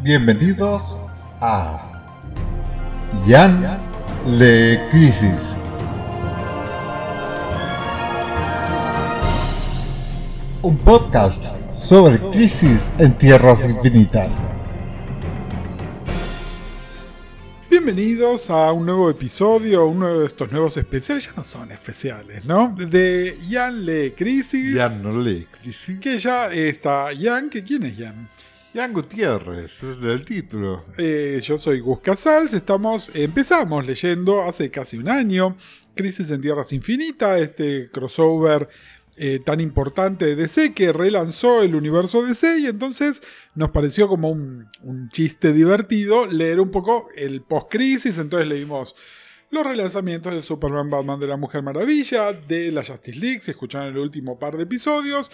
Bienvenidos 0.00 0.96
a 1.40 1.90
Jan 3.26 3.80
Le 4.38 4.80
Crisis. 4.92 5.56
Un 10.62 10.78
podcast 10.78 11.42
sobre 11.76 12.20
crisis 12.30 12.92
en 12.98 13.18
tierras 13.18 13.64
infinitas. 13.64 14.48
Bienvenidos 17.68 18.50
a 18.50 18.70
un 18.70 18.86
nuevo 18.86 19.10
episodio, 19.10 19.88
uno 19.88 20.20
de 20.20 20.26
estos 20.26 20.52
nuevos 20.52 20.76
especiales, 20.76 21.26
ya 21.26 21.32
no 21.34 21.42
son 21.42 21.72
especiales, 21.72 22.44
¿no? 22.44 22.72
De 22.78 23.36
Jan 23.50 23.84
Le 23.84 24.14
Crisis. 24.14 24.76
Jan 24.76 25.24
Le 25.24 25.46
Crisis. 25.60 25.98
Que 25.98 26.20
ya 26.20 26.52
está 26.52 27.08
Jan, 27.20 27.50
que 27.50 27.64
¿quién 27.64 27.84
es 27.84 27.98
Jan? 27.98 28.28
Jan 28.74 28.92
Gutiérrez, 28.92 29.82
es 29.82 30.00
del 30.00 30.24
título. 30.24 30.84
Eh, 30.98 31.40
yo 31.42 31.56
soy 31.56 31.80
Gus 31.80 32.00
Casals, 32.00 32.52
estamos, 32.52 33.10
empezamos 33.14 33.86
leyendo 33.86 34.42
hace 34.42 34.70
casi 34.70 34.98
un 34.98 35.08
año 35.08 35.56
Crisis 35.94 36.30
en 36.30 36.42
Tierras 36.42 36.72
Infinitas, 36.74 37.40
este 37.40 37.90
crossover 37.90 38.68
eh, 39.16 39.40
tan 39.44 39.60
importante 39.60 40.26
de 40.26 40.36
DC 40.36 40.74
que 40.74 40.92
relanzó 40.92 41.62
el 41.62 41.74
universo 41.74 42.22
DC 42.22 42.60
y 42.60 42.66
entonces 42.66 43.22
nos 43.54 43.70
pareció 43.70 44.06
como 44.06 44.30
un, 44.30 44.68
un 44.82 45.08
chiste 45.08 45.52
divertido 45.54 46.26
leer 46.26 46.60
un 46.60 46.70
poco 46.70 47.08
el 47.16 47.40
post-crisis, 47.40 48.18
entonces 48.18 48.48
leímos 48.48 48.94
los 49.50 49.64
relanzamientos 49.64 50.32
del 50.32 50.42
Superman 50.42 50.90
Batman 50.90 51.18
de 51.20 51.26
la 51.26 51.36
Mujer 51.36 51.62
Maravilla, 51.62 52.32
de 52.32 52.70
la 52.70 52.84
Justice 52.84 53.18
League, 53.18 53.40
si 53.42 53.50
escucharon 53.52 53.88
el 53.88 53.98
último 53.98 54.38
par 54.38 54.56
de 54.56 54.64
episodios. 54.64 55.30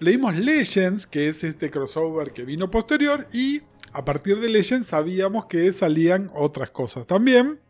Leímos 0.00 0.36
Legends, 0.36 1.06
que 1.06 1.28
es 1.28 1.44
este 1.44 1.70
crossover 1.70 2.32
que 2.32 2.44
vino 2.44 2.70
posterior, 2.70 3.26
y 3.32 3.62
a 3.92 4.04
partir 4.04 4.40
de 4.40 4.48
Legends 4.48 4.88
sabíamos 4.88 5.46
que 5.46 5.72
salían 5.72 6.30
otras 6.34 6.70
cosas 6.70 7.06
también. 7.06 7.60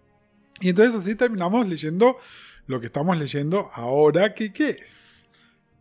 Y 0.61 0.71
entonces 0.71 0.95
así 0.95 1.15
terminamos 1.15 1.67
leyendo 1.67 2.17
lo 2.67 2.81
que 2.81 2.87
estamos 2.87 3.19
leyendo 3.19 3.71
ahora, 3.73 4.35
que 4.35 4.53
qué 4.53 4.71
es. 4.71 5.27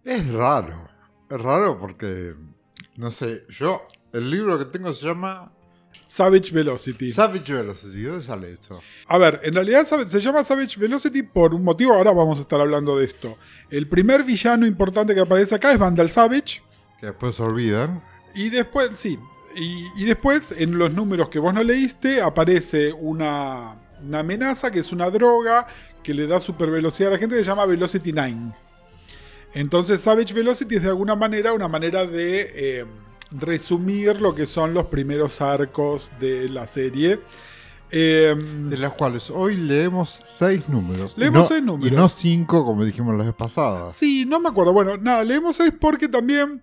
Es 0.04 0.28
raro, 0.30 0.90
es 1.30 1.38
raro 1.38 1.78
porque, 1.80 2.34
no 2.96 3.12
sé, 3.12 3.44
yo, 3.50 3.84
el 4.14 4.32
libro 4.32 4.58
que 4.58 4.66
tengo 4.66 4.94
se 4.94 5.06
llama 5.06 5.52
Savage 6.08 6.52
Velocity. 6.54 7.12
Savage 7.12 7.54
Velocity, 7.54 8.04
¿dónde 8.04 8.24
sale 8.24 8.54
esto? 8.54 8.82
A 9.08 9.18
ver, 9.18 9.42
en 9.44 9.54
realidad 9.54 9.86
se 9.86 10.20
llama 10.22 10.44
Savage 10.44 10.80
Velocity 10.80 11.22
por 11.22 11.54
un 11.54 11.64
motivo, 11.64 11.94
ahora 11.94 12.12
vamos 12.14 12.40
a 12.40 12.42
estar 12.42 12.62
hablando 12.62 12.98
de 12.98 13.06
esto. 13.06 13.38
El 13.70 13.90
primer 13.90 14.24
villano 14.24 14.66
importante 14.66 15.14
que 15.14 15.20
aparece 15.20 15.56
acá 15.56 15.74
es 15.74 15.78
Vandal 15.78 16.10
Savage. 16.10 16.62
Que 17.00 17.08
después 17.08 17.36
se 17.36 17.44
olvidan. 17.44 18.02
Y 18.36 18.50
después, 18.50 18.92
sí, 18.96 19.20
y, 19.54 20.06
después 20.06 20.54
en 20.58 20.78
los 20.78 20.94
números 20.94 21.28
que 21.30 21.40
vos 21.40 21.54
no 21.54 21.64
leíste 21.64 22.22
aparece 22.22 22.94
una, 22.94 23.76
una 24.02 24.20
amenaza 24.20 24.72
que 24.72 24.80
es 24.80 24.92
una 24.92 25.10
droga 25.10 25.66
que 26.04 26.14
le 26.14 26.26
da 26.26 26.40
super 26.40 26.70
velocidad 26.70 27.10
a 27.10 27.14
la 27.14 27.20
gente 27.20 27.36
que 27.36 27.44
se 27.44 27.50
llama 27.50 27.66
Velocity 27.66 28.14
9. 28.14 28.36
Entonces 29.56 30.00
Savage 30.00 30.34
Velocity 30.34 30.76
es 30.76 30.84
de 30.84 30.90
alguna 30.90 31.16
manera 31.16 31.54
una 31.54 31.68
manera 31.68 32.06
de 32.06 32.52
eh, 32.56 32.86
resumir 33.32 34.22
lo 34.22 34.34
que 34.36 34.46
son 34.46 34.74
los 34.74 34.88
primeros 34.88 35.42
arcos 35.42 36.12
de 36.20 36.50
la 36.50 36.68
serie. 36.68 37.20
Eh, 37.90 38.36
de 38.36 38.78
los 38.78 38.94
cuales 38.94 39.30
hoy 39.30 39.56
leemos 39.56 40.20
seis 40.26 40.68
números. 40.68 41.18
Leemos 41.18 41.48
seis 41.48 41.64
números. 41.64 41.92
Y 41.92 41.96
no 41.96 42.10
cinco, 42.10 42.66
como 42.66 42.84
dijimos 42.84 43.18
la 43.18 43.24
vez 43.24 43.34
pasada. 43.34 43.90
Sí, 43.90 44.26
no 44.26 44.42
me 44.42 44.50
acuerdo. 44.50 44.74
Bueno, 44.74 44.98
nada, 44.98 45.24
leemos 45.24 45.56
seis 45.56 45.72
porque 45.80 46.08
también. 46.08 46.62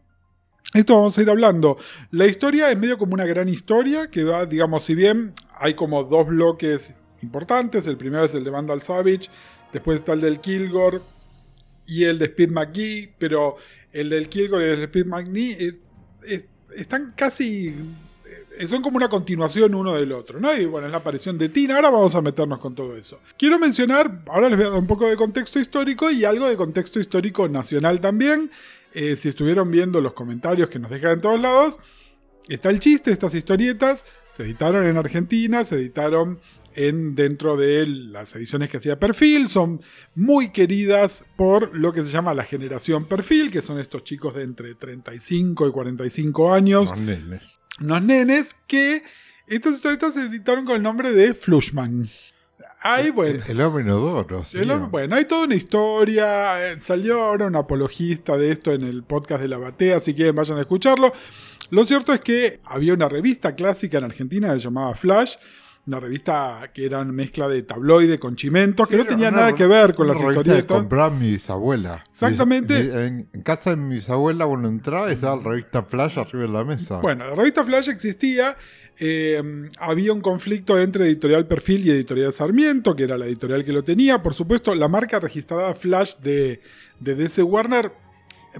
Esto 0.74 0.96
vamos 0.96 1.16
a 1.16 1.22
ir 1.22 1.30
hablando. 1.30 1.78
La 2.10 2.26
historia 2.26 2.70
es 2.70 2.76
medio 2.76 2.98
como 2.98 3.14
una 3.14 3.24
gran 3.24 3.48
historia 3.48 4.10
que 4.10 4.24
va, 4.24 4.44
digamos, 4.44 4.84
si 4.84 4.94
bien 4.94 5.32
hay 5.56 5.74
como 5.74 6.02
dos 6.02 6.26
bloques 6.26 6.94
importantes. 7.22 7.86
El 7.86 7.96
primero 7.96 8.24
es 8.24 8.34
el 8.34 8.44
de 8.44 8.50
Vandal 8.50 8.82
Savage, 8.82 9.30
después 9.72 9.96
está 10.00 10.14
el 10.14 10.20
del 10.20 10.40
Kilgore 10.40 11.00
y 11.86 12.04
el 12.04 12.18
de 12.18 12.26
Speed 12.26 12.50
McGee, 12.50 13.14
pero 13.18 13.56
el 13.92 14.10
del 14.10 14.28
Kilgore 14.28 14.66
y 14.66 14.70
el 14.70 14.78
de 14.78 14.84
Speed 14.84 15.06
McGee 15.06 15.52
eh, 15.52 15.80
eh, 16.26 16.48
están 16.76 17.12
casi. 17.16 17.74
Eh, 18.58 18.68
son 18.68 18.82
como 18.82 18.96
una 18.96 19.08
continuación 19.08 19.74
uno 19.74 19.94
del 19.94 20.12
otro, 20.12 20.40
¿no? 20.40 20.54
Y 20.56 20.66
bueno, 20.66 20.86
es 20.86 20.92
la 20.92 20.98
aparición 20.98 21.38
de 21.38 21.48
Tina. 21.48 21.76
Ahora 21.76 21.90
vamos 21.90 22.14
a 22.14 22.20
meternos 22.20 22.58
con 22.58 22.74
todo 22.74 22.96
eso. 22.96 23.20
Quiero 23.38 23.58
mencionar, 23.58 24.22
ahora 24.28 24.48
les 24.48 24.58
voy 24.58 24.66
a 24.66 24.70
dar 24.70 24.78
un 24.78 24.86
poco 24.86 25.08
de 25.08 25.16
contexto 25.16 25.58
histórico 25.58 26.10
y 26.10 26.24
algo 26.24 26.48
de 26.48 26.56
contexto 26.56 27.00
histórico 27.00 27.48
nacional 27.48 28.00
también. 28.00 28.50
Eh, 28.92 29.16
si 29.16 29.28
estuvieron 29.28 29.70
viendo 29.70 30.00
los 30.00 30.12
comentarios 30.12 30.68
que 30.68 30.78
nos 30.78 30.90
dejan 30.90 31.12
en 31.12 31.20
todos 31.20 31.40
lados, 31.40 31.80
está 32.48 32.70
el 32.70 32.78
chiste, 32.78 33.10
estas 33.10 33.34
historietas 33.34 34.06
se 34.30 34.44
editaron 34.44 34.86
en 34.86 34.96
Argentina, 34.96 35.64
se 35.64 35.76
editaron 35.76 36.38
en, 36.74 37.14
dentro 37.14 37.56
de 37.56 37.86
las 37.86 38.34
ediciones 38.36 38.70
que 38.70 38.78
hacía 38.78 38.98
Perfil. 38.98 39.48
Son 39.48 39.80
muy 40.14 40.50
queridas 40.50 41.24
por 41.36 41.76
lo 41.76 41.92
que 41.92 42.04
se 42.04 42.10
llama 42.10 42.34
la 42.34 42.44
generación 42.44 43.06
Perfil, 43.06 43.50
que 43.50 43.62
son 43.62 43.78
estos 43.78 44.04
chicos 44.04 44.34
de 44.34 44.42
entre 44.42 44.74
35 44.74 45.68
y 45.68 45.70
45 45.70 46.54
años. 46.54 46.90
Los 46.90 46.98
nenes. 46.98 47.42
Unos 47.80 48.02
nenes 48.02 48.56
que 48.66 49.02
estas 49.46 49.74
historietas 49.74 50.14
se 50.14 50.22
editaron 50.22 50.64
con 50.64 50.76
el 50.76 50.82
nombre 50.82 51.12
de 51.12 51.34
Flushman. 51.34 52.08
Bueno. 53.14 53.42
El, 53.48 53.60
hombre 53.62 53.82
inodoro. 53.82 54.44
Sí, 54.44 54.58
bueno, 54.90 55.16
hay 55.16 55.24
toda 55.24 55.44
una 55.44 55.54
historia. 55.54 56.70
Eh, 56.70 56.80
salió 56.80 57.22
ahora 57.22 57.46
un 57.46 57.56
apologista 57.56 58.36
de 58.36 58.50
esto 58.50 58.72
en 58.72 58.82
el 58.82 59.02
podcast 59.04 59.40
de 59.40 59.48
la 59.48 59.56
Batea. 59.56 60.00
Si 60.00 60.12
quieren, 60.12 60.34
vayan 60.34 60.58
a 60.58 60.60
escucharlo. 60.60 61.10
Lo 61.70 61.86
cierto 61.86 62.12
es 62.12 62.20
que 62.20 62.60
había 62.64 62.92
una 62.92 63.08
revista 63.08 63.54
clásica 63.54 63.96
en 63.96 64.04
Argentina 64.04 64.52
que 64.52 64.58
se 64.58 64.64
llamaba 64.64 64.94
Flash 64.94 65.36
una 65.86 66.00
revista 66.00 66.70
que 66.72 66.86
era 66.86 67.00
una 67.00 67.12
mezcla 67.12 67.46
de 67.46 67.62
tabloide 67.62 68.18
con 68.18 68.36
chimentos, 68.36 68.88
que 68.88 68.96
no 68.96 69.04
tenía 69.04 69.30
nada 69.30 69.54
que 69.54 69.66
ver 69.66 69.94
con 69.94 70.06
las 70.06 70.20
historietas. 70.20 70.62
que 70.62 70.66
compraba 70.66 71.10
mi 71.10 71.32
bisabuela. 71.32 72.04
Exactamente. 72.10 73.06
en, 73.06 73.28
casa 73.42 73.70
de 73.70 73.76
mi 73.76 73.96
bisabuela, 73.96 74.46
cuando 74.46 74.68
entraba, 74.68 75.12
estaba 75.12 75.36
la 75.36 75.50
revista 75.50 75.82
Flash 75.82 76.18
arriba 76.18 76.44
de 76.44 76.52
la 76.52 76.64
mesa. 76.64 77.00
Bueno, 77.00 77.26
la 77.28 77.34
revista 77.34 77.64
Flash 77.64 77.88
existía. 77.88 78.56
Eh, 78.98 79.68
había 79.78 80.12
un 80.12 80.20
conflicto 80.20 80.78
entre 80.78 81.06
Editorial 81.06 81.46
Perfil 81.46 81.86
y 81.86 81.90
Editorial 81.90 82.32
Sarmiento, 82.32 82.94
que 82.94 83.02
era 83.02 83.18
la 83.18 83.26
editorial 83.26 83.64
que 83.64 83.72
lo 83.72 83.82
tenía. 83.84 84.22
Por 84.22 84.34
supuesto, 84.34 84.74
la 84.74 84.88
marca 84.88 85.18
registrada 85.18 85.74
Flash 85.74 86.16
de, 86.22 86.60
de 87.00 87.14
DC 87.14 87.42
Warner 87.42 87.92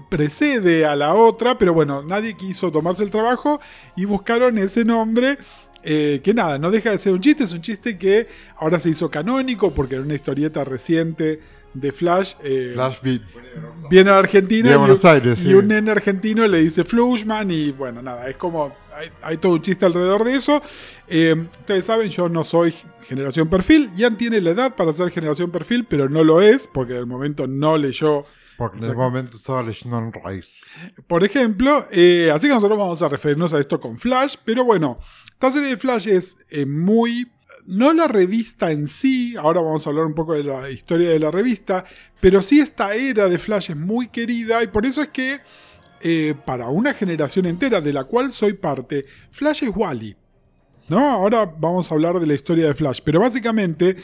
precede 0.09 0.85
a 0.85 0.95
la 0.95 1.13
otra, 1.15 1.57
pero 1.57 1.73
bueno, 1.73 2.03
nadie 2.03 2.35
quiso 2.35 2.71
tomarse 2.71 3.03
el 3.03 3.09
trabajo 3.09 3.59
y 3.95 4.05
buscaron 4.05 4.57
ese 4.57 4.83
nombre 4.83 5.37
eh, 5.85 6.19
que 6.23 6.33
nada, 6.33 6.57
no 6.57 6.71
deja 6.71 6.89
de 6.89 6.97
ser 6.97 7.13
un 7.13 7.21
chiste, 7.21 7.43
es 7.43 7.53
un 7.53 7.61
chiste 7.61 7.95
que 7.97 8.27
ahora 8.57 8.79
se 8.79 8.89
hizo 8.89 9.09
canónico 9.11 9.71
porque 9.71 9.95
era 9.95 10.03
una 10.03 10.15
historieta 10.15 10.63
reciente 10.63 11.39
de 11.75 11.91
Flash. 11.91 12.33
Eh, 12.43 12.71
Flash 12.73 13.01
viene 13.89 14.09
a 14.09 14.17
Argentina 14.17 14.71
y, 14.71 15.53
un 15.53 15.67
nene 15.67 15.91
argentino 15.91 16.47
le 16.47 16.59
dice 16.59 16.83
Flushman 16.83 17.51
y 17.51 17.71
bueno, 17.71 18.01
nada, 18.01 18.27
es 18.27 18.35
como, 18.35 18.75
hay, 19.21 19.37
todo 19.37 19.53
un 19.53 19.61
chiste 19.61 19.85
alrededor 19.85 20.23
de 20.23 20.35
eso. 20.35 20.61
Eh, 21.07 21.35
ustedes 21.59 21.85
saben, 21.85 22.09
yo 22.09 22.29
no 22.29 22.43
soy 22.43 22.73
generación 23.07 23.47
perfil, 23.47 23.91
Ian 23.95 24.17
tiene 24.17 24.41
la 24.41 24.51
edad 24.51 24.75
para 24.75 24.91
ser 24.91 25.11
generación 25.11 25.51
perfil, 25.51 25.85
pero 25.87 26.09
no 26.09 26.23
lo 26.23 26.41
es 26.41 26.67
porque 26.67 26.93
de 26.93 27.05
momento 27.05 27.45
no 27.45 27.77
leyó 27.77 28.25
porque 28.57 28.77
en 28.77 28.83
ese 28.83 28.93
momento 28.93 29.37
estaba 29.37 29.63
leyendo 29.63 29.97
en 29.97 30.13
Rise. 30.13 30.61
Por 31.07 31.23
ejemplo, 31.23 31.87
eh, 31.91 32.31
así 32.33 32.47
que 32.47 32.53
nosotros 32.53 32.77
vamos 32.77 33.01
a 33.01 33.09
referirnos 33.09 33.53
a 33.53 33.59
esto 33.59 33.79
con 33.79 33.97
Flash, 33.97 34.35
pero 34.43 34.63
bueno, 34.63 34.99
esta 35.25 35.51
serie 35.51 35.69
de 35.69 35.77
Flash 35.77 36.07
es 36.07 36.37
eh, 36.49 36.65
muy... 36.65 37.31
No 37.67 37.93
la 37.93 38.07
revista 38.07 38.71
en 38.71 38.87
sí, 38.87 39.35
ahora 39.35 39.59
vamos 39.59 39.85
a 39.85 39.89
hablar 39.89 40.05
un 40.05 40.13
poco 40.13 40.33
de 40.33 40.43
la 40.43 40.69
historia 40.69 41.09
de 41.09 41.19
la 41.19 41.31
revista, 41.31 41.83
pero 42.21 42.43
sí 42.43 42.59
esta 42.59 42.93
era 42.93 43.27
de 43.27 43.39
Flash 43.39 43.71
es 43.71 43.77
muy 43.77 44.09
querida 44.09 44.61
y 44.61 44.67
por 44.67 44.85
eso 44.85 45.01
es 45.01 45.09
que 45.09 45.41
eh, 46.01 46.35
para 46.45 46.69
una 46.69 46.93
generación 46.93 47.47
entera 47.47 47.81
de 47.81 47.91
la 47.91 48.03
cual 48.03 48.33
soy 48.33 48.53
parte, 48.53 49.05
Flash 49.31 49.63
es 49.63 49.71
Wally. 49.75 50.15
¿No? 50.87 50.99
Ahora 50.99 51.45
vamos 51.45 51.89
a 51.89 51.95
hablar 51.95 52.19
de 52.19 52.27
la 52.27 52.35
historia 52.35 52.67
de 52.67 52.75
Flash, 52.75 52.99
pero 53.03 53.19
básicamente 53.19 53.95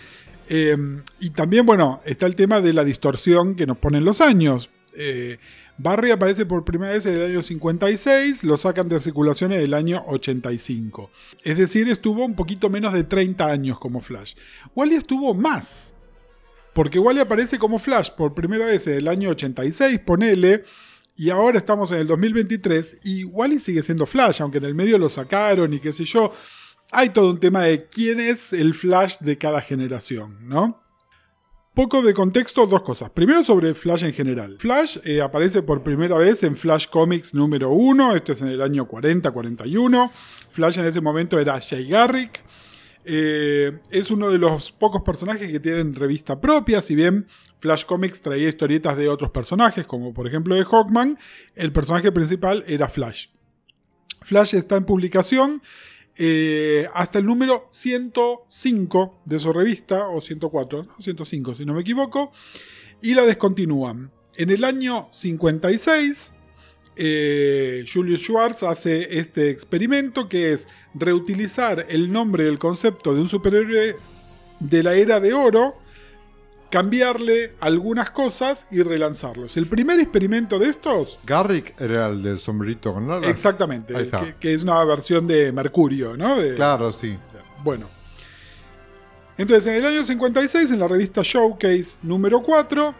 Em, 0.53 1.01
y 1.21 1.29
también, 1.29 1.65
bueno, 1.65 2.01
está 2.03 2.25
el 2.25 2.35
tema 2.35 2.59
de 2.59 2.73
la 2.73 2.83
distorsión 2.83 3.55
que 3.55 3.65
nos 3.65 3.77
ponen 3.77 4.03
los 4.03 4.19
años. 4.19 4.69
Eh, 4.93 5.37
Barry 5.77 6.11
aparece 6.11 6.45
por 6.45 6.65
primera 6.65 6.91
vez 6.91 7.05
en 7.05 7.15
el 7.15 7.31
año 7.31 7.41
56, 7.41 8.43
lo 8.43 8.57
sacan 8.57 8.89
de 8.89 8.99
circulación 8.99 9.53
en 9.53 9.61
el 9.61 9.73
año 9.73 10.03
85. 10.07 11.09
Es 11.45 11.57
decir, 11.57 11.87
estuvo 11.87 12.25
un 12.25 12.35
poquito 12.35 12.69
menos 12.69 12.91
de 12.91 13.05
30 13.05 13.45
años 13.45 13.79
como 13.79 14.01
Flash. 14.01 14.33
Wally 14.75 14.95
estuvo 14.95 15.33
más. 15.33 15.93
Porque 16.73 16.99
Wally 16.99 17.21
aparece 17.21 17.57
como 17.57 17.79
Flash 17.79 18.09
por 18.09 18.33
primera 18.33 18.65
vez 18.65 18.85
en 18.87 18.95
el 18.95 19.07
año 19.07 19.29
86, 19.29 19.99
ponele. 19.99 20.65
Y 21.15 21.29
ahora 21.29 21.59
estamos 21.59 21.93
en 21.93 21.99
el 21.99 22.07
2023 22.07 22.99
y 23.05 23.23
Wally 23.23 23.59
sigue 23.61 23.83
siendo 23.83 24.05
Flash, 24.05 24.41
aunque 24.41 24.57
en 24.57 24.65
el 24.65 24.75
medio 24.75 24.97
lo 24.97 25.09
sacaron 25.09 25.73
y 25.73 25.79
qué 25.79 25.93
sé 25.93 26.03
yo 26.03 26.33
hay 26.91 27.09
todo 27.09 27.29
un 27.29 27.39
tema 27.39 27.63
de 27.63 27.87
quién 27.87 28.19
es 28.19 28.53
el 28.53 28.73
Flash 28.73 29.17
de 29.19 29.37
cada 29.37 29.61
generación, 29.61 30.47
¿no? 30.47 30.81
poco 31.73 32.01
de 32.01 32.13
contexto, 32.13 32.67
dos 32.67 32.81
cosas. 32.81 33.09
Primero 33.11 33.43
sobre 33.43 33.73
Flash 33.73 34.03
en 34.03 34.13
general. 34.13 34.57
Flash 34.59 34.97
eh, 35.03 35.21
aparece 35.21 35.63
por 35.63 35.83
primera 35.83 36.17
vez 36.17 36.43
en 36.43 36.55
Flash 36.55 36.87
Comics 36.87 37.33
número 37.33 37.71
1, 37.71 38.15
esto 38.15 38.33
es 38.33 38.41
en 38.41 38.49
el 38.49 38.61
año 38.61 38.87
40-41. 38.87 40.11
Flash 40.51 40.79
en 40.79 40.85
ese 40.85 41.01
momento 41.01 41.39
era 41.39 41.59
Jay 41.61 41.87
Garrick. 41.87 42.41
Eh, 43.03 43.79
es 43.89 44.11
uno 44.11 44.29
de 44.29 44.37
los 44.37 44.71
pocos 44.71 45.01
personajes 45.01 45.51
que 45.51 45.59
tienen 45.59 45.95
revista 45.95 46.39
propia, 46.39 46.81
si 46.81 46.93
bien 46.93 47.25
Flash 47.59 47.85
Comics 47.85 48.21
traía 48.21 48.49
historietas 48.49 48.95
de 48.95 49.09
otros 49.09 49.31
personajes, 49.31 49.87
como 49.87 50.13
por 50.13 50.27
ejemplo 50.27 50.53
de 50.55 50.65
Hawkman, 50.65 51.17
el 51.55 51.71
personaje 51.71 52.11
principal 52.11 52.63
era 52.67 52.89
Flash. 52.89 53.27
Flash 54.21 54.53
está 54.53 54.75
en 54.75 54.85
publicación 54.85 55.63
eh, 56.17 56.87
hasta 56.93 57.19
el 57.19 57.25
número 57.25 57.67
105 57.71 59.21
de 59.25 59.39
su 59.39 59.53
revista, 59.53 60.07
o 60.07 60.21
104, 60.21 60.83
no, 60.83 60.95
105 60.99 61.55
si 61.55 61.65
no 61.65 61.73
me 61.73 61.81
equivoco, 61.81 62.31
y 63.01 63.13
la 63.13 63.23
descontinúan. 63.23 64.11
En 64.35 64.49
el 64.49 64.63
año 64.63 65.07
56, 65.11 66.33
eh, 66.95 67.85
Julius 67.91 68.21
Schwartz 68.21 68.63
hace 68.63 69.19
este 69.19 69.49
experimento 69.49 70.27
que 70.27 70.53
es 70.53 70.67
reutilizar 70.93 71.85
el 71.89 72.11
nombre 72.11 72.43
del 72.45 72.59
concepto 72.59 73.13
de 73.13 73.21
un 73.21 73.27
superhéroe 73.27 73.95
de 74.59 74.83
la 74.83 74.93
era 74.93 75.19
de 75.19 75.33
oro, 75.33 75.75
cambiarle 76.71 77.53
algunas 77.59 78.09
cosas 78.09 78.65
y 78.71 78.81
relanzarlos. 78.81 79.57
El 79.57 79.67
primer 79.67 79.99
experimento 79.99 80.57
de 80.57 80.69
estos 80.69 81.19
Garrick 81.25 81.79
era 81.79 82.07
el 82.07 82.23
del 82.23 82.39
sombrerito 82.39 82.93
con 82.93 83.09
alas. 83.11 83.29
Exactamente, 83.29 83.93
que 84.39 84.53
es 84.53 84.63
una 84.63 84.83
versión 84.85 85.27
de 85.27 85.51
Mercurio, 85.51 86.17
¿no? 86.17 86.37
De- 86.37 86.55
Claro, 86.55 86.91
sí. 86.91 87.17
Bueno. 87.63 87.87
Entonces, 89.37 89.67
en 89.67 89.75
el 89.75 89.85
año 89.85 90.03
56, 90.03 90.71
en 90.71 90.79
la 90.79 90.87
revista 90.87 91.21
Showcase 91.23 91.97
número 92.03 92.41
4, 92.43 92.93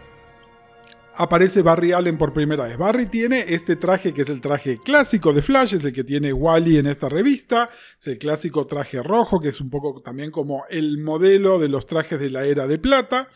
aparece 1.17 1.61
Barry 1.61 1.91
Allen 1.91 2.17
por 2.17 2.33
primera 2.33 2.65
vez. 2.65 2.77
Barry 2.77 3.05
tiene 3.07 3.39
este 3.47 3.75
traje 3.75 4.13
que 4.13 4.23
es 4.23 4.29
el 4.29 4.41
traje 4.41 4.79
clásico 4.83 5.33
de 5.33 5.41
Flash, 5.41 5.75
es 5.75 5.85
el 5.85 5.93
que 5.93 6.03
tiene 6.03 6.33
Wally 6.33 6.77
en 6.77 6.87
esta 6.87 7.09
revista, 7.09 7.69
es 7.99 8.07
el 8.07 8.17
clásico 8.17 8.65
traje 8.65 9.03
rojo, 9.03 9.39
que 9.39 9.49
es 9.49 9.61
un 9.61 9.69
poco 9.69 10.01
también 10.01 10.31
como 10.31 10.63
el 10.69 10.97
modelo 10.99 11.59
de 11.59 11.69
los 11.69 11.85
trajes 11.85 12.19
de 12.19 12.29
la 12.31 12.45
era 12.45 12.65
de 12.65 12.79
plata. 12.79 13.29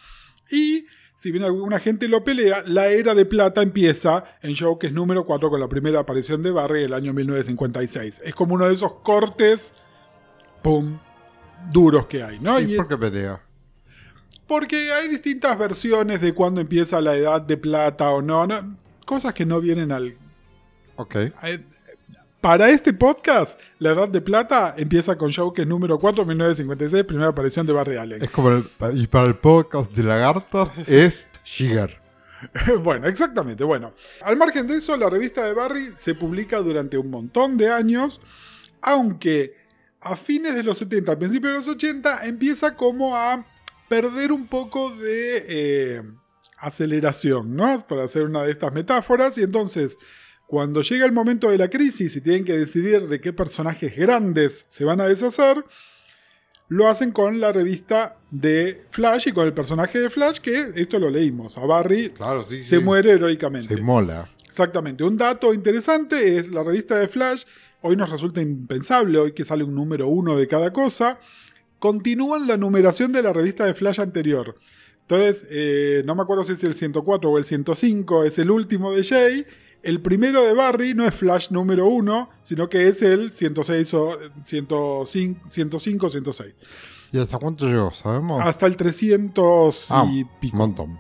Y 0.52 0.86
si 1.16 1.32
bien 1.32 1.44
alguna 1.44 1.80
gente 1.80 2.08
lo 2.08 2.24
pelea, 2.24 2.64
la 2.68 2.88
era 2.88 3.14
de 3.16 3.26
plata 3.26 3.62
empieza 3.62 4.24
en 4.42 4.54
Showcase 4.54 4.94
número 4.94 5.26
4 5.26 5.50
con 5.50 5.60
la 5.60 5.68
primera 5.70 6.00
aparición 6.02 6.44
de 6.44 6.52
Barry 6.52 6.80
en 6.80 6.86
el 6.86 6.94
año 6.94 7.14
1956. 7.14 8.22
Es 8.24 8.36
como 8.36 8.56
uno 8.56 8.68
de 8.68 8.74
esos 8.74 8.94
cortes, 8.96 9.74
pum, 10.62 10.98
duros 11.72 12.06
que 12.08 12.22
hay, 12.24 12.40
¿no? 12.40 12.60
¿Y 12.60 12.74
Y- 12.74 12.76
por 12.76 12.88
qué 12.88 12.98
pelea? 12.98 13.42
porque 14.48 14.92
hay 14.92 15.08
distintas 15.08 15.58
versiones 15.58 16.22
de 16.22 16.32
cuándo 16.34 16.62
empieza 16.62 17.02
la 17.02 17.16
edad 17.16 17.42
de 17.42 17.58
plata 17.58 18.12
o 18.12 18.22
no, 18.22 18.46
no, 18.46 18.78
cosas 19.04 19.34
que 19.34 19.44
no 19.44 19.60
vienen 19.60 19.92
al... 19.92 20.16
Ok. 20.98 21.16
Para 22.46 22.70
este 22.70 22.94
podcast, 22.94 23.60
la 23.80 23.94
edad 23.94 24.08
de 24.08 24.22
plata 24.22 24.76
empieza 24.78 25.18
con 25.18 25.32
Showcase 25.32 25.66
número 25.66 25.98
4, 25.98 26.24
1956, 26.26 27.04
primera 27.04 27.30
aparición 27.30 27.66
de 27.66 27.74
Barry 27.74 27.98
Allen. 27.98 28.22
Es 28.22 28.30
como 28.30 28.52
el, 28.52 28.70
y 28.94 29.08
para 29.08 29.26
el 29.26 29.36
podcast 29.36 29.92
de 29.92 30.04
lagartas 30.04 30.70
es 30.88 31.28
Shiger. 31.44 32.00
bueno, 32.84 33.08
exactamente. 33.08 33.64
Bueno, 33.64 33.96
al 34.22 34.38
margen 34.38 34.68
de 34.68 34.78
eso, 34.78 34.96
la 34.96 35.10
revista 35.10 35.44
de 35.44 35.56
Barry 35.56 35.94
se 35.96 36.14
publica 36.14 36.60
durante 36.60 37.00
un 37.00 37.10
montón 37.10 37.58
de 37.58 37.70
años, 37.72 38.22
aunque 38.80 39.56
a 40.00 40.16
fines 40.16 40.54
de 40.54 40.62
los 40.62 40.78
70, 40.78 41.14
a 41.14 41.18
principios 41.18 41.52
de 41.52 41.58
los 41.58 41.68
80, 41.68 42.28
empieza 42.28 42.76
como 42.76 43.16
a 43.16 43.44
perder 43.90 44.32
un 44.32 44.46
poco 44.46 44.92
de 44.92 45.46
eh, 45.48 46.04
aceleración, 46.60 47.56
¿no? 47.56 47.80
Para 47.90 48.04
hacer 48.04 48.22
una 48.22 48.44
de 48.44 48.52
estas 48.52 48.72
metáforas. 48.72 49.36
Y 49.40 49.42
entonces, 49.42 49.98
cuando 50.48 50.82
llega 50.82 51.06
el 51.06 51.12
momento 51.12 51.50
de 51.50 51.58
la 51.58 51.70
crisis 51.70 52.16
y 52.16 52.22
tienen 52.22 52.46
que 52.46 52.58
decidir 52.58 53.08
de 53.08 53.20
qué 53.20 53.34
personajes 53.34 53.96
grandes 53.96 54.66
se 54.68 54.84
van 54.86 55.02
a 55.02 55.08
deshacer, 55.08 55.64
lo 56.68 56.88
hacen 56.88 57.12
con 57.12 57.40
la 57.40 57.52
revista 57.52 58.18
de 58.32 58.86
Flash 58.92 59.28
y 59.28 59.32
con 59.32 59.46
el 59.46 59.54
personaje 59.54 60.00
de 60.00 60.10
Flash, 60.10 60.40
que 60.40 60.72
esto 60.76 61.00
lo 61.00 61.10
leímos. 61.10 61.58
A 61.58 61.66
Barry 61.66 62.10
Claro, 62.10 62.44
sí, 62.44 62.64
se 62.64 62.78
sí. 62.78 62.84
muere 62.84 63.12
heroicamente. 63.12 63.76
Se 63.76 63.82
mola. 63.82 64.30
Exactamente. 64.48 65.04
Un 65.04 65.18
dato 65.18 65.54
interesante 65.54 66.38
es 66.38 66.50
la 66.50 66.64
revista 66.64 66.98
de 66.98 67.08
Flash. 67.08 67.44
Hoy 67.82 67.96
nos 67.96 68.10
resulta 68.10 68.42
impensable, 68.42 69.20
hoy 69.20 69.34
que 69.34 69.46
sale 69.46 69.64
un 69.64 69.76
número 69.76 70.08
uno 70.08 70.38
de 70.38 70.48
cada 70.48 70.74
cosa. 70.74 71.20
Continúan 71.78 72.48
la 72.48 72.58
numeración 72.58 73.12
de 73.12 73.22
la 73.22 73.34
revista 73.34 73.66
de 73.66 73.74
Flash 73.74 74.00
anterior. 74.00 74.56
Entonces, 75.02 75.46
eh, 75.52 76.02
no 76.06 76.16
me 76.16 76.24
acuerdo 76.24 76.44
si 76.44 76.54
es 76.54 76.64
el 76.64 76.74
104 76.74 77.30
o 77.30 77.38
el 77.38 77.46
105, 77.46 78.24
es 78.24 78.40
el 78.40 78.50
último 78.50 78.92
de 78.92 79.04
Jay. 79.04 79.46
El 79.84 80.02
primero 80.02 80.44
de 80.44 80.54
Barry 80.54 80.94
no 80.96 81.06
es 81.06 81.14
Flash 81.14 81.52
número 81.52 81.88
1, 81.88 82.30
sino 82.44 82.68
que 82.70 82.88
es 82.88 83.02
el 83.02 83.32
106 83.32 83.94
o 83.94 84.18
105, 84.44 85.42
105 85.50 86.10
106. 86.10 86.56
¿Y 87.12 87.20
hasta 87.20 87.38
cuánto 87.38 87.66
llegó? 87.68 87.92
¿Sabemos? 87.92 88.42
Hasta 88.44 88.66
el 88.66 88.76
300 88.76 89.88
Ah, 89.92 90.06
y 90.12 90.24
un 90.24 90.30
pico. 90.40 90.58
montón. 90.58 91.00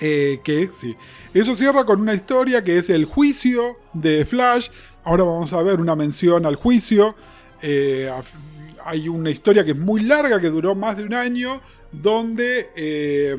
Eh, 0.00 0.40
que 0.44 0.68
sí. 0.72 0.94
Eso 1.34 1.54
cierra 1.56 1.84
con 1.84 2.00
una 2.00 2.14
historia 2.14 2.62
que 2.62 2.78
es 2.78 2.90
el 2.90 3.04
juicio 3.04 3.76
de 3.92 4.24
Flash. 4.24 4.68
Ahora 5.04 5.24
vamos 5.24 5.52
a 5.52 5.62
ver 5.62 5.80
una 5.80 5.94
mención 5.96 6.44
al 6.46 6.56
juicio. 6.56 7.14
Eh, 7.62 8.10
hay 8.84 9.08
una 9.08 9.30
historia 9.30 9.64
que 9.64 9.72
es 9.72 9.76
muy 9.78 10.02
larga, 10.02 10.40
que 10.40 10.48
duró 10.50 10.74
más 10.74 10.96
de 10.96 11.04
un 11.04 11.14
año, 11.14 11.60
donde 11.92 12.68
eh, 12.76 13.36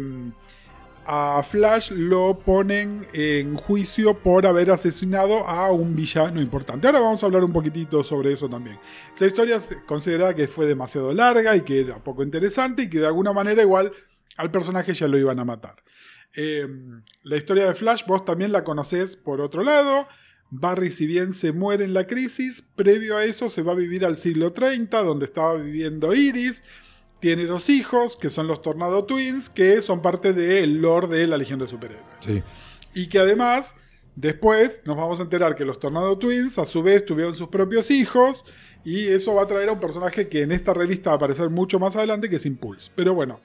a 1.12 1.42
Flash 1.42 1.90
lo 1.90 2.38
ponen 2.38 3.08
en 3.14 3.56
juicio 3.56 4.20
por 4.20 4.46
haber 4.46 4.70
asesinado 4.70 5.40
a 5.48 5.72
un 5.72 5.96
villano 5.96 6.40
importante. 6.40 6.86
Ahora 6.86 7.00
vamos 7.00 7.24
a 7.24 7.26
hablar 7.26 7.44
un 7.44 7.52
poquitito 7.52 8.04
sobre 8.04 8.32
eso 8.32 8.48
también. 8.48 8.80
Esa 9.12 9.26
historia 9.26 9.60
se 9.60 9.84
considera 9.86 10.36
que 10.36 10.46
fue 10.46 10.68
demasiado 10.68 11.12
larga 11.12 11.56
y 11.56 11.62
que 11.62 11.80
era 11.80 12.04
poco 12.04 12.22
interesante 12.22 12.84
y 12.84 12.90
que 12.92 13.00
de 13.00 13.08
alguna 13.08 13.34
manera 13.34 13.64
igual 13.64 13.92
al 14.38 14.52
personaje 14.52 14.94
ya 14.94 15.08
lo 15.08 15.18
iban 15.18 15.40
a 15.40 15.46
matar. 15.46 15.78
Eh, 16.36 16.68
la 17.24 17.38
historia 17.38 17.66
de 17.66 17.74
Flash 17.74 18.06
vos 18.06 18.24
también 18.24 18.52
la 18.52 18.64
conocés 18.64 19.16
por 19.16 19.42
otro 19.42 19.64
lado. 19.64 20.08
Barry, 20.52 20.92
si 20.92 21.08
bien 21.08 21.34
se 21.34 21.54
muere 21.54 21.86
en 21.86 21.96
la 21.96 22.06
crisis, 22.06 22.64
previo 22.76 23.18
a 23.18 23.24
eso 23.24 23.50
se 23.50 23.64
va 23.64 23.72
a 23.72 23.76
vivir 23.76 24.06
al 24.06 24.16
siglo 24.16 24.54
30, 24.54 25.02
donde 25.02 25.26
estaba 25.26 25.56
viviendo 25.56 26.14
Iris. 26.14 26.62
Tiene 27.20 27.46
dos 27.46 27.70
hijos, 27.70 28.16
que 28.16 28.30
son 28.30 28.48
los 28.48 28.62
Tornado 28.62 29.04
Twins, 29.06 29.50
que 29.50 29.82
son 29.82 30.02
parte 30.02 30.34
del 30.34 30.82
lore 30.82 31.08
de 31.08 31.28
la 31.28 31.38
Legión 31.38 31.60
de 31.60 31.68
Superhéroes. 31.68 32.06
Sí. 32.22 32.42
Y 32.94 33.08
que 33.08 33.20
además, 33.20 33.76
después 34.16 34.84
nos 34.86 34.96
vamos 34.96 35.20
a 35.20 35.24
enterar 35.24 35.56
que 35.56 35.66
los 35.66 35.80
Tornado 35.80 36.18
Twins, 36.18 36.58
a 36.58 36.66
su 36.66 36.82
vez, 36.82 37.06
tuvieron 37.06 37.36
sus 37.36 37.50
propios 37.50 37.92
hijos. 37.92 38.46
Y 38.86 39.08
eso 39.08 39.34
va 39.34 39.44
a 39.44 39.48
traer 39.48 39.68
a 39.70 39.74
un 39.74 39.80
personaje 39.82 40.30
que 40.30 40.42
en 40.42 40.54
esta 40.54 40.74
revista 40.74 41.10
va 41.10 41.16
a 41.16 41.18
aparecer 41.18 41.50
mucho 41.50 41.78
más 41.78 41.98
adelante, 41.98 42.30
que 42.30 42.38
es 42.38 42.46
Impulse. 42.46 42.90
Pero 42.96 43.14
bueno, 43.14 43.42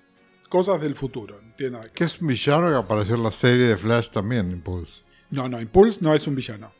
cosas 0.49 0.81
del 0.81 0.95
futuro. 0.95 1.41
Tiene. 1.57 1.81
Que 1.93 2.05
es 2.05 2.21
un 2.21 2.29
villano 2.29 2.71
que 2.71 2.77
apareció 2.77 3.17
en 3.17 3.25
la 3.25 3.33
serie 3.33 3.67
de 3.67 3.77
Flash 3.77 4.11
también, 4.11 4.53
Impulse. 4.53 5.03
No, 5.31 5.49
no, 5.49 5.61
Impulse 5.61 5.99
no 6.01 6.15
es 6.15 6.27
un 6.29 6.37
villano. 6.37 6.73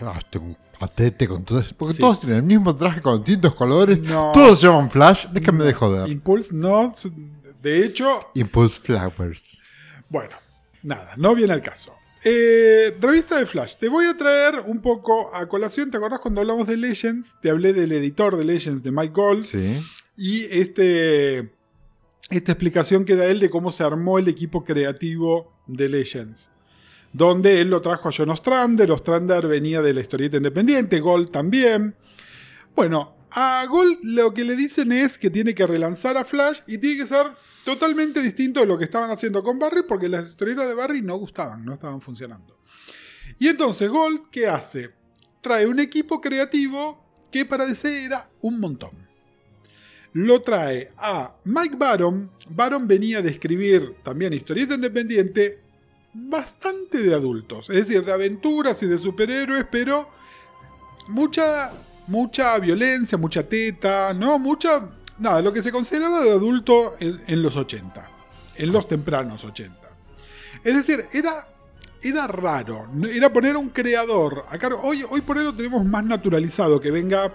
Ah, 0.00 0.18
tengo 0.30 0.46
un 0.46 0.56
patete 0.78 1.28
con 1.28 1.44
todo 1.44 1.60
eso. 1.60 1.74
Porque 1.76 1.94
Sí. 1.94 2.00
todos 2.00 2.20
tienen 2.20 2.38
el 2.38 2.42
mismo 2.42 2.74
traje 2.76 3.00
con 3.00 3.18
distintos 3.18 3.54
colores. 3.54 3.98
No. 4.00 4.32
Todos 4.32 4.60
se 4.60 4.66
llaman 4.66 4.90
Flash. 4.90 5.26
Déjame 5.32 5.64
de 5.64 5.72
joder. 5.74 6.08
Impulse 6.10 6.54
no. 6.54 6.92
De 7.62 7.84
hecho, 7.84 8.08
Impulse 8.34 8.80
Flowers. 8.80 9.58
bueno, 10.08 10.34
nada, 10.82 11.14
no 11.16 11.34
viene 11.34 11.52
al 11.52 11.62
caso. 11.62 11.94
Eh, 12.24 12.96
revista 13.00 13.36
de 13.36 13.46
Flash. 13.46 13.76
Te 13.76 13.88
voy 13.88 14.06
a 14.06 14.16
traer 14.16 14.60
un 14.66 14.80
poco 14.80 15.34
a 15.34 15.46
colación. 15.48 15.90
¿Te 15.90 15.96
acordás 15.96 16.20
cuando 16.20 16.40
hablamos 16.40 16.66
de 16.68 16.76
Legends? 16.76 17.36
Te 17.40 17.50
hablé 17.50 17.72
del 17.72 17.90
editor 17.92 18.36
de 18.36 18.44
Legends 18.44 18.82
de 18.82 18.92
Mike 18.92 19.12
Gold. 19.12 19.44
Sí. 19.44 19.80
Y 20.16 20.44
este, 20.44 21.52
esta 22.30 22.52
explicación 22.52 23.04
que 23.04 23.16
da 23.16 23.26
él 23.26 23.40
de 23.40 23.50
cómo 23.50 23.72
se 23.72 23.82
armó 23.82 24.18
el 24.18 24.28
equipo 24.28 24.62
creativo 24.64 25.52
de 25.66 25.88
Legends. 25.88 26.50
Donde 27.12 27.60
él 27.60 27.70
lo 27.70 27.82
trajo 27.82 28.08
a 28.08 28.12
John 28.16 28.30
Ostrander. 28.30 28.90
Ostrander 28.90 29.46
venía 29.46 29.82
de 29.82 29.94
la 29.94 30.00
historieta 30.00 30.36
independiente. 30.38 31.00
Gold 31.00 31.30
también. 31.30 31.94
Bueno, 32.74 33.16
a 33.30 33.64
Gold 33.66 33.98
lo 34.02 34.34
que 34.34 34.44
le 34.44 34.56
dicen 34.56 34.92
es 34.92 35.18
que 35.18 35.30
tiene 35.30 35.54
que 35.54 35.66
relanzar 35.66 36.16
a 36.16 36.24
Flash 36.24 36.60
y 36.66 36.78
tiene 36.78 36.98
que 36.98 37.06
ser 37.06 37.26
totalmente 37.64 38.20
distinto 38.20 38.60
de 38.60 38.66
lo 38.66 38.78
que 38.78 38.84
estaban 38.84 39.10
haciendo 39.10 39.42
con 39.42 39.58
Barry 39.58 39.82
porque 39.86 40.08
las 40.08 40.28
historietas 40.28 40.66
de 40.66 40.74
Barry 40.74 41.02
no 41.02 41.16
gustaban, 41.16 41.64
no 41.64 41.74
estaban 41.74 42.00
funcionando. 42.00 42.58
Y 43.38 43.48
entonces 43.48 43.88
Gold, 43.88 44.28
¿qué 44.30 44.46
hace? 44.46 44.90
Trae 45.40 45.66
un 45.66 45.80
equipo 45.80 46.20
creativo 46.20 47.04
que 47.30 47.46
para 47.46 47.66
DC 47.66 48.04
era 48.04 48.30
un 48.42 48.60
montón. 48.60 48.90
Lo 50.12 50.42
trae 50.42 50.92
a 50.98 51.34
Mike 51.44 51.76
Baron. 51.76 52.30
Baron 52.50 52.86
venía 52.86 53.22
de 53.22 53.30
escribir 53.30 53.96
también 54.02 54.34
historieta 54.34 54.74
independiente 54.74 55.62
bastante 56.14 57.02
de 57.02 57.14
adultos, 57.14 57.70
es 57.70 57.76
decir, 57.88 58.04
de 58.04 58.12
aventuras 58.12 58.82
y 58.82 58.86
de 58.86 58.98
superhéroes, 58.98 59.66
pero 59.70 60.08
mucha 61.08 61.72
mucha 62.06 62.58
violencia, 62.58 63.18
mucha 63.18 63.48
teta, 63.48 64.12
no, 64.12 64.38
mucha 64.38 64.88
nada, 65.18 65.40
lo 65.40 65.52
que 65.52 65.62
se 65.62 65.72
consideraba 65.72 66.20
de 66.20 66.32
adulto 66.32 66.96
en, 66.98 67.42
los 67.42 67.56
80. 67.56 68.10
en 68.56 68.72
los 68.72 68.88
tempranos 68.88 69.44
80. 69.44 69.74
Es 70.64 70.74
decir, 70.74 71.06
era, 71.12 71.48
era 72.02 72.26
raro, 72.26 72.88
era 73.10 73.32
poner 73.32 73.56
un 73.56 73.70
creador 73.70 74.44
a 74.48 74.58
cargo. 74.58 74.80
Hoy, 74.82 75.04
hoy 75.08 75.20
por 75.22 75.38
hoy 75.38 75.44
lo 75.44 75.54
tenemos 75.54 75.84
más 75.84 76.04
naturalizado, 76.04 76.80
que 76.80 76.90
venga 76.90 77.32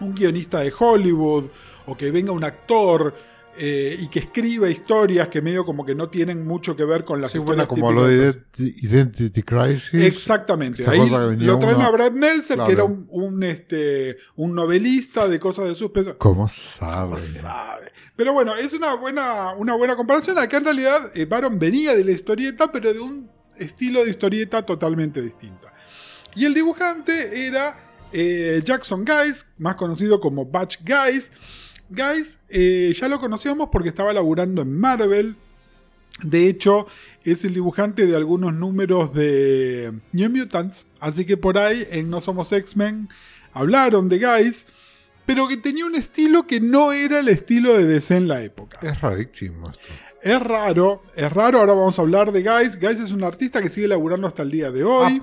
un 0.00 0.14
guionista 0.14 0.60
de 0.60 0.72
Hollywood 0.76 1.46
o 1.86 1.96
que 1.96 2.10
venga 2.10 2.32
un 2.32 2.44
actor 2.44 3.14
eh, 3.58 3.96
y 3.98 4.06
que 4.08 4.20
escriba 4.20 4.70
historias 4.70 5.28
que 5.28 5.42
medio 5.42 5.64
como 5.66 5.84
que 5.84 5.94
no 5.94 6.08
tienen 6.08 6.46
mucho 6.46 6.76
que 6.76 6.84
ver 6.84 7.04
con 7.04 7.20
las 7.20 7.32
Sí, 7.32 7.38
historias 7.38 7.68
bueno, 7.68 7.82
como 7.82 7.92
lo 7.92 8.06
de 8.06 8.30
Ident- 8.32 8.82
Identity 8.82 9.42
Crisis. 9.42 9.94
Exactamente. 9.94 10.84
¿Se 10.84 10.90
Ahí 10.90 10.98
lo 11.10 11.58
traen 11.58 11.76
una- 11.76 11.86
a 11.86 11.90
Brad 11.90 12.12
Nelson, 12.12 12.56
Claro. 12.56 12.66
que 12.68 12.72
era 12.72 12.84
un, 12.84 13.06
un, 13.10 13.42
este, 13.42 14.16
un 14.36 14.54
novelista 14.54 15.28
de 15.28 15.38
cosas 15.40 15.66
de 15.68 15.74
suspenso. 15.74 16.16
¿Cómo 16.18 16.48
sabe? 16.48 17.10
No 17.12 17.18
sabe. 17.18 17.92
Pero 18.16 18.32
bueno, 18.32 18.54
es 18.56 18.72
una 18.74 18.94
buena, 18.94 19.52
una 19.54 19.74
buena 19.74 19.96
comparación. 19.96 20.38
Acá 20.38 20.58
en 20.58 20.64
realidad 20.64 21.10
eh, 21.14 21.24
Baron 21.26 21.58
venía 21.58 21.94
de 21.94 22.04
la 22.04 22.12
historieta, 22.12 22.70
pero 22.70 22.92
de 22.92 23.00
un 23.00 23.30
estilo 23.58 24.04
de 24.04 24.10
historieta 24.10 24.64
totalmente 24.64 25.20
distinta. 25.20 25.74
Y 26.36 26.44
el 26.44 26.54
dibujante 26.54 27.46
era 27.46 27.86
eh, 28.12 28.60
Jackson 28.64 29.04
Guys, 29.04 29.46
más 29.58 29.74
conocido 29.74 30.20
como 30.20 30.46
Batch 30.46 30.78
Guys. 30.84 31.30
Guys 31.90 32.40
eh, 32.48 32.92
ya 32.94 33.08
lo 33.08 33.20
conocíamos 33.20 33.68
porque 33.70 33.88
estaba 33.88 34.12
laburando 34.12 34.62
en 34.62 34.78
Marvel. 34.78 35.36
De 36.22 36.48
hecho, 36.48 36.86
es 37.24 37.44
el 37.44 37.54
dibujante 37.54 38.06
de 38.06 38.16
algunos 38.16 38.54
números 38.54 39.12
de 39.12 39.92
New 40.12 40.30
Mutants. 40.30 40.86
Así 41.00 41.24
que 41.24 41.36
por 41.36 41.58
ahí 41.58 41.86
en 41.90 42.10
No 42.10 42.20
Somos 42.20 42.52
X-Men 42.52 43.08
hablaron 43.52 44.08
de 44.08 44.18
Guys. 44.18 44.66
Pero 45.26 45.46
que 45.48 45.56
tenía 45.56 45.86
un 45.86 45.94
estilo 45.94 46.46
que 46.46 46.60
no 46.60 46.92
era 46.92 47.20
el 47.20 47.28
estilo 47.28 47.76
de 47.76 47.86
DC 47.86 48.16
en 48.16 48.26
la 48.28 48.42
época. 48.42 48.78
Es 48.82 49.00
rarísimo 49.00 49.70
esto. 49.70 49.82
Es 50.22 50.42
raro, 50.42 51.02
es 51.14 51.32
raro. 51.32 51.60
Ahora 51.60 51.74
vamos 51.74 51.98
a 51.98 52.02
hablar 52.02 52.32
de 52.32 52.42
Guys. 52.42 52.78
Guys 52.78 53.00
es 53.00 53.12
un 53.12 53.22
artista 53.24 53.62
que 53.62 53.68
sigue 53.68 53.88
laburando 53.88 54.26
hasta 54.26 54.42
el 54.42 54.50
día 54.50 54.70
de 54.70 54.84
hoy. 54.84 55.20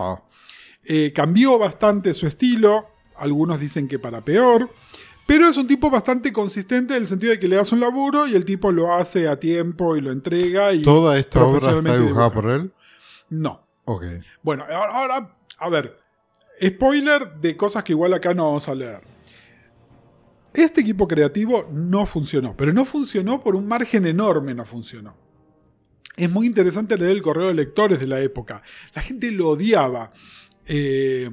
Eh, 0.85 1.11
cambió 1.13 1.57
bastante 1.57 2.13
su 2.13 2.25
estilo. 2.25 2.87
Algunos 3.17 3.59
dicen 3.59 3.87
que 3.87 3.99
para 3.99 4.23
peor. 4.23 4.69
Pero 5.27 5.49
es 5.49 5.57
un 5.57 5.67
tipo 5.67 5.89
bastante 5.89 6.31
consistente 6.31 6.95
en 6.95 7.01
el 7.01 7.07
sentido 7.07 7.31
de 7.33 7.39
que 7.39 7.49
le 7.49 7.57
das 7.57 7.71
un 7.73 7.81
laburo 7.81 8.27
y 8.27 8.33
el 8.35 8.45
tipo 8.45 8.71
lo 8.71 8.93
hace 8.93 9.27
a 9.27 9.37
tiempo 9.39 9.97
y 9.97 10.01
lo 10.01 10.11
entrega. 10.11 10.73
Y 10.73 10.81
¿Toda 10.81 11.19
esta 11.19 11.43
obra 11.43 11.57
está 11.57 11.97
dibujada 11.97 11.97
dibuja. 11.97 12.31
por 12.31 12.49
él? 12.49 12.71
No. 13.29 13.67
Ok. 13.83 14.05
Bueno, 14.41 14.63
ahora, 14.63 14.93
ahora, 14.93 15.37
a 15.59 15.69
ver. 15.69 15.99
Spoiler 16.65 17.35
de 17.35 17.55
cosas 17.57 17.83
que 17.83 17.91
igual 17.91 18.13
acá 18.13 18.33
no 18.33 18.45
vamos 18.45 18.67
a 18.69 18.73
leer. 18.73 19.01
Este 20.53 20.81
equipo 20.81 21.07
creativo 21.07 21.67
no 21.71 22.05
funcionó, 22.05 22.55
pero 22.57 22.73
no 22.73 22.85
funcionó 22.85 23.43
por 23.43 23.55
un 23.55 23.67
margen 23.67 24.07
enorme, 24.07 24.55
no 24.55 24.65
funcionó. 24.65 25.15
Es 26.15 26.31
muy 26.31 26.47
interesante 26.47 26.97
leer 26.97 27.11
el 27.11 27.21
correo 27.21 27.47
de 27.49 27.53
lectores 27.53 27.99
de 27.99 28.07
la 28.07 28.19
época. 28.21 28.63
La 28.95 29.01
gente 29.03 29.29
lo 29.31 29.49
odiaba. 29.49 30.11
Eh, 30.65 31.29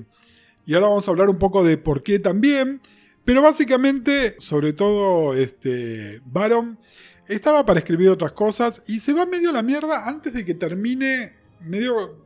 y 0.67 0.75
ahora 0.75 0.89
vamos 0.89 1.09
a 1.09 1.11
hablar 1.11 1.31
un 1.31 1.39
poco 1.39 1.65
de 1.65 1.79
por 1.79 2.03
qué 2.03 2.19
también. 2.19 2.83
Pero 3.25 3.41
básicamente, 3.41 4.37
sobre 4.39 4.73
todo, 4.73 5.35
este, 5.35 6.21
Baron 6.25 6.79
estaba 7.27 7.65
para 7.65 7.79
escribir 7.79 8.11
otras 8.11 8.33
cosas 8.33 8.83
y 8.87 9.01
se 9.01 9.15
va 9.15 9.25
medio 9.25 9.51
a 9.51 9.55
la 9.55 9.63
mierda 9.63 10.09
antes 10.09 10.35
de 10.35 10.45
que 10.45 10.55
termine, 10.55 11.35
medio 11.61 12.23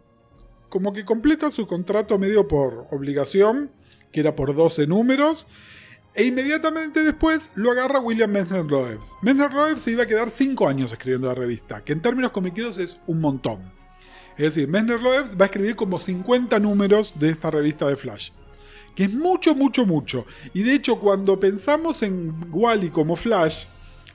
como 0.69 0.93
que 0.93 1.05
completa 1.05 1.51
su 1.51 1.67
contrato 1.67 2.19
medio 2.19 2.49
por 2.49 2.87
obligación, 2.91 3.71
que 4.13 4.21
era 4.21 4.35
por 4.35 4.55
12 4.55 4.87
números. 4.87 5.47
E 6.15 6.25
inmediatamente 6.25 7.05
después 7.05 7.53
lo 7.55 7.71
agarra 7.71 8.01
William 8.01 8.31
Mensner 8.31 8.65
Loebs. 8.65 9.15
Mensner 9.23 9.53
Loebs 9.53 9.83
se 9.83 9.93
iba 9.93 10.03
a 10.03 10.07
quedar 10.07 10.31
5 10.31 10.67
años 10.67 10.93
escribiendo 10.93 11.29
la 11.29 11.35
revista, 11.35 11.85
que 11.85 11.93
en 11.93 12.03
términos 12.03 12.33
comiqueros 12.33 12.79
es 12.79 12.99
un 13.07 13.21
montón. 13.21 13.73
Es 14.37 14.55
decir, 14.55 14.69
Mensner 14.69 15.01
Loebs 15.01 15.37
va 15.37 15.45
a 15.45 15.47
escribir 15.47 15.77
como 15.77 16.01
50 16.01 16.59
números 16.59 17.15
de 17.19 17.29
esta 17.29 17.51
revista 17.51 17.87
de 17.87 17.97
Flash. 17.97 18.31
Que 18.99 19.05
es 19.05 19.15
mucho, 19.15 19.55
mucho, 19.55 19.87
mucho. 19.87 20.27
Y 20.55 20.65
de 20.65 20.75
hecho, 20.75 20.99
cuando 20.99 21.39
pensamos 21.39 22.03
en 22.03 22.35
Wally 22.51 22.89
como 22.91 23.15
Flash, 23.15 23.67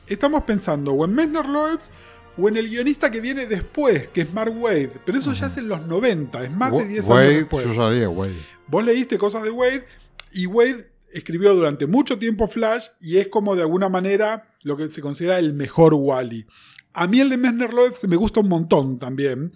estamos 0.07 0.43
pensando 0.43 0.91
o 0.91 1.05
en 1.05 1.13
Mensner 1.15 1.45
Loebs 1.47 1.89
o 2.37 2.49
en 2.49 2.57
el 2.57 2.67
guionista 2.67 3.09
que 3.09 3.21
viene 3.21 3.45
después, 3.47 4.09
que 4.09 4.19
es 4.23 4.33
Mark 4.33 4.53
Wade. 4.53 4.91
Pero 5.05 5.17
eso 5.19 5.31
ya 5.31 5.47
es 5.47 5.55
en 5.55 5.69
los 5.69 5.87
90, 5.87 6.43
es 6.43 6.51
más 6.51 6.69
de 6.73 6.77
Wa- 6.79 6.83
10 6.83 7.07
Wade, 7.07 7.23
años 7.27 7.35
después. 7.35 7.65
Yo 7.65 7.73
sabía 7.75 8.09
Wade. 8.09 8.33
Vos 8.67 8.83
leíste 8.83 9.17
cosas 9.17 9.43
de 9.43 9.51
Wade 9.51 9.85
y 10.33 10.47
Wade 10.47 10.91
escribió 11.13 11.55
durante 11.55 11.87
mucho 11.87 12.19
tiempo 12.19 12.49
Flash 12.49 12.87
y 12.99 13.19
es 13.19 13.29
como 13.29 13.55
de 13.55 13.61
alguna 13.61 13.87
manera 13.87 14.49
lo 14.63 14.75
que 14.75 14.91
se 14.91 14.99
considera 14.99 15.39
el 15.39 15.53
mejor 15.53 15.93
Wally. 15.93 16.45
A 16.91 17.07
mí 17.07 17.21
el 17.21 17.29
de 17.29 17.37
Messner 17.37 17.73
Loebs 17.73 18.05
me 18.09 18.17
gusta 18.17 18.41
un 18.41 18.49
montón 18.49 18.99
también. 18.99 19.53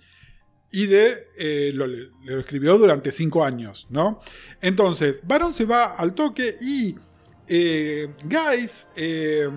Y 0.71 0.87
de 0.87 1.27
eh, 1.37 1.71
lo, 1.73 1.87
lo 1.87 2.39
escribió 2.39 2.77
durante 2.77 3.11
cinco 3.11 3.43
años, 3.43 3.87
¿no? 3.89 4.19
Entonces, 4.61 5.21
Baron 5.25 5.53
se 5.53 5.65
va 5.65 5.95
al 5.95 6.13
toque 6.13 6.55
y 6.61 6.95
eh, 7.47 8.09
Guys 8.23 8.87
eh, 8.95 9.49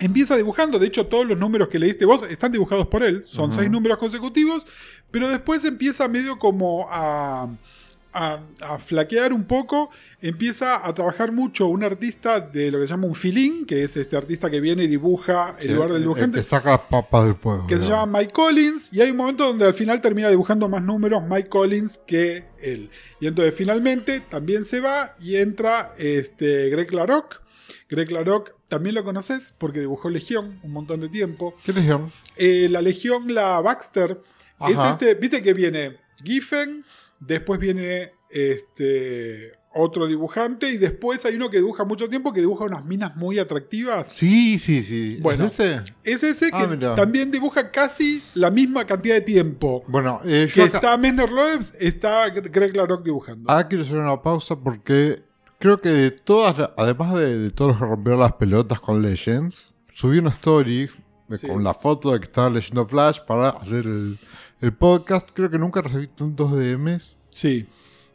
empieza 0.00 0.36
dibujando. 0.36 0.78
De 0.78 0.86
hecho, 0.86 1.06
todos 1.06 1.26
los 1.26 1.38
números 1.38 1.68
que 1.68 1.78
leíste 1.78 2.04
vos 2.04 2.22
están 2.22 2.52
dibujados 2.52 2.86
por 2.86 3.02
él. 3.02 3.22
Son 3.26 3.52
seis 3.52 3.70
números 3.70 3.98
consecutivos. 3.98 4.66
Pero 5.10 5.28
después 5.28 5.64
empieza 5.64 6.08
medio 6.08 6.38
como 6.38 6.86
a, 6.90 7.48
a, 8.16 8.40
a 8.60 8.78
flaquear 8.78 9.32
un 9.32 9.44
poco. 9.44 9.90
Empieza 10.20 10.86
a 10.86 10.94
trabajar 10.94 11.32
mucho 11.32 11.66
un 11.66 11.84
artista 11.84 12.40
de 12.40 12.70
lo 12.70 12.78
que 12.80 12.86
se 12.86 12.94
llama 12.94 13.06
un 13.06 13.14
filín, 13.14 13.66
que 13.66 13.84
es 13.84 13.96
este 13.96 14.16
artista 14.16 14.50
que 14.50 14.60
viene 14.60 14.84
y 14.84 14.88
dibuja 14.88 15.56
Sí, 15.60 15.68
lugar 15.68 15.88
del 15.88 15.96
el- 15.98 16.02
dibujante 16.02 16.38
el 16.38 16.44
que 16.44 16.48
saca 16.50 16.70
las 16.70 16.80
papas 16.80 17.24
del 17.26 17.34
fuego. 17.34 17.66
que 17.66 17.78
se 17.78 17.86
llama 17.88 18.18
Mike 18.20 18.32
Collins, 18.32 18.88
y 18.92 19.00
hay 19.02 19.10
un 19.10 19.16
momento 19.18 19.44
donde 19.46 19.66
al 19.66 19.74
final 19.74 20.00
termina 20.00 20.28
dibujando 20.30 20.68
más 20.68 20.82
números 20.82 21.22
Mike 21.28 21.48
Collins 21.48 22.00
que 22.06 22.44
él. 22.60 22.90
Y 23.20 23.26
entonces 23.26 23.54
finalmente 23.54 24.20
también 24.20 24.64
se 24.64 24.80
va 24.80 25.14
y 25.20 25.36
entra 25.36 25.94
este 25.98 26.70
Greg 26.70 26.92
Larock. 26.92 27.42
Greg 27.88 28.10
Larock 28.10 28.54
también 28.68 28.94
lo 28.96 29.04
conoces 29.04 29.54
porque 29.56 29.78
dibujó 29.80 30.10
Legión 30.10 30.58
un 30.64 30.72
montón 30.72 31.00
de 31.00 31.08
tiempo. 31.08 31.54
¿Qué 31.64 31.72
legión? 31.72 32.10
Eh, 32.36 32.66
la 32.70 32.82
Legión, 32.82 33.32
la 33.32 33.60
Baxter, 33.60 34.20
es 34.68 34.78
este, 34.90 35.14
viste 35.14 35.40
que 35.42 35.52
viene 35.54 35.98
Giffen, 36.24 36.84
después 37.20 37.58
viene 37.60 38.12
este 38.30 39.52
otro 39.78 40.06
dibujante 40.06 40.70
y 40.70 40.78
después 40.78 41.24
hay 41.26 41.34
uno 41.36 41.50
que 41.50 41.58
dibuja 41.58 41.84
mucho 41.84 42.08
tiempo 42.08 42.32
que 42.32 42.40
dibuja 42.40 42.64
unas 42.64 42.84
minas 42.86 43.14
muy 43.16 43.38
atractivas. 43.38 44.08
Sí, 44.10 44.58
sí, 44.58 44.82
sí. 44.82 45.18
Bueno. 45.20 45.44
¿Es 45.44 45.60
ese? 45.60 45.82
Es 46.02 46.22
ese 46.22 46.50
que 46.50 46.56
Ah, 46.56 46.66
mira. 46.66 46.94
también 46.94 47.30
dibuja 47.30 47.70
casi 47.70 48.22
la 48.34 48.50
misma 48.50 48.86
cantidad 48.86 49.16
de 49.16 49.20
tiempo. 49.20 49.84
Bueno, 49.86 50.20
eh, 50.24 50.48
Que 50.52 50.60
yo 50.60 50.64
acá, 50.64 50.78
está 50.78 50.96
Messner 50.96 51.30
Loebs, 51.30 51.74
está 51.78 52.30
Greg 52.30 52.74
Larock 52.74 53.04
dibujando. 53.04 53.50
acá 53.50 53.68
quiero 53.68 53.84
hacer 53.84 53.98
una 53.98 54.22
pausa 54.22 54.56
porque 54.56 55.22
creo 55.58 55.78
que 55.78 55.90
de 55.90 56.10
todas, 56.10 56.70
además 56.78 57.14
de, 57.14 57.38
de 57.38 57.50
todos 57.50 57.72
los 57.72 57.78
que 57.78 57.84
rompieron 57.84 58.20
las 58.20 58.32
pelotas 58.32 58.80
con 58.80 59.02
Legends, 59.02 59.74
subí 59.92 60.18
una 60.20 60.30
story 60.30 60.88
de- 61.28 61.36
Sí. 61.36 61.48
con 61.48 61.62
la 61.62 61.74
foto 61.74 62.12
de 62.12 62.20
que 62.20 62.24
estaba 62.26 62.48
leyendo 62.48 62.86
Flash 62.88 63.18
para 63.26 63.50
hacer 63.50 63.84
el, 63.84 64.18
el 64.60 64.72
podcast. 64.72 65.30
Creo 65.32 65.50
que 65.50 65.58
nunca 65.58 65.82
recibí 65.82 66.06
tantos 66.08 66.52
DMs 66.52 67.16
Sí. 67.30 67.66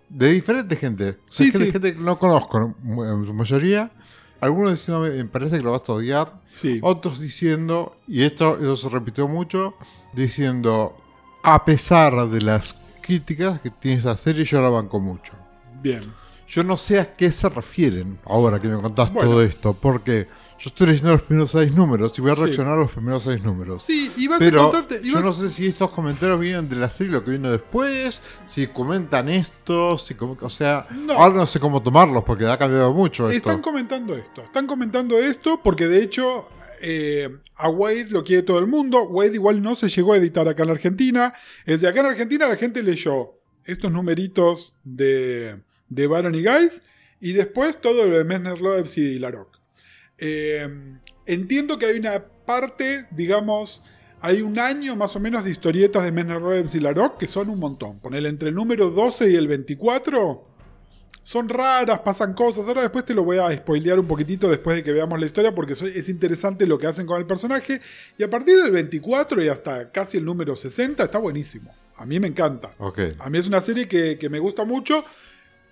de 0.10 0.32
diferente 0.34 0.76
gente. 0.76 1.10
O 1.10 1.32
sea, 1.32 1.46
Sí, 1.46 1.52
gente, 1.52 1.66
sí. 1.68 1.72
gente 1.72 1.94
que 1.96 2.00
no 2.02 2.18
conozco 2.20 2.76
en 2.86 3.26
su 3.26 3.34
mayoría. 3.34 3.92
Algunos 4.40 4.72
diciendo, 4.72 5.02
me 5.02 5.26
parece 5.26 5.58
que 5.58 5.64
lo 5.64 5.72
vas 5.74 5.88
a 5.88 5.94
odiar. 5.94 6.34
Sí. 6.50 6.80
Otros 6.82 7.20
diciendo, 7.20 7.96
y 8.08 8.24
esto, 8.24 8.58
eso 8.58 8.76
se 8.76 8.90
repitió 8.90 9.28
mucho, 9.28 9.76
diciendo, 10.14 10.98
a 11.44 11.64
pesar 11.66 12.28
de 12.30 12.42
las 12.42 12.76
críticas 13.02 13.62
que 13.62 13.70
tiene 13.70 13.98
esta 13.98 14.18
serie, 14.18 14.44
yo 14.46 14.62
la 14.62 14.70
banco 14.70 15.00
mucho. 15.00 15.34
Bien. 15.82 16.04
Yo 16.48 16.64
no 16.64 16.76
sé 16.76 17.00
a 17.00 17.16
qué 17.16 17.32
se 17.32 17.48
refieren 17.50 18.20
ahora 18.26 18.60
que 18.60 18.68
me 18.68 18.82
contás 18.82 19.12
Bueno. 19.14 19.30
todo 19.30 19.42
esto, 19.44 19.74
porque 19.74 20.28
yo 20.64 20.68
estoy 20.70 20.88
leyendo 20.88 21.12
los 21.14 21.22
primeros 21.24 21.52
seis 21.52 21.74
números 21.74 22.14
y 22.18 22.22
voy 22.22 22.32
a 22.32 22.36
Sí. 22.36 22.42
reaccionar 22.44 22.74
a 22.74 22.82
los 22.82 22.92
primeros 22.92 23.24
seis 23.24 23.44
números. 23.44 23.82
Sí, 23.82 24.12
y 24.18 24.28
vas 24.28 24.42
a 24.42 24.46
encontrarte. 24.48 25.00
yo 25.04 25.16
vas- 25.16 25.24
no 25.24 25.34
sé 25.34 25.50
si 25.50 25.68
estos 25.68 25.92
comentarios 25.92 26.40
vienen 26.40 26.70
de 26.70 26.76
la 26.76 26.90
serie, 26.90 27.12
lo 27.14 27.24
que 27.26 27.32
vino 27.32 27.50
después, 27.52 28.22
si 28.48 28.68
comentan 28.68 29.28
esto, 29.30 29.98
si 29.98 30.14
com- 30.14 30.38
o 30.40 30.50
sea, 30.50 30.86
No. 31.06 31.14
ahora 31.14 31.36
no 31.36 31.48
sé 31.48 31.60
cómo 31.60 31.82
tomarlos 31.82 32.24
porque 32.24 32.46
ha 32.46 32.58
cambiado 32.58 32.94
mucho 32.94 33.30
esto. 33.30 33.50
Están 33.50 33.62
comentando 33.62 34.16
esto. 34.16 34.42
Están 34.44 34.68
comentando 34.68 35.18
esto 35.18 35.62
porque 35.64 35.88
de 35.88 36.04
hecho 36.04 36.48
eh, 36.84 37.30
a 37.56 37.70
Wade 37.70 38.08
lo 38.10 38.24
quiere 38.24 38.42
todo 38.42 38.58
el 38.58 38.66
mundo. 38.68 39.04
Wade 39.04 39.36
igual 39.36 39.62
no 39.62 39.76
se 39.76 39.88
llegó 39.88 40.14
a 40.14 40.18
editar 40.18 40.48
acá 40.48 40.64
en 40.64 40.68
la 40.68 40.74
Argentina. 40.74 41.32
Es 41.66 41.76
decir, 41.76 41.88
acá 41.90 42.00
en 42.00 42.06
Argentina 42.08 42.48
la 42.48 42.56
gente 42.56 42.82
leyó 42.82 43.34
estos 43.66 43.92
numeritos 43.92 44.74
de, 44.84 45.62
de 45.90 46.08
Baron 46.08 46.34
y 46.34 46.44
Guys 46.44 46.82
y 47.20 47.34
después 47.34 47.80
todo 47.80 48.06
lo 48.08 48.18
de 48.18 48.24
Messner 48.24 48.60
Loebs 48.60 48.98
y 48.98 49.20
Larock. 49.20 49.61
Eh, 50.18 50.68
entiendo 51.26 51.78
que 51.78 51.88
hay 51.88 51.98
una 51.98 52.26
parte, 52.46 53.08
digamos, 53.12 53.84
hay 54.20 54.42
un 54.42 54.60
año 54.60 54.96
más 54.96 55.16
o 55.16 55.20
menos 55.20 55.44
de 55.44 55.52
historietas 55.52 56.04
de 56.04 56.12
Messner 56.12 56.42
Loebs 56.42 56.76
y 56.76 56.80
Larock 56.80 57.18
que 57.18 57.28
son 57.28 57.50
un 57.50 57.60
montón. 57.60 58.00
Poner 58.00 58.26
entre 58.26 58.50
el 58.50 58.56
número 58.56 58.92
12 58.92 59.32
y 59.32 59.36
el 59.36 59.48
24 59.48 60.48
son 61.24 61.50
raras, 61.50 62.00
pasan 62.00 62.34
cosas. 62.34 62.68
Ahora 62.68 62.82
después 62.82 63.06
te 63.06 63.14
lo 63.14 63.24
voy 63.24 63.38
a 63.38 63.56
spoilear 63.56 64.00
un 64.00 64.08
poquitito 64.08 64.50
después 64.50 64.76
de 64.76 64.84
que 64.84 64.92
veamos 64.92 65.20
la 65.20 65.26
historia 65.26 65.54
porque 65.54 65.74
es 65.74 66.10
interesante 66.10 66.66
lo 66.66 66.78
que 66.78 66.88
hacen 66.88 67.06
con 67.06 67.20
el 67.20 67.28
personaje. 67.28 67.80
Y 68.18 68.24
a 68.24 68.30
partir 68.30 68.58
del 68.58 68.72
24 68.72 69.44
y 69.44 69.48
hasta 69.48 69.92
casi 69.92 70.18
el 70.18 70.26
número 70.26 70.56
60 70.56 71.04
está 71.04 71.18
buenísimo. 71.20 71.74
A 71.96 72.06
mí 72.06 72.20
me 72.20 72.28
encanta. 72.28 72.72
A 73.20 73.30
mí 73.30 73.38
es 73.38 73.48
una 73.48 73.62
serie 73.62 73.88
que, 73.88 74.18
que 74.18 74.30
me 74.30 74.40
gusta 74.40 74.66
mucho. 74.66 75.04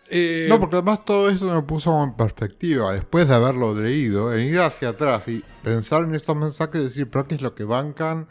Eh, 0.10 0.48
No, 0.50 0.60
porque 0.60 0.78
además 0.78 1.06
todo 1.06 1.30
eso 1.30 1.54
me 1.54 1.62
puso 1.62 2.04
en 2.04 2.16
perspectiva. 2.16 2.94
Después 2.94 3.28
de 3.28 3.36
haberlo 3.36 3.76
leído, 3.76 4.34
en 4.34 4.48
ir 4.48 4.60
hacia 4.60 4.90
atrás 4.90 5.28
y 5.28 5.44
pensar 5.64 6.04
en 6.04 6.16
estos 6.16 6.36
mensajes 6.36 6.82
y 6.82 6.84
decir, 6.86 7.10
pero 7.10 7.28
¿qué 7.28 7.36
es 7.36 7.42
lo 7.42 7.54
que 7.56 7.64
bancan? 7.64 8.28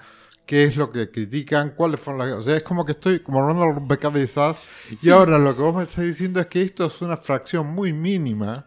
¿Qué 0.47 0.64
es 0.64 0.76
lo 0.76 0.90
que 0.90 1.11
critican? 1.11 1.75
¿Cuáles 1.76 2.00
fueron 2.00 2.20
las.? 2.20 2.38
O 2.38 2.42
sea, 2.42 2.56
es 2.56 2.62
como 2.62 2.85
que 2.85 2.92
estoy 2.92 3.20
como 3.20 3.38
armando 3.38 3.64
el 3.64 3.75
rompecabezas. 3.75 4.64
Sí. 4.88 5.08
Y 5.08 5.11
ahora 5.11 5.38
lo 5.38 5.54
que 5.54 5.62
vos 5.62 5.76
me 5.76 5.82
estás 5.82 6.04
diciendo 6.04 6.40
es 6.40 6.47
que 6.47 6.62
esto 6.62 6.87
es 6.87 7.02
una 7.02 7.16
fracción 7.18 7.66
muy 7.66 7.92
mínima 7.92 8.66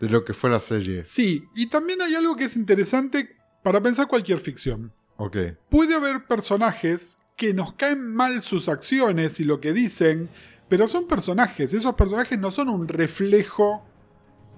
de 0.00 0.08
lo 0.08 0.24
que 0.24 0.34
fue 0.34 0.50
la 0.50 0.60
serie. 0.60 1.04
Sí, 1.04 1.44
y 1.54 1.68
también 1.68 2.02
hay 2.02 2.14
algo 2.14 2.34
que 2.34 2.44
es 2.44 2.56
interesante 2.56 3.36
para 3.62 3.80
pensar 3.80 4.08
cualquier 4.08 4.40
ficción. 4.40 4.92
Ok. 5.18 5.36
Puede 5.68 5.94
haber 5.94 6.26
personajes 6.26 7.18
que 7.36 7.54
nos 7.54 7.74
caen 7.74 8.12
mal 8.12 8.42
sus 8.42 8.68
acciones 8.68 9.38
y 9.40 9.44
lo 9.44 9.60
que 9.60 9.72
dicen, 9.72 10.28
pero 10.70 10.86
son 10.86 11.08
personajes. 11.08 11.74
Esos 11.74 11.94
personajes 11.94 12.38
no 12.38 12.52
son 12.52 12.68
un 12.68 12.86
reflejo 12.86 13.84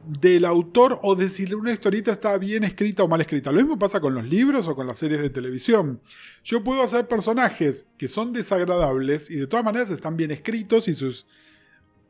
del 0.04 0.44
autor 0.44 0.98
o 1.02 1.14
de 1.14 1.30
si 1.30 1.50
una 1.54 1.72
historieta 1.72 2.12
está 2.12 2.36
bien 2.36 2.64
escrita 2.64 3.02
o 3.02 3.08
mal 3.08 3.22
escrita. 3.22 3.50
Lo 3.50 3.60
mismo 3.60 3.78
pasa 3.78 3.98
con 3.98 4.14
los 4.14 4.24
libros 4.24 4.68
o 4.68 4.76
con 4.76 4.86
las 4.86 4.98
series 4.98 5.22
de 5.22 5.30
televisión. 5.30 6.02
Yo 6.44 6.62
puedo 6.62 6.82
hacer 6.82 7.08
personajes 7.08 7.86
que 7.96 8.08
son 8.08 8.34
desagradables 8.34 9.30
y 9.30 9.36
de 9.36 9.46
todas 9.46 9.64
maneras 9.64 9.90
están 9.90 10.18
bien 10.18 10.30
escritos 10.32 10.86
y 10.86 10.94
sus 10.94 11.26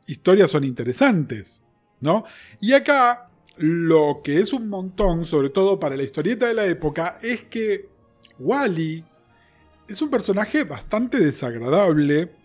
historias 0.08 0.50
son 0.50 0.64
interesantes, 0.64 1.62
¿no? 2.00 2.24
Y 2.60 2.72
acá 2.72 3.30
lo 3.56 4.20
que 4.24 4.40
es 4.40 4.52
un 4.52 4.68
montón, 4.68 5.26
sobre 5.26 5.50
todo 5.50 5.78
para 5.78 5.94
la 5.94 6.02
historieta 6.02 6.48
de 6.48 6.54
la 6.54 6.66
época, 6.66 7.18
es 7.22 7.42
que 7.44 7.88
Wally 8.40 9.04
es 9.86 10.02
un 10.02 10.10
personaje 10.10 10.64
bastante 10.64 11.18
desagradable. 11.18 12.41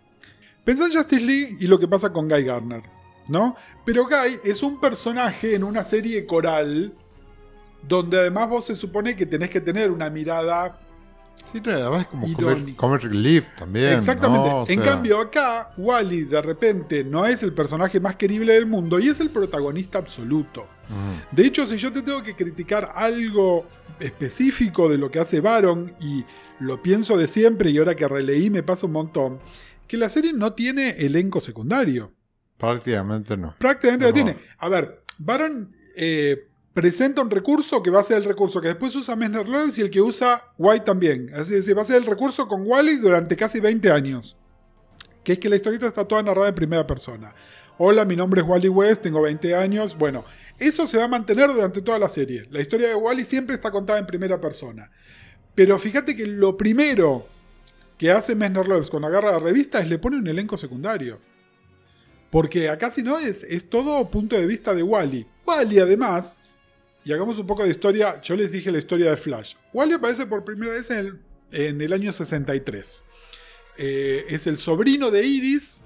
Pensá 0.68 0.86
en 0.88 0.92
Justice 0.92 1.22
League 1.22 1.56
y 1.62 1.68
lo 1.68 1.80
que 1.80 1.88
pasa 1.88 2.12
con 2.12 2.28
Guy 2.28 2.44
Garner, 2.44 2.84
¿no? 3.30 3.56
Pero 3.86 4.04
Guy 4.04 4.38
es 4.44 4.62
un 4.62 4.82
personaje 4.82 5.56
en 5.56 5.64
una 5.64 5.86
serie 5.86 6.26
coral 6.26 6.94
donde 7.88 8.20
además 8.20 8.50
vos 8.50 8.66
se 8.66 8.76
supone 8.76 9.16
que 9.16 9.26
tenés 9.26 9.50
que 9.50 9.62
tener 9.62 9.90
una 9.92 10.10
mirada 10.10 10.78
Sí, 11.54 11.62
no, 11.64 11.72
además 11.72 12.02
es 12.02 12.08
como 12.08 12.34
comer, 12.34 12.76
comer 12.76 13.02
relief 13.02 13.48
también. 13.56 14.00
Exactamente. 14.00 14.50
¿no? 14.50 14.56
O 14.64 14.66
en 14.68 14.82
cambio, 14.82 15.22
acá, 15.22 15.72
Wally 15.78 16.24
de 16.24 16.42
repente 16.42 17.06
no 17.06 17.26
es 17.26 17.44
el 17.44 17.54
personaje 17.54 18.02
más 18.02 18.18
querible 18.18 18.52
del 18.52 18.66
mundo 18.66 19.00
y 19.00 19.08
es 19.08 19.22
el 19.22 19.30
protagonista 19.30 20.00
absoluto. 20.00 20.68
mm, 20.90 21.34
De 21.34 21.46
hecho, 21.46 21.66
si 21.66 21.78
yo 21.78 21.94
te 21.94 22.02
tengo 22.02 22.22
que 22.22 22.36
criticar 22.36 22.92
algo 22.94 23.66
específico 24.02 24.90
de 24.90 24.98
lo 24.98 25.10
que 25.10 25.20
hace 25.20 25.40
Baron, 25.40 25.94
y 26.02 26.26
lo 26.60 26.82
pienso 26.82 27.16
de 27.16 27.30
siempre 27.30 27.70
y 27.70 27.78
ahora 27.78 27.96
que 27.96 28.06
releí 28.06 28.50
me 28.50 28.64
pasa 28.64 28.86
un 28.86 28.92
montón, 28.92 29.40
que 29.88 29.98
la 29.98 30.10
serie 30.10 30.34
no 30.34 30.54
tiene 30.54 30.90
elenco 31.06 31.42
secundario. 31.42 32.14
prácticamente 32.58 33.38
no. 33.38 33.56
Prácticamente 33.60 34.04
No. 34.06 34.10
lo 34.10 34.14
tiene. 34.14 34.38
A 34.58 34.68
ver, 34.70 35.04
Baron 35.20 35.76
eh, 35.96 36.48
presenta 36.74 37.22
un 37.22 37.30
recurso 37.30 37.82
que 37.84 37.90
va 37.92 38.00
a 38.00 38.04
ser 38.04 38.18
el 38.18 38.24
recurso 38.24 38.60
que 38.62 38.68
después 38.70 38.96
usa 38.96 39.16
Messner 39.16 39.48
Loebs 39.48 39.78
y 39.78 39.82
el 39.82 39.90
que 39.92 40.02
usa 40.02 40.44
White 40.58 40.86
también. 40.86 41.32
Así 41.36 41.56
es, 41.56 41.76
va 41.78 41.82
a 41.82 41.86
ser 41.86 41.98
el 41.98 42.06
recurso 42.06 42.48
con 42.48 42.64
Wally 42.66 42.98
durante 42.98 43.36
casi 43.36 43.60
20 43.60 43.92
años. 43.92 44.38
Que 45.24 45.34
es 45.34 45.40
que 45.40 45.50
la 45.50 45.56
historieta 45.56 45.86
está 45.88 46.06
toda 46.08 46.24
narrada 46.24 46.50
en 46.50 46.56
primera 46.56 46.88
persona. 46.88 47.34
Hola, 47.80 48.06
mi 48.06 48.16
nombre 48.16 48.42
es 48.42 48.48
Wally 48.48 48.70
West, 48.70 49.04
tengo 49.04 49.22
20 49.22 49.54
años. 49.56 49.96
Bueno, 49.98 50.24
eso 50.58 50.88
se 50.88 50.98
va 50.98 51.04
a 51.06 51.08
mantener 51.08 51.52
durante 51.54 51.82
toda 51.84 52.00
la 52.00 52.10
serie. 52.10 52.48
La 52.50 52.60
historia 52.62 52.88
de 52.90 52.96
Wally 52.96 53.24
siempre 53.24 53.54
está 53.56 53.70
contada 53.70 54.00
en 54.00 54.08
primera 54.08 54.42
persona. 54.42 54.90
Pero 55.54 55.78
fíjate 55.78 56.16
que 56.16 56.26
lo 56.26 56.58
primero 56.58 57.28
que 57.98 58.12
hace 58.12 58.36
Messner 58.36 58.68
Loebs 58.68 58.90
con 58.90 59.04
agarra 59.04 59.32
la 59.32 59.40
revista 59.40 59.80
es 59.80 59.90
le 59.90 60.00
pone 60.00 60.18
un 60.18 60.28
elenco 60.28 60.58
secundario. 60.58 61.20
Porque 62.30 62.70
acá 62.70 62.92
si 62.92 63.04
no 63.04 63.18
es, 63.18 63.44
es 63.44 63.70
todo 63.70 64.10
punto 64.10 64.36
de 64.36 64.46
vista 64.46 64.74
de 64.74 64.84
Wally. 64.84 65.26
Wally 65.46 65.80
además, 65.80 66.40
y 67.04 67.14
hagamos 67.14 67.38
un 67.38 67.48
poco 67.48 67.64
de 67.64 67.70
historia, 67.70 68.22
yo 68.22 68.36
les 68.36 68.52
dije 68.52 68.72
la 68.72 68.78
historia 68.80 69.10
de 69.10 69.18
Flash. 69.18 69.56
Wally 69.74 69.94
aparece 69.94 70.26
por 70.26 70.44
primera 70.44 70.74
vez 70.74 70.92
en 70.92 70.98
el, 70.98 71.22
en 71.52 71.82
el 71.82 71.94
año 71.94 72.12
63. 72.12 73.06
Eh, 73.78 74.26
es 74.30 74.46
el 74.48 74.58
sobrino 74.58 75.10
de 75.10 75.26
Iris, 75.26 75.82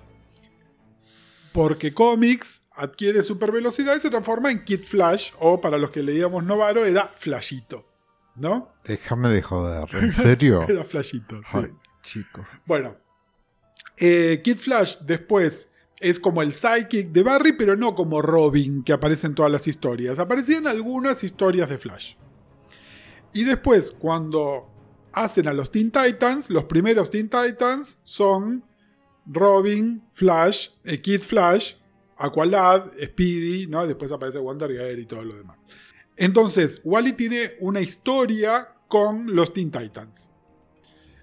porque 1.54 1.94
Comics 1.94 2.62
adquiere 2.72 3.22
super 3.22 3.52
velocidad 3.52 3.96
y 3.96 4.00
se 4.00 4.10
transforma 4.10 4.50
en 4.50 4.64
Kid 4.64 4.84
Flash, 4.84 5.32
o 5.40 5.62
para 5.62 5.78
los 5.78 5.92
que 5.92 6.02
leíamos 6.02 6.44
Novaro 6.44 6.86
era 6.86 7.08
Flashito. 7.16 7.88
¿No? 8.36 8.74
Déjame 8.86 9.30
de 9.30 9.42
joder. 9.42 9.94
¿En 9.94 10.14
serio? 10.14 10.66
Era 10.68 10.86
Flashito, 10.86 11.42
sí. 11.46 11.58
Ay, 11.58 11.70
chico. 12.02 12.46
Bueno, 12.66 12.98
eh, 13.98 14.42
Kid 14.44 14.58
Flash 14.58 14.98
después 15.06 15.72
es 16.00 16.20
como 16.20 16.42
el 16.42 16.54
psychic 16.54 17.12
de 17.12 17.24
Barry, 17.24 17.54
pero 17.54 17.76
no 17.76 17.94
como 17.94 18.22
Robin 18.22 18.84
que 18.84 18.94
aparece 18.94 19.28
en 19.28 19.36
todas 19.36 19.52
las 19.52 19.68
historias. 19.68 20.18
Aparecía 20.20 20.58
en 20.58 20.68
algunas 20.68 21.24
historias 21.24 21.70
de 21.70 21.78
Flash. 21.78 22.16
Y 23.34 23.44
después, 23.44 23.92
cuando 23.92 24.68
hacen 25.14 25.48
a 25.48 25.54
los 25.54 25.72
Teen 25.72 25.92
Titans, 25.92 26.50
los 26.50 26.66
primeros 26.66 27.10
Teen 27.10 27.30
Titans 27.30 28.00
son 28.04 28.66
Robin, 29.26 30.04
Flash, 30.14 30.70
eh, 30.84 31.00
Kid 31.00 31.22
Flash, 31.22 31.76
Aqualad, 32.18 32.92
Speedy, 33.04 33.68
¿no? 33.68 33.86
Después 33.86 34.12
aparece 34.12 34.40
Wonder 34.40 34.72
Girl 34.72 35.00
y 35.00 35.06
todo 35.06 35.24
lo 35.24 35.36
demás. 35.36 35.58
Entonces, 36.18 36.82
Wally 36.84 37.14
tiene 37.14 37.52
una 37.60 37.80
historia 37.80 38.76
con 38.88 39.36
los 39.36 39.54
Teen 39.54 39.72
Titans 39.72 40.31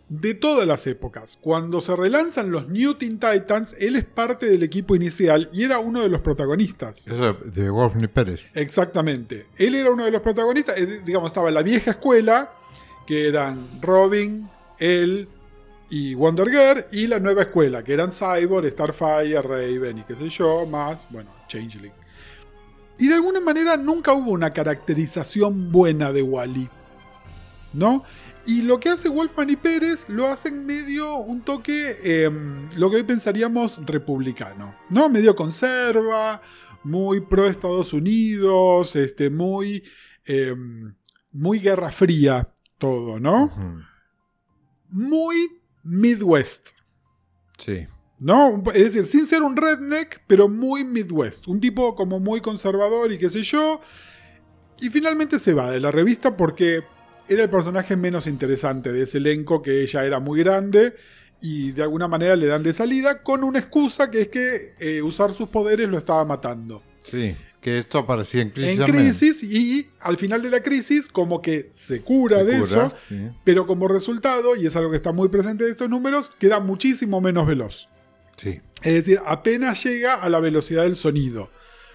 de 0.08 0.34
todas 0.34 0.66
las 0.66 0.86
épocas. 0.86 1.38
Cuando 1.40 1.80
se 1.80 1.94
relanzan 1.94 2.50
los 2.50 2.68
New 2.68 2.94
Teen 2.94 3.18
Titans, 3.18 3.76
él 3.78 3.96
es 3.96 4.04
parte 4.04 4.46
del 4.46 4.62
equipo 4.62 4.96
inicial 4.96 5.48
y 5.52 5.64
era 5.64 5.78
uno 5.78 6.02
de 6.02 6.08
los 6.08 6.20
protagonistas. 6.20 7.06
Eso 7.06 7.34
de, 7.34 7.70
Wolfney 7.70 8.08
Pérez. 8.08 8.50
Exactamente. 8.54 9.46
Él 9.56 9.74
era 9.74 9.90
uno 9.90 10.04
de 10.04 10.10
los 10.10 10.22
protagonistas. 10.22 10.78
eh, 10.78 11.02
Digamos, 11.04 11.28
estaba 11.28 11.50
la 11.50 11.62
vieja 11.62 11.92
escuela, 11.92 12.52
que 13.06 13.28
eran 13.28 13.66
Robin, 13.82 14.48
él 14.78 15.28
y 15.90 16.14
Wonder 16.14 16.48
Girl, 16.48 16.84
y 16.92 17.06
la 17.06 17.18
nueva 17.18 17.42
escuela, 17.42 17.82
que 17.82 17.94
eran 17.94 18.10
Cyborg, 18.12 18.70
Starfire, 18.70 19.40
Raven 19.42 19.98
y 19.98 20.02
qué 20.02 20.14
sé 20.14 20.28
yo, 20.28 20.66
más, 20.66 21.06
bueno, 21.10 21.30
Changeling. 21.48 21.92
Y 22.98 23.08
de 23.08 23.14
alguna 23.14 23.40
manera 23.40 23.76
nunca 23.76 24.12
hubo 24.12 24.32
una 24.32 24.52
caracterización 24.52 25.70
buena 25.70 26.12
de 26.12 26.22
Wally. 26.22 26.68
¿No? 27.74 28.02
Y 28.48 28.62
lo 28.62 28.80
que 28.80 28.88
hace 28.88 29.10
Wolfman 29.10 29.50
y 29.50 29.56
Pérez 29.56 30.08
lo 30.08 30.26
hacen 30.26 30.64
medio 30.64 31.18
un 31.18 31.42
toque, 31.42 31.96
eh, 32.02 32.30
lo 32.78 32.90
que 32.90 32.96
hoy 32.96 33.02
pensaríamos 33.02 33.78
republicano, 33.84 34.74
¿no? 34.88 35.10
Medio 35.10 35.36
conserva, 35.36 36.40
muy 36.82 37.20
pro 37.20 37.46
Estados 37.46 37.92
Unidos, 37.92 38.96
este, 38.96 39.28
muy, 39.28 39.84
eh, 40.24 40.54
muy 41.30 41.58
guerra 41.58 41.90
fría 41.90 42.50
todo, 42.78 43.20
¿no? 43.20 43.44
Ujú. 43.44 43.82
Muy 44.88 45.36
Midwest, 45.82 46.70
Sí. 47.58 47.86
¿no? 48.20 48.62
Es 48.72 48.94
decir, 48.94 49.04
sin 49.04 49.26
ser 49.26 49.42
un 49.42 49.56
redneck, 49.56 50.22
pero 50.26 50.48
muy 50.48 50.84
Midwest. 50.86 51.48
Un 51.48 51.60
tipo 51.60 51.94
como 51.94 52.18
muy 52.18 52.40
conservador 52.40 53.12
y 53.12 53.18
qué 53.18 53.28
sé 53.28 53.42
yo. 53.42 53.80
Y 54.80 54.88
finalmente 54.88 55.38
se 55.38 55.52
va 55.52 55.70
de 55.70 55.80
la 55.80 55.90
revista 55.90 56.34
porque 56.34 56.82
era 57.28 57.42
el 57.44 57.50
personaje 57.50 57.96
menos 57.96 58.26
interesante 58.26 58.92
de 58.92 59.02
ese 59.02 59.18
elenco, 59.18 59.62
que 59.62 59.82
ella 59.82 60.04
era 60.04 60.20
muy 60.20 60.40
grande. 60.40 60.94
Y 61.40 61.72
de 61.72 61.82
alguna 61.82 62.08
manera 62.08 62.34
le 62.34 62.46
dan 62.46 62.62
de 62.64 62.72
salida 62.72 63.22
con 63.22 63.44
una 63.44 63.60
excusa 63.60 64.10
que 64.10 64.22
es 64.22 64.28
que 64.28 64.74
eh, 64.80 65.02
usar 65.02 65.32
sus 65.32 65.48
poderes 65.48 65.88
lo 65.88 65.96
estaba 65.96 66.24
matando. 66.24 66.82
Sí. 67.04 67.36
Que 67.60 67.78
esto 67.78 67.98
aparecía 67.98 68.42
en 68.42 68.50
crisis. 68.50 68.78
en 68.78 68.86
crisis 68.86 69.42
y 69.42 69.90
al 70.00 70.16
final 70.16 70.42
de 70.42 70.50
la 70.50 70.62
crisis 70.62 71.08
como 71.08 71.40
que 71.42 71.68
se 71.72 72.02
cura 72.02 72.38
Se 72.38 72.44
de 72.44 72.58
cura, 72.60 72.64
eso, 72.64 72.96
sí. 73.08 73.30
pero 73.44 73.66
como 73.66 73.88
resultado, 73.88 74.56
y 74.56 74.66
es 74.66 74.76
algo 74.76 74.90
que 74.90 74.96
está 74.96 75.12
muy 75.12 75.28
presente 75.28 75.64
de 75.64 75.70
estos 75.70 75.88
números, 75.90 76.32
queda 76.38 76.60
muchísimo 76.60 77.20
menos 77.20 77.46
veloz. 77.46 77.88
Sí. 78.36 78.60
Es 78.82 78.94
decir, 78.94 79.20
apenas 79.26 79.82
llega 79.84 80.14
a 80.14 80.28
la 80.28 80.40
velocidad 80.40 80.82
del 80.84 80.96
sonido. 80.96 81.50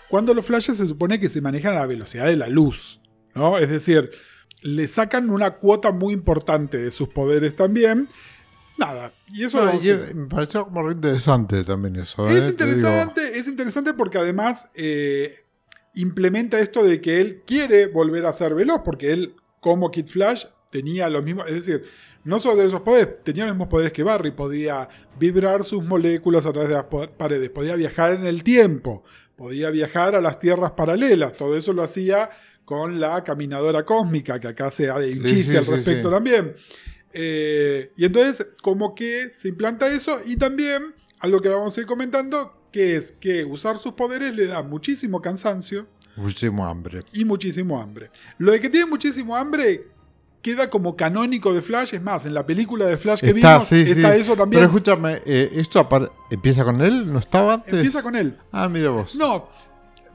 Cuando 0.10 0.34
los 0.34 0.46
flashes 0.46 0.78
se 0.78 0.88
supone 0.88 1.20
que 1.20 1.30
se 1.30 1.42
manejan 1.42 1.76
a 1.76 1.82
la 1.82 1.88
velocidad 1.88 2.26
de 2.28 2.36
la 2.36 2.48
luz. 2.48 3.02
¿no? 3.36 3.58
Es 3.58 3.70
decir, 3.70 4.12
le 4.64 4.88
sacan 4.88 5.30
una 5.30 5.52
cuota 5.52 5.92
muy 5.92 6.14
importante 6.14 6.78
de 6.78 6.92
sus 6.92 7.10
poderes 7.10 7.56
también. 7.56 8.08
Nada. 8.78 9.14
Y 9.32 9.44
eso 9.44 9.64
No, 9.64 9.74
y 9.74 10.16
me 10.16 10.28
pareció 10.28 10.66
como 10.66 10.84
re 10.84 10.94
interesante 10.94 11.64
también 11.64 11.98
eso. 11.98 12.28
es 12.28 12.32
¿eh? 12.32 12.36
Digo. 12.36 12.50
interesante, 12.50 13.38
es 13.38 13.48
interesante 13.48 13.94
porque 13.94 14.18
además 14.18 14.72
eh, 14.74 15.46
implementa 15.96 16.60
esto 16.60 16.84
de 16.84 17.02
que 17.02 17.22
él 17.22 17.44
quiere 17.46 17.88
volver 17.88 18.26
a 18.26 18.34
ser 18.34 18.56
veloz, 18.56 18.82
porque 18.84 19.12
él, 19.12 19.36
como 19.60 19.92
Kid 19.92 20.08
Flash, 20.08 20.46
tenía 20.72 21.10
los 21.10 21.24
mismos, 21.24 21.48
es 21.48 21.54
decir, 21.54 21.84
no 22.24 22.40
solo 22.40 22.62
de 22.62 22.68
esos 22.68 22.82
poderes, 22.82 23.20
tenía 23.24 23.46
los 23.46 23.54
mismos 23.54 23.68
poderes 23.68 23.94
que 23.94 24.02
Barry, 24.02 24.32
podía 24.32 24.90
vibrar 25.20 25.64
sus 25.64 25.84
moléculas 25.84 26.48
a 26.48 26.52
través 26.52 26.70
de 26.70 26.76
las 26.76 26.86
paredes, 27.18 27.50
podía 27.52 27.76
viajar 27.76 28.14
en 28.14 28.26
el 28.26 28.44
tiempo, 28.44 29.04
podía 29.36 29.70
viajar 29.70 30.16
a 30.16 30.22
las 30.22 30.40
tierras 30.40 30.72
paralelas. 30.72 31.34
Todo 31.36 31.58
eso 31.58 31.74
lo 31.74 31.84
hacía 31.84 32.30
con 32.66 33.00
la 33.00 33.24
caminadora 33.24 33.84
cósmica, 33.86 34.40
que 34.40 34.48
acá 34.48 34.72
se 34.72 34.90
hay 34.90 35.14
un 35.14 35.28
Sí, 35.28 35.36
chiste 35.36 35.52
sí, 35.52 35.58
al 35.58 35.66
respecto 35.66 36.08
sí. 36.10 36.14
también. 36.14 36.56
Eh, 37.14 37.92
y 37.98 38.06
entonces, 38.06 38.48
como 38.62 38.96
que 38.96 39.30
se 39.34 39.50
implanta 39.50 39.88
eso, 39.88 40.20
y 40.26 40.38
también 40.38 40.96
algo 41.20 41.42
que 41.42 41.50
vamos 41.50 41.78
a 41.78 41.82
ir 41.82 41.86
comentando, 41.88 42.68
que 42.72 42.96
es 42.96 43.12
que 43.12 43.46
usar 43.46 43.78
sus 43.78 43.94
poderes 43.94 44.36
le 44.36 44.48
da 44.48 44.64
muchísimo 44.64 45.22
cansancio 45.22 45.88
Muchísimo 46.16 46.66
hambre. 46.68 47.04
y 47.14 47.26
muchísimo 47.26 47.80
hambre. 47.82 48.10
Lo 48.38 48.52
de 48.52 48.60
que 48.60 48.70
tiene 48.70 48.86
muchísimo 48.88 49.36
hambre 49.36 49.88
queda 50.42 50.70
como 50.70 50.96
canónico 50.96 51.54
de 51.54 51.62
Flash, 51.62 51.94
es 51.94 52.02
más, 52.02 52.26
en 52.26 52.34
la 52.34 52.46
película 52.46 52.86
de 52.86 52.98
Flash 52.98 53.22
que 53.22 53.28
Está, 53.28 53.54
vimos 53.54 53.68
sí, 53.68 53.86
está 53.88 54.14
sí. 54.14 54.22
eso 54.22 54.36
también. 54.36 54.62
Pero 54.62 54.66
escúchame, 54.72 55.22
eh, 55.26 55.50
¿esto 55.54 55.88
empieza 56.32 56.64
con 56.66 56.82
él? 56.82 57.12
¿No 57.12 57.20
estaba 57.20 57.54
antes? 57.56 57.74
Empieza 57.74 58.02
con 58.04 58.16
él. 58.16 58.38
Ah, 58.52 58.68
mira 58.68 58.90
vos. 58.90 59.16
No, 59.16 59.50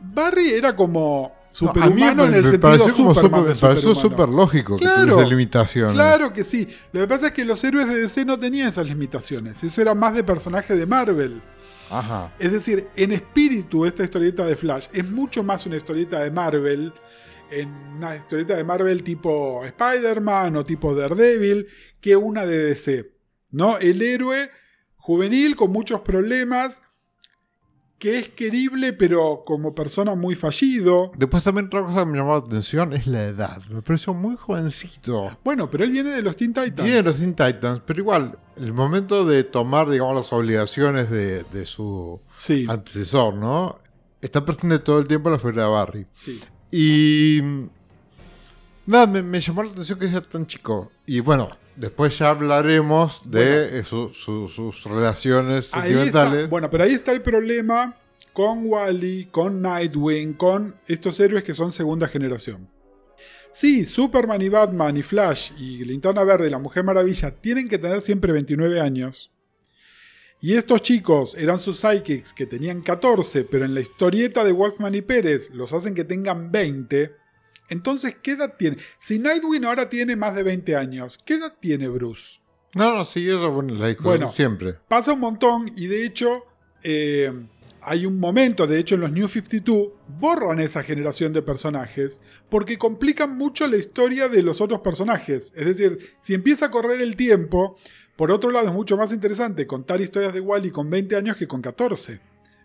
Barry 0.01 0.51
era 0.51 0.77
como 0.77 1.33
No, 1.61 1.69
superhumano 1.69 2.23
me- 2.25 2.29
en 2.29 2.35
el 2.35 2.43
me 2.43 2.49
sentido 2.51 2.71
pareció 2.71 2.95
como 2.95 3.15
Superman 3.15 3.41
súper- 3.41 3.49
de 3.49 3.55
me 3.55 3.61
pareció 3.69 3.95
súper 3.95 4.29
lógico 4.29 4.77
que 4.77 4.85
Claro, 4.85 5.13
tuviese 5.15 5.31
limitaciones. 5.31 5.95
Claro 5.95 6.33
que 6.33 6.45
sí. 6.45 6.69
Lo 6.93 7.01
que 7.01 7.07
pasa 7.09 7.27
es 7.29 7.33
que 7.33 7.45
los 7.45 7.63
héroes 7.65 7.89
de 7.89 7.97
DC 8.03 8.25
no 8.25 8.39
tenían 8.39 8.69
esas 8.69 8.87
limitaciones. 8.87 9.63
Eso 9.65 9.81
era 9.83 9.95
más 9.95 10.15
de 10.15 10.25
personaje 10.25 10.75
de 10.77 10.87
Marvel. 10.87 11.43
Ajá. 11.91 12.35
Es 12.39 12.53
decir, 12.53 12.89
en 12.97 13.13
espíritu 13.13 13.87
esta 13.87 14.05
historieta 14.05 14.45
de 14.45 14.57
Flash 14.57 14.89
es 14.93 15.09
mucho 15.11 15.43
más 15.43 15.65
una 15.67 15.77
historieta 15.77 16.21
de 16.21 16.31
Marvel, 16.31 16.93
en 17.51 17.71
una 17.97 18.15
historieta 18.15 18.55
de 18.57 18.63
Marvel 18.65 19.03
tipo 19.03 19.65
Spider-Man 19.65 20.55
o 20.57 20.65
tipo 20.65 20.95
Daredevil, 20.95 21.67
que 22.01 22.15
una 22.15 22.45
de 22.45 22.59
DC. 22.65 23.11
¿no? 23.51 23.79
El 23.79 24.03
héroe 24.03 24.51
juvenil 24.97 25.57
con 25.57 25.73
muchos 25.73 26.03
problemas, 26.03 26.83
que 27.99 28.19
es 28.19 28.29
querible 28.29 28.93
pero 28.93 29.43
como 29.45 29.75
persona 29.75 30.15
muy 30.15 30.35
fallido. 30.37 31.11
Después 31.17 31.43
también 31.43 31.67
otra 31.67 31.83
cosa 31.83 32.01
que 32.01 32.07
me 32.07 32.19
llamó 32.19 32.33
la 32.33 32.39
atención 32.47 32.93
es 32.93 33.07
la 33.07 33.25
edad. 33.25 33.61
Me 33.69 33.83
pareció 33.83 34.15
muy 34.15 34.37
jovencito. 34.37 35.37
Bueno, 35.45 35.69
pero 35.71 35.85
él 35.85 35.91
viene 35.91 36.11
de 36.11 36.23
los 36.23 36.37
Teen 36.37 36.53
Titans. 36.55 36.77
Tiene 36.77 37.03
los 37.03 37.17
Teen 37.17 37.35
Titans, 37.35 37.83
pero 37.85 38.01
igual, 38.01 38.39
el 38.57 38.73
momento 38.73 39.25
de 39.25 39.43
tomar, 39.45 39.89
digamos, 39.91 40.15
las 40.17 40.33
obligaciones 40.33 41.11
de, 41.11 41.43
de 41.45 41.67
su 41.67 42.21
Sí, 42.37 42.67
antecesor, 42.69 43.35
¿no? 43.35 43.79
Está 44.21 44.45
presente 44.45 44.79
todo 44.81 44.99
el 45.01 45.07
tiempo 45.09 45.29
en 45.29 45.33
la 45.35 45.39
figura 45.39 45.65
de 45.65 45.71
Barry. 45.71 46.07
sí. 46.15 46.41
Y. 46.71 47.41
Nada, 48.87 49.07
me, 49.07 49.23
me 49.23 49.41
llamó 49.41 49.63
la 49.63 49.71
atención 49.71 49.99
que 49.99 50.09
sea 50.09 50.21
tan 50.23 50.47
chico. 50.47 50.91
Y 51.07 51.21
bueno, 51.21 51.49
después 51.79 52.19
ya 52.19 52.31
hablaremos 52.31 53.21
de 53.31 53.79
eh, 53.79 53.85
su- 53.85 54.13
su- 54.15 54.49
sus 54.49 54.85
relaciones 54.85 55.67
sentimentales. 55.67 56.35
está, 56.41 56.49
bueno, 56.49 56.69
pero 56.71 56.85
ahí 56.85 56.93
está 56.93 57.13
el 57.13 57.23
problema 57.23 57.97
con 58.33 58.67
Wally, 58.67 59.27
con 59.31 59.61
Nightwing, 59.63 60.35
con 60.35 60.77
estos 60.87 61.19
héroes 61.21 61.43
que 61.45 61.55
son 61.55 61.73
segunda 61.73 62.07
generación. 62.09 62.69
Sí, 63.53 63.85
Superman 63.87 64.41
y 64.43 64.49
Batman 64.49 64.97
y 64.97 65.03
Flash 65.03 65.53
y 65.59 65.85
Linterna 65.85 66.23
Verde 66.23 66.47
y 66.47 66.51
la 66.51 66.59
Mujer 66.59 66.85
Maravilla 66.85 67.31
tienen 67.33 67.69
que 67.69 67.79
tener 67.79 68.03
siempre 68.03 68.33
29 68.33 68.81
años. 68.81 69.33
Y 70.41 70.55
estos 70.55 70.83
chicos 70.83 71.35
eran 71.37 71.59
sus 71.59 71.81
psychics 71.81 72.33
que 72.33 72.47
tenían 72.47 72.83
14, 72.83 73.43
pero 73.45 73.65
en 73.65 73.75
la 73.75 73.81
historieta 73.81 74.45
de 74.45 74.53
Wolfman 74.53 74.95
y 74.95 75.03
Pérez 75.03 75.51
los 75.53 75.73
hacen 75.73 75.95
que 75.95 76.05
tengan 76.05 76.53
20. 76.53 77.17
Entonces, 77.69 78.17
¿qué 78.23 78.33
edad 78.33 78.55
tiene? 78.59 78.77
Si 78.99 79.19
Nightwing 79.19 79.65
ahora 79.65 79.89
tiene 79.89 80.17
más 80.17 80.35
de 80.35 80.43
20 80.43 80.77
años, 80.77 81.19
¿qué 81.25 81.35
edad 81.35 81.55
tiene 81.61 81.89
Bruce? 81.89 82.41
No, 82.75 82.95
no, 82.95 83.05
sí, 83.05 83.27
eso 83.29 83.51
bueno, 83.51 83.75
la 83.75 83.95
Bueno. 84.01 84.31
siempre. 84.31 84.75
Pasa 84.89 85.13
un 85.13 85.21
montón 85.21 85.71
y 85.77 85.87
de 85.87 86.05
hecho 86.05 86.45
eh, 86.83 87.33
hay 87.81 88.07
un 88.07 88.19
momento, 88.19 88.67
de 88.67 88.79
hecho 88.79 88.95
en 88.97 89.01
los 89.03 89.13
New 89.13 89.29
52 89.29 89.89
borran 90.19 90.61
esa 90.61 90.83
generación 90.83 91.33
de 91.33 91.43
personajes 91.43 92.21
porque 92.51 92.77
complican 92.77 93.37
mucho 93.37 93.67
la 93.67 93.77
historia 93.77 94.29
de 94.29 94.43
los 94.43 94.61
otros 94.61 94.81
personajes. 94.81 95.53
Es 95.57 95.65
decir, 95.65 95.99
si 96.21 96.35
empieza 96.35 96.67
a 96.67 96.71
correr 96.71 97.01
el 97.01 97.17
tiempo, 97.17 97.77
por 98.17 98.31
otro 98.31 98.51
lado 98.51 98.69
es 98.69 98.75
mucho 98.75 98.97
más 98.97 99.13
interesante 99.13 99.67
contar 99.67 100.01
historias 100.01 100.35
de 100.35 100.41
Wally 100.41 100.71
con 100.71 100.91
20 100.91 101.17
años 101.17 101.37
que 101.37 101.47
con 101.49 101.63
14. 101.63 102.21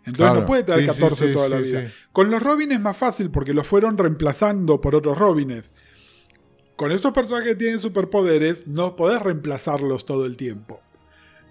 Entonces 0.06 0.18
Claro. 0.18 0.42
no 0.42 0.46
puede 0.46 0.63
tener 0.63 0.82
Sí, 0.82 0.86
sí, 0.88 0.92
14 0.94 1.28
sí, 1.28 1.34
toda 1.34 1.50
la 1.50 1.58
vida. 1.60 1.88
sí. 1.88 1.94
Con 2.12 2.30
los 2.30 2.42
Robin 2.44 2.72
es 2.72 2.80
más 2.80 2.98
fácil 2.98 3.32
porque 3.32 3.54
los 3.54 3.66
fueron 3.66 3.98
reemplazando 3.98 4.82
por 4.82 4.96
otros 4.96 5.18
Robines. 5.18 5.74
Con 6.76 6.92
estos 6.92 7.13
personajes 7.13 7.50
que 7.50 7.56
tienen 7.56 7.80
superpoderes, 7.80 8.68
no 8.68 8.96
podés 8.96 9.22
reemplazarlos 9.22 10.06
todo 10.06 10.26
el 10.26 10.36
tiempo. 10.38 10.82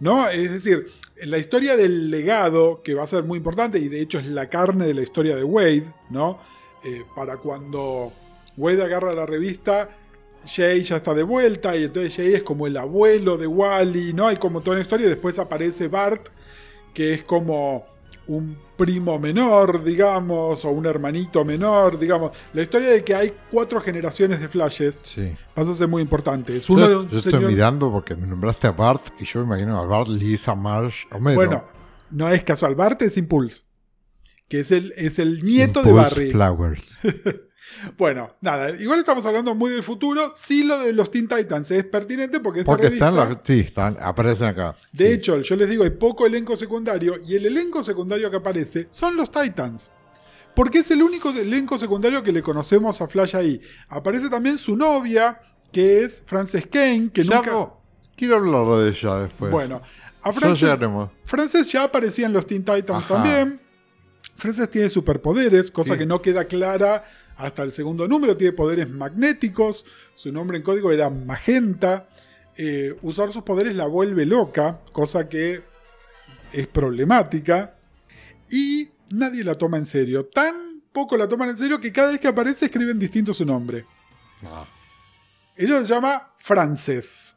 ¿No? 0.00 0.28
Es 0.28 0.50
decir, 0.50 0.86
en 1.16 1.30
la 1.30 1.38
historia 1.38 1.76
del 1.76 2.10
legado, 2.10 2.82
que 2.82 2.94
va 2.94 3.04
a 3.04 3.06
ser 3.06 3.22
muy 3.22 3.38
importante, 3.38 3.78
y 3.78 3.88
de 3.88 4.00
hecho 4.00 4.18
es 4.18 4.26
la 4.26 4.48
carne 4.50 4.84
de 4.84 4.94
la 4.94 5.02
historia 5.02 5.36
de 5.36 5.44
Wade, 5.44 5.84
¿no? 6.10 6.40
Eh, 6.84 7.04
para 7.14 7.36
cuando 7.36 8.12
Wade 8.56 8.82
agarra 8.82 9.14
la 9.14 9.26
revista, 9.26 9.96
Jay 10.44 10.82
ya 10.82 10.96
está 10.96 11.14
de 11.14 11.22
vuelta, 11.22 11.76
y 11.76 11.84
entonces 11.84 12.16
Jay 12.16 12.34
es 12.34 12.42
como 12.42 12.66
el 12.66 12.76
abuelo 12.78 13.38
de 13.38 13.46
Wally, 13.46 14.12
¿no? 14.12 14.26
Hay 14.26 14.38
como 14.38 14.60
toda 14.60 14.72
una 14.72 14.82
historia, 14.82 15.06
y 15.06 15.10
después 15.10 15.38
aparece 15.38 15.86
Bart, 15.86 16.30
que 16.92 17.14
es 17.14 17.22
como 17.22 17.86
un 18.28 18.56
primo 18.76 19.18
menor, 19.18 19.82
digamos, 19.84 20.64
o 20.64 20.70
un 20.70 20.86
hermanito 20.86 21.44
menor, 21.44 21.98
digamos. 21.98 22.30
La 22.52 22.62
historia 22.62 22.88
de 22.90 23.02
que 23.04 23.14
hay 23.14 23.32
cuatro 23.50 23.80
generaciones 23.80 24.40
de 24.40 24.48
flashes 24.48 24.96
Sí. 25.06 25.34
pasa 25.54 25.72
a 25.72 25.74
ser 25.74 25.88
muy 25.88 26.02
importante. 26.02 26.56
Es 26.56 26.70
uno 26.70 26.82
yo 26.82 26.88
de 26.88 26.96
un 26.96 27.08
yo 27.08 27.18
estoy 27.18 27.32
señor- 27.32 27.50
mirando 27.50 27.90
porque 27.90 28.14
me 28.16 28.26
nombraste 28.26 28.66
a 28.68 28.72
Bart 28.72 29.02
y 29.20 29.24
yo 29.24 29.40
me 29.40 29.46
imagino 29.46 29.78
a 29.80 29.86
Bart, 29.86 30.08
Lisa, 30.08 30.54
Marsh, 30.54 31.04
Homero. 31.10 31.36
Bueno, 31.36 31.64
no 32.10 32.28
es 32.28 32.42
casual. 32.44 32.74
Bart 32.74 33.02
es 33.02 33.16
Impulse. 33.16 33.62
Que 34.48 34.60
es 34.60 34.70
el, 34.70 34.92
es 34.96 35.18
el 35.18 35.42
nieto 35.44 35.82
de 35.82 35.92
Barry. 35.92 36.30
Flowers. 36.30 36.96
Bueno, 37.98 38.34
nada, 38.40 38.70
igual 38.70 38.98
estamos 39.00 39.24
hablando 39.26 39.54
muy 39.54 39.70
del 39.70 39.82
futuro. 39.82 40.32
Sí, 40.36 40.62
lo 40.64 40.78
de 40.78 40.92
los 40.92 41.10
Teen 41.10 41.28
Titans 41.28 41.70
es 41.70 41.84
pertinente 41.84 42.40
porque 42.40 42.60
esta 42.60 42.72
Porque 42.72 42.86
revista, 42.86 43.08
están, 43.10 43.28
las, 43.28 43.38
sí, 43.44 43.60
están, 43.60 43.96
aparecen 44.00 44.48
acá. 44.48 44.76
De 44.92 45.06
Sí. 45.08 45.12
hecho, 45.12 45.40
yo 45.40 45.56
les 45.56 45.68
digo, 45.68 45.84
hay 45.84 45.90
poco 45.90 46.26
elenco 46.26 46.56
secundario 46.56 47.16
y 47.26 47.34
el 47.36 47.46
elenco 47.46 47.82
secundario 47.84 48.30
que 48.30 48.36
aparece 48.36 48.88
son 48.90 49.16
los 49.16 49.30
Titans. 49.30 49.92
Porque 50.54 50.80
es 50.80 50.90
el 50.90 51.02
único 51.02 51.30
elenco 51.30 51.78
secundario 51.78 52.22
que 52.22 52.30
le 52.32 52.42
conocemos 52.42 53.00
a 53.00 53.08
Flash 53.08 53.34
ahí. 53.36 53.60
Aparece 53.88 54.28
también 54.28 54.58
su 54.58 54.76
novia, 54.76 55.40
que 55.72 56.04
es 56.04 56.22
Frances 56.26 56.66
Kane, 56.66 57.10
que 57.12 57.24
Ya 57.24 57.36
nunca... 57.36 57.50
no- 57.52 57.80
quiero 58.14 58.36
hablar 58.36 58.66
de 58.84 58.90
ella 58.90 59.16
después. 59.20 59.50
Bueno, 59.50 59.80
a 60.20 60.30
ya 60.30 60.32
Frances, 60.38 60.60
llegaremos. 60.60 61.08
Frances 61.24 61.72
ya 61.72 61.84
aparecía 61.84 62.26
en 62.26 62.34
los 62.34 62.46
Teen 62.46 62.62
Titans 62.64 63.04
Ajá. 63.04 63.14
también. 63.14 63.60
Frances 64.36 64.68
tiene 64.70 64.90
superpoderes, 64.90 65.70
cosa 65.70 65.94
Sí. 65.94 66.00
que 66.00 66.06
no 66.06 66.20
queda 66.20 66.44
clara 66.44 67.04
hasta 67.36 67.62
el 67.62 67.72
segundo 67.72 68.08
número. 68.08 68.36
Tiene 68.36 68.52
poderes 68.52 68.88
magnéticos. 68.88 69.84
Su 70.14 70.32
nombre 70.32 70.58
en 70.58 70.62
código 70.62 70.92
era 70.92 71.10
Magenta. 71.10 72.08
Eh, 72.56 72.94
usar 73.02 73.32
sus 73.32 73.42
poderes 73.42 73.74
la 73.74 73.86
vuelve 73.86 74.26
loca, 74.26 74.80
cosa 74.92 75.28
que 75.28 75.62
es 76.52 76.66
problemática. 76.66 77.76
Y 78.50 78.90
nadie 79.10 79.44
la 79.44 79.56
toma 79.56 79.78
en 79.78 79.86
serio. 79.86 80.26
Tan 80.26 80.82
poco 80.92 81.16
la 81.16 81.28
toman 81.28 81.48
en 81.48 81.58
serio 81.58 81.80
que 81.80 81.92
cada 81.92 82.10
vez 82.10 82.20
que 82.20 82.28
aparece 82.28 82.66
escriben 82.66 82.98
distinto 82.98 83.32
su 83.32 83.44
nombre. 83.44 83.86
Ah. 84.44 84.66
Ella 85.56 85.78
se 85.84 85.94
llama 85.94 86.32
Frances. 86.38 87.36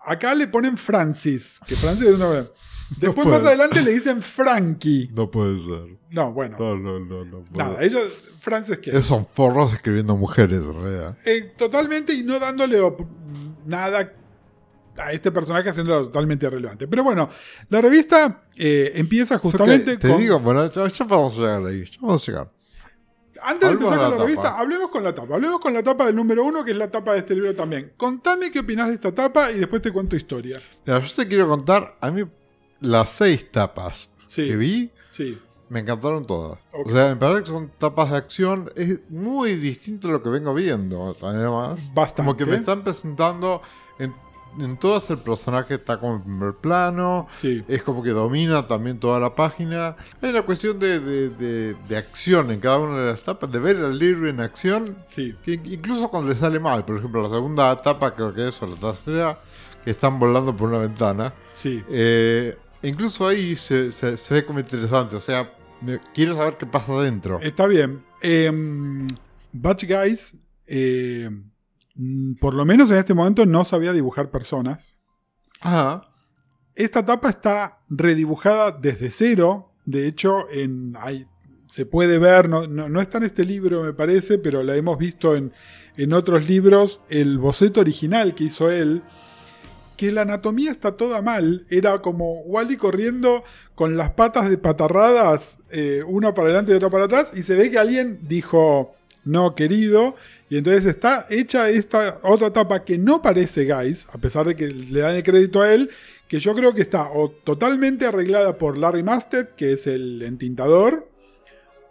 Acá 0.00 0.34
le 0.34 0.46
ponen 0.48 0.76
Francis, 0.76 1.60
que 1.66 1.76
Francis 1.76 2.08
es 2.08 2.14
un 2.14 2.20
nombre. 2.20 2.50
Después 2.98 3.26
más 3.26 3.44
adelante 3.44 3.82
le 3.82 3.92
dicen 3.92 4.22
Frankie. 4.22 5.10
No 5.14 5.30
puede 5.30 5.58
ser. 5.58 5.98
No, 6.10 6.32
bueno. 6.32 6.56
No, 6.58 6.76
no, 6.76 7.00
no, 7.00 7.24
no. 7.24 7.44
Nada, 7.52 7.82
ella, 7.82 8.00
Frances 8.40 8.78
que 8.78 8.90
Esos 8.90 9.06
son 9.06 9.26
forros 9.26 9.72
escribiendo 9.72 10.16
mujeres, 10.16 10.60
en 10.60 10.82
realidad. 10.82 11.18
Eh, 11.24 11.52
totalmente 11.56 12.12
y 12.12 12.22
no 12.22 12.38
dándole 12.38 12.78
nada 13.64 14.12
a 14.96 15.12
este 15.12 15.32
personaje 15.32 15.68
haciéndolo 15.70 16.06
totalmente 16.06 16.46
irrelevante. 16.46 16.86
Pero 16.86 17.02
bueno, 17.02 17.28
la 17.68 17.80
revista 17.80 18.44
eh, 18.56 18.92
empieza 18.94 19.38
justamente 19.38 19.92
Porque 19.92 20.08
te 20.08 20.08
con... 20.08 20.20
digo, 20.20 20.40
bueno, 20.40 20.70
ya, 20.70 20.86
ya 20.86 21.04
vamos 21.04 21.38
a 21.38 21.40
llegar 21.40 21.64
ahí. 21.64 21.84
Ya 21.84 21.98
vamos 22.00 22.28
a 22.28 22.32
llegar. 22.32 22.50
Antes 23.42 23.68
de 23.68 23.72
empezar 23.74 23.98
con 23.98 24.10
la 24.10 24.16
la, 24.16 24.24
revista, 24.24 24.58
hablemos 24.58 24.90
con 24.90 25.04
la 25.04 25.14
tapa. 25.14 25.34
Hablemos 25.34 25.60
con 25.60 25.74
la 25.74 25.82
tapa 25.82 26.06
del 26.06 26.14
número 26.16 26.44
uno, 26.44 26.64
que 26.64 26.70
es 26.70 26.76
la 26.76 26.90
tapa 26.90 27.12
de 27.12 27.18
este 27.18 27.34
libro 27.34 27.54
también. 27.54 27.92
Contame 27.96 28.50
qué 28.50 28.60
opinás 28.60 28.88
de 28.88 28.94
esta 28.94 29.12
tapa 29.12 29.50
y 29.50 29.58
después 29.58 29.82
te 29.82 29.92
cuento 29.92 30.16
historia. 30.16 30.60
Mira, 30.86 31.00
yo 31.00 31.14
te 31.14 31.28
quiero 31.28 31.46
contar, 31.48 31.98
a 32.00 32.10
mí 32.10 32.24
las 32.84 33.08
seis 33.10 33.50
tapas 33.50 34.10
Sí. 34.26 34.48
que 34.48 34.56
vi 34.56 34.90
Sí, 35.08 35.38
me 35.68 35.80
encantaron 35.80 36.24
todas. 36.26 36.58
O 36.72 36.90
sea, 36.90 37.08
me 37.10 37.16
parece 37.16 37.40
que 37.42 37.46
son 37.48 37.70
tapas 37.78 38.10
de 38.10 38.16
acción. 38.16 38.70
Es 38.76 38.98
muy 39.08 39.54
distinto 39.56 40.08
a 40.08 40.12
lo 40.12 40.22
que 40.22 40.28
vengo 40.30 40.52
viendo, 40.54 41.16
además. 41.22 41.92
Bastante. 41.94 42.22
Como 42.26 42.36
que 42.36 42.46
me 42.46 42.56
están 42.56 42.82
presentando 42.82 43.62
en, 43.98 44.12
en 44.58 44.76
todas 44.76 45.08
el 45.10 45.18
personaje 45.18 45.74
está 45.74 45.98
como 46.00 46.16
en 46.16 46.22
primer 46.22 46.54
plano. 46.54 47.26
sí. 47.30 47.64
Es 47.68 47.82
como 47.82 48.02
que 48.02 48.10
domina 48.10 48.66
también 48.66 48.98
toda 48.98 49.20
la 49.20 49.34
página. 49.34 49.96
Hay 50.20 50.30
una 50.30 50.42
cuestión 50.42 50.78
de, 50.80 50.98
de- 51.00 51.28
de- 51.30 51.74
de 51.74 51.96
acción 51.96 52.50
en 52.50 52.58
cada 52.60 52.78
una 52.78 52.98
de 52.98 53.06
las 53.12 53.22
tapas, 53.22 53.50
de 53.52 53.58
ver 53.60 53.76
al 53.76 53.96
libro 53.98 54.28
en 54.28 54.40
acción, 54.40 54.98
Sí, 55.04 55.34
que 55.44 55.52
incluso 55.64 56.08
cuando 56.08 56.30
le 56.30 56.36
sale 56.36 56.58
mal. 56.60 56.84
Por 56.84 56.98
ejemplo, 56.98 57.22
la 57.22 57.30
segunda 57.34 57.72
etapa, 57.72 58.14
creo 58.14 58.34
que 58.34 58.48
es, 58.48 58.60
o 58.62 58.66
la 58.66 58.76
tercera, 58.76 59.40
que 59.84 59.90
están 59.92 60.18
volando 60.18 60.56
por 60.56 60.68
una 60.68 60.78
ventana. 60.78 61.32
sí. 61.52 61.82
Eh, 61.88 62.56
incluso 62.88 63.26
ahí 63.26 63.56
se, 63.56 63.92
se- 63.92 64.16
se 64.16 64.34
ve 64.34 64.44
como 64.44 64.60
interesante. 64.60 65.16
O 65.16 65.20
sea, 65.20 65.52
me- 65.80 65.98
quiero 66.14 66.36
saber 66.36 66.56
qué 66.58 66.66
pasa 66.66 66.92
adentro. 66.92 67.40
Está 67.42 67.66
bien. 67.66 67.98
Eh, 68.22 68.50
Batch 69.52 69.84
Guys, 69.86 70.34
eh, 70.66 71.30
mm, 71.94 72.34
por 72.34 72.54
lo 72.54 72.64
menos 72.64 72.90
en 72.90 72.98
este 72.98 73.14
momento, 73.14 73.46
no 73.46 73.64
sabía 73.64 73.92
dibujar 73.92 74.30
personas. 74.30 74.98
Ah, 75.60 76.10
Esta 76.76 77.04
tapa 77.04 77.30
está 77.30 77.78
redibujada 77.88 78.72
desde 78.72 79.10
cero. 79.12 79.72
De 79.84 80.08
hecho, 80.08 80.50
en, 80.50 80.94
hay- 80.98 81.26
se 81.68 81.86
puede 81.86 82.18
ver, 82.18 82.48
no, 82.48 82.66
no- 82.66 82.88
no 82.88 83.00
está 83.00 83.18
en 83.18 83.24
este 83.24 83.44
libro 83.44 83.82
me 83.84 83.92
parece, 83.92 84.38
pero 84.38 84.62
la 84.64 84.74
hemos 84.76 84.98
visto 84.98 85.36
en, 85.36 85.52
en 85.96 86.12
otros 86.12 86.48
libros, 86.48 87.00
el 87.08 87.38
boceto 87.38 87.80
original 87.80 88.34
que 88.34 88.44
hizo 88.44 88.70
él, 88.72 89.02
que 89.96 90.12
la 90.12 90.22
anatomía 90.22 90.70
está 90.70 90.92
toda 90.92 91.22
mal. 91.22 91.66
Era 91.70 92.00
como 92.00 92.40
Wally 92.42 92.76
corriendo 92.76 93.44
con 93.74 93.96
las 93.96 94.10
patas 94.10 94.48
de 94.48 94.58
patarradas, 94.58 95.60
eh, 95.70 96.02
una 96.06 96.34
para 96.34 96.48
adelante 96.48 96.72
y 96.72 96.76
otra 96.76 96.90
para 96.90 97.04
atrás, 97.04 97.32
y 97.34 97.42
se 97.42 97.54
ve 97.54 97.70
que 97.70 97.78
alguien 97.78 98.20
dijo, 98.22 98.94
no 99.24 99.54
querido, 99.54 100.14
y 100.48 100.58
entonces 100.58 100.86
está 100.86 101.26
hecha 101.30 101.70
esta 101.70 102.18
otra 102.22 102.52
tapa 102.52 102.84
que 102.84 102.98
no 102.98 103.22
parece 103.22 103.64
Guys, 103.64 104.06
a 104.12 104.18
pesar 104.18 104.46
de 104.46 104.54
que 104.54 104.68
le 104.68 105.00
dan 105.00 105.16
el 105.16 105.22
crédito 105.22 105.62
a 105.62 105.72
él, 105.72 105.90
que 106.28 106.40
yo 106.40 106.54
creo 106.54 106.74
que 106.74 106.82
está 106.82 107.10
o 107.10 107.30
totalmente 107.30 108.06
arreglada 108.06 108.58
por 108.58 108.76
Larry 108.76 109.02
Masted, 109.02 109.48
que 109.48 109.72
es 109.72 109.86
el 109.86 110.22
entintador, 110.22 111.08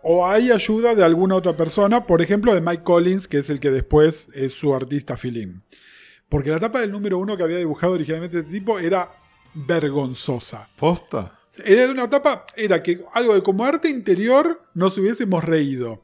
o 0.01 0.27
hay 0.27 0.51
ayuda 0.51 0.95
de 0.95 1.03
alguna 1.03 1.35
otra 1.35 1.55
persona, 1.55 2.05
por 2.05 2.21
ejemplo 2.21 2.53
de 2.53 2.61
Mike 2.61 2.83
Collins, 2.83 3.27
que 3.27 3.37
es 3.37 3.49
el 3.49 3.59
que 3.59 3.71
después 3.71 4.27
es 4.35 4.53
su 4.53 4.75
artista 4.75 5.17
filim. 5.17 5.61
Porque 6.29 6.49
la 6.49 6.59
tapa 6.59 6.81
del 6.81 6.91
número 6.91 7.17
uno 7.17 7.37
que 7.37 7.43
había 7.43 7.57
dibujado 7.57 7.93
originalmente 7.93 8.39
este 8.39 8.51
tipo 8.51 8.79
era 8.79 9.11
vergonzosa. 9.53 10.67
posta. 10.77 11.39
Era 11.63 11.91
una 11.91 12.09
tapa, 12.09 12.45
era 12.55 12.81
que 12.81 13.05
algo 13.13 13.35
de 13.35 13.43
como 13.43 13.63
arte 13.63 13.89
interior 13.89 14.63
nos 14.73 14.97
hubiésemos 14.97 15.43
reído. 15.43 16.03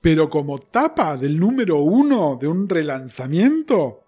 Pero 0.00 0.30
como 0.30 0.58
tapa 0.58 1.16
del 1.16 1.38
número 1.38 1.78
uno 1.78 2.36
de 2.40 2.48
un 2.48 2.68
relanzamiento, 2.68 4.02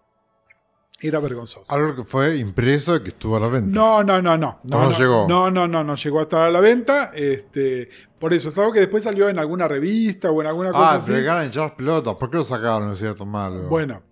era 1.01 1.21
vergonzoso. 1.21 1.73
Algo 1.75 1.95
que 1.97 2.05
fue 2.05 2.37
impreso 2.37 2.97
y 2.97 3.03
que 3.03 3.09
estuvo 3.11 3.37
a 3.37 3.41
la 3.41 3.49
venta. 3.49 3.69
No, 3.69 4.03
no, 4.05 4.23
no, 4.23 4.37
no. 4.37 4.61
No 4.65 4.99
llegó. 4.99 5.27
No, 5.29 5.51
no, 5.51 5.67
no, 5.67 5.85
no 5.85 5.97
llegó 5.97 6.21
a 6.21 6.23
estar 6.23 6.43
a 6.43 6.51
la 6.51 6.61
venta. 6.61 7.13
Este, 7.15 7.89
por 8.19 8.33
eso, 8.33 8.49
es 8.49 8.59
algo 8.59 8.73
que 8.73 8.81
después 8.81 9.05
salió 9.05 9.29
en 9.29 9.39
alguna 9.39 9.69
revista 9.69 10.31
o 10.31 10.41
en 10.41 10.47
alguna 10.47 10.71
cosa 10.71 10.93
ah, 10.93 10.95
así. 10.97 11.13
te 11.13 11.23
ganan 11.23 11.47
echar 11.47 11.77
pelotas. 11.77 12.15
¿Por 12.15 12.31
qué 12.31 12.39
lo 12.39 12.45
sacaron? 12.45 12.91
Es 12.93 12.99
cierto, 12.99 13.27
malo. 13.27 13.69
Bueno, 13.69 14.03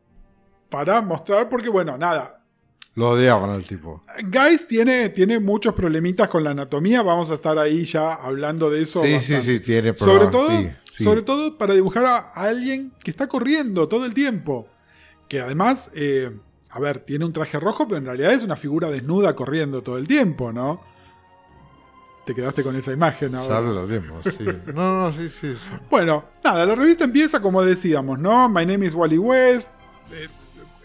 para 0.72 1.00
mostrar, 1.02 1.48
porque 1.48 1.68
bueno, 1.68 1.96
nada. 1.98 2.40
Lo 2.94 3.10
odiaban 3.10 3.48
al 3.50 3.64
tipo. 3.64 4.02
Guys 4.24 4.66
tiene, 4.66 5.08
tiene 5.10 5.38
muchos 5.40 5.72
problemitas 5.74 6.28
con 6.28 6.42
la 6.44 6.50
anatomía. 6.50 7.02
Vamos 7.02 7.30
a 7.30 7.34
estar 7.34 7.58
ahí 7.58 7.84
ya 7.84 8.14
hablando 8.14 8.68
de 8.70 8.82
eso. 8.82 9.02
Sí, 9.04 9.12
bastante. 9.14 9.42
sí, 9.42 9.58
sí, 9.58 9.60
tiene 9.64 9.94
Sobre 9.96 10.26
problemas. 10.26 10.32
todo, 10.32 10.50
sí, 10.50 10.70
sí. 10.92 11.04
sobre 11.04 11.22
todo 11.22 11.56
para 11.56 11.72
dibujar 11.74 12.04
a, 12.04 12.16
a 12.18 12.42
alguien 12.48 12.92
que 13.02 13.10
está 13.10 13.28
corriendo 13.28 13.86
todo 13.88 14.04
el 14.04 14.12
tiempo. 14.12 14.66
Que 15.28 15.40
además, 15.40 15.90
eh, 15.94 16.30
a 16.68 16.80
ver, 16.80 16.98
tiene 17.00 17.24
un 17.24 17.32
traje 17.32 17.58
rojo, 17.58 17.86
pero 17.88 17.96
en 17.98 18.04
realidad 18.04 18.32
es 18.32 18.42
una 18.42 18.56
figura 18.56 18.90
desnuda 18.90 19.34
corriendo 19.34 19.82
todo 19.82 19.96
el 19.96 20.06
tiempo, 20.06 20.52
¿no? 20.52 20.82
Te 22.26 22.34
quedaste 22.34 22.62
con 22.62 22.76
esa 22.76 22.92
imagen 22.92 23.32
Ya 23.32 23.38
ahora. 23.40 23.60
lo 23.62 23.80
haremos, 23.80 24.24
sí. 24.26 24.44
No, 24.74 25.04
no, 25.10 25.12
sí, 25.14 25.30
sí. 25.40 25.54
sí. 25.56 25.70
Bueno, 25.90 26.24
nada, 26.44 26.66
la 26.66 26.74
revista 26.74 27.04
empieza 27.04 27.40
como 27.40 27.62
decíamos, 27.62 28.18
¿no? 28.18 28.48
My 28.50 28.66
name 28.66 28.84
is 28.86 28.94
Wally 28.94 29.16
West. 29.18 29.70
eh, 30.12 30.28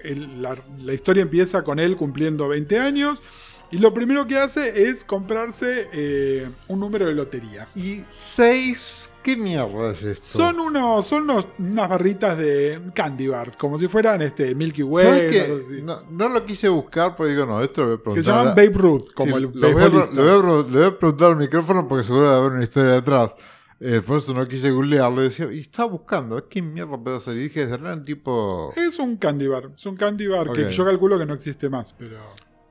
el- 0.07 0.41
la, 0.41 0.55
la 0.79 0.93
historia 0.93 1.23
empieza 1.23 1.63
con 1.63 1.79
él 1.79 1.95
cumpliendo 1.95 2.47
20 2.47 2.79
años. 2.79 3.21
Y 3.69 3.79
lo 3.79 3.93
primero 3.93 4.25
que 4.25 4.37
hace 4.37 4.89
es 4.89 5.03
comprarse 5.03 5.89
eh, 5.91 6.49
un 6.69 6.79
número 6.79 7.05
de 7.05 7.13
lotería. 7.13 7.67
¿Y 7.75 8.01
seis? 8.09 9.09
¿Qué 9.21 9.35
mierda 9.35 9.91
es 9.91 10.01
esto? 10.03 10.37
Son, 10.37 10.57
unos, 10.61 11.05
son 11.05 11.23
unos- 11.23 11.47
unas 11.59 11.89
barritas 11.89 12.37
de 12.37 12.79
candy 12.93 13.27
bars, 13.27 13.57
como 13.57 13.77
si 13.77 13.89
fueran 13.89 14.21
este, 14.21 14.55
Milky 14.55 14.83
Way, 14.83 15.05
¿Sabes 15.05 15.21
una 15.21 15.31
qué? 15.31 15.49
cosa 15.51 15.63
así. 15.65 15.81
No, 15.81 16.01
no 16.09 16.29
lo 16.29 16.45
quise 16.45 16.69
buscar, 16.69 17.13
pero 17.17 17.27
digo, 17.27 17.45
no, 17.45 17.61
esto 17.61 17.81
lo 17.81 17.87
voy 17.87 17.95
a 17.95 17.97
que 17.97 18.03
preguntar. 18.03 18.23
se 18.23 18.31
llaman 18.31 18.55
Babe 18.55 18.69
Ruth, 18.69 19.11
como 19.13 19.37
Sí, 19.37 19.43
el 19.43 19.51
lo, 19.59 19.71
voy 19.73 19.83
a, 19.83 19.87
lo 19.89 19.91
voy 19.99 20.63
a 20.63 20.71
le 20.71 20.77
voy 20.79 20.83
a 20.87 20.97
preguntar 20.99 21.31
al 21.31 21.37
micrófono 21.37 21.87
porque 21.89 22.05
seguro 22.05 22.23
debe 22.23 22.35
haber 22.37 22.51
una 22.53 22.63
historia 22.63 22.93
detrás. 22.93 23.31
Eh, 23.79 24.01
por 24.05 24.17
eso 24.17 24.33
no 24.33 24.47
quise 24.47 24.71
googlearlo. 24.71 25.21
Y 25.21 25.25
decía, 25.25 25.51
y 25.51 25.59
estaba 25.59 25.89
buscando, 25.91 26.47
¿qué 26.49 26.61
mierda 26.61 26.97
puede 26.97 27.17
hacer? 27.17 27.35
Y 27.37 27.41
dije, 27.41 27.67
será 27.67 27.93
un 27.93 28.03
tipo. 28.03 28.73
Es 28.75 28.97
un 28.99 29.17
candy 29.17 29.47
bar, 29.47 29.69
es 29.77 29.85
un 29.85 29.95
candy 29.95 30.27
bar 30.27 30.51
que 30.51 30.71
yo 30.71 30.83
calculo 30.85 31.17
que 31.19 31.25
no 31.25 31.33
existe 31.35 31.69
más, 31.69 31.93
pero... 31.93 32.17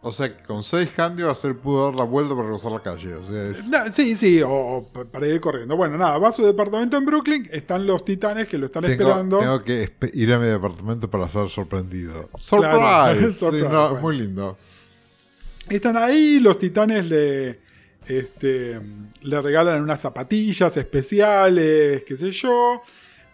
O 0.02 0.12
sea, 0.12 0.36
que 0.36 0.44
con 0.44 0.62
seis 0.62 0.90
candy 0.94 1.24
va 1.24 1.32
a 1.32 1.34
ser 1.34 1.56
pudo 1.56 1.86
dar 1.86 1.96
la 1.96 2.04
vuelta 2.04 2.36
para 2.36 2.46
cruzar 2.48 2.70
la 2.70 2.80
calle. 2.80 3.14
O 3.14 3.24
sea, 3.24 3.48
es. 3.48 3.64
Sí, 3.92 4.16
sí, 4.16 4.40
o, 4.40 4.50
o 4.50 4.86
pa- 4.86 5.04
para 5.04 5.26
ir 5.26 5.40
corriendo. 5.40 5.76
Bueno, 5.76 5.96
nada, 5.96 6.16
va 6.18 6.28
a 6.28 6.32
su 6.32 6.44
departamento 6.44 6.96
en 6.96 7.04
Brooklyn, 7.06 7.48
están 7.50 7.84
los 7.88 8.04
titanes 8.04 8.46
que 8.46 8.56
lo 8.56 8.66
están 8.66 8.84
Tengo, 8.84 9.02
esperando. 9.02 9.38
tengo 9.40 9.64
que 9.64 9.92
ir 10.12 10.32
a 10.32 10.38
mi 10.38 10.46
departamento 10.46 11.10
para 11.10 11.28
ser 11.28 11.48
sorprendido. 11.48 12.28
Claro, 12.48 13.18
¡Surprise! 13.18 13.32
Sí, 13.32 13.38
surprise, 13.38 13.68
no, 13.68 13.88
bueno. 13.88 14.00
Muy 14.02 14.16
lindo. 14.18 14.58
Están 15.68 15.96
ahí, 15.96 16.38
los 16.38 16.56
titanes 16.58 17.04
le, 17.08 17.60
este, 18.06 18.80
le 19.22 19.42
regalan 19.42 19.82
unas 19.82 20.00
zapatillas 20.00 20.76
especiales, 20.76 22.04
qué 22.04 22.16
sé 22.16 22.30
yo. 22.32 22.82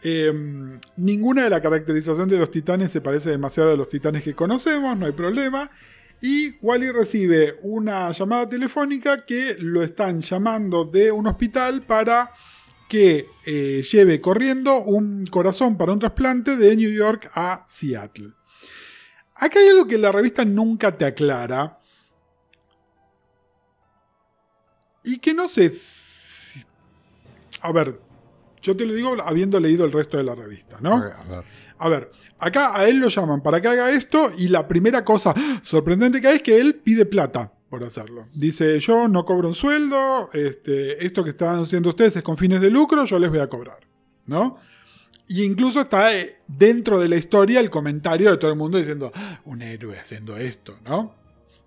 Eh, 0.05 0.33
ninguna 0.97 1.45
de 1.45 1.51
la 1.51 1.63
caracterización 1.63 2.29
de 2.29 2.37
los 2.37 2.51
titanes 2.51 2.91
se 2.91 3.01
parece 3.01 3.31
demasiado 3.31 3.73
a 3.73 3.77
los 3.77 3.89
titanes 3.89 4.23
que 4.23 4.35
conocemos, 4.35 4.97
no 4.97 5.07
hay 5.07 5.13
problema. 5.13 5.71
Y 6.21 6.57
Wally 6.61 6.91
recibe 6.91 7.59
una 7.63 8.13
llamada 8.13 8.49
telefónica 8.49 9.25
que 9.27 9.57
lo 9.59 9.83
están 9.83 10.21
llamando 10.21 10.85
de 10.85 11.11
un 11.11 11.27
hospital 11.27 11.83
para 11.83 12.31
que 12.89 13.27
eh, 13.47 13.83
lleve 13.91 14.21
corriendo 14.21 14.83
un 14.83 15.27
corazón 15.27 15.77
para 15.77 15.93
un 15.93 15.99
trasplante 15.99 16.57
de 16.57 16.77
New 16.77 16.91
York 16.91 17.31
a 17.35 17.65
Seattle. 17.67 18.33
Acá 19.35 19.59
hay 19.59 19.69
algo 19.69 19.87
que 19.87 19.99
la 19.99 20.13
revista 20.13 20.45
nunca 20.45 20.97
te 20.97 21.07
aclara. 21.07 21.81
Y 25.05 25.19
que 25.19 25.35
no 25.35 25.49
sé 25.49 25.71
si... 25.71 26.61
A 27.61 27.73
ver, 27.73 27.99
yo 28.63 28.77
te 28.77 28.85
lo 28.85 28.95
digo 28.95 29.17
habiendo 29.23 29.59
leído 29.61 29.85
el 29.85 29.93
resto 29.93 30.17
de 30.17 30.25
la 30.25 30.35
revista, 30.35 30.79
¿no? 30.81 30.95
A 30.95 31.01
ver. 31.01 31.45
A 31.79 31.89
ver, 31.89 32.13
acá 32.39 32.77
a 32.79 32.87
él 32.87 32.99
lo 32.99 33.09
llaman 33.09 33.43
para 33.43 33.61
que 33.61 33.67
haga 33.67 33.91
esto 33.91 34.31
y 34.39 34.49
la 34.49 34.69
primera 34.69 35.05
cosa 35.05 35.35
sorprendente 35.63 36.21
que 36.21 36.29
hay 36.29 36.37
es 36.37 36.43
que 36.43 36.61
él 36.61 36.77
pide 36.77 37.07
plata 37.07 37.53
por 37.69 37.83
hacerlo. 37.83 38.29
Dice, 38.33 38.79
yo 38.79 39.09
no 39.09 39.25
cobro 39.25 39.49
un 39.49 39.55
sueldo, 39.55 40.31
este, 40.33 41.05
esto 41.05 41.25
que 41.25 41.31
están 41.31 41.63
haciendo 41.63 41.89
ustedes 41.89 42.15
es 42.15 42.23
con 42.23 42.37
fines 42.37 42.61
de 42.61 42.71
lucro, 42.71 43.05
yo 43.05 43.19
les 43.19 43.31
voy 43.31 43.41
a 43.41 43.49
cobrar, 43.49 43.81
¿no? 44.27 44.59
Y 45.27 45.43
incluso 45.43 45.81
está 45.81 46.17
eh, 46.17 46.37
dentro 46.47 47.01
de 47.01 47.09
la 47.09 47.17
historia 47.17 47.59
el 47.59 47.71
comentario 47.71 48.31
de 48.31 48.37
todo 48.37 48.51
el 48.51 48.59
mundo 48.59 48.79
diciendo, 48.79 49.11
"Ah, 49.15 49.41
un 49.45 49.63
héroe 49.63 49.99
haciendo 49.99 50.37
esto, 50.37 50.79
¿no? 50.85 51.15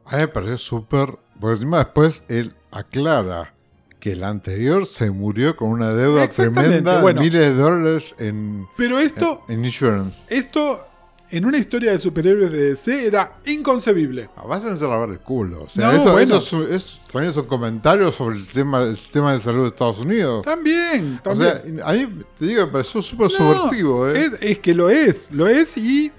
A 0.05 0.15
mí 0.15 0.21
me 0.21 0.27
pareció 0.27 0.57
súper. 0.57 1.17
Porque 1.39 1.55
encima 1.55 1.79
después 1.79 2.23
él 2.29 2.53
aclara 2.71 3.51
que 3.99 4.11
el 4.13 4.23
anterior 4.23 4.85
se 4.85 5.09
murió 5.11 5.55
con 5.57 5.69
una 5.69 5.93
deuda 5.93 6.29
tremenda 6.29 7.01
bueno. 7.01 7.19
de 7.21 7.25
miles 7.29 7.41
de 7.47 7.53
dólares 7.55 8.15
en, 8.19 8.67
Pero 8.77 8.99
esto, 8.99 9.43
en 9.49 9.65
insurance. 9.65 10.17
esto 10.29 10.87
en 11.31 11.43
una 11.43 11.57
historia 11.57 11.91
de 11.91 11.97
superhéroes 11.99 12.51
de 12.51 12.69
DC 12.69 13.07
era 13.07 13.33
inconcebible. 13.47 14.29
Ah, 14.37 14.43
Vas 14.47 14.63
a 14.63 14.69
ver 14.99 15.09
el 15.09 15.19
culo. 15.19 15.63
O 15.63 15.69
sea, 15.69 15.87
No, 15.87 15.91
esto, 15.93 16.11
bueno. 16.11 16.37
esto 16.37 16.45
es, 16.45 16.53
un- 16.69 16.73
es- 16.75 17.01
también 17.11 17.31
es 17.31 17.37
un 17.37 17.45
comentario 17.47 18.11
sobre 18.11 18.35
el 18.37 18.45
tema, 18.45 18.83
el 18.83 18.95
sistema 18.95 19.33
de 19.33 19.39
salud 19.41 19.63
de 19.63 19.69
Estados 19.69 19.97
Unidos. 19.99 20.43
También, 20.43 21.19
O 21.25 21.35
sea, 21.35 21.63
a 21.83 21.93
mí 21.93 22.23
te 22.37 22.45
digo, 22.45 22.67
me 22.67 22.71
pareció 22.71 23.01
súper 23.01 23.31
No, 23.31 23.37
subversivo. 23.37 24.07
¿eh? 24.09 24.25
Es, 24.25 24.31
es 24.39 24.59
que 24.59 24.73
lo 24.75 24.89
es, 24.89 25.31
lo 25.31 25.47
es 25.47 25.75
y 25.77 26.11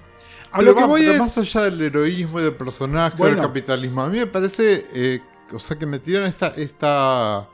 a 0.59 0.63
lo 0.63 0.75
que 0.75 0.81
va- 0.81 0.87
voy 0.87 1.01
pero 1.03 1.13
es... 1.13 1.19
más 1.19 1.39
allá 1.39 1.63
del 1.63 1.81
heroísmo 1.83 2.41
y 2.41 2.45
del 2.45 2.55
personaje 2.55 3.17
Bueno. 3.19 3.37
del 3.37 3.45
capitalismo, 3.45 4.03
a 4.03 4.09
mí 4.09 4.19
me 4.19 4.27
parece, 4.27 4.87
eh, 4.95 5.21
o 5.53 5.59
sea, 5.59 5.79
que 5.79 5.87
me 5.87 5.99
tiran 5.99 6.25
esta, 6.25 6.49
esta, 6.57 7.47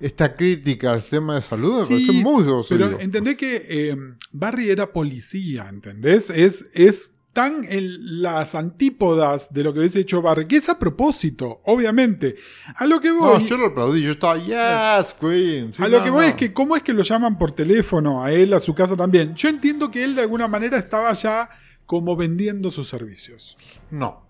esta 0.00 0.34
crítica 0.36 0.92
al 0.92 1.02
tema 1.04 1.36
de 1.36 1.42
salud, 1.42 1.80
me 1.82 1.86
parece 1.86 2.12
muy. 2.12 2.44
Pero 2.68 2.98
entendé 3.00 3.36
que 3.36 3.62
eh, 3.68 3.96
Barry 4.32 4.70
era 4.70 4.92
policía, 4.92 5.68
¿entendés? 5.68 6.30
Es, 6.30 6.68
es 6.74 7.10
tan 7.32 7.64
en 7.68 8.22
las 8.22 8.54
antípodas 8.54 9.52
de 9.52 9.62
lo 9.62 9.74
que 9.74 9.80
hubiese 9.80 10.00
hecho 10.00 10.22
Barry, 10.22 10.46
que 10.46 10.56
es 10.56 10.70
a 10.70 10.78
propósito, 10.78 11.60
obviamente. 11.66 12.34
A 12.76 12.86
lo 12.86 12.98
que 12.98 13.08
No, 13.10 13.16
voy, 13.20 13.46
yo 13.46 13.58
lo 13.58 13.66
aplaudí, 13.66 14.02
yo 14.02 14.12
estaba, 14.12 14.36
yes, 14.38 15.12
Queen. 15.20 15.70
Sí, 15.70 15.82
a 15.82 15.88
lo 15.88 15.98
no, 15.98 16.04
que 16.04 16.10
voy 16.10 16.24
no. 16.24 16.30
es 16.30 16.34
que 16.34 16.52
cómo 16.54 16.76
es 16.76 16.82
que 16.82 16.94
lo 16.94 17.02
llaman 17.02 17.36
por 17.36 17.52
teléfono 17.52 18.24
a 18.24 18.32
él, 18.32 18.54
a 18.54 18.60
su 18.60 18.74
casa 18.74 18.96
también. 18.96 19.34
Yo 19.34 19.50
entiendo 19.50 19.90
que 19.90 20.02
él 20.02 20.14
de 20.14 20.22
alguna 20.22 20.48
manera 20.48 20.78
estaba 20.78 21.12
ya 21.12 21.50
como 21.86 22.16
vendiendo 22.16 22.70
sus 22.70 22.88
servicios. 22.88 23.56
No. 23.90 24.26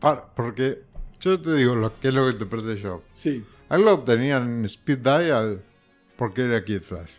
Para- 0.00 0.32
porque 0.34 0.82
yo 1.20 1.40
te 1.40 1.54
digo 1.54 1.74
lo 1.74 1.98
que 1.98 2.08
es 2.08 2.14
lo 2.14 2.24
que 2.26 2.32
interpreté 2.32 2.80
yo. 2.80 3.02
Sí. 3.12 3.44
Algo 3.68 4.00
tenían 4.04 4.60
en 4.60 4.64
Speed 4.64 4.98
Dial 4.98 5.62
porque 6.16 6.42
era 6.44 6.64
Kid 6.64 6.80
Flash. 6.82 7.10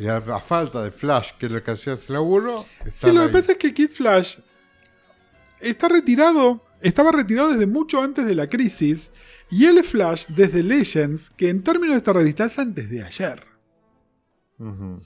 Y 0.00 0.06
a, 0.06 0.16
a 0.16 0.40
falta 0.40 0.82
de 0.82 0.90
Flash, 0.90 1.32
que 1.38 1.46
es 1.46 1.52
lo 1.52 1.62
que 1.62 1.72
hacía 1.72 1.92
ese 1.94 2.10
laburo, 2.12 2.64
Sí, 2.90 3.12
lo 3.12 3.26
que 3.26 3.28
pasa 3.28 3.52
es 3.52 3.58
que 3.58 3.74
Kid 3.74 3.90
Flash 3.90 4.38
está 5.60 5.88
retirado, 5.88 6.64
estaba 6.80 7.12
retirado 7.12 7.50
desde 7.52 7.66
mucho 7.66 8.00
antes 8.00 8.24
de 8.24 8.34
la 8.34 8.46
crisis. 8.48 9.10
Y 9.50 9.66
él 9.66 9.76
es 9.78 9.88
Flash 9.88 10.26
desde 10.28 10.62
Legends, 10.62 11.30
que 11.30 11.50
en 11.50 11.62
términos 11.62 11.94
de 11.94 11.98
esta 11.98 12.12
revista 12.14 12.46
es 12.46 12.58
antes 12.58 12.88
de 12.88 13.02
ayer. 13.02 13.44
Ujú. 14.58 15.02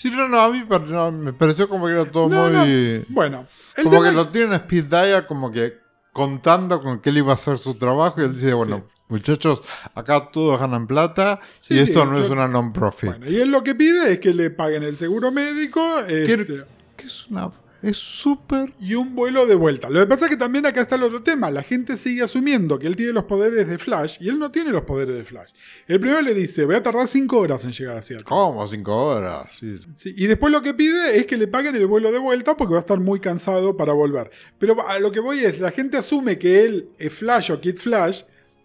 Sí, 0.00 0.10
no, 0.10 0.28
no, 0.28 0.40
a 0.40 0.48
mí 0.50 0.64
no, 0.88 1.12
me 1.12 1.32
pareció 1.34 1.68
como 1.68 1.84
que 1.86 1.92
era 1.92 2.06
todo 2.06 2.28
No, 2.28 2.48
no. 2.48 2.64
muy... 2.64 3.04
Bueno, 3.10 3.46
el 3.76 3.84
Como 3.84 4.02
que 4.02 4.12
lo 4.12 4.28
tienen 4.28 4.52
a 4.54 4.56
Speed 4.56 4.84
Dial 4.84 5.26
como 5.26 5.52
que 5.52 5.78
contando 6.12 6.80
con 6.82 7.00
que 7.00 7.10
él 7.10 7.18
iba 7.18 7.32
a 7.32 7.34
hacer 7.34 7.58
su 7.58 7.74
trabajo 7.74 8.20
y 8.20 8.24
él 8.24 8.34
dice, 8.34 8.54
bueno, 8.54 8.86
muchachos, 9.08 9.62
acá 9.94 10.30
todos 10.32 10.58
ganan 10.58 10.86
plata 10.86 11.38
Sí, 11.60 11.74
y 11.74 11.76
sí, 11.78 11.82
esto 11.84 12.06
no 12.06 12.18
yo- 12.18 12.24
es 12.24 12.30
una 12.30 12.48
non-profit. 12.48 13.10
bueno, 13.10 13.30
y 13.30 13.36
él 13.36 13.50
lo 13.50 13.62
que 13.62 13.74
pide 13.74 14.12
es 14.14 14.18
que 14.20 14.32
le 14.32 14.48
paguen 14.50 14.82
el 14.84 14.96
seguro 14.96 15.30
médico 15.30 15.98
este, 16.00 16.64
Que 16.96 17.06
es 17.06 17.26
una... 17.28 17.50
Es 17.82 17.96
súper... 17.96 18.70
y 18.80 18.94
un 18.94 19.14
vuelo 19.14 19.46
de 19.46 19.54
vuelta. 19.54 19.88
Lo 19.88 20.00
que 20.00 20.06
pasa 20.06 20.26
es 20.26 20.30
que 20.30 20.36
también 20.36 20.66
acá 20.66 20.80
está 20.82 20.96
el 20.96 21.02
otro 21.04 21.22
tema. 21.22 21.50
La 21.50 21.62
gente 21.62 21.96
sigue 21.96 22.22
asumiendo 22.22 22.78
que 22.78 22.86
él 22.86 22.96
tiene 22.96 23.12
los 23.12 23.24
poderes 23.24 23.66
de 23.68 23.78
Flash 23.78 24.18
y 24.20 24.28
él 24.28 24.38
no 24.38 24.50
tiene 24.50 24.70
los 24.70 24.82
poderes 24.82 25.14
de 25.16 25.24
Flash. 25.24 25.50
El 25.86 25.98
primero 25.98 26.20
le 26.20 26.34
dice, 26.34 26.64
voy 26.66 26.74
a 26.74 26.82
tardar 26.82 27.08
5 27.08 27.38
horas 27.38 27.64
en 27.64 27.72
llegar 27.72 27.96
a 27.96 28.02
Seattle. 28.02 28.26
¿Cómo? 28.26 28.66
Cinco 28.68 28.94
horas. 28.94 29.46
Sí. 29.52 29.78
Sí, 29.94 30.14
y 30.16 30.26
después 30.26 30.52
lo 30.52 30.60
que 30.62 30.74
pide 30.74 31.18
es 31.18 31.26
que 31.26 31.36
le 31.36 31.48
paguen 31.48 31.74
el 31.74 31.86
vuelo 31.86 32.12
de 32.12 32.18
vuelta 32.18 32.56
porque 32.56 32.72
va 32.72 32.78
a 32.78 32.80
estar 32.80 33.00
muy 33.00 33.18
cansado 33.20 33.76
para 33.76 33.92
volver. 33.92 34.30
Pero 34.58 34.86
a 34.86 34.98
lo 34.98 35.10
que 35.10 35.20
voy 35.20 35.40
es, 35.44 35.58
la 35.58 35.70
gente 35.70 35.96
asume 35.96 36.38
que 36.38 36.64
él 36.64 36.90
es 36.98 37.12
Flash 37.12 37.50
o 37.52 37.60
Kid 37.60 37.76
Flash, 37.76 38.22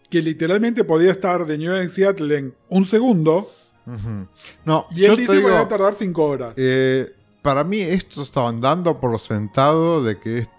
que 0.10 0.22
literalmente 0.22 0.84
podía 0.84 1.12
estar 1.12 1.46
de 1.46 1.58
New 1.58 1.72
York 1.72 1.82
en 1.84 1.90
Seattle 1.90 2.38
en 2.38 2.54
un 2.70 2.86
segundo. 2.86 3.52
No, 4.66 4.86
y 4.96 5.06
él 5.06 5.16
dice 5.16 5.36
digo, 5.38 5.50
voy 5.50 5.58
a 5.58 5.68
tardar 5.68 5.94
5 5.96 6.24
horas. 6.26 6.54
eh, 6.58 7.12
para 7.46 7.64
mí 7.64 7.80
esto 7.80 8.24
estaban 8.24 8.60
dando 8.60 9.00
por 9.00 9.18
sentado 9.20 10.04
de 10.04 10.18
que, 10.20 10.40
es- 10.40 10.50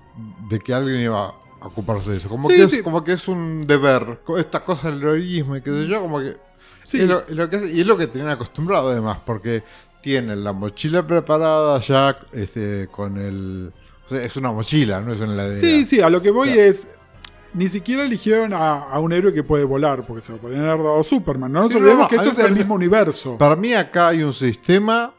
de 0.49 0.59
que 0.61 0.73
alguien 0.73 1.01
iba 1.01 1.27
a 1.61 1.67
ocuparse 1.67 2.13
de 2.13 2.17
eso. 2.19 2.29
Como, 2.29 2.49
Sí, 2.49 2.57
que, 2.57 2.63
es, 2.63 2.71
sí. 2.71 2.83
como 2.83 3.03
que 3.03 3.13
es 3.13 3.27
un 3.29 3.67
deber. 3.67 4.21
Esta 4.39 4.65
cosa 4.65 4.91
del 4.91 5.03
heroísmo 5.03 5.57
y 5.57 5.61
qué 5.63 5.71
sé 5.71 5.87
yo, 5.89 6.01
como 6.01 6.21
que... 6.21 6.37
sí, 6.85 7.01
Es 7.01 7.09
lo, 7.09 7.21
es 7.21 7.31
lo 7.31 7.51
que 7.51 7.57
hace- 7.57 7.73
y 7.73 7.81
es 7.81 7.87
lo 7.87 7.97
que 7.97 8.07
tenían 8.07 8.31
acostumbrado 8.31 8.91
además, 8.91 9.19
porque 9.27 9.65
tienen 10.01 10.45
la 10.45 10.53
mochila 10.53 11.05
preparada 11.07 11.81
ya 11.81 12.15
este, 12.33 12.87
con 12.91 13.19
el... 13.19 13.73
o 14.07 14.09
sea, 14.09 14.23
es 14.23 14.37
una 14.37 14.53
mochila, 14.53 15.01
no 15.01 15.13
es 15.13 15.21
una 15.21 15.33
heladera. 15.33 15.59
sí, 15.61 15.85
sí, 15.87 16.01
a 16.01 16.09
lo 16.09 16.23
que 16.23 16.31
voy 16.31 16.49
Claro. 16.53 16.63
es... 16.63 16.89
Ni 17.55 17.69
siquiera 17.71 18.05
eligieron 18.05 18.53
a, 18.53 18.83
a 18.83 18.99
un 19.01 19.13
héroe 19.13 19.33
que 19.33 19.43
puede 19.43 19.65
volar, 19.65 20.07
porque 20.07 20.23
se 20.23 20.31
lo 20.33 20.39
podrían 20.39 20.69
haber 20.69 20.85
dado 20.85 21.03
Superman. 21.03 21.51
No 21.51 21.63
nos 21.63 21.73
Sí, 21.73 21.79
olvidemos 21.79 22.03
no, 22.05 22.09
que 22.09 22.17
esto 22.17 22.29
es 22.31 22.39
el 22.39 22.53
mismo 22.53 22.75
universo. 22.75 23.39
Para 23.39 23.57
mí 23.57 23.73
acá 23.73 24.09
hay 24.09 24.23
un 24.23 24.35
sistema 24.35 25.15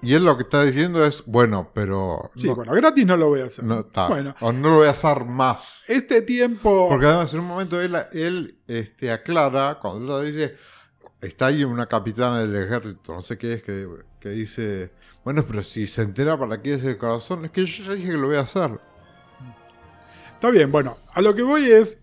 y 0.00 0.14
él 0.14 0.24
lo 0.24 0.36
que 0.36 0.44
está 0.44 0.62
diciendo 0.64 1.04
es, 1.04 1.24
bueno, 1.26 1.70
pero... 1.74 2.30
Sí, 2.36 2.46
no, 2.46 2.54
bueno, 2.54 2.72
gratis 2.72 3.04
no 3.04 3.16
lo 3.16 3.28
voy 3.28 3.40
a 3.40 3.46
hacer. 3.46 3.64
no, 3.64 3.86
Bueno, 4.08 4.34
o 4.40 4.52
no 4.52 4.68
lo 4.68 4.76
voy 4.76 4.86
a 4.86 4.90
hacer 4.90 5.24
más. 5.24 5.84
este 5.88 6.22
tiempo... 6.22 6.88
Porque 6.88 7.06
además 7.06 7.32
en 7.34 7.40
un 7.40 7.46
momento 7.46 7.80
él, 7.80 7.96
él 8.12 8.58
este, 8.68 9.10
aclara, 9.10 9.78
cuando 9.80 10.22
él 10.22 10.32
dice, 10.32 10.56
está 11.20 11.46
ahí 11.46 11.64
una 11.64 11.86
capitana 11.86 12.40
del 12.40 12.64
ejército, 12.64 13.14
no 13.14 13.22
sé 13.22 13.38
qué 13.38 13.54
es, 13.54 13.62
que, 13.62 13.88
que 14.20 14.28
dice, 14.28 14.92
bueno, 15.24 15.44
pero 15.46 15.62
si 15.64 15.86
se 15.88 16.02
entera 16.02 16.38
para 16.38 16.62
qué 16.62 16.74
es 16.74 16.84
el 16.84 16.96
corazón, 16.96 17.44
es 17.44 17.50
que 17.50 17.66
yo 17.66 17.84
ya 17.84 17.94
dije 17.94 18.10
que 18.12 18.18
lo 18.18 18.28
voy 18.28 18.36
a 18.36 18.40
hacer. 18.40 18.80
Está 20.34 20.50
bien, 20.50 20.70
bueno, 20.70 20.98
a 21.12 21.20
lo 21.20 21.34
que 21.34 21.42
voy 21.42 21.64
es, 21.64 21.98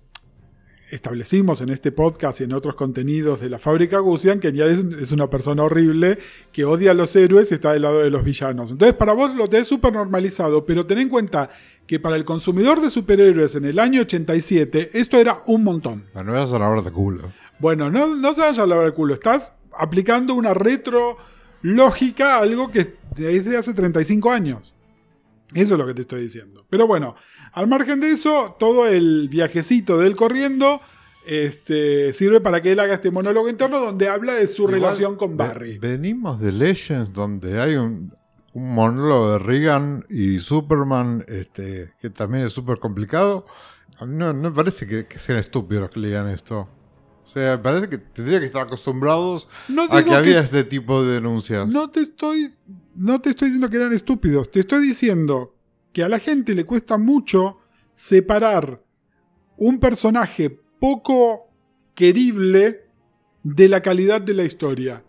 establecimos 0.95 1.61
en 1.61 1.69
este 1.69 1.91
podcast 1.91 2.41
y 2.41 2.45
en 2.45 2.53
otros 2.53 2.75
contenidos 2.75 3.41
de 3.41 3.49
la 3.49 3.59
fábrica 3.59 3.99
Gusian 3.99 4.39
que 4.39 4.51
ya 4.53 4.65
es, 4.65 4.79
es 4.79 5.11
una 5.11 5.29
persona 5.29 5.63
horrible 5.63 6.17
que 6.51 6.65
odia 6.65 6.91
a 6.91 6.93
los 6.93 7.15
héroes 7.15 7.51
y 7.51 7.55
está 7.55 7.73
del 7.73 7.83
lado 7.83 7.99
de 7.99 8.09
los 8.09 8.23
villanos. 8.23 8.71
Entonces 8.71 8.95
para 8.95 9.13
vos 9.13 9.35
lo 9.35 9.47
tenés 9.47 9.67
súper 9.67 9.93
normalizado, 9.93 10.65
pero 10.65 10.85
ten 10.85 10.99
en 10.99 11.09
cuenta 11.09 11.49
que 11.85 11.99
para 11.99 12.15
el 12.15 12.25
consumidor 12.25 12.81
de 12.81 12.89
superhéroes 12.89 13.55
en 13.55 13.65
el 13.65 13.79
año 13.79 14.01
87 14.01 14.91
esto 14.93 15.17
era 15.17 15.43
un 15.45 15.63
montón. 15.63 16.05
No, 16.15 16.23
no 16.23 16.31
voy 16.31 16.41
a 16.41 16.43
hacer 16.43 16.61
ahora 16.61 16.81
de 16.81 16.91
culo. 16.91 17.31
Bueno, 17.59 17.89
no, 17.91 18.15
no 18.15 18.33
se 18.33 18.41
vaya 18.41 18.63
a 18.63 18.67
lavar 18.67 18.85
el 18.85 18.93
culo, 18.93 19.13
estás 19.13 19.53
aplicando 19.77 20.33
una 20.33 20.53
retro 20.53 21.17
lógica 21.61 22.35
a 22.35 22.39
algo 22.41 22.71
que 22.71 22.93
es 23.17 23.45
de 23.45 23.57
hace 23.57 23.73
35 23.73 24.31
años. 24.31 24.73
Eso 25.55 25.75
es 25.75 25.79
lo 25.79 25.87
que 25.87 25.93
te 25.93 26.01
estoy 26.01 26.21
diciendo. 26.21 26.65
Pero 26.69 26.85
bueno, 26.85 27.15
al 27.53 27.67
margen 27.67 28.01
de 28.01 28.11
eso, 28.11 28.55
todo 28.59 28.87
el 28.87 29.29
viajecito 29.29 29.97
de 29.97 30.07
él 30.07 30.15
corriendo 30.15 30.81
este, 31.25 32.13
sirve 32.13 32.41
para 32.41 32.61
que 32.61 32.73
él 32.73 32.79
haga 32.79 32.95
este 32.95 33.09
monólogo 33.09 33.47
interno 33.49 33.79
donde 33.79 34.09
habla 34.09 34.33
de 34.33 34.47
su 34.47 34.63
Igual, 34.63 34.75
relación 34.75 35.15
con 35.15 35.37
Barry. 35.37 35.79
venimos 35.79 36.39
de 36.41 36.51
Legends 36.51 37.13
donde 37.13 37.61
hay 37.61 37.75
un, 37.75 38.13
un 38.53 38.75
monólogo 38.75 39.31
de 39.31 39.39
Reagan 39.39 40.05
y 40.09 40.39
Superman, 40.39 41.23
este, 41.27 41.93
que 42.01 42.09
también 42.09 42.45
es 42.45 42.53
súper 42.53 42.79
complicado. 42.79 43.45
A 43.99 44.05
mí 44.05 44.15
no, 44.17 44.33
no 44.33 44.49
me 44.49 44.51
parece 44.51 44.85
que, 44.85 45.07
que 45.07 45.17
sean 45.17 45.39
estúpidos 45.39 45.89
que 45.89 46.01
lean 46.01 46.27
esto. 46.27 46.67
O 47.35 47.39
sea, 47.39 47.61
parece 47.61 47.89
que 47.89 47.97
tendría 47.97 48.39
que 48.39 48.45
estar 48.45 48.61
acostumbrados 48.61 49.49
No 49.67 49.83
a 49.89 50.01
que 50.03 50.15
había 50.15 50.39
que- 50.39 50.45
este 50.45 50.63
tipo 50.63 51.03
de 51.03 51.15
denuncias. 51.15 51.67
No 51.67 51.89
te 51.89 51.99
estoy. 51.99 52.53
No 52.95 53.19
te 53.19 53.31
estoy 53.31 53.49
diciendo 53.49 53.69
que 53.69 53.75
eran 53.75 53.91
estúpidos. 53.91 54.49
Te 54.49 54.61
estoy 54.61 54.87
diciendo 54.87 55.53
que 55.91 56.01
a 56.03 56.07
la 56.07 56.19
gente 56.19 56.53
le 56.55 56.63
cuesta 56.63 56.97
mucho 56.97 57.57
separar 57.93 58.81
un 59.57 59.79
personaje 59.81 60.49
poco 60.79 61.49
querible 61.93 62.85
de 63.43 63.67
la 63.67 63.81
calidad 63.81 64.21
de 64.21 64.33
la 64.33 64.43
historia. 64.45 65.03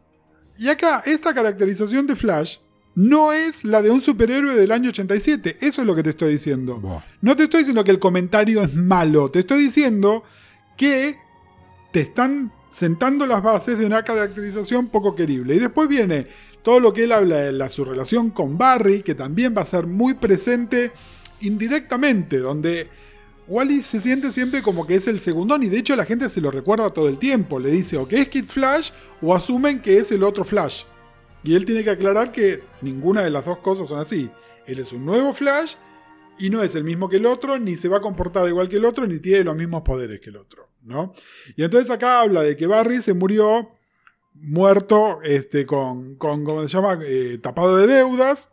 Y 0.59 0.67
acá, 0.69 1.05
esta 1.07 1.33
caracterización 1.33 2.09
de 2.09 2.17
Flash 2.17 2.57
no 2.97 3.33
es 3.33 3.65
la 3.65 3.83
de 3.83 3.91
un 3.91 4.01
superhéroe 4.01 4.55
del 4.57 4.73
año 4.73 4.89
87. 4.89 5.59
Eso 5.61 5.83
es 5.83 5.87
lo 5.87 5.95
que 5.95 6.03
te 6.03 6.11
estoy 6.11 6.33
diciendo. 6.33 6.81
Buah. 6.81 7.03
No 7.21 7.37
te 7.37 7.45
estoy 7.45 7.61
diciendo 7.61 7.85
que 7.85 7.91
el 7.93 8.01
comentario 8.01 8.63
es 8.63 8.75
malo, 8.75 9.31
te 9.31 9.39
estoy 9.39 9.61
diciendo 9.61 10.25
que 10.77 11.19
te 11.93 12.01
están 12.01 12.53
sentando 12.71 13.27
las 13.27 13.43
bases 13.43 13.79
de 13.79 13.87
una 13.87 14.03
caracterización 14.03 14.89
poco 14.89 15.15
querible. 15.15 15.55
Y 15.55 15.59
después 15.59 15.89
viene 15.89 16.27
todo 16.63 16.81
lo 16.81 16.93
que 16.93 17.05
él 17.05 17.13
habla 17.13 17.37
de 17.37 17.69
su 17.69 17.85
relación 17.85 18.31
con 18.31 18.59
Barry, 18.59 19.03
que 19.03 19.15
también 19.15 19.55
va 19.57 19.63
a 19.63 19.67
ser 19.67 19.87
muy 19.87 20.15
presente 20.15 20.93
indirectamente, 21.41 22.39
donde 22.39 22.89
Wally 23.49 23.83
se 23.83 24.01
siente 24.01 24.33
siempre 24.33 24.63
como 24.63 24.87
que 24.87 24.97
es 24.97 25.07
el 25.07 25.21
segundón 25.21 25.63
y 25.63 25.69
de 25.69 25.79
hecho 25.79 25.95
la 25.95 26.05
gente 26.05 26.29
se 26.29 26.41
lo 26.41 26.51
recuerda 26.51 26.91
todo 26.91 27.09
el 27.09 27.19
tiempo. 27.19 27.61
Le 27.61 27.71
dice 27.71 27.97
o 27.97 28.09
que 28.09 28.21
es 28.21 28.29
Kid 28.29 28.47
Flash 28.47 28.91
o 29.23 29.35
asumen 29.35 29.81
que 29.81 29.99
es 29.99 30.11
el 30.11 30.23
otro 30.23 30.45
Flash. 30.45 30.83
Y 31.45 31.55
él 31.55 31.65
tiene 31.65 31.85
que 31.85 31.91
aclarar 31.91 32.33
que 32.33 32.63
ninguna 32.83 33.23
de 33.23 33.31
las 33.31 33.45
dos 33.45 33.59
cosas 33.59 33.89
son 33.89 34.01
así. 34.01 34.29
Él 34.67 34.81
es 34.81 34.93
un 34.93 35.07
nuevo 35.07 35.33
Flash 35.33 35.77
y 36.39 36.51
no 36.51 36.63
es 36.63 36.75
el 36.75 36.85
mismo 36.85 37.09
que 37.09 37.17
el 37.17 37.27
otro, 37.27 37.59
ni 37.59 37.77
se 37.77 37.89
va 37.89 37.99
a 37.99 38.01
comportar 38.01 38.47
igual 38.49 38.69
que 38.69 38.77
el 38.77 38.85
otro, 38.85 39.07
ni 39.07 39.19
tiene 39.19 39.45
los 39.45 39.57
mismos 39.57 39.83
poderes 39.83 40.21
que 40.21 40.31
el 40.31 40.37
otro, 40.37 40.69
¿no? 40.83 41.13
Y 41.57 41.63
entonces 41.63 41.91
acá 41.91 42.21
habla 42.21 42.43
de 42.43 42.57
que 42.57 42.67
Barry 42.67 43.03
se 43.03 43.15
murió 43.15 43.71
muerto 44.35 45.21
este, 45.23 45.67
con, 45.67 46.17
con, 46.17 46.45
¿cómo 46.45 46.63
se 46.63 46.69
llama? 46.69 46.99
Eh, 47.03 47.39
tapado 47.43 47.77
de 47.77 47.87
deudas. 47.87 48.51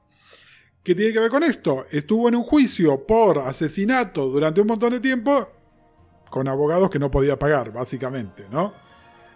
¿Qué 0.83 0.95
tiene 0.95 1.13
que 1.13 1.19
ver 1.19 1.29
con 1.29 1.43
esto? 1.43 1.85
Estuvo 1.91 2.27
en 2.27 2.35
un 2.35 2.43
juicio 2.43 3.05
por 3.05 3.39
asesinato 3.39 4.27
durante 4.27 4.59
un 4.59 4.67
montón 4.67 4.91
de 4.91 4.99
tiempo 4.99 5.49
con 6.29 6.47
abogados 6.47 6.89
que 6.89 6.99
no 6.99 7.09
podía 7.11 7.37
pagar, 7.37 7.71
básicamente, 7.71 8.45
¿no? 8.51 8.73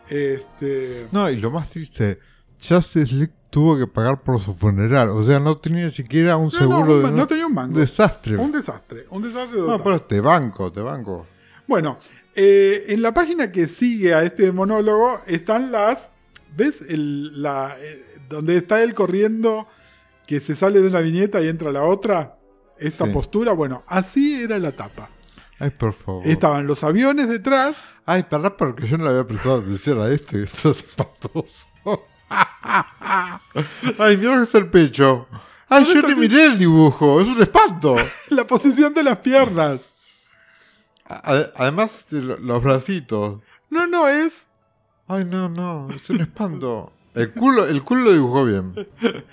Este... 0.10 1.07
No, 1.12 1.29
y 1.29 1.38
lo 1.38 1.51
más 1.51 1.69
triste, 1.69 2.19
Justice 2.62 3.29
tuvo 3.58 3.76
que 3.76 3.88
pagar 3.88 4.22
por 4.22 4.39
su 4.39 4.54
funeral. 4.54 5.10
O 5.10 5.24
sea, 5.24 5.39
no 5.39 5.56
tenía 5.56 5.86
ni 5.86 5.89
siquiera 5.91 6.38
un 6.38 6.43
No, 6.46 6.52
seguro 6.52 6.86
no, 6.86 6.93
un- 6.93 7.04
de. 7.06 7.12
no 7.12 7.26
tenía 7.26 7.48
un 7.48 7.56
mango. 7.56 7.80
desastre. 7.80 8.38
Un 8.38 8.52
desastre, 8.52 9.08
un 9.10 9.24
desastre 9.24 9.60
no, 9.60 9.84
pero 9.84 10.00
te 10.00 10.22
banco, 10.22 10.72
te 10.72 10.80
banco. 10.82 11.26
Bueno, 11.65 11.98
eh, 12.36 12.86
en 12.89 13.02
la 13.02 13.15
página 13.15 13.52
que 13.52 13.67
sigue 13.67 14.13
a 14.13 14.22
este 14.22 14.52
monólogo 14.52 15.22
están 15.26 15.72
las. 15.72 16.12
¿Ves? 16.56 16.84
El- 16.88 17.41
la, 17.41 17.76
eh, 17.80 18.06
donde 18.30 18.58
está 18.58 18.84
él 18.84 18.93
corriendo, 18.93 19.67
que 20.28 20.39
se 20.39 20.54
sale 20.56 20.80
de 20.80 20.88
una 20.89 21.00
viñeta 21.02 21.41
y 21.41 21.48
entra 21.48 21.72
la 21.72 21.82
otra. 21.84 22.38
Esta 22.78 23.06
Sí. 23.06 23.12
postura, 23.12 23.54
bueno, 23.54 23.84
así 23.88 24.43
era 24.43 24.60
la 24.60 24.72
tapa. 24.72 25.10
Ay, 25.60 25.72
por 25.72 25.93
favor. 25.93 26.22
Estaban 26.28 26.67
los 26.67 26.84
aviones 26.84 27.28
detrás. 27.28 27.91
Ay, 28.06 28.22
pará, 28.30 28.56
porque 28.56 28.86
yo 28.86 29.00
no 29.00 29.06
le 29.06 29.10
había 29.10 29.26
prestado 29.26 29.62
atención 29.62 30.00
a 30.00 30.10
esto 30.13 30.38
y 30.38 30.43
esto 30.43 30.70
es 30.70 30.78
espantoso. 30.78 31.65
Ay, 33.99 34.17
mira 34.17 34.43
está 34.43 34.57
el 34.57 34.69
pecho. 34.69 35.27
Ay, 35.69 35.83
¿Dónde 35.83 36.01
yo 36.01 36.07
el 36.09 36.15
miré 36.17 36.45
el 36.45 36.57
dibujo, 36.59 37.19
es 37.21 37.27
un 37.27 37.41
espanto. 37.41 37.95
La 38.29 38.45
posición 38.47 38.93
de 38.93 39.03
las 39.03 39.17
piernas. 39.19 39.93
A- 41.09 41.47
Además, 41.55 41.95
este, 41.97 42.21
lo- 42.21 42.38
los 42.38 42.63
bracitos. 42.63 43.39
No, 43.69 43.88
no, 43.88 44.07
es. 44.07 44.47
Ay, 45.07 45.23
no, 45.25 45.49
no, 45.49 45.89
es 45.89 46.09
un 46.09 46.21
espanto. 46.21 46.91
El 47.13 47.32
culo, 47.32 47.65
el 47.65 47.84
culo 47.84 48.01
lo 48.01 48.11
dibujó 48.11 48.45
bien, 48.45 48.73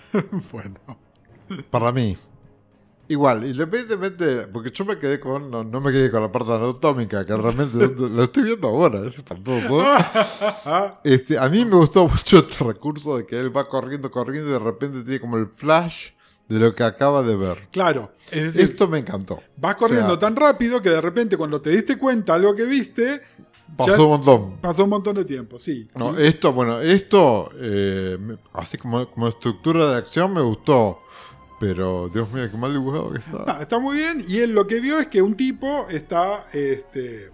Bueno. 0.52 0.76
para 1.70 1.92
mí. 1.92 2.16
Igual, 3.06 3.44
independientemente, 3.44 4.46
porque 4.48 4.70
yo 4.70 4.84
me 4.84 4.98
quedé 4.98 5.20
con, 5.20 5.50
no, 5.50 5.62
no 5.62 5.80
me 5.80 5.92
quedé 5.92 6.10
con 6.10 6.22
la 6.22 6.32
parte 6.32 6.52
anatómica, 6.52 7.26
que 7.26 7.36
realmente 7.36 7.76
lo 7.98 8.22
estoy 8.22 8.44
viendo 8.44 8.68
ahora, 8.68 9.06
es 9.06 9.18
espantoso. 9.18 9.84
Este, 11.04 11.38
a 11.38 11.48
mí 11.48 11.64
me 11.64 11.76
gustó 11.76 12.08
mucho 12.08 12.38
este 12.38 12.64
recurso 12.64 13.18
de 13.18 13.26
que 13.26 13.38
él 13.38 13.54
va 13.54 13.68
corriendo, 13.68 14.10
corriendo 14.10 14.48
y 14.48 14.52
de 14.54 14.58
repente 14.58 15.02
tiene 15.02 15.20
como 15.20 15.36
el 15.36 15.48
flash 15.48 16.10
de 16.48 16.58
lo 16.58 16.74
que 16.74 16.82
acaba 16.84 17.22
de 17.22 17.36
ver. 17.36 17.68
Claro, 17.70 18.12
es 18.30 18.44
decir, 18.44 18.62
Esto 18.62 18.88
me 18.88 18.98
encantó. 18.98 19.42
vas 19.56 19.74
corriendo 19.76 20.08
o 20.08 20.10
sea- 20.12 20.18
tan 20.20 20.36
rápido 20.36 20.80
que 20.80 20.90
de 20.90 21.00
repente 21.00 21.36
cuando 21.36 21.60
te 21.60 21.70
diste 21.70 21.98
cuenta 21.98 22.34
algo 22.34 22.54
que 22.54 22.64
viste, 22.64 23.20
Pasó 23.76 24.04
un 24.04 24.10
montón. 24.10 24.56
Pasó 24.60 24.84
un 24.84 24.90
montón 24.90 25.16
de 25.16 25.24
tiempo, 25.24 25.58
sí. 25.58 25.88
No, 25.96 26.16
esto, 26.16 26.52
bueno, 26.52 26.80
esto, 26.80 27.50
eh, 27.56 28.16
así 28.52 28.76
como, 28.76 29.10
como 29.10 29.28
estructura 29.28 29.90
de 29.90 29.96
acción 29.96 30.32
me 30.32 30.42
gustó. 30.42 31.00
Pero, 31.66 32.10
Dios 32.12 32.30
mío, 32.32 32.50
qué 32.50 32.56
mal 32.56 32.72
dibujado 32.72 33.10
que 33.12 33.18
está. 33.18 33.44
Ah, 33.46 33.58
está 33.62 33.78
muy 33.78 33.96
bien. 33.96 34.22
Y 34.28 34.38
él 34.40 34.52
lo 34.52 34.66
que 34.66 34.80
vio 34.80 34.98
es 34.98 35.06
que 35.06 35.22
un 35.22 35.34
tipo 35.36 35.86
está 35.88 36.46
este, 36.52 37.30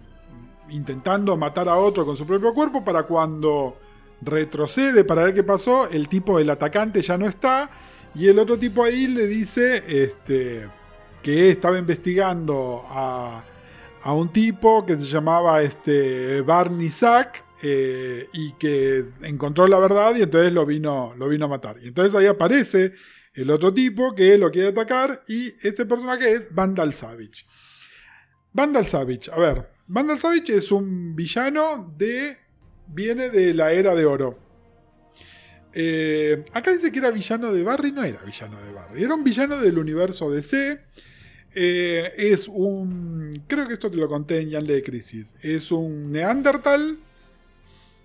intentando 0.69 1.35
matar 1.35 1.67
a 1.67 1.75
otro 1.75 2.05
con 2.05 2.15
su 2.15 2.25
propio 2.25 2.53
cuerpo 2.53 2.83
para 2.83 3.03
cuando 3.03 3.77
retrocede 4.21 5.03
para 5.03 5.23
ver 5.23 5.33
qué 5.33 5.43
pasó, 5.43 5.89
el 5.89 6.07
tipo, 6.07 6.39
el 6.39 6.49
atacante 6.49 7.01
ya 7.01 7.17
no 7.17 7.27
está. 7.27 7.69
Y 8.15 8.27
el 8.27 8.39
otro 8.39 8.57
tipo 8.57 8.83
ahí 8.83 9.07
le 9.07 9.27
dice 9.27 9.83
este, 9.87 10.69
que 11.21 11.49
estaba 11.49 11.77
investigando 11.77 12.85
a, 12.87 13.43
a 14.03 14.13
un 14.13 14.29
tipo 14.29 14.85
que 14.85 14.97
se 14.97 15.05
llamaba 15.05 15.61
este, 15.61 16.41
Barney 16.41 16.89
Sack. 16.89 17.43
eh, 17.63 18.27
y 18.33 18.53
que 18.53 19.03
encontró 19.23 19.67
la 19.67 19.77
verdad 19.77 20.15
y 20.15 20.23
entonces 20.23 20.51
lo 20.51 20.65
vino, 20.65 21.13
lo 21.17 21.27
vino 21.27 21.45
a 21.45 21.49
matar. 21.49 21.75
Y 21.83 21.89
entonces 21.89 22.15
ahí 22.15 22.25
aparece 22.27 22.93
el 23.33 23.49
otro 23.49 23.73
tipo 23.73 24.13
que 24.13 24.37
lo 24.37 24.51
quiere 24.51 24.69
atacar 24.69 25.23
y 25.27 25.47
este 25.65 25.85
personaje 25.85 26.33
es 26.33 26.53
Vandal 26.53 26.93
Savage. 26.93 27.45
Vandal 28.53 28.85
Savage, 28.85 29.31
a 29.31 29.39
ver, 29.39 29.69
Vandal 29.87 30.19
Savage 30.19 30.55
es 30.55 30.71
un 30.71 31.15
villano 31.15 31.93
de... 31.97 32.37
viene 32.87 33.29
de 33.29 33.53
la 33.53 33.71
era 33.71 33.95
de 33.95 34.05
oro. 34.05 34.39
Eh, 35.73 36.43
acá 36.51 36.71
dice 36.71 36.91
que 36.91 36.99
era 36.99 37.11
villano 37.11 37.53
de 37.53 37.63
Barry, 37.63 37.93
no 37.93 38.03
era 38.03 38.21
villano 38.23 38.61
de 38.61 38.73
Barry, 38.73 39.03
era 39.03 39.15
un 39.15 39.23
villano 39.23 39.57
del 39.57 39.77
universo 39.77 40.29
DC. 40.29 40.81
Eh, 41.53 42.13
es 42.17 42.47
un... 42.49 43.43
creo 43.47 43.67
que 43.67 43.73
esto 43.73 43.89
te 43.89 43.97
lo 43.97 44.09
conté 44.09 44.41
en 44.41 44.49
Yanle 44.49 44.75
de 44.75 44.83
Crisis. 44.83 45.35
Es 45.41 45.71
un 45.71 46.11
Neandertal 46.11 46.99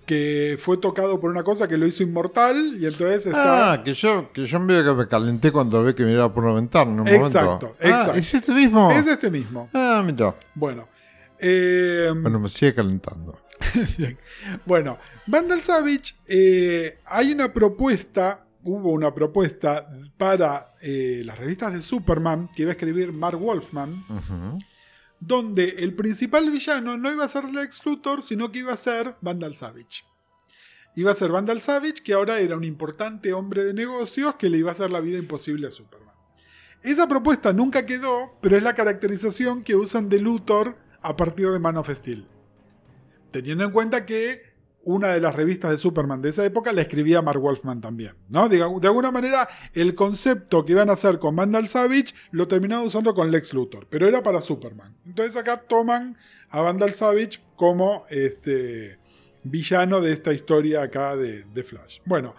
que 0.06 0.56
fue 0.60 0.78
tocado 0.78 1.20
por 1.20 1.30
una 1.30 1.42
cosa 1.42 1.66
que 1.68 1.76
lo 1.76 1.86
hizo 1.86 2.02
inmortal 2.04 2.76
y 2.78 2.86
entonces 2.86 3.26
está... 3.26 3.72
Ah, 3.72 3.82
que 3.84 3.92
yo, 3.92 4.32
que 4.32 4.46
yo 4.46 4.60
medio 4.60 4.84
que 4.84 4.94
me 5.02 5.08
calenté 5.08 5.50
cuando 5.52 5.82
ve 5.82 5.94
que 5.94 6.04
miraba 6.04 6.32
por 6.32 6.44
una 6.44 6.54
ventana 6.54 6.92
en 6.92 7.00
un 7.00 7.08
Exacto, 7.08 7.46
momento. 7.46 7.76
Ah, 7.82 7.88
exacto. 7.88 8.14
¿es 8.14 8.34
este 8.34 8.52
mismo? 8.52 8.90
Es 8.92 9.06
este 9.06 9.30
mismo. 9.30 9.68
Ah, 9.74 10.02
mira. 10.06 10.34
Bueno. 10.54 10.88
eh, 11.40 12.10
Bueno, 12.22 12.38
me 12.38 12.48
sigue 12.48 12.74
calentando. 12.74 13.38
bien. 13.98 14.16
Bueno, 14.64 14.98
Vandal 15.26 15.62
Savage, 15.62 16.14
eh, 16.28 16.98
hay 17.06 17.32
una 17.32 17.52
propuesta, 17.52 18.44
hubo 18.62 18.92
una 18.92 19.12
propuesta 19.12 19.88
para 20.16 20.74
eh, 20.82 21.22
las 21.24 21.38
revistas 21.38 21.72
de 21.72 21.82
Superman 21.82 22.48
que 22.54 22.62
iba 22.62 22.70
a 22.70 22.74
escribir 22.74 23.12
Mark 23.12 23.38
Wolfman, 23.38 24.04
Ujú. 24.08 24.58
Donde 25.20 25.76
el 25.78 25.94
principal 25.94 26.50
villano 26.50 26.96
no 26.96 27.10
iba 27.10 27.24
a 27.24 27.28
ser 27.28 27.44
Lex 27.44 27.84
Luthor, 27.86 28.22
sino 28.22 28.52
que 28.52 28.60
iba 28.60 28.72
a 28.72 28.76
ser 28.76 29.16
Vandal 29.20 29.54
Savage. 29.54 30.04
Iba 30.94 31.12
a 31.12 31.14
ser 31.14 31.30
Vandal 31.30 31.60
Savage, 31.60 32.02
que 32.04 32.14
ahora 32.14 32.40
era 32.40 32.56
un 32.56 32.64
importante 32.64 33.32
hombre 33.32 33.64
de 33.64 33.74
negocios 33.74 34.36
que 34.36 34.48
le 34.48 34.58
iba 34.58 34.70
a 34.70 34.72
hacer 34.72 34.90
la 34.90 35.00
vida 35.00 35.18
imposible 35.18 35.66
a 35.66 35.70
Superman. 35.70 36.14
Esa 36.82 37.08
propuesta 37.08 37.52
nunca 37.52 37.84
quedó, 37.84 38.38
pero 38.40 38.56
es 38.56 38.62
la 38.62 38.74
caracterización 38.74 39.62
que 39.62 39.76
usan 39.76 40.08
de 40.08 40.20
Luthor 40.20 40.76
a 41.00 41.16
partir 41.16 41.50
de 41.50 41.58
Man 41.58 41.76
of 41.76 41.90
Steel. 41.90 42.26
Teniendo 43.30 43.64
en 43.64 43.72
cuenta 43.72 44.06
que 44.06 44.55
una 44.86 45.08
de 45.08 45.20
las 45.20 45.34
revistas 45.34 45.72
de 45.72 45.78
Superman 45.78 46.22
de 46.22 46.30
esa 46.30 46.44
época 46.44 46.72
la 46.72 46.80
escribía 46.80 47.20
Mark 47.20 47.40
Wolfman 47.40 47.80
también. 47.80 48.14
¿no? 48.28 48.48
De, 48.48 48.58
de 48.58 48.86
alguna 48.86 49.10
manera, 49.10 49.48
el 49.74 49.96
concepto 49.96 50.64
que 50.64 50.72
iban 50.72 50.88
a 50.88 50.92
hacer 50.92 51.18
con 51.18 51.34
Vandal 51.34 51.66
Savage 51.66 52.14
lo 52.30 52.46
terminaron 52.46 52.86
usando 52.86 53.12
con 53.12 53.32
Lex 53.32 53.52
Luthor, 53.52 53.88
pero 53.90 54.06
era 54.06 54.22
para 54.22 54.40
Superman. 54.40 54.96
Entonces 55.04 55.34
acá 55.36 55.60
toman 55.68 56.16
a 56.50 56.60
Vandal 56.60 56.94
Savage 56.94 57.40
como 57.56 58.06
este 58.10 58.98
villano 59.42 60.00
de 60.00 60.12
esta 60.12 60.32
historia 60.32 60.82
acá 60.82 61.16
de, 61.16 61.64
Flash. 61.64 61.98
Bueno, 62.04 62.36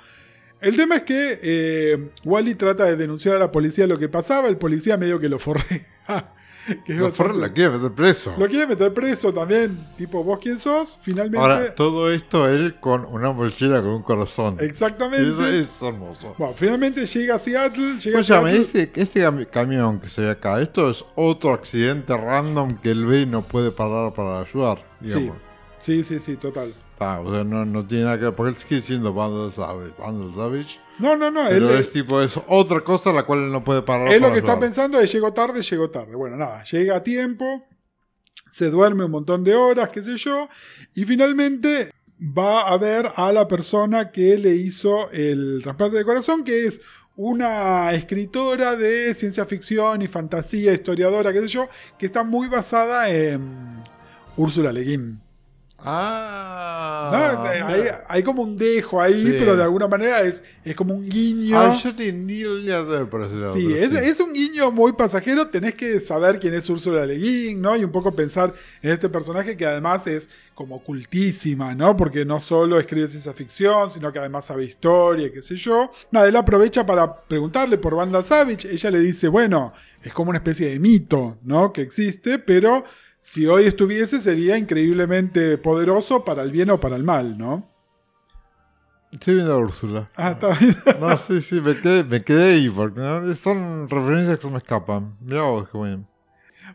el 0.62 0.78
tema 0.78 0.95
es 0.98 1.04
que 1.04 1.39
eh, 1.41 2.12
Wally 2.24 2.56
trata 2.56 2.86
de 2.86 2.95
denunciar 2.95 3.36
a 3.36 3.39
la 3.39 3.52
policía 3.52 3.88
lo 3.88 4.00
que 4.00 4.08
pasaba, 4.08 4.48
el 4.48 4.58
policía 4.58 4.95
medio 4.95 5.20
que 5.20 5.28
lo 5.28 5.38
forrea. 5.38 6.34
que 6.86 6.93
Lo 6.93 7.05
bastante- 7.05 7.38
la 7.39 7.51
quiere 7.53 7.78
meter 7.78 7.91
preso. 7.91 8.34
lo 8.38 8.47
quiere 8.47 8.68
meter 8.68 8.93
preso 8.93 9.34
también, 9.34 9.78
tipo, 9.97 10.24
¿vos 10.24 10.39
quién 10.39 10.59
sos? 10.59 10.97
Finalmente. 11.01 11.38
Ahora, 11.39 11.76
todo 11.76 12.11
esto 12.11 12.47
él 12.47 12.76
con 12.80 13.05
una 13.05 13.32
mochila 13.32 13.82
con 13.82 13.89
un 13.91 14.03
corazón. 14.03 14.57
exactamente. 14.59 15.30
Eso 15.30 15.45
es 15.47 15.82
hermoso. 15.82 16.36
Bueno, 16.38 16.53
finalmente 16.55 17.05
llega 17.05 17.36
a 17.36 17.39
Seattle. 17.39 17.97
Llega 17.99 18.18
a 18.18 18.22
Escúchame, 18.22 18.51
Seattle. 18.51 18.82
este, 18.84 19.01
este 19.01 19.22
cami- 19.26 19.49
camión 19.49 19.99
que 19.99 20.09
se 20.09 20.22
ve 20.22 20.30
acá, 20.32 20.61
esto 20.61 20.89
es 20.89 21.03
otro 21.15 21.53
accidente 21.53 22.15
random 22.15 22.78
que 22.78 22.91
él 22.91 23.05
ve 23.05 23.22
y 23.22 23.26
no 23.26 23.41
puede 23.41 23.72
parar 23.72 24.13
para 24.13 24.41
ayudar, 24.41 24.84
digamos. 24.99 25.38
Sí, 25.80 26.03
sí, 26.03 26.20
sí, 26.20 26.36
total. 26.36 26.74
Ah, 26.99 27.22
o 27.24 27.32
sea, 27.32 27.43
no, 27.43 27.63
no 27.63 27.86
tiene 27.86 28.05
nada 28.05 28.18
que 28.18 28.26
ver, 28.26 28.34
porque 28.36 28.49
él 28.51 28.57
sigue 28.57 28.82
siendo 28.82 29.13
Vandal 29.13 29.53
Savage, 29.53 29.93
Vandal 29.99 30.34
Savage 30.34 30.80
No, 31.00 31.16
no, 31.16 31.30
no. 31.30 31.48
Él, 31.48 31.66
pero 31.68 31.76
es 31.76 31.91
tipo, 31.91 32.22
es 32.22 32.39
otra 32.48 32.82
cosa 32.82 33.12
a 33.12 33.14
la 33.14 33.24
cual 33.24 33.45
él 33.45 33.52
no 33.52 33.64
puede 33.64 33.82
parar 33.82 34.12
él 34.12 34.22
lo 34.22 34.32
que 34.32 34.39
está 34.39 34.60
pensando 34.60 35.00
es: 35.00 35.12
llegó 35.12 35.34
tarde, 35.34 35.62
llegó 35.62 35.89
tarde. 35.89 36.16
Bueno, 36.16 36.38
nada, 36.38 36.64
llega 36.64 36.98
a 36.98 37.04
tiempo. 37.04 37.66
Se 38.52 38.72
duerme 38.72 39.06
un 39.06 39.12
montón 39.12 39.43
de 39.43 39.54
horas, 39.54 39.89
qué 39.89 40.02
sé 40.02 40.18
yo. 40.18 40.50
Y 40.95 41.06
finalmente 41.06 41.91
va 42.20 42.62
a 42.62 42.78
ver 42.78 43.12
a 43.16 43.32
la 43.32 43.48
persona 43.48 44.12
que 44.12 44.38
le 44.38 44.56
hizo 44.56 45.12
el 45.12 45.60
trasplante 45.62 45.98
de 45.98 46.06
corazón, 46.06 46.43
que 46.43 46.66
es 46.66 46.82
una 47.16 47.91
escritora 47.93 48.76
de 48.76 49.14
ciencia 49.14 49.45
ficción 49.45 50.02
y 50.02 50.08
fantasía, 50.08 50.74
historiadora, 50.74 51.34
qué 51.34 51.41
sé 51.41 51.48
yo, 51.48 51.68
que 51.98 52.06
está 52.06 52.24
muy 52.24 52.48
basada 52.48 53.10
en 53.10 53.84
Úrsula 54.36 54.72
Le 54.72 54.84
Guin. 54.84 55.22
Ah, 55.80 56.87
¿no? 57.12 57.43
hay, 57.68 57.84
hay 58.08 58.24
como 58.24 58.43
un 58.43 58.58
dejo 58.58 59.02
ahí, 59.02 59.14
Sí. 59.22 59.36
pero 59.39 59.56
de 59.56 59.64
alguna 59.64 59.88
manera 59.88 60.22
es, 60.22 60.43
es 60.64 60.76
como 60.76 60.93
un 60.93 61.08
guiño. 61.08 61.58
Ah, 61.60 61.78
yo 61.82 61.91
ni, 61.93 62.12
ni 62.12 62.39
debe 62.43 63.06
parecer 63.06 63.38
algo, 63.38 63.54
Sí, 63.54 63.74
es, 63.74 63.93
es 63.93 64.20
un 64.20 64.34
guiño 64.34 64.72
muy 64.72 64.93
pasajero. 64.93 65.48
Tenés 65.48 65.76
que 65.76 66.00
saber 66.00 66.39
quién 66.39 66.54
es 66.54 66.70
Úrsula 66.70 67.06
Le 67.06 67.16
Guin, 67.18 67.62
¿no? 67.62 67.76
Y 67.76 67.84
un 67.84 67.91
poco 67.91 68.14
pensar 68.16 68.54
en 68.82 68.91
este 68.91 69.10
personaje 69.10 69.56
que 69.58 69.66
además 69.66 70.08
es 70.08 70.30
como 70.54 70.84
cultísima, 70.84 71.76
¿no? 71.76 71.95
Porque 71.95 72.26
no 72.26 72.41
solo 72.41 72.80
escribe 72.80 73.08
ciencia 73.08 73.34
ficción, 73.34 73.89
sino 73.91 74.12
que 74.12 74.20
además 74.20 74.45
sabe 74.45 74.66
historia, 74.66 75.32
qué 75.32 75.41
sé 75.41 75.56
yo. 75.56 75.91
Nada, 76.12 76.28
él 76.28 76.36
aprovecha 76.36 76.86
para 76.86 77.22
preguntarle 77.28 77.78
por 77.78 77.95
Vandal 77.95 78.26
Savage. 78.26 78.68
Ella 78.72 78.89
le 78.91 79.00
dice, 79.00 79.28
bueno, 79.28 79.74
es 80.04 80.14
como 80.14 80.30
una 80.30 80.39
especie 80.39 80.70
de 80.70 80.80
mito, 80.80 81.38
¿no? 81.43 81.72
Que 81.74 81.82
existe, 81.82 82.39
pero 82.39 82.84
si 83.28 83.45
hoy 83.45 83.65
estuviese 83.65 84.21
sería 84.21 84.57
increíblemente 84.57 85.57
poderoso 85.57 86.23
para 86.23 86.43
el 86.43 86.51
bien 86.51 86.69
o 86.69 86.80
para 86.80 86.95
el 86.95 87.03
mal, 87.03 87.38
¿no? 87.38 87.69
Estoy 89.11 89.36
viendo 89.36 89.53
a 89.53 89.57
Úrsula. 89.57 90.09
Ah, 90.15 90.32
está 90.32 90.57
bien. 90.57 90.73
No, 91.01 91.17
sí, 91.17 91.41
sí, 91.41 91.59
me 91.59 91.75
quedé, 91.75 92.05
me 92.05 92.23
quedé 92.23 92.53
ahí, 92.53 92.69
porque 92.69 93.01
¿no? 93.01 93.36
son 93.36 93.89
referencias 93.89 94.38
que 94.38 94.43
se 94.43 94.49
me 94.49 94.59
escapan. 94.59 95.17
Mirá 95.19 95.41
vos, 95.41 95.67
qué 95.69 95.78
bien. 95.78 96.07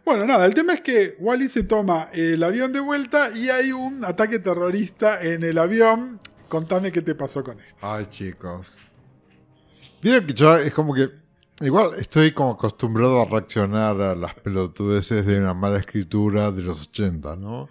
Bueno, 0.05 0.26
nada, 0.26 0.44
el 0.44 0.53
tema 0.53 0.74
es 0.74 0.82
que 0.82 1.16
Wally 1.20 1.48
se 1.48 1.62
toma 1.62 2.11
el 2.12 2.42
avión 2.42 2.70
de 2.70 2.80
vuelta 2.80 3.30
y 3.34 3.48
hay 3.48 3.72
un 3.72 4.05
ataque 4.05 4.38
terrorista 4.38 5.22
en 5.22 5.44
el 5.44 5.57
avión. 5.57 6.20
Contame 6.48 6.92
qué 6.92 7.00
te 7.00 7.14
pasó 7.14 7.42
con 7.42 7.61
esto. 7.61 7.78
Ay, 7.80 8.05
chicos. 8.11 8.72
Vieron 10.03 10.26
que 10.26 10.34
yo 10.34 10.59
es 10.59 10.74
como 10.74 10.92
que. 10.92 11.22
Igual 11.61 11.92
estoy 11.98 12.32
como 12.32 12.53
acostumbrado 12.53 13.20
a 13.22 13.26
reaccionar 13.26 14.00
a 14.00 14.14
las 14.16 14.34
pelotudeces 14.34 15.24
de 15.26 15.38
una 15.38 15.55
mala 15.55 15.78
escritura 15.78 16.50
de 16.50 16.62
los 16.62 16.88
80, 16.88 17.36
¿no? 17.36 17.68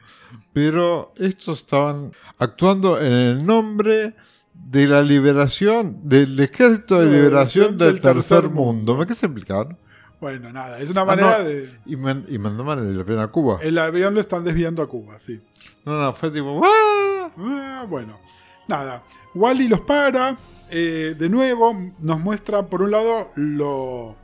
Pero 0.53 1.13
estos 1.17 1.59
estaban 1.59 2.13
actuando 2.37 2.99
en 3.01 3.11
el 3.11 3.45
nombre 3.45 4.15
de 4.53 4.87
la 4.87 5.01
liberación, 5.01 5.99
del 6.03 6.39
ejército 6.39 7.01
de 7.01 7.07
liberación 7.07 7.77
del, 7.77 7.99
tercer, 7.99 8.13
tercer 8.39 8.49
mundo. 8.49 8.95
¿Me 8.95 9.05
qué 9.05 9.13
explicar? 9.13 9.75
Bueno, 10.21 10.53
nada, 10.53 10.77
es 10.79 10.89
una 10.91 11.03
manera 11.03 11.37
Ah, 11.37 11.39
no. 11.39 11.49
de... 11.49 11.79
Y, 11.87 11.95
man- 11.97 12.25
y 12.29 12.37
mandaban 12.37 12.79
el 12.87 12.99
avión 12.99 13.19
a 13.19 13.27
Cuba. 13.29 13.57
El 13.61 13.77
avión 13.79 14.13
lo 14.13 14.21
están 14.21 14.43
desviando 14.43 14.83
a 14.83 14.87
Cuba, 14.87 15.19
sí. 15.19 15.41
No, 15.83 15.99
no, 15.99 16.13
fue 16.13 16.29
tipo. 16.29 16.61
¡ah! 16.63 17.31
Ah, 17.37 17.85
bueno, 17.89 18.19
nada. 18.67 19.03
Wally 19.33 19.67
los 19.67 19.81
para. 19.81 20.37
Eh, 20.71 21.15
de 21.17 21.29
nuevo, 21.29 21.73
nos 21.99 22.19
muestra 22.19 22.65
por 22.67 22.81
un 22.81 22.91
lado 22.91 23.31
lo 23.35 24.15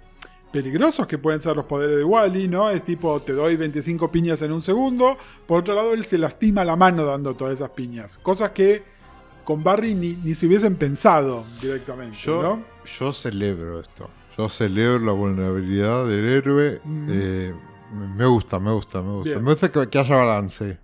peligrosos 0.52 1.06
que 1.08 1.18
pueden 1.18 1.40
ser 1.42 1.56
los 1.56 1.66
poderes 1.66 1.98
de 1.98 2.04
Wally, 2.04 2.48
¿no? 2.48 2.70
Es 2.70 2.84
tipo, 2.84 3.20
te 3.22 3.34
doy 3.34 3.56
25 3.58 4.10
piñas 4.12 4.42
en 4.42 4.52
un 4.52 4.62
segundo. 4.62 5.18
Por 5.46 5.60
otro 5.60 5.76
lado, 5.76 5.94
él 5.94 6.06
se 6.06 6.18
lastima 6.18 6.64
la 6.64 6.76
mano 6.76 7.06
dando 7.06 7.36
todas 7.36 7.54
esas 7.56 7.72
piñas. 7.72 8.18
Cosas 8.18 8.52
que 8.52 8.84
con 9.44 9.64
Barry 9.64 9.94
ni, 9.94 10.14
ni 10.16 10.36
se 10.36 10.48
hubiesen 10.48 10.76
pensado 10.76 11.46
directamente, 11.62 12.18
Yo, 12.18 12.42
¿no? 12.42 12.64
yo 13.00 13.14
celebro 13.14 13.80
esto. 13.80 14.10
Yo 14.38 14.50
celebro 14.50 15.00
la 15.06 15.12
vulnerabilidad 15.14 16.06
del 16.06 16.26
héroe. 16.28 16.82
Mm. 16.84 17.08
Eh, 17.12 17.54
me- 18.16 18.26
gusta, 18.26 18.60
me 18.60 18.72
gusta, 18.72 19.02
me 19.02 19.12
gusta. 19.14 19.30
Bien. 19.32 19.44
Me 19.44 19.52
gusta 19.52 19.70
que, 19.70 19.88
que 19.90 20.00
haya 20.00 20.16
balance. 20.16 20.80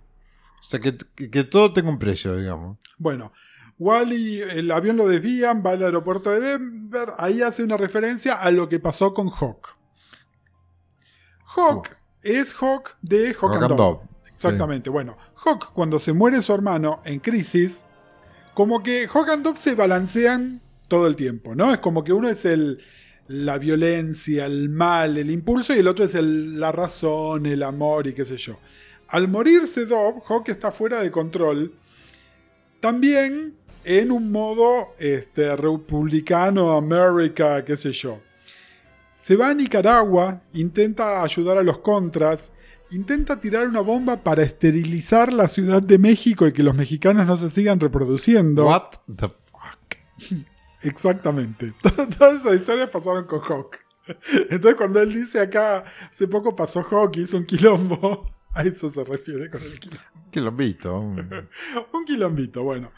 O 0.60 0.62
sea, 0.62 0.80
que, 0.80 0.96
que- 1.14 1.30
que 1.30 1.44
todo 1.44 1.72
tenga 1.72 1.88
un 1.90 1.98
precio, 1.98 2.36
digamos. 2.36 2.78
Bueno, 2.98 3.32
Wally, 3.78 4.40
el 4.40 4.70
avión 4.70 4.96
lo 4.96 5.08
desvían, 5.08 5.62
va 5.64 5.70
al 5.72 5.82
aeropuerto 5.82 6.30
de 6.30 6.40
Denver, 6.40 7.08
ahí 7.18 7.42
hace 7.42 7.62
una 7.64 7.76
referencia 7.76 8.34
a 8.34 8.50
lo 8.50 8.68
que 8.68 8.78
pasó 8.78 9.12
con 9.14 9.28
Hawk. 9.30 9.76
Hawk 11.56 11.88
es 12.22 12.54
Hawk 12.54 12.96
de 13.02 13.34
Hawk, 13.34 13.42
Hawk 13.42 13.52
and 13.54 13.68
Dove. 13.68 13.76
Dove. 13.76 14.00
Exactamente. 14.32 14.90
Bueno, 14.90 15.16
Hawk, 15.44 15.72
cuando 15.72 15.98
se 15.98 16.12
muere 16.12 16.42
su 16.42 16.52
hermano 16.52 17.00
en 17.04 17.20
Crisis, 17.20 17.84
como 18.54 18.82
que 18.82 19.06
Hawk 19.12 19.28
and 19.30 19.44
Dove 19.44 19.56
se 19.58 19.74
balancean 19.74 20.60
todo 20.88 21.06
el 21.06 21.16
tiempo, 21.16 21.54
¿no? 21.54 21.72
Es 21.72 21.78
como 21.78 22.04
que 22.04 22.12
uno 22.12 22.28
es 22.28 22.44
el, 22.44 22.80
la 23.26 23.58
violencia, 23.58 24.46
el 24.46 24.68
mal, 24.68 25.16
el 25.16 25.30
impulso, 25.30 25.74
y 25.74 25.78
el 25.78 25.88
otro 25.88 26.04
es 26.04 26.14
el- 26.14 26.58
la 26.60 26.72
razón, 26.72 27.46
el 27.46 27.62
amor 27.62 28.06
y 28.06 28.12
qué 28.14 28.24
sé 28.24 28.36
yo. 28.36 28.58
Al 29.08 29.28
morirse 29.28 29.86
Dove, 29.86 30.20
Hawk 30.28 30.48
está 30.48 30.72
fuera 30.72 31.00
de 31.02 31.10
control. 31.10 31.74
También 32.80 33.56
en 33.84 34.10
un 34.10 34.32
modo 34.32 34.94
este, 34.98 35.54
republicano, 35.56 36.76
América, 36.76 37.64
qué 37.64 37.76
sé 37.76 37.92
yo. 37.92 38.20
Se 39.16 39.36
va 39.36 39.48
a 39.48 39.54
Nicaragua, 39.54 40.40
intenta 40.52 41.22
ayudar 41.22 41.58
a 41.58 41.62
los 41.62 41.78
contras, 41.78 42.52
intenta 42.90 43.40
tirar 43.40 43.66
una 43.68 43.80
bomba 43.80 44.22
para 44.22 44.42
esterilizar 44.42 45.32
la 45.32 45.48
Ciudad 45.48 45.82
de 45.82 45.98
México 45.98 46.46
y 46.46 46.52
que 46.52 46.62
los 46.62 46.74
mexicanos 46.74 47.26
no 47.26 47.36
se 47.36 47.50
sigan 47.50 47.80
reproduciendo. 47.80 48.66
What 48.66 48.90
the 49.16 49.28
fuck. 49.28 49.96
Exactamente. 50.82 51.72
Todas 52.18 52.42
esas 52.42 52.54
historias 52.56 52.90
pasaron 52.90 53.24
con 53.24 53.40
Hawk. 53.40 53.78
Entonces 54.50 54.74
cuando 54.74 55.00
él 55.00 55.14
dice 55.14 55.40
acá, 55.40 55.84
hace 56.10 56.28
poco 56.28 56.54
pasó 56.54 56.82
Hawk 56.82 57.16
y 57.16 57.22
hizo 57.22 57.38
un 57.38 57.46
quilombo, 57.46 58.30
a 58.52 58.62
eso 58.62 58.90
se 58.90 59.02
refiere 59.04 59.50
con 59.50 59.62
el 59.62 59.80
quilombo. 59.80 60.04
Que 60.30 60.40
lo 60.40 60.52
visto. 60.52 60.98
Un 60.98 62.04
quilombito, 62.04 62.62
bueno. 62.62 62.92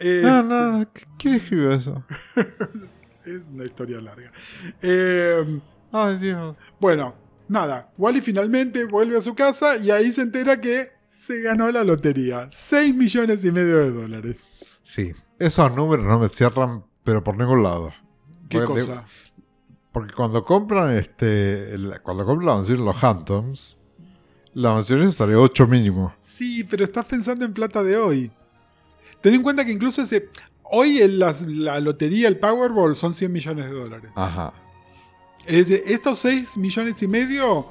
Eh, 0.00 0.22
No, 0.24 0.42
no, 0.42 0.88
¿quién 1.18 1.34
escribió 1.36 1.72
eso? 1.72 2.02
Es 3.24 3.52
una 3.52 3.64
historia 3.64 4.00
larga. 4.00 4.32
Eh, 4.80 5.60
Ay, 5.92 6.16
Dios. 6.16 6.56
bueno, 6.80 7.14
nada. 7.48 7.92
Wally 7.98 8.20
finalmente 8.22 8.84
vuelve 8.86 9.18
a 9.18 9.20
su 9.20 9.34
casa 9.34 9.76
y 9.76 9.90
ahí 9.90 10.10
se 10.12 10.22
entera 10.22 10.58
que 10.60 10.88
se 11.04 11.42
ganó 11.42 11.70
la 11.70 11.84
lotería. 11.84 12.48
6 12.50 12.94
millones 12.94 13.44
y 13.44 13.52
medio 13.52 13.76
de 13.78 13.90
dólares. 13.92 14.50
Sí, 14.82 15.12
esos 15.38 15.74
números 15.76 16.06
no 16.06 16.18
me 16.18 16.28
cierran, 16.30 16.84
pero 17.04 17.22
por 17.22 17.36
ningún 17.36 17.62
lado. 17.62 17.92
¿Qué 18.48 18.60
Porque- 18.60 18.80
cosa? 18.86 19.04
Porque 19.92 20.14
cuando 20.14 20.42
compran 20.44 20.96
este, 20.96 21.74
el- 21.74 22.00
cuando 22.02 22.24
compran 22.24 22.46
la 22.46 22.54
mansión 22.54 22.84
los 22.84 23.04
Hamptons, 23.04 23.88
la 24.54 24.72
mansión 24.72 25.12
sale 25.12 25.34
8 25.34 25.66
mínimo. 25.66 26.14
Sí, 26.20 26.64
pero 26.64 26.84
estás 26.84 27.04
pensando 27.04 27.44
en 27.44 27.52
plata 27.52 27.82
de 27.82 27.96
hoy. 27.98 28.30
Ten 29.20 29.34
en 29.34 29.42
cuenta 29.42 29.64
que 29.64 29.72
incluso 29.72 30.02
ese. 30.02 30.28
Hoy 30.72 31.02
en 31.02 31.18
las- 31.18 31.42
la 31.42 31.80
lotería, 31.80 32.28
el 32.28 32.38
Powerball, 32.38 32.94
son 32.94 33.12
100 33.14 33.32
millones 33.32 33.66
de 33.66 33.72
dólares. 33.72 34.10
Ajá. 34.14 34.52
Es 35.46 35.68
decir, 35.68 35.82
estos 35.86 36.18
6 36.20 36.56
millones 36.56 37.02
y 37.02 37.08
medio 37.08 37.66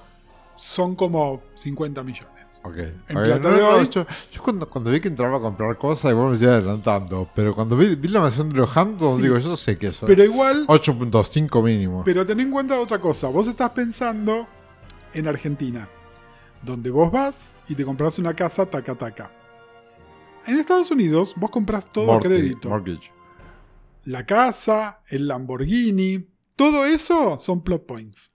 son 0.56 0.96
como 0.96 1.42
50 1.56 2.04
millones. 2.04 2.62
Ok. 2.64 2.78
En 3.08 3.18
Ok, 3.18 3.24
plata 3.24 3.50
no, 3.50 3.56
de 3.56 3.62
no, 3.62 3.70
hoy- 3.70 3.90
yo 3.90 4.06
yo 4.32 4.44
cuando, 4.44 4.68
cuando 4.70 4.92
vi 4.92 5.00
que 5.00 5.08
entraba 5.08 5.38
a 5.38 5.40
comprar 5.40 5.78
cosas, 5.78 6.12
igual 6.12 6.32
me 6.32 6.38
iba 6.38 6.52
adelantando. 6.54 7.30
Pero 7.36 7.54
cuando 7.56 7.78
vi, 7.78 7.96
vi 7.96 8.08
la 8.10 8.20
mansión 8.22 8.50
de 8.50 8.56
los 8.58 8.76
Hamptons, 8.76 9.18
Sí. 9.18 9.22
digo, 9.24 9.38
yo 9.38 9.56
sé 9.56 9.78
que 9.78 9.88
eso. 9.88 10.06
Pero 10.08 10.24
igual, 10.24 10.66
8.5 10.68 11.62
mínimo. 11.62 12.04
pero 12.04 12.26
ten 12.26 12.40
en 12.40 12.52
cuenta 12.52 12.80
otra 12.80 13.00
cosa. 13.00 13.28
Vos 13.30 13.48
estás 13.48 13.70
pensando 13.70 14.48
en 15.14 15.28
Argentina, 15.28 15.88
donde 16.64 16.90
vos 16.90 17.12
vas 17.12 17.58
y 17.70 17.76
te 17.76 17.86
compras 17.86 18.20
una 18.20 18.34
casa 18.34 18.66
taca 18.66 18.96
taca. 18.96 19.32
En 20.46 20.58
Estados 20.58 20.90
Unidos, 20.92 21.34
vos 21.38 21.50
compras 21.52 21.92
todo 21.92 22.06
Mortgage, 22.06 22.36
crédito. 22.36 22.70
mortgage. 22.70 23.12
La 24.06 24.26
casa, 24.26 25.02
el 25.10 25.28
Lamborghini, 25.28 26.28
todo 26.56 26.86
eso 26.86 27.38
son 27.40 27.64
plot 27.64 27.86
points. 27.86 28.32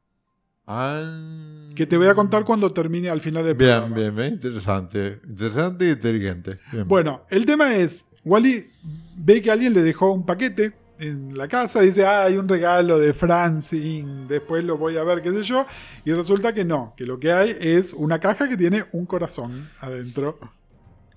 Ah. 0.67 1.67
Que 1.75 1.87
te 1.87 1.97
voy 1.97 2.07
a 2.07 2.15
contar 2.15 2.45
cuando 2.45 2.71
termine 2.73 3.11
al 3.11 3.21
final 3.21 3.45
del 3.45 3.55
Bien, 3.55 3.71
programa. 3.71 3.97
bien, 3.97 4.15
bien, 4.17 4.33
interesante. 4.35 5.21
Interesante 5.29 5.87
y 5.87 5.91
inteligente. 5.91 6.59
Bien. 6.73 6.87
Bueno, 6.89 7.23
el 7.31 7.45
tema 7.45 7.75
es, 7.75 8.07
Wally 8.25 8.71
ve 9.17 9.43
que 9.43 9.51
alguien 9.51 9.75
le 9.75 9.83
dejó 9.83 10.13
un 10.13 10.25
paquete 10.25 10.73
en 11.01 11.37
la 11.37 11.49
casa, 11.49 11.81
dice, 11.81 12.07
ah, 12.07 12.23
hay 12.25 12.37
un 12.37 12.49
regalo 12.49 12.99
de 13.01 13.13
Francine, 13.13 14.27
después 14.29 14.63
lo 14.65 14.79
voy 14.79 14.97
a 14.97 15.03
ver, 15.03 15.21
qué 15.21 15.33
sé 15.33 15.43
yo, 15.43 15.67
y 16.05 16.13
resulta 16.13 16.55
que 16.55 16.65
no, 16.65 16.95
que 16.97 17.05
lo 17.05 17.19
que 17.19 17.33
hay 17.33 17.55
es 17.61 17.93
una 17.93 18.21
caja 18.21 18.49
que 18.49 18.57
tiene 18.57 18.85
un 18.93 19.05
corazón 19.05 19.69
adentro. 19.81 20.39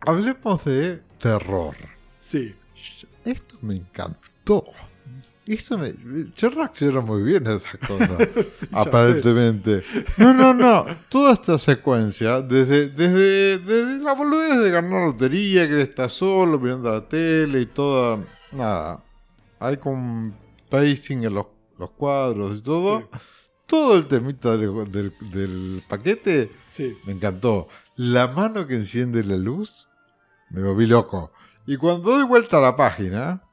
Hablemos 0.08 0.64
de 0.66 1.02
terror. 1.20 1.76
Sí. 2.20 2.56
Esto 3.26 3.56
me 3.62 3.76
encantó. 3.76 4.64
Esto 5.46 5.78
me. 5.78 5.94
Yo 6.36 6.50
reacciono 6.50 7.02
muy 7.02 7.24
bien 7.24 7.48
a 7.48 7.56
esas 7.56 7.78
cosas. 7.88 8.28
Sí, 8.50 8.68
aparentemente. 8.74 9.82
No, 10.18 10.34
no, 10.34 10.54
no. 10.54 10.86
Toda 11.10 11.34
esta 11.34 11.58
secuencia, 11.58 12.42
desde, 12.42 12.90
desde, 12.90 13.58
desde 13.60 14.00
la 14.04 14.14
boludez 14.14 14.60
de 14.60 14.72
ganar 14.72 15.08
lotería, 15.08 15.68
que 15.68 15.74
él 15.76 15.82
está 15.82 16.10
solo 16.10 16.60
mirando 16.60 16.92
la 16.92 17.08
tele 17.08 17.62
y 17.62 17.66
toda. 17.66 18.24
Nada. 18.52 19.04
Hay 19.60 19.78
como 19.78 20.34
pacing 20.70 21.24
en 21.26 21.34
los, 21.34 21.46
los 21.80 21.92
cuadros 21.92 22.58
y 22.58 22.62
todo. 22.62 23.00
Sí. 23.12 23.20
Todo 23.66 23.96
el 23.98 24.08
temita 24.08 24.56
del, 24.56 24.90
del- 24.92 25.14
del 25.32 25.84
paquete 25.90 26.52
Sí. 26.70 26.96
me 27.06 27.14
encantó. 27.14 27.68
La 27.98 28.28
mano 28.28 28.66
que 28.68 28.76
enciende 28.76 29.24
la 29.24 29.36
luz, 29.38 29.87
me 30.50 30.62
volví 30.64 30.86
loco. 30.88 31.32
Y 31.66 31.78
cuando 31.78 32.12
doy 32.12 32.24
vuelta 32.24 32.58
a 32.58 32.62
la 32.62 32.76
página, 32.76 33.44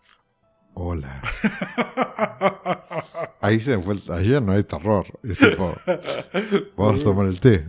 hola. 0.75 1.21
Ahí 3.41 3.61
se 3.61 3.75
ahí 4.11 4.29
ya 4.31 4.41
no 4.41 4.53
hay 4.53 4.63
terror. 4.65 5.05
Es 5.23 5.37
tipo, 5.39 5.75
vamos 6.79 7.01
a 7.01 7.05
tomar 7.05 7.27
el 7.27 7.39
té. 7.41 7.67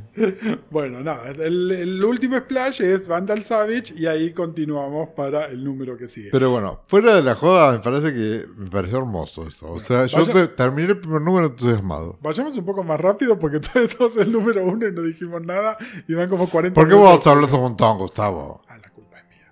Bueno, 0.71 1.01
nada, 1.01 1.30
el, 1.32 1.69
el 1.71 2.03
último 2.03 2.38
splash 2.38 2.82
es 2.82 3.09
Vandal 3.09 3.43
Savage 3.43 3.93
y 3.97 4.05
ahí 4.05 4.32
continuamos 4.32 5.09
para 5.17 5.47
el 5.47 5.63
número 5.65 5.97
que 5.97 6.07
sigue. 6.07 6.30
Pero 6.32 6.49
bueno, 6.51 6.82
fuera 6.88 7.15
de 7.15 7.23
la 7.23 7.36
joda, 7.36 7.73
me 7.73 7.80
parece 7.80 8.13
que 8.13 8.45
me 8.55 8.69
pareció 8.69 8.99
hermoso 8.99 9.45
esto. 9.47 9.69
O 9.69 9.80
sea, 9.80 10.05
yo 10.05 10.19
vaya- 10.19 10.34
te- 10.34 10.47
terminé 10.47 10.89
el 10.89 10.99
primer 11.01 11.21
número 11.21 11.47
entusiasmado. 11.47 12.17
Vayamos 12.21 12.55
un 12.55 12.65
poco 12.65 12.84
más 12.86 12.99
rápido 12.99 13.38
porque 13.38 13.57
estamos 13.76 14.15
en 14.15 14.21
el 14.23 14.32
número 14.32 14.63
uno 14.63 14.88
y 14.88 14.93
no 14.93 15.01
dijimos 15.01 15.41
nada 15.41 15.76
y 16.07 16.13
van 16.13 16.30
como 16.30 16.49
40 16.49 16.73
¿Por 16.73 16.88
qué 16.88 16.95
minutos. 16.95 17.17
vos 17.17 17.28
hablas 17.28 17.51
un 17.51 17.61
montón, 17.61 17.97
Gustavo? 17.97 18.61
Ah, 18.69 18.78
la. 18.78 18.95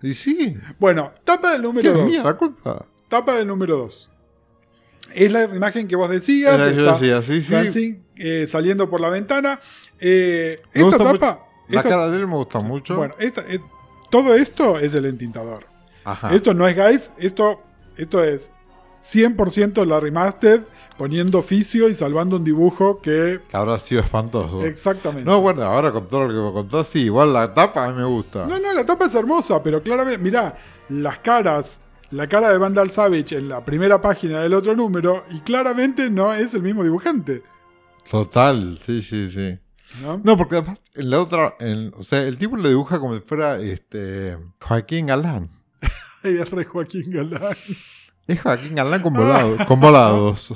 Y 0.04 0.14
sí, 0.14 0.58
Bueno, 0.80 1.12
tapa 1.24 1.52
del 1.54 1.62
¿qué 1.62 1.68
número 1.68 1.90
es 1.92 1.98
2. 1.98 2.06
mía 2.06 2.22
la 2.24 2.34
culpa? 2.36 2.86
Tapa 3.10 3.36
del 3.36 3.48
número 3.48 3.78
2. 3.78 4.10
Es 5.16 5.32
la 5.32 5.44
imagen 5.46 5.88
que 5.88 5.96
vos 5.96 6.10
decías. 6.10 6.60
Está 6.60 6.94
decía, 6.98 7.22
sí, 7.22 7.42
sí. 7.72 8.02
Eh, 8.18 8.46
saliendo 8.48 8.90
por 8.90 9.00
la 9.02 9.10
ventana. 9.10 9.60
Eh, 10.00 10.62
esta 10.74 10.98
tapa. 10.98 11.46
La 11.70 11.80
esta- 11.80 11.90
cara 11.90 12.10
de 12.10 12.18
él 12.18 12.28
me 12.28 12.36
gusta 12.36 12.60
mucho. 12.60 12.96
bueno, 12.98 13.14
esta- 13.20 13.42
eh, 13.48 13.60
todo 14.12 14.36
esto 14.36 14.78
es 14.78 14.94
el 14.94 15.06
entintador. 15.06 15.66
Ajá. 16.04 16.34
Esto 16.36 16.54
no 16.54 16.68
es 16.68 16.76
guys, 16.76 17.12
esto, 17.18 17.62
esto 17.98 18.24
es 18.24 18.52
100% 19.02 19.86
la 19.86 20.00
remastered, 20.00 20.62
poniendo 20.98 21.40
oficio 21.40 21.90
y 21.90 21.94
salvando 21.94 22.38
un 22.38 22.44
dibujo 22.44 23.02
que. 23.02 23.40
Que 23.50 23.58
habrá 23.58 23.80
sido 23.80 24.02
espantoso. 24.02 24.64
Exactamente. 24.66 25.30
No, 25.30 25.42
bueno, 25.42 25.64
ahora 25.64 25.92
con 25.92 26.08
todo 26.08 26.28
lo 26.28 26.28
que 26.30 26.48
me 26.48 26.52
contás, 26.54 26.88
sí, 26.88 27.04
igual 27.04 27.34
la 27.34 27.54
tapa 27.54 27.86
a 27.86 27.90
mí 27.92 27.98
me 27.98 28.06
gusta. 28.06 28.46
No, 28.46 28.60
no, 28.60 28.74
la 28.74 28.86
tapa 28.86 29.06
es 29.06 29.16
hermosa, 29.16 29.62
pero 29.64 29.82
claramente, 29.82 30.18
mirá, 30.20 30.58
las 30.90 31.20
caras, 31.20 31.80
la 32.12 32.28
cara 32.28 32.50
de 32.50 32.58
Vandal 32.58 32.92
Savage 32.92 33.36
en 33.38 33.50
la 33.50 33.64
primera 33.66 34.02
página 34.02 34.42
del 34.42 34.54
otro 34.54 34.76
número, 34.76 35.24
y 35.32 35.40
claramente 35.40 36.10
no 36.10 36.34
es 36.34 36.54
el 36.54 36.62
mismo 36.64 36.84
dibujante. 36.84 37.44
Total, 38.10 38.80
sí, 38.86 39.02
sí, 39.02 39.30
sí. 39.30 39.58
¿no? 40.02 40.20
No, 40.24 40.38
porque 40.38 40.58
además 40.58 40.82
en 40.96 41.10
la 41.10 41.20
otra, 41.22 41.56
en- 41.60 41.94
o 41.96 42.04
sea, 42.04 42.22
el 42.24 42.38
tipo 42.38 42.58
lo 42.58 42.68
dibuja 42.68 43.00
como 43.00 43.16
si 43.16 43.22
fuera 43.22 43.60
este 43.60 44.38
Joaquín 44.62 45.06
Galán. 45.08 45.50
Ay, 46.24 46.38
es 46.42 46.50
re 46.52 46.66
Joaquín 46.66 47.12
Galán. 47.12 47.56
Es 48.28 48.42
Joaquín 48.42 48.76
Galán 48.76 49.02
con 49.02 49.14
volados. 49.14 49.66
con 49.66 49.80
volados. 49.80 50.54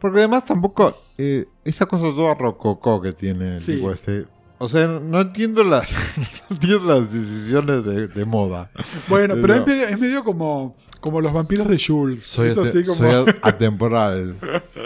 Porque 0.00 0.18
además 0.18 0.44
tampoco, 0.44 0.98
eh, 1.16 1.46
esa 1.64 1.86
cosa 1.86 2.04
toda 2.14 2.34
rococó 2.34 3.00
que 3.00 3.12
tiene 3.12 3.54
el 3.54 3.60
Sí. 3.60 3.76
tipo 3.76 3.92
este. 3.92 4.24
O 4.58 4.68
sea, 4.70 4.86
no 4.88 5.20
entiendo, 5.20 5.62
la, 5.62 5.82
no 6.16 6.56
entiendo 6.56 6.98
las 7.00 7.12
decisiones 7.12 7.84
de, 7.84 8.08
de 8.08 8.24
moda. 8.24 8.70
Bueno, 9.06 9.34
pero 9.40 9.54
No. 9.54 9.60
es, 9.60 9.66
medio, 9.66 9.84
es 9.86 9.98
medio 10.00 10.24
como, 10.24 10.74
como 11.00 11.20
los 11.20 11.32
vampiros 11.32 11.68
de 11.68 11.78
Jules. 11.78 12.24
Soy, 12.24 12.48
es 12.48 12.58
así 12.58 12.82
como. 12.82 12.96
soy 12.96 13.34
atemporal. 13.42 14.34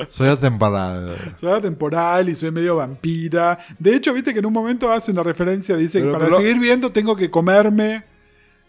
Soy 0.09 0.29
atemporal. 0.29 1.17
Soy 1.37 1.61
temporal 1.63 2.29
y 2.29 2.35
soy 2.37 2.51
medio 2.51 2.77
vampira. 2.77 3.59
De 3.79 3.95
hecho, 3.95 4.13
viste 4.13 4.33
que 4.33 4.41
en 4.41 4.47
un 4.47 4.53
momento 4.53 4.91
hace 4.91 5.13
una 5.13 5.23
referencia, 5.23 5.77
dice 5.77 6.01
Pero- 6.01 6.13
que 6.13 6.19
para 6.19 6.25
pero- 6.27 6.37
seguir 6.39 6.59
viendo 6.59 6.91
tengo 6.91 7.15
que 7.15 7.31
comerme, 7.31 8.03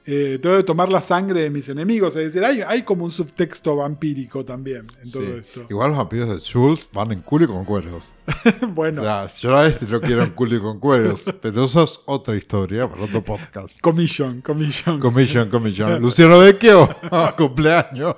eh, 0.06 0.40
tengo 0.42 0.58
que 0.58 0.64
tomar 0.64 0.90
la 0.90 1.02
sangre 1.02 1.42
de 1.42 1.50
mis 1.50 1.70
enemigos. 1.70 2.16
Es 2.16 2.26
decir, 2.34 2.44
hay, 2.44 2.62
hay 2.62 2.84
como 2.84 3.06
un 3.06 3.12
subtexto 3.12 3.76
vampírico 3.76 4.44
también 4.46 4.88
en 5.04 5.12
todo 5.12 5.24
Sí. 5.24 5.34
esto. 5.40 5.66
Igual 5.70 5.90
los 5.90 5.98
vampiros 5.98 6.30
de 6.30 6.38
Schultz 6.40 6.90
van 6.92 7.12
en 7.12 7.22
culo 7.22 7.46
y 7.46 7.48
con 7.48 7.66
cueros. 7.66 8.10
bueno, 8.70 9.02
O 9.02 9.06
sea, 9.06 9.28
yo 9.28 9.58
a 9.58 9.68
este 9.68 9.88
lo 9.88 10.02
quiero 10.02 10.24
en 10.24 10.32
culo 10.32 10.56
y 10.56 10.60
con 10.60 10.80
cueros. 10.80 11.22
Pero 11.42 11.66
eso 11.66 11.84
es 11.84 12.00
otra 12.06 12.36
historia 12.36 12.90
para 12.90 13.04
otro 13.04 13.24
podcast. 13.24 13.80
commission, 13.82 14.42
commission. 14.42 15.00
Commission, 15.00 15.50
commission. 15.50 16.00
Luciano 16.02 16.40
Vecchio, 16.40 16.90
cumpleaños. 17.38 18.16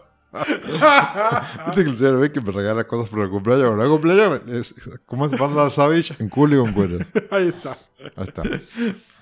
Viste 1.68 1.84
que 1.84 1.90
el 1.92 1.98
señor 1.98 2.20
ve 2.20 2.32
que 2.32 2.42
me 2.42 2.52
regala 2.52 2.86
cosas 2.88 3.08
por 3.10 3.20
el 3.20 3.30
cumpleaños. 3.30 3.66
Cuando 3.68 3.84
el 3.84 3.90
cumpleaños, 3.92 4.42
es, 4.50 4.76
como 5.06 5.26
es 5.28 5.38
Vandal 5.38 5.72
Savage 5.72 6.16
en 6.18 6.28
culo 6.30 6.56
y 6.56 6.60
con 6.60 6.74
cueros. 6.74 7.02
Ahí 7.30 7.50
está. 7.50 7.78
Ahí 8.16 8.28
está. 8.28 8.42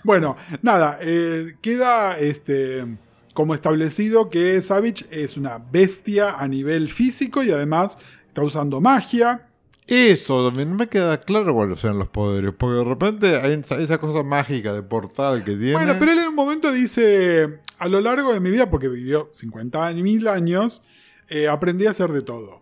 Bueno, 0.03 0.35
nada, 0.61 0.99
eh, 1.01 1.55
queda 1.61 2.17
este, 2.17 2.85
como 3.33 3.53
establecido 3.53 4.29
que 4.29 4.61
Savage 4.61 5.05
es 5.11 5.37
una 5.37 5.57
bestia 5.57 6.33
a 6.33 6.47
nivel 6.47 6.89
físico 6.89 7.43
y 7.43 7.51
además 7.51 7.97
está 8.27 8.43
usando 8.43 8.81
magia. 8.81 9.47
Eso 9.87 10.47
también 10.47 10.69
no 10.69 10.75
me 10.75 10.87
queda 10.87 11.19
claro 11.19 11.53
cuáles 11.53 11.79
sean 11.79 11.99
los 11.99 12.07
poderes, 12.07 12.53
porque 12.57 12.77
de 12.77 12.83
repente 12.85 13.35
hay 13.35 13.61
esa, 13.79 13.97
cosa 13.97 14.23
mágica 14.23 14.73
de 14.73 14.83
portal 14.83 15.43
que 15.43 15.55
tiene. 15.55 15.73
Bueno, 15.73 15.95
pero 15.99 16.13
él 16.13 16.19
en 16.19 16.29
un 16.29 16.35
momento 16.35 16.71
dice, 16.71 17.59
a 17.77 17.87
lo 17.87 17.99
largo 17.99 18.31
de 18.31 18.39
mi 18.39 18.51
vida, 18.51 18.69
porque 18.69 18.87
vivió 18.87 19.29
50 19.33 19.91
mil 19.95 20.27
años, 20.27 20.81
eh, 21.29 21.47
aprendí 21.47 21.87
a 21.87 21.91
hacer 21.91 22.11
de 22.11 22.21
todo. 22.21 22.61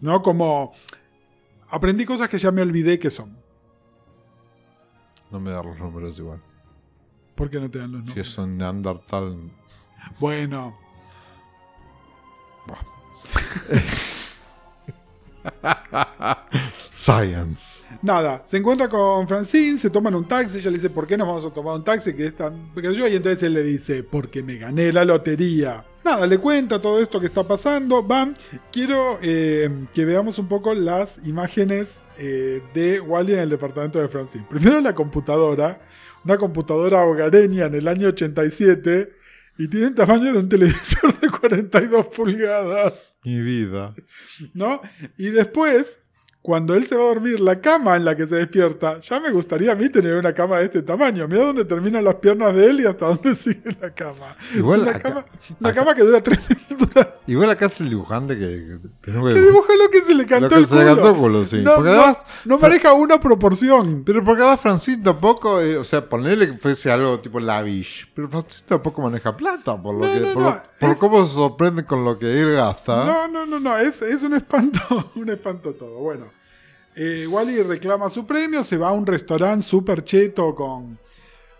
¿No? 0.00 0.22
Como 0.22 0.72
aprendí 1.68 2.04
cosas 2.04 2.28
que 2.28 2.38
ya 2.38 2.50
me 2.50 2.62
olvidé 2.62 2.98
que 2.98 3.10
son. 3.10 3.43
No 5.34 5.40
me 5.40 5.50
dan 5.50 5.66
los 5.66 5.76
números 5.80 6.16
igual. 6.16 6.40
¿Por 7.34 7.50
qué 7.50 7.58
no 7.58 7.68
te 7.68 7.80
dan 7.80 7.90
los 7.90 8.02
Si 8.02 8.06
nombres? 8.06 8.28
es 8.28 8.38
un 8.38 8.56
Neandertal. 8.56 9.50
Bueno, 10.20 10.72
Science. 16.94 17.64
Nada, 18.00 18.42
se 18.44 18.58
encuentra 18.58 18.88
con 18.88 19.26
Francine, 19.26 19.76
se 19.76 19.90
toman 19.90 20.14
un 20.14 20.28
taxi, 20.28 20.58
ella 20.58 20.70
le 20.70 20.76
dice, 20.76 20.90
¿por 20.90 21.08
qué 21.08 21.16
nos 21.16 21.26
vamos 21.26 21.44
a 21.44 21.50
tomar 21.50 21.74
un 21.74 21.82
taxi? 21.82 22.14
Que 22.14 22.26
es 22.26 22.36
tan? 22.36 22.70
Y 22.76 22.86
entonces 23.16 23.42
él 23.42 23.54
le 23.54 23.64
dice, 23.64 24.04
porque 24.04 24.44
me 24.44 24.56
gané 24.56 24.92
la 24.92 25.04
lotería. 25.04 25.84
Nada, 26.04 26.26
le 26.26 26.36
cuenta 26.36 26.82
todo 26.82 27.00
esto 27.00 27.18
que 27.18 27.26
está 27.26 27.44
pasando. 27.44 28.02
Van, 28.02 28.36
quiero 28.70 29.18
eh, 29.22 29.86
que 29.94 30.04
veamos 30.04 30.38
un 30.38 30.48
poco 30.48 30.74
las 30.74 31.26
imágenes 31.26 32.02
eh, 32.18 32.62
de 32.74 33.00
Wally 33.00 33.32
en 33.32 33.38
el 33.40 33.48
departamento 33.48 33.98
de 33.98 34.08
Francine. 34.08 34.46
Primero 34.50 34.82
la 34.82 34.94
computadora, 34.94 35.80
una 36.22 36.36
computadora 36.36 37.04
hogareña 37.04 37.66
en 37.66 37.74
el 37.74 37.88
año 37.88 38.08
87, 38.08 39.08
y 39.56 39.68
tiene 39.68 39.86
el 39.86 39.94
tamaño 39.94 40.32
de 40.32 40.40
un 40.40 40.48
televisor 40.48 41.18
de 41.20 41.30
42 41.30 42.06
pulgadas. 42.08 43.16
Mi 43.24 43.40
vida. 43.40 43.94
¿no? 44.52 44.82
Y 45.16 45.30
después, 45.30 46.00
cuando 46.46 46.74
él 46.74 46.86
se 46.86 46.94
va 46.94 47.04
a 47.04 47.06
dormir, 47.06 47.40
la 47.40 47.58
cama 47.58 47.96
en 47.96 48.04
la 48.04 48.14
que 48.14 48.28
se 48.28 48.36
despierta, 48.36 49.00
ya 49.00 49.18
me 49.18 49.30
gustaría 49.30 49.72
a 49.72 49.74
mí 49.74 49.88
tener 49.88 50.14
una 50.14 50.34
cama 50.34 50.58
de 50.58 50.64
este 50.66 50.82
tamaño. 50.82 51.26
Mira 51.26 51.46
dónde 51.46 51.64
terminan 51.64 52.04
las 52.04 52.16
piernas 52.16 52.54
de 52.54 52.66
él 52.66 52.80
y 52.82 52.84
hasta 52.84 53.06
dónde 53.06 53.34
sigue 53.34 53.74
la 53.80 53.94
cama. 53.94 54.36
Igual 54.54 54.80
Es 54.80 54.86
una, 54.88 54.96
acá- 54.98 55.08
cama, 55.08 55.26
una 55.58 55.70
acá- 55.70 55.80
cama 55.80 55.94
que 55.94 56.02
dura 56.02 56.22
tres 56.22 56.38
minutos. 56.68 57.06
Igual 57.26 57.48
acá 57.50 57.64
es 57.64 57.80
el 57.80 57.88
dibujante 57.88 58.38
que, 58.38 58.78
que 59.02 59.10
dibuja 59.40 59.72
lo 59.82 59.88
que 59.90 60.00
se 60.02 60.14
le 60.14 60.26
cantó 60.26 60.56
el 60.56 60.68
se 60.68 60.74
le 60.74 60.82
culo. 60.82 60.94
cantó 60.96 61.16
culo, 61.16 61.46
sí. 61.46 61.62
No, 61.62 61.76
Porque 61.76 61.90
no- 61.90 61.96
además- 61.96 62.18
no 62.44 62.58
maneja 62.58 62.92
una 62.92 63.18
proporción. 63.18 64.02
Pero 64.04 64.22
porque 64.22 64.42
además 64.42 64.60
Francine 64.60 65.02
tampoco, 65.02 65.62
eh, 65.62 65.78
o 65.78 65.84
sea, 65.84 66.06
ponerle 66.06 66.48
que 66.52 66.58
fuese 66.58 66.92
algo 66.92 67.18
tipo 67.20 67.40
lavish, 67.40 68.06
pero 68.14 68.28
Francine 68.28 68.64
tampoco 68.68 69.00
maneja 69.00 69.34
plata, 69.34 69.80
por 69.80 69.94
lo 69.94 70.04
No, 70.06 70.12
que, 70.12 70.20
por, 70.34 70.42
lo- 70.42 70.60
por 70.88 70.98
cómo 70.98 71.26
se 71.26 71.34
sorprende 71.34 71.84
con 71.84 72.04
lo 72.04 72.18
que 72.18 72.40
él 72.40 72.52
gasta. 72.52 73.04
No, 73.04 73.28
no, 73.28 73.46
no, 73.46 73.60
no, 73.60 73.78
es, 73.78 74.02
es 74.02 74.22
un 74.22 74.34
espanto, 74.34 75.12
un 75.16 75.30
espanto 75.30 75.74
todo. 75.74 75.98
Bueno, 75.98 76.26
eh, 76.94 77.26
Wally 77.26 77.62
reclama 77.62 78.10
su 78.10 78.26
premio, 78.26 78.62
se 78.64 78.76
va 78.76 78.88
a 78.88 78.92
un 78.92 79.06
restaurante 79.06 79.64
súper 79.64 80.04
cheto 80.04 80.54
con, 80.54 80.98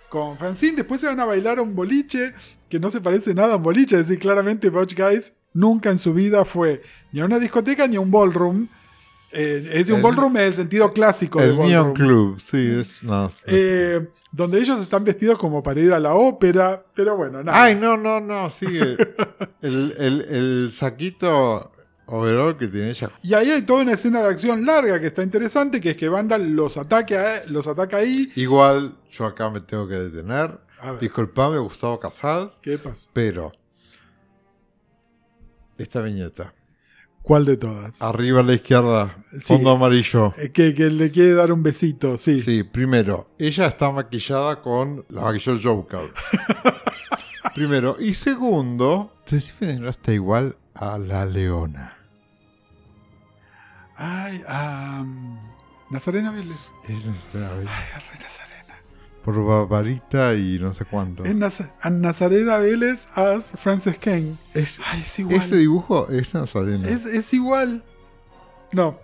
con 0.09 0.37
Francine, 0.37 0.77
después 0.77 1.01
se 1.01 1.09
van 1.09 1.21
a 1.21 1.25
bailar 1.25 1.59
a 1.59 1.63
un 1.63 1.75
boliche 1.75 2.35
que 2.69 2.79
no 2.79 2.91
se 2.91 3.01
parece 3.01 3.35
nada 3.35 3.55
a 3.55 3.57
un 3.57 3.63
boliche, 3.63 3.97
es 3.97 4.09
decir, 4.09 4.21
claramente 4.21 4.71
Butch 4.71 4.97
Guys 4.97 5.33
nunca 5.53 5.91
en 5.91 5.99
su 5.99 6.13
vida 6.13 6.45
fue 6.45 6.83
ni 7.13 7.21
a 7.21 7.25
una 7.25 7.39
discoteca 7.39 7.87
ni 7.87 7.97
a 7.97 8.01
un 8.01 8.11
ballroom. 8.11 8.69
Eh, 9.35 9.69
es 9.81 9.91
un 9.91 9.97
El- 9.97 10.03
ballroom 10.03 10.37
en 10.37 10.45
el 10.45 10.55
sentido 10.55 10.93
clásico 10.93 11.41
el 11.41 11.57
Neon 11.59 11.89
ballroom. 11.89 11.93
Club, 11.95 12.41
sí, 12.41 12.79
es. 12.81 13.03
No, 13.03 13.31
Eh, 13.47 14.09
donde 14.31 14.59
ellos 14.61 14.81
están 14.81 15.03
vestidos 15.05 15.39
como 15.39 15.63
para 15.63 15.81
ir 15.81 15.93
a 15.93 15.99
la 16.01 16.15
ópera, 16.15 16.85
pero 16.95 17.17
bueno, 17.17 17.43
nada. 17.43 17.63
Ay, 17.65 17.75
no, 17.75 17.97
no, 17.97 18.21
no, 18.21 18.49
sigue. 18.51 18.97
el, 19.63 19.95
el, 19.99 20.21
el 20.23 20.73
saquito 20.73 21.71
overall 22.07 22.57
que 22.57 22.69
tiene 22.69 22.91
ella. 22.91 23.11
Y 23.23 23.33
ahí 23.35 23.51
hay 23.51 23.63
toda 23.63 23.83
una 23.83 23.93
escena 23.93 24.23
de 24.23 24.29
acción 24.29 24.65
larga 24.67 25.01
que 25.01 25.07
está 25.07 25.23
interesante, 25.23 25.81
que 25.81 25.91
es 25.91 25.97
que 25.97 26.09
Vandal 26.09 26.51
los 26.55 26.77
ataca, 26.77 27.43
los 27.49 27.67
ataca 27.67 27.97
ahí. 27.99 28.31
Igual, 28.37 28.97
yo 29.11 29.27
acá 29.27 29.51
me 29.51 29.61
tengo 29.61 29.89
que 29.89 29.95
detener. 29.95 30.59
Disculpame, 31.01 31.59
Gustavo 31.59 31.99
Casals, 31.99 32.53
¿qué 32.61 32.77
pasa? 32.79 33.09
pero. 33.15 33.53
Esta 35.79 36.03
viñeta. 36.03 36.55
¿Cuál 37.25 37.47
de 37.47 37.57
todas? 37.57 38.03
Arriba 38.03 38.41
a 38.41 38.43
la 38.43 38.53
izquierda, 38.53 39.17
Sí. 39.33 39.41
fondo 39.41 39.71
amarillo. 39.71 40.33
Eh, 40.37 40.53
Que, 40.53 40.75
que 40.75 40.85
le 40.91 41.11
quiere 41.11 41.33
dar 41.33 41.51
un 41.53 41.63
besito, 41.63 42.19
sí. 42.19 42.41
Sí, 42.43 42.63
primero, 42.63 43.31
ella 43.39 43.67
está 43.67 43.91
maquillada 43.91 44.61
con 44.61 45.05
la 45.09 45.23
maquilló 45.23 45.59
Joker. 45.63 46.13
primero. 47.55 47.97
Y 47.99 48.13
segundo, 48.15 49.11
decime 49.31 49.79
no 49.81 49.89
está 49.89 50.13
igual 50.13 50.57
a 50.75 50.99
la 50.99 51.25
leona. 51.25 51.97
Ay, 53.97 54.43
am, 54.47 55.39
Nazarena 55.89 56.31
Vélez. 56.31 56.73
Es 56.89 57.05
una 57.33 57.49
vez- 57.55 57.69
Ay, 57.71 58.03
re 58.13 58.19
Nazarena. 58.21 58.54
Por 59.25 59.43
Barbarita 59.45 60.35
y 60.35 60.59
no 60.61 60.75
sé 60.75 60.85
cuánto. 60.85 61.25
Es 61.25 61.35
Naz- 61.35 61.73
Nazarena 61.91 62.59
Vélez 62.59 63.07
as 63.15 63.53
Frances 63.57 63.99
Kane. 63.99 64.37
Es- 64.53 64.81
Ay, 64.85 65.01
es 65.01 65.19
igual. 65.19 65.37
ese 65.37 65.57
dibujo 65.57 66.09
es 66.11 66.33
Nazarena. 66.35 66.89
Es, 66.89 67.07
es 67.07 67.33
igual. 67.33 67.83
No. 68.73 68.99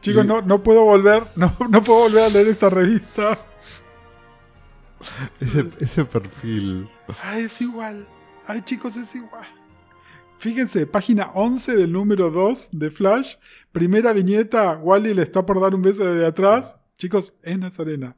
Chicos, 0.00 0.24
Y- 0.24 0.28
no, 0.28 0.40
no 0.42 0.62
puedo 0.62 0.84
volver. 0.84 1.24
No, 1.36 1.52
no 1.68 1.82
puedo 1.82 2.00
volver 2.00 2.24
a 2.24 2.28
leer 2.28 2.48
esta 2.48 2.70
revista. 2.70 3.38
Ese, 5.40 5.68
ese 5.80 6.04
perfil. 6.04 6.88
Ay, 7.22 7.44
es 7.44 7.60
igual. 7.60 8.06
Ay, 8.46 8.62
chicos, 8.62 8.96
es 8.96 9.14
igual. 9.14 9.46
Fíjense, 10.38 10.86
página 10.86 11.30
11 11.34 11.76
del 11.76 11.92
número 11.92 12.30
2 12.30 12.70
de 12.72 12.90
Flash. 12.90 13.34
Primera 13.72 14.12
viñeta, 14.12 14.76
Wally 14.78 15.14
le 15.14 15.22
está 15.22 15.44
por 15.44 15.60
dar 15.60 15.74
un 15.74 15.82
beso 15.82 16.04
desde 16.04 16.26
atrás. 16.26 16.76
Chicos, 16.98 17.34
es 17.42 17.58
Nazarena. 17.58 18.16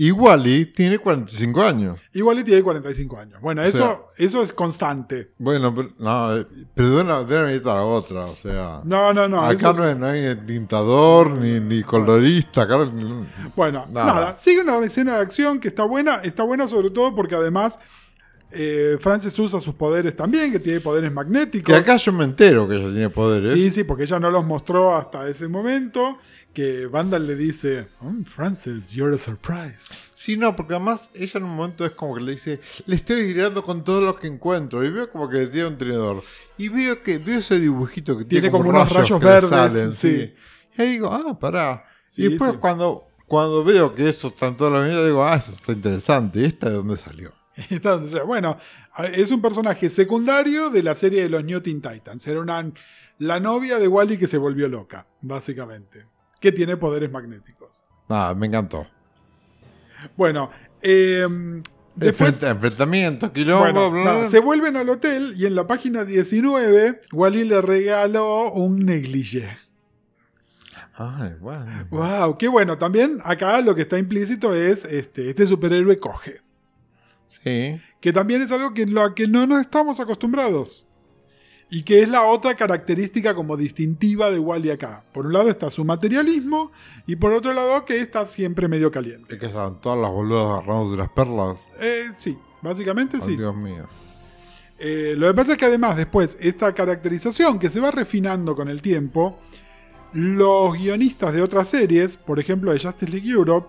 Y 0.00 0.12
Wally 0.12 0.66
tiene 0.66 0.96
45 0.98 1.60
años. 1.60 1.98
Y 2.12 2.22
Wally 2.22 2.44
tiene 2.44 2.62
45 2.62 3.18
años. 3.18 3.40
Bueno, 3.40 3.62
eso, 3.62 3.78
sea- 3.78 3.98
eso 4.16 4.42
es 4.44 4.52
constante. 4.52 5.32
Bueno, 5.38 5.74
pero, 5.74 5.90
no, 5.98 6.36
eh, 6.36 6.46
pero 6.72 6.90
de 6.90 7.02
una, 7.02 7.24
de 7.24 7.34
una 7.36 7.46
viñeta 7.46 7.72
a 7.72 7.76
la 7.76 7.82
otra, 7.82 8.26
o 8.26 8.36
sea. 8.36 8.80
No, 8.84 9.12
no, 9.12 9.26
no. 9.26 9.42
acá 9.44 9.72
no, 9.72 9.82
hay, 9.82 9.96
no 9.96 10.06
hay 10.06 10.36
ni 10.36 10.46
tintador, 10.46 11.32
ni, 11.32 11.58
ni 11.58 11.82
colorista. 11.82 12.62
Acá, 12.62 12.78
no- 12.78 13.26
Bueno, 13.56 13.86
Nada. 13.90 14.06
nada. 14.14 14.36
Sigue 14.38 14.60
una 14.62 14.78
escena 14.86 15.16
de 15.16 15.22
acción 15.22 15.58
que 15.58 15.66
está 15.66 15.82
buena. 15.84 16.20
Está 16.22 16.44
buena 16.44 16.68
sobre 16.68 16.90
todo 16.90 17.12
porque 17.16 17.34
además 17.34 17.80
eh, 18.50 18.96
Frances 19.00 19.36
usa 19.38 19.60
sus 19.60 19.74
poderes 19.74 20.14
también, 20.16 20.50
que 20.52 20.58
tiene 20.60 20.80
poderes 20.80 21.12
magnéticos. 21.12 21.66
que 21.74 21.78
acá 21.78 21.96
yo 21.96 22.12
me 22.12 22.24
entero 22.24 22.66
que 22.68 22.76
ella 22.76 22.88
tiene 22.90 23.10
poderes. 23.10 23.52
Sí, 23.52 23.70
sí, 23.70 23.84
porque 23.84 24.04
ella 24.04 24.18
no 24.20 24.30
los 24.30 24.44
mostró 24.44 24.96
hasta 24.96 25.28
ese 25.28 25.48
momento. 25.48 26.18
Que 26.58 26.88
Vandal 26.88 27.24
le 27.24 27.36
dice, 27.36 27.86
"Oh, 28.00 28.12
Frances, 28.24 28.90
you're 28.90 29.14
a 29.14 29.16
surprise. 29.16 30.10
Sí, 30.16 30.36
no, 30.36 30.56
porque 30.56 30.74
además 30.74 31.08
ella 31.14 31.34
en 31.36 31.44
un 31.44 31.50
momento 31.50 31.84
es 31.84 31.92
como 31.92 32.16
que 32.16 32.20
le 32.20 32.32
dice, 32.32 32.58
le 32.86 32.96
estoy 32.96 33.32
tirando 33.32 33.62
con 33.62 33.84
todo 33.84 34.00
lo 34.00 34.18
que 34.18 34.26
encuentro. 34.26 34.84
Y 34.84 34.90
veo 34.90 35.08
como 35.08 35.28
que 35.28 35.36
le 35.36 35.46
tira 35.46 35.68
un 35.68 35.78
tenedor. 35.78 36.24
Y 36.56 36.68
veo 36.68 37.00
que 37.04 37.18
veo 37.18 37.38
ese 37.38 37.60
dibujito 37.60 38.18
que 38.18 38.24
tiene, 38.24 38.40
Tiene 38.40 38.50
como 38.50 38.70
unos 38.70 38.92
rayos 38.92 39.20
verdes, 39.20 39.94
sí. 39.94 40.34
Y 40.76 40.82
ahí 40.82 40.88
digo, 40.94 41.12
ah, 41.12 41.38
pará. 41.38 41.84
Sí, 42.04 42.24
y 42.24 42.30
después 42.30 42.50
sí. 42.50 42.56
cuando, 42.60 43.06
cuando 43.28 43.62
veo 43.62 43.94
que 43.94 44.08
eso 44.08 44.26
está 44.26 44.48
en 44.48 44.56
toda 44.56 44.80
la 44.80 44.80
vida, 44.80 45.06
digo, 45.06 45.22
ah, 45.22 45.36
eso 45.36 45.52
está 45.52 45.70
interesante. 45.70 46.40
¿Y 46.40 46.44
esta 46.46 46.70
de 46.70 46.74
dónde 46.74 46.96
salió? 46.96 47.32
Bueno, 48.26 48.56
es 49.14 49.30
un 49.30 49.40
personaje 49.40 49.90
secundario 49.90 50.70
de 50.70 50.82
la 50.82 50.96
serie 50.96 51.22
de 51.22 51.28
los 51.28 51.44
New 51.44 51.60
Teen 51.60 51.80
Titans. 51.80 52.26
Era 52.26 52.40
una, 52.40 52.68
la 53.18 53.38
novia 53.38 53.78
de 53.78 53.86
Wally 53.86 54.18
que 54.18 54.26
se 54.26 54.38
volvió 54.38 54.66
loca, 54.66 55.06
básicamente. 55.20 56.17
Que 56.40 56.52
tiene 56.52 56.76
poderes 56.76 57.10
magnéticos. 57.10 57.84
Nada, 58.08 58.34
me 58.34 58.46
encantó. 58.46 58.86
Bueno, 60.16 60.50
eh, 60.80 61.26
después... 61.96 62.34
Enfrenta- 62.42 62.50
enfrentamiento, 62.50 63.32
quilombo, 63.32 63.60
Bueno, 63.64 63.90
bla, 63.90 64.28
se 64.30 64.38
vuelven 64.38 64.76
al 64.76 64.88
hotel 64.88 65.34
y 65.36 65.46
en 65.46 65.54
la 65.54 65.66
página 65.66 66.04
19 66.04 67.00
Wally 67.12 67.44
le 67.44 67.60
regaló 67.60 68.52
un 68.52 68.78
negligé. 68.78 69.48
Ay, 70.94 71.34
bueno. 71.40 71.66
Wow, 71.90 72.38
qué 72.38 72.48
bueno. 72.48 72.76
También 72.76 73.18
acá 73.22 73.60
lo 73.60 73.74
que 73.74 73.82
está 73.82 73.98
implícito 73.98 74.54
es 74.54 74.84
este, 74.84 75.30
este 75.30 75.46
superhéroe 75.46 75.98
coge. 75.98 76.40
Sí. 77.28 77.80
Que 78.00 78.12
también 78.12 78.42
es 78.42 78.50
algo 78.50 78.74
que 78.74 78.86
lo 78.86 79.14
que 79.14 79.28
no 79.28 79.46
nos 79.46 79.60
estamos 79.60 80.00
acostumbrados. 80.00 80.86
Y 81.70 81.82
que 81.82 82.02
es 82.02 82.08
la 82.08 82.24
otra 82.24 82.54
característica 82.54 83.34
como 83.34 83.56
distintiva 83.56 84.30
de 84.30 84.38
Wally 84.38 84.70
acá. 84.70 85.04
Por 85.12 85.26
un 85.26 85.34
lado 85.34 85.50
está 85.50 85.70
su 85.70 85.84
materialismo 85.84 86.72
y 87.06 87.16
por 87.16 87.32
otro 87.32 87.52
lado 87.52 87.84
que 87.84 88.00
está 88.00 88.26
siempre 88.26 88.68
medio 88.68 88.90
caliente. 88.90 89.38
que 89.38 89.46
estaban 89.46 89.80
todas 89.80 89.98
las 89.98 90.10
boludas 90.10 90.46
agarrados 90.46 90.90
de 90.92 90.96
las 90.96 91.08
perlas. 91.10 91.58
Eh, 91.78 92.06
sí, 92.14 92.38
básicamente 92.62 93.20
sí. 93.20 93.36
Dios 93.36 93.54
mío. 93.54 93.86
Eh, 94.78 95.14
lo 95.16 95.26
que 95.26 95.34
pasa 95.34 95.52
es 95.52 95.58
que 95.58 95.66
además 95.66 95.96
después 95.96 96.38
esta 96.40 96.72
caracterización 96.72 97.58
que 97.58 97.68
se 97.68 97.80
va 97.80 97.90
refinando 97.90 98.54
con 98.54 98.68
el 98.68 98.80
tiempo, 98.80 99.38
los 100.12 100.72
guionistas 100.74 101.34
de 101.34 101.42
otras 101.42 101.68
series, 101.68 102.16
por 102.16 102.38
ejemplo 102.38 102.72
de 102.72 102.78
Justice 102.78 103.12
League 103.12 103.28
Europe, 103.28 103.68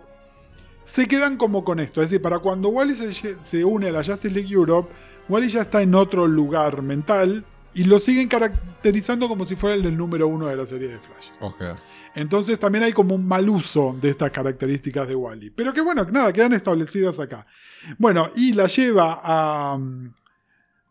se 0.85 1.07
quedan 1.07 1.35
como 1.35 1.63
con 1.63 1.79
esto. 1.79 2.01
Es 2.01 2.11
decir, 2.11 2.21
para 2.21 2.39
cuando 2.39 2.69
Wally 2.69 2.95
se, 2.95 3.13
se 3.43 3.65
une 3.65 3.89
a 3.89 3.91
la 3.91 4.03
Justice 4.03 4.33
League 4.33 4.53
Europe, 4.53 4.89
Wally 5.27 5.49
ya 5.49 5.61
está 5.61 5.81
en 5.81 5.95
otro 5.95 6.27
lugar 6.27 6.81
mental 6.81 7.43
y 7.74 7.84
lo 7.84 7.99
siguen 7.99 8.28
caracterizando 8.28 9.28
como 9.28 9.45
si 9.45 9.55
fuera 9.55 9.76
el 9.76 9.84
del 9.84 9.97
número 9.97 10.28
uno 10.28 10.47
de 10.47 10.55
la 10.55 10.65
serie 10.65 10.88
de 10.89 10.99
Flash. 10.99 11.30
Entonces 12.15 12.57
también 12.59 12.84
hay 12.84 12.93
como 12.93 13.15
un 13.15 13.28
mal 13.28 13.47
uso 13.49 13.95
de 14.01 14.09
estas 14.09 14.32
características 14.32 15.07
de 15.07 15.15
Wally. 15.15 15.51
Pero 15.51 15.74
que 15.74 15.82
bueno, 15.82 16.05
que 16.05 16.11
nada, 16.11 16.34
quedan 16.34 16.53
establecidas 16.53 17.20
acá. 17.20 17.45
Bueno, 17.97 18.30
y 18.36 18.53
la 18.53 18.67
lleva 18.67 19.20
a, 19.24 19.80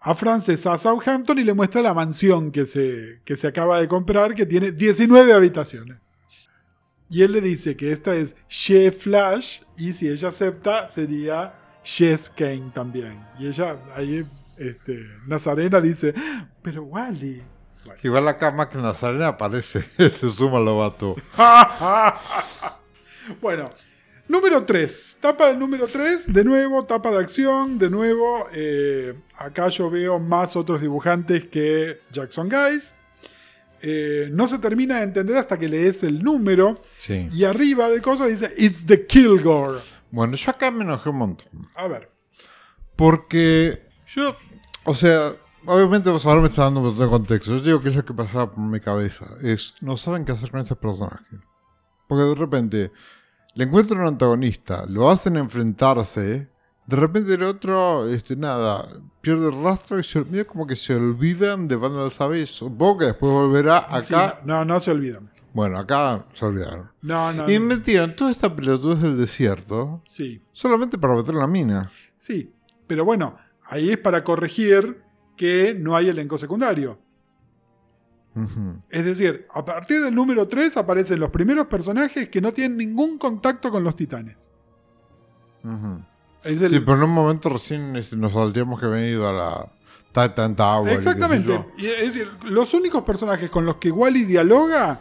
a 0.01 0.14
Frances 0.14 0.66
a 0.66 0.79
Southampton 0.79 1.39
y 1.39 1.45
le 1.45 1.55
muestra 1.55 1.83
la 1.83 1.95
mansión 1.95 2.53
que 2.53 2.66
se, 2.66 3.20
que 3.24 3.37
se 3.37 3.49
acaba 3.49 3.81
de 3.81 3.89
comprar, 3.89 4.35
que 4.35 4.47
tiene 4.47 4.72
19 4.72 5.33
habitaciones. 5.33 6.18
Y 7.11 7.22
él 7.22 7.33
le 7.33 7.41
dice 7.41 7.76
que 7.76 7.93
esta 7.93 8.14
es 8.14 8.37
She 8.49 8.93
Flash 8.93 9.62
y 9.76 9.93
si 9.93 10.09
ella 10.09 10.29
acepta 10.29 10.89
sería 10.89 11.55
Yes 11.97 12.31
Kane 12.31 12.70
también. 12.74 13.18
Y 13.39 13.47
ella 13.47 13.81
ahí, 13.95 14.26
este, 14.59 15.06
Nazarena 15.26 15.80
dice, 15.80 16.14
pero 16.62 16.82
Wally. 16.84 17.42
Igual 18.02 18.28
acá 18.28 18.50
más 18.50 18.66
que 18.66 18.78
Nazarena 18.78 19.28
aparece, 19.28 19.84
este 19.98 20.30
suma 20.30 20.61
Lobato. 20.61 21.16
bueno, 23.40 23.70
número 24.28 24.64
3. 24.64 25.16
Tapa 25.20 25.48
del 25.48 25.59
número 25.59 25.86
3, 25.86 26.32
de 26.32 26.44
nuevo, 26.44 26.84
tapa 26.84 27.11
de 27.11 27.18
acción, 27.18 27.78
de 27.78 27.90
nuevo. 27.90 28.46
eh, 28.52 29.14
acá 29.36 29.68
yo 29.68 29.90
veo 29.90 30.18
más 30.18 30.56
otros 30.56 30.80
dibujantes 30.80 31.46
que 31.46 32.00
Jackson 32.11 32.48
Guys. 32.48 32.94
Eh, 33.80 34.28
no 34.32 34.48
se 34.48 34.59
termina 34.59 34.98
de 34.98 35.04
entender 35.04 35.36
hasta 35.36 35.59
que 35.59 35.68
lees 35.68 36.02
el 36.02 36.22
número. 36.22 36.80
Sí. 37.00 37.28
Y 37.32 37.44
arriba 37.44 37.88
de 37.88 38.02
cosas 38.02 38.28
dice 38.28 38.52
It's 38.59 38.84
the 38.86 39.06
Kilgore. 39.06 39.78
Bueno, 40.11 40.36
yo 40.36 40.50
acá 40.50 40.70
me 40.70 40.84
enojé 40.84 41.11
un 41.11 41.16
montón. 41.16 41.48
A 41.74 41.86
ver. 41.86 42.11
Porque 42.96 43.86
yo, 44.09 44.36
o 44.89 44.95
sea, 44.95 45.34
obviamente 45.66 46.11
vos 46.11 46.24
ahora 46.24 46.41
me 46.41 46.49
está 46.49 46.64
dando 46.64 46.80
un 46.80 46.86
montón 46.86 47.05
de 47.05 47.11
contexto. 47.11 47.57
Yo 47.57 47.61
digo 47.61 47.82
que 47.82 47.91
es 47.91 47.97
lo 47.97 48.05
que 48.05 48.14
pasaba 48.14 48.51
por 48.51 48.64
mi 48.64 48.80
cabeza. 48.80 49.26
Es, 49.43 49.74
no 49.80 49.97
saben 49.97 50.24
qué 50.24 50.32
hacer 50.32 50.51
con 50.51 50.61
este 50.61 50.76
personaje. 50.76 51.24
Porque 52.07 52.24
de 52.24 52.34
repente 52.34 52.93
le 53.55 53.64
encuentran 53.64 54.01
un 54.01 54.07
antagonista, 54.07 54.86
lo 54.89 55.11
hacen 55.11 55.36
enfrentarse. 55.36 56.49
De 56.86 56.97
repente 56.97 57.34
el 57.34 57.43
otro, 57.43 58.09
este, 58.09 58.34
nada, 58.34 58.89
pierde 59.20 59.49
el 59.49 59.62
rastro 59.62 59.99
y 59.99 60.05
se, 60.05 60.24
medio 60.24 60.47
como 60.47 60.66
que 60.66 60.74
se 60.74 60.95
olvidan 60.95 61.68
de 61.68 61.76
Vandal 61.76 62.11
Savage. 62.11 62.47
Supongo 62.47 62.99
que 62.99 63.05
después 63.07 63.30
volverá 63.30 63.78
acá. 63.78 64.03
Sí, 64.03 64.14
no, 64.47 64.64
no 64.64 64.80
se 64.80 64.91
olvidan. 64.91 65.30
Bueno, 65.53 65.78
acá 65.78 66.24
se 66.32 66.47
olvidaron. 66.47 66.91
No, 67.03 67.32
no. 67.32 67.51
Y 67.51 67.59
no. 67.59 67.66
metieron 67.66 68.16
toda 68.16 68.30
esta 68.30 68.55
pelotudez 68.55 69.03
del 69.03 69.18
desierto 69.18 70.03
Sí, 70.07 70.41
solamente 70.53 70.97
para 70.97 71.14
meter 71.14 71.34
la 71.34 71.47
mina. 71.47 71.91
sí. 72.16 72.55
Pero 72.86 73.05
bueno, 73.05 73.36
ahí 73.69 73.91
es 73.91 73.99
para 73.99 74.25
corregir 74.25 75.03
que 75.37 75.75
no 75.79 75.95
hay 75.97 76.09
elenco 76.09 76.37
secundario. 76.39 76.99
Es 78.91 79.05
decir, 79.05 79.47
a 79.53 79.64
partir 79.64 80.01
del 80.05 80.14
número 80.14 80.47
3 80.47 80.77
aparecen 80.77 81.19
los 81.19 81.31
primeros 81.31 81.66
personajes 81.66 82.29
que 82.29 82.41
no 82.41 82.53
tienen 82.53 82.77
ningún 82.77 83.19
contacto 83.19 83.71
con 83.71 83.83
los 83.83 83.97
titanes. 83.97 84.53
Ujú. 85.64 86.03
Es 86.45 86.62
el- 86.62 86.73
Sí, 86.75 86.81
pero 86.81 86.99
en 86.99 87.03
un 87.05 87.11
momento 87.11 87.49
recién 87.49 87.97
este, 87.97 88.14
nos 88.16 88.33
salteamos 88.33 88.79
que 88.79 88.87
habían 88.87 89.07
ido 89.07 89.29
a 89.29 89.33
la 89.33 89.73
Titan 90.29 90.55
Tower. 90.55 90.93
Exactamente. 90.93 91.64
Y 91.79 91.87
es 91.87 92.14
decir, 92.14 92.31
los 92.45 92.73
únicos 92.75 93.03
personajes 93.03 93.51
con 93.51 93.66
los 93.66 93.77
que 93.77 93.91
Wally 93.91 94.25
dialoga 94.25 95.01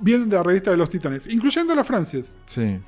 vienen 0.00 0.30
de 0.30 0.36
la 0.36 0.42
revista 0.42 0.70
de 0.70 0.78
los 0.78 0.88
titanes, 0.88 1.26
incluyendo 1.26 1.74
a 1.74 1.76
la 1.76 1.84
Frances. 1.84 2.38
Sí. 2.46 2.80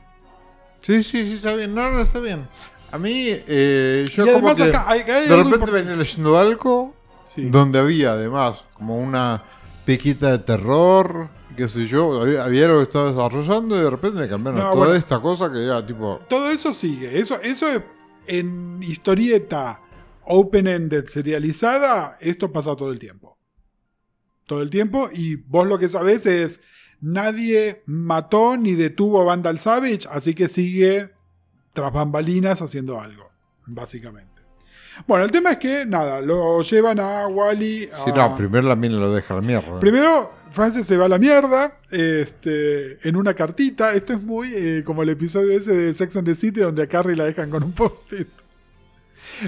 Sí, 0.78 1.02
sí, 1.04 1.22
sí, 1.22 1.32
está 1.34 1.54
bien. 1.54 1.74
No, 1.74 1.90
no, 1.90 2.00
está 2.00 2.18
bien. 2.20 2.48
A 2.92 2.98
mí, 2.98 3.26
eh, 3.28 4.06
yo 4.14 4.26
y 4.26 4.32
como 4.32 4.54
que 4.54 4.62
acá 4.64 4.84
hay, 4.88 5.00
hay 5.00 5.28
de 5.28 5.36
repente 5.42 5.70
venía 5.70 5.96
leyendo 5.96 6.38
algo 6.38 6.94
Sí. 7.26 7.48
donde 7.50 7.78
había 7.80 8.12
además 8.12 8.64
como 8.74 8.98
una 8.98 9.42
piquita 9.84 10.30
de 10.30 10.38
terror, 10.38 11.28
qué 11.56 11.68
sé 11.68 11.86
yo, 11.86 12.22
había, 12.22 12.44
había 12.44 12.66
algo 12.66 12.78
que 12.78 12.84
estaba 12.84 13.10
desarrollando 13.10 13.76
y 13.76 13.80
de 13.80 13.90
repente 13.90 14.20
me 14.20 14.28
cambiaron 14.28 14.60
No, 14.60 14.66
toda 14.70 14.76
bueno. 14.86 14.94
esta 14.94 15.20
cosa 15.20 15.52
que 15.52 15.62
era 15.64 15.84
tipo... 15.84 16.20
Todo 16.28 16.50
eso 16.50 16.72
sigue. 16.72 17.18
Eso, 17.18 17.40
eso 17.42 17.68
es- 17.68 17.82
en 18.28 18.80
historieta 18.82 19.80
open-ended 20.24 21.06
serializada, 21.06 22.16
esto 22.20 22.50
pasa 22.52 22.74
todo 22.76 22.90
el 22.92 22.98
tiempo. 22.98 23.38
Todo 24.46 24.62
el 24.62 24.70
tiempo. 24.70 25.08
Y 25.12 25.36
vos 25.36 25.66
lo 25.66 25.78
que 25.78 25.88
sabés 25.88 26.26
es. 26.26 26.60
Nadie 27.00 27.82
mató 27.86 28.56
ni 28.56 28.72
detuvo 28.72 29.20
a 29.20 29.24
Vandal 29.24 29.58
Savage, 29.58 30.08
así 30.10 30.34
que 30.34 30.48
sigue 30.48 31.10
tras 31.76 31.92
bambalinas 31.92 32.60
haciendo 32.62 32.98
algo, 33.00 33.30
básicamente. 33.66 34.42
Bueno, 35.06 35.26
el 35.26 35.30
tema 35.30 35.52
es 35.52 35.58
que, 35.58 35.84
nada, 35.84 36.22
lo 36.22 36.62
llevan 36.62 36.98
a 37.00 37.26
Wally. 37.28 37.80
Sí, 38.04 38.10
a- 38.10 38.14
no, 38.30 38.34
primero 38.36 38.66
la 38.66 38.76
mina 38.76 38.96
lo 38.96 39.12
deja 39.12 39.34
a 39.34 39.36
la 39.36 39.42
mierda. 39.46 39.78
Primero, 39.78 40.32
Francis 40.50 40.86
se 40.86 40.96
va 40.96 41.04
a 41.04 41.08
la 41.08 41.18
mierda 41.18 41.78
este, 41.90 43.06
en 43.06 43.14
una 43.16 43.34
cartita. 43.34 43.92
Esto 43.92 44.14
es 44.14 44.22
muy 44.22 44.52
eh, 44.54 44.82
como 44.86 45.02
el 45.02 45.10
episodio 45.10 45.52
ese 45.52 45.74
de 45.74 45.94
Sex 45.94 46.16
and 46.16 46.26
the 46.26 46.34
City 46.34 46.60
donde 46.60 46.82
a 46.82 46.86
Carrie 46.86 47.14
la 47.14 47.24
dejan 47.24 47.50
con 47.50 47.62
un 47.62 47.72
post-it. 47.72 48.28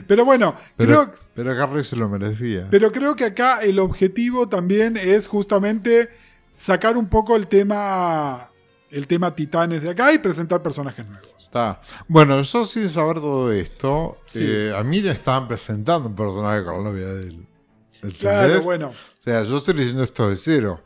Pero 0.07 0.26
bueno, 0.26 0.55
pero, 0.76 1.05
creo, 1.07 1.14
pero 1.35 1.62
Harry 1.64 1.83
se 1.83 1.97
lo 1.97 2.11
merecía. 2.11 2.66
pero 2.70 2.93
creo 2.93 3.16
que 3.16 3.24
acá 3.24 3.61
el 3.62 3.79
objetivo 3.79 4.47
también 4.51 4.99
es 4.99 5.29
justamente 5.29 6.11
sacar 6.55 6.99
un 6.99 7.09
poco 7.09 7.37
el 7.37 7.47
tema, 7.47 8.51
el 8.91 9.07
tema 9.07 9.34
titanes 9.34 9.82
de 9.82 9.91
acá 9.91 10.12
y 10.12 10.18
presentar 10.18 10.62
personajes 10.62 11.07
nuevos. 11.09 11.28
Está. 11.39 11.80
Bueno, 12.09 12.41
yo 12.43 12.64
sin 12.64 12.91
saber 12.91 13.16
todo 13.20 13.51
esto, 13.53 14.18
Sí. 14.26 14.41
eh, 14.43 14.74
a 14.76 14.82
mí 14.84 15.01
le 15.01 15.11
estaban 15.11 15.49
presentando 15.49 16.09
un 16.11 16.14
personaje 16.16 16.64
con 16.64 16.74
la 16.84 16.91
novia 16.91 17.07
de 17.07 17.22
él. 17.24 17.47
¿Entendés? 17.95 18.18
Claro, 18.20 18.62
bueno. 18.62 18.89
O 18.91 19.22
sea, 19.24 19.43
yo 19.45 19.59
estoy 19.59 19.74
leyendo 19.74 20.03
esto 20.05 20.28
de 20.28 20.36
cero. 20.36 20.80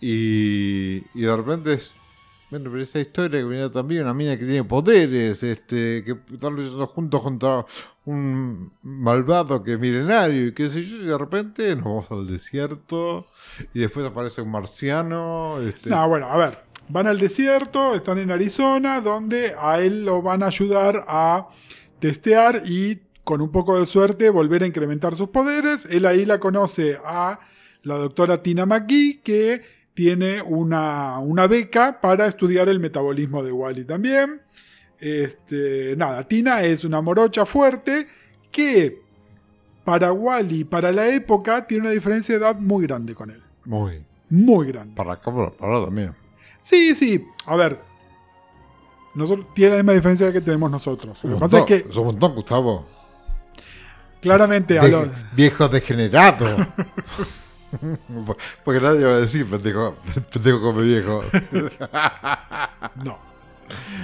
Y, 0.00 1.02
y 1.14 1.22
de 1.22 1.36
repente 1.36 1.72
es. 1.74 1.92
Bueno, 2.48 2.70
pero 2.70 2.82
esa 2.84 3.00
historia 3.00 3.40
que 3.40 3.44
venía 3.44 3.68
también, 3.70 4.02
una 4.04 4.14
mina 4.14 4.38
que 4.38 4.44
tiene 4.44 4.62
poderes, 4.62 5.42
este, 5.42 6.04
que 6.04 6.16
están 6.32 6.54
luchando 6.54 6.86
juntos 6.86 7.20
contra 7.20 7.66
un 8.04 8.70
malvado 8.82 9.64
que 9.64 9.72
es 9.72 9.78
milenario 9.80 10.46
y 10.46 10.52
qué 10.54 10.70
sé 10.70 10.84
yo, 10.84 10.98
y 10.98 11.06
de 11.06 11.18
repente 11.18 11.74
nos 11.74 11.84
vamos 11.84 12.06
al 12.12 12.28
desierto 12.28 13.26
y 13.74 13.80
después 13.80 14.06
aparece 14.06 14.42
un 14.42 14.52
marciano. 14.52 15.58
Este, 15.60 15.90
No, 15.90 16.08
bueno, 16.08 16.26
a 16.28 16.36
ver. 16.36 16.64
Van 16.88 17.06
al 17.06 17.18
desierto, 17.18 17.94
están 17.94 18.18
en 18.18 18.30
Arizona, 18.30 19.00
donde 19.00 19.54
a 19.58 19.80
él 19.80 20.04
lo 20.04 20.22
van 20.22 20.42
a 20.42 20.46
ayudar 20.46 21.04
a 21.08 21.48
testear 21.98 22.62
y 22.64 23.00
con 23.24 23.40
un 23.40 23.50
poco 23.50 23.78
de 23.78 23.86
suerte 23.86 24.30
volver 24.30 24.62
a 24.62 24.66
incrementar 24.66 25.16
sus 25.16 25.30
poderes. 25.30 25.86
Él 25.86 26.06
ahí 26.06 26.24
la 26.24 26.38
conoce 26.38 26.98
a 27.04 27.40
la 27.82 27.96
doctora 27.96 28.40
Tina 28.40 28.66
McGee, 28.66 29.20
que 29.22 29.62
tiene 29.94 30.42
una, 30.42 31.18
una 31.18 31.48
beca 31.48 32.00
para 32.00 32.26
estudiar 32.26 32.68
el 32.68 32.78
metabolismo 32.78 33.42
de 33.42 33.50
Wally 33.50 33.84
también. 33.84 34.42
Este, 35.00 35.94
nada, 35.96 36.26
Tina 36.28 36.62
es 36.62 36.84
una 36.84 37.00
morocha 37.00 37.44
fuerte 37.46 38.06
que 38.52 39.02
para 39.84 40.12
Wally, 40.12 40.64
para 40.64 40.92
la 40.92 41.08
época, 41.08 41.66
tiene 41.66 41.84
una 41.84 41.90
diferencia 41.90 42.38
de 42.38 42.44
edad 42.44 42.58
muy 42.58 42.86
grande 42.86 43.14
con 43.14 43.30
él. 43.30 43.42
Muy. 43.64 44.04
Muy 44.30 44.68
grande. 44.68 44.94
Para 44.94 45.12
acá, 45.12 45.32
para, 45.32 45.50
para 45.50 45.84
también. 45.84 46.14
Sí, 46.66 46.94
sí. 46.96 47.24
A 47.46 47.54
ver. 47.54 47.80
Nosotros, 49.14 49.46
tiene 49.54 49.70
la 49.76 49.76
misma 49.78 49.92
diferencia 49.92 50.32
que 50.32 50.40
tenemos 50.40 50.68
nosotros. 50.70 51.22
Lo 51.22 51.34
que 51.34 51.40
pasa 51.40 51.58
es 51.60 51.64
que 51.64 51.76
es 51.88 51.96
un 51.96 52.06
montón, 52.06 52.34
Gustavo. 52.34 52.84
claramente 54.20 54.78
a 54.78 54.82
De- 54.82 54.90
los- 54.90 55.08
Viejo 55.34 55.68
degenerado. 55.68 56.44
Porque 58.64 58.80
nadie 58.80 59.04
va 59.04 59.12
a 59.12 59.20
decir 59.20 59.46
pendejo, 59.48 59.96
pendejo 60.32 60.60
come 60.60 60.82
viejo. 60.82 61.22
No. 63.02 63.18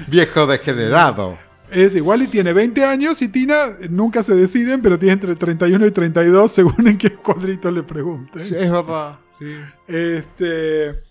Viejo 0.09 0.47
degenerado. 0.47 1.37
Es 1.71 1.95
igual 1.97 2.23
y 2.23 2.27
tiene 2.27 2.53
20 2.53 2.85
años 2.85 3.23
y 3.23 3.29
Tina 3.29 3.69
nunca 3.89 4.23
se 4.23 4.35
deciden, 4.35 4.83
pero 4.83 4.99
tiene 4.99 5.15
entre 5.15 5.35
31 5.35 5.87
y 5.87 5.91
32 5.91 6.53
según 6.53 6.87
en 6.89 6.99
qué 6.99 7.15
cuadrito 7.17 7.71
le 7.71 7.83
pregunten. 7.83 8.43
Sí, 8.47 8.55
es 8.57 8.71
verdad. 8.71 9.19
sí. 9.39 9.47
Este. 9.89 11.03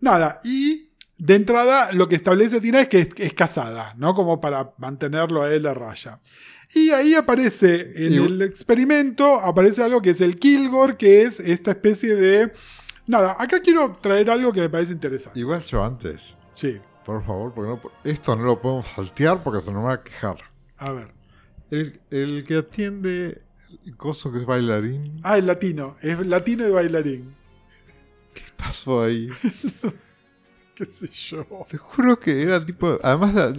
Nada, 0.00 0.38
y 0.44 0.83
de 1.18 1.34
entrada 1.34 1.92
lo 1.92 2.08
que 2.08 2.16
establece 2.16 2.60
Tina 2.60 2.80
es 2.80 2.88
que 2.88 3.00
es, 3.00 3.08
es 3.16 3.32
casada, 3.34 3.94
¿no? 3.96 4.14
Como 4.14 4.40
para 4.40 4.72
mantenerlo 4.78 5.42
a 5.42 5.52
él 5.52 5.66
a 5.66 5.74
raya. 5.74 6.20
Y 6.74 6.90
ahí 6.90 7.14
aparece, 7.14 8.06
en 8.06 8.14
el 8.14 8.42
experimento, 8.42 9.38
aparece 9.40 9.82
algo 9.82 10.02
que 10.02 10.10
es 10.10 10.20
el 10.20 10.38
Kilgore, 10.38 10.96
que 10.96 11.22
es 11.22 11.38
esta 11.38 11.70
especie 11.72 12.16
de. 12.16 12.52
Nada, 13.06 13.36
acá 13.38 13.60
quiero 13.60 13.92
traer 14.00 14.30
algo 14.30 14.52
que 14.52 14.60
me 14.60 14.70
parece 14.70 14.92
interesante. 14.92 15.38
Igual 15.38 15.62
yo 15.62 15.84
antes, 15.84 16.36
Sí, 16.54 16.80
por 17.04 17.24
favor, 17.24 17.52
porque 17.52 17.68
no 17.70 18.10
esto 18.10 18.34
no 18.34 18.44
lo 18.44 18.60
podemos 18.60 18.86
saltear 18.86 19.42
porque 19.42 19.60
se 19.60 19.70
nos 19.72 19.84
va 19.84 19.94
a 19.94 20.02
quejar. 20.02 20.38
a 20.78 20.92
ver. 20.92 21.12
El, 21.70 22.00
el 22.10 22.44
que 22.44 22.58
atiende 22.58 23.42
coso 23.96 24.32
que 24.32 24.38
es 24.38 24.46
bailarín. 24.46 25.20
Ah, 25.22 25.38
el 25.38 25.46
latino. 25.46 25.96
Es 26.00 26.24
latino 26.26 26.66
y 26.66 26.70
bailarín. 26.70 27.34
¿Qué 28.34 28.42
pasó 28.56 29.02
ahí? 29.02 29.28
¿Qué 30.76 30.86
sé 30.86 31.08
yo? 31.08 31.46
Te 31.68 31.76
juro 31.76 32.18
que 32.18 32.42
era 32.42 32.64
tipo. 32.64 32.98
Además, 33.02 33.54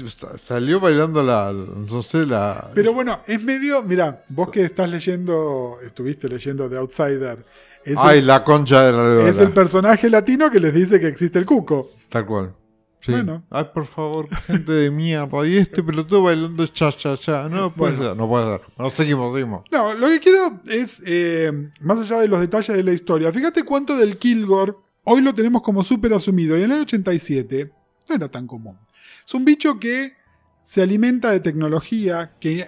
salió 0.45 0.79
bailando 0.79 1.23
la. 1.23 1.53
No 1.53 2.01
sé, 2.03 2.25
la. 2.25 2.69
Pero 2.73 2.93
bueno, 2.93 3.21
es 3.25 3.41
medio. 3.41 3.81
Mira, 3.83 4.23
vos 4.29 4.51
que 4.51 4.63
estás 4.63 4.89
leyendo. 4.89 5.77
Estuviste 5.83 6.27
leyendo 6.27 6.69
The 6.69 6.77
Outsider. 6.77 7.45
Es, 7.85 7.95
Ay, 7.99 8.19
el, 8.19 8.27
la 8.27 8.43
concha 8.43 8.83
de 8.83 8.91
la 8.91 9.29
es 9.29 9.37
el 9.37 9.51
personaje 9.53 10.09
latino 10.09 10.49
que 10.49 10.59
les 10.59 10.73
dice 10.73 10.99
que 10.99 11.07
existe 11.07 11.39
el 11.39 11.45
cuco. 11.45 11.91
Tal 12.09 12.25
cual. 12.25 12.53
Sí. 12.99 13.11
Bueno. 13.11 13.45
Ay, 13.51 13.67
por 13.71 13.85
favor, 13.85 14.27
gente 14.47 14.71
de 14.71 14.89
mierda. 14.89 15.45
Y 15.47 15.57
este 15.57 15.83
pelotudo 15.83 16.23
bailando 16.23 16.65
cha 16.67 16.91
cha 16.91 17.15
cha. 17.15 17.47
No 17.47 17.71
puede 17.71 17.93
Bueno. 17.95 18.09
ser, 18.09 18.17
no 18.17 18.27
puede 18.27 18.45
ser. 18.57 18.61
Bueno, 18.75 18.89
seguimos, 18.89 19.33
seguimos. 19.33 19.63
No, 19.71 19.93
lo 19.93 20.07
que 20.07 20.19
quiero 20.19 20.59
es, 20.67 21.03
eh, 21.05 21.69
más 21.81 21.99
allá 21.99 22.19
de 22.21 22.27
los 22.27 22.39
detalles 22.39 22.75
de 22.75 22.83
la 22.83 22.91
historia, 22.93 23.31
fíjate 23.31 23.63
cuánto 23.63 23.95
del 23.95 24.17
Kilgore 24.17 24.73
hoy 25.05 25.21
lo 25.21 25.33
tenemos 25.33 25.61
como 25.61 25.83
súper 25.83 26.13
asumido 26.13 26.57
y 26.57 26.63
en 26.63 26.71
el 26.71 26.81
87 26.81 27.71
no 28.09 28.15
era 28.15 28.29
tan 28.29 28.45
común. 28.45 28.77
Es 29.25 29.33
un 29.33 29.45
bicho 29.45 29.79
que 29.79 30.13
se 30.61 30.81
alimenta 30.81 31.31
de 31.31 31.39
tecnología, 31.39 32.35
que 32.39 32.67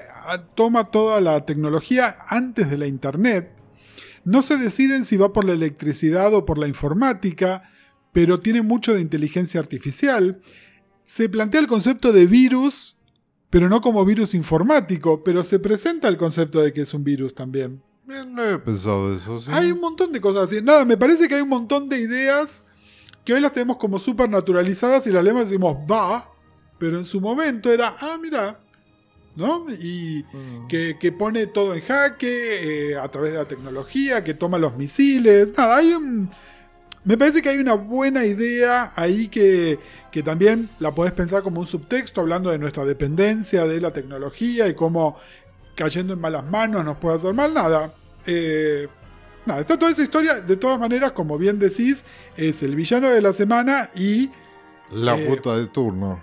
toma 0.56 0.92
toda 0.92 1.20
la 1.20 1.46
tecnología 1.46 2.18
antes 2.28 2.70
de 2.70 2.78
la 2.78 2.88
Internet. 2.88 3.52
No 4.24 4.44
se 4.44 4.58
deciden 4.58 5.04
si 5.04 5.18
va 5.18 5.34
por 5.34 5.46
la 5.46 5.54
electricidad 5.54 6.34
o 6.34 6.46
por 6.46 6.60
la 6.60 6.68
informática, 6.68 7.72
pero 8.14 8.40
tiene 8.40 8.62
mucho 8.62 8.94
de 8.94 9.02
inteligencia 9.02 9.60
artificial. 9.60 10.42
Se 11.06 11.28
plantea 11.28 11.62
el 11.62 11.68
concepto 11.68 12.12
de 12.12 12.28
virus, 12.28 13.00
pero 13.50 13.68
no 13.68 13.82
como 13.82 14.06
virus 14.06 14.36
informático, 14.36 15.24
pero 15.24 15.44
se 15.44 15.58
presenta 15.58 16.08
el 16.08 16.18
concepto 16.18 16.62
de 16.62 16.74
que 16.74 16.82
es 16.82 16.94
un 16.94 17.04
virus 17.04 17.34
también. 17.34 17.82
No 18.08 18.41
había 18.41 18.64
pensado 18.64 19.16
eso, 19.16 19.41
sí. 19.41 19.49
Hay 19.51 19.72
un 19.72 19.80
montón 19.82 20.12
de 20.12 20.22
cosas 20.22 20.45
así. 20.45 20.62
Nada, 20.62 20.86
me 20.86 20.97
parece 20.97 21.28
que 21.28 21.36
hay 21.36 21.41
un 21.41 21.49
montón 21.49 21.89
de 21.89 21.99
ideas 21.99 22.64
que 23.26 23.34
hoy 23.34 23.41
las 23.41 23.51
tenemos 23.51 23.78
como 23.78 23.99
súper 23.99 24.30
naturalizadas 24.30 25.05
y 25.08 25.12
las 25.12 25.24
leemos 25.24 25.41
y 25.41 25.45
decimos, 25.45 25.76
va, 25.89 26.30
pero 26.80 26.97
en 26.97 27.05
su 27.05 27.20
momento 27.20 27.72
era, 27.72 27.93
ah, 27.99 28.18
mira, 28.22 28.60
¿no? 29.36 29.66
Y 29.70 30.24
Mm. 30.34 30.68
que, 30.68 30.97
que 30.99 31.12
pone 31.12 31.47
todo 31.47 31.76
en 31.76 31.82
jaque 31.82 32.91
eh, 32.91 32.95
a 32.95 33.10
través 33.12 33.34
de 33.34 33.38
la 33.39 33.45
tecnología, 33.45 34.24
que 34.24 34.34
toma 34.34 34.58
los 34.58 34.76
misiles. 34.78 35.53
Nada, 35.58 35.76
hay 35.78 35.93
un. 35.93 36.30
Me 37.03 37.18
parece 37.18 37.41
que 37.41 37.49
hay 37.49 37.58
una 37.58 37.74
buena 37.76 38.26
idea 38.26 38.91
ahí 38.95 39.28
que, 39.30 39.80
que 40.12 40.24
también 40.24 40.70
la 40.80 40.93
podés 40.95 41.14
pensar 41.14 41.41
como 41.43 41.60
un 41.62 41.66
subtexto, 41.66 42.22
hablando 42.22 42.49
de 42.49 42.58
nuestra 42.60 42.84
dependencia 42.86 43.66
de 43.66 43.80
la 43.80 43.91
tecnología 43.91 44.68
y 44.68 44.74
cómo 44.76 45.18
cayendo 45.78 46.14
en 46.14 46.20
malas 46.20 46.44
manos 46.44 46.84
nos 46.84 46.98
puede 46.98 47.16
hacer 47.16 47.34
mal. 47.34 47.54
Nada. 47.54 47.94
eh, 48.26 48.88
nada, 49.46 49.62
está 49.62 49.80
toda 49.80 49.92
esa 49.92 50.04
historia. 50.04 50.42
De 50.42 50.58
todas 50.58 50.78
maneras, 50.80 51.14
como 51.14 51.38
bien 51.38 51.58
decís, 51.60 52.04
es 52.36 52.62
el 52.64 52.76
villano 52.76 53.10
de 53.10 53.22
la 53.22 53.32
semana 53.32 53.90
y 53.96 54.30
La 54.92 55.18
eh, 55.18 55.26
puta 55.28 55.56
de 55.58 55.68
turno. 55.68 56.22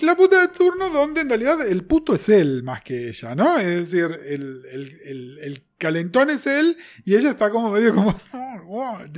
la 0.00 0.16
puta 0.16 0.40
de 0.40 0.48
turno 0.48 0.88
donde 0.90 1.20
en 1.20 1.28
realidad 1.28 1.66
el 1.66 1.84
puto 1.84 2.14
es 2.16 2.28
él 2.28 2.62
más 2.64 2.82
que 2.82 3.08
ella, 3.10 3.34
¿no? 3.36 3.56
Es 3.58 3.90
decir, 3.92 4.10
el, 4.26 4.62
el- 4.72 5.00
el- 5.04 5.38
el 5.42 5.62
calentón 5.78 6.30
es 6.30 6.46
él 6.46 6.76
y 7.04 7.14
ella 7.16 7.30
está 7.30 7.50
como 7.50 7.70
medio 7.70 7.94
como... 7.94 8.10
"Oh, 8.32 8.60
what? 8.66 9.08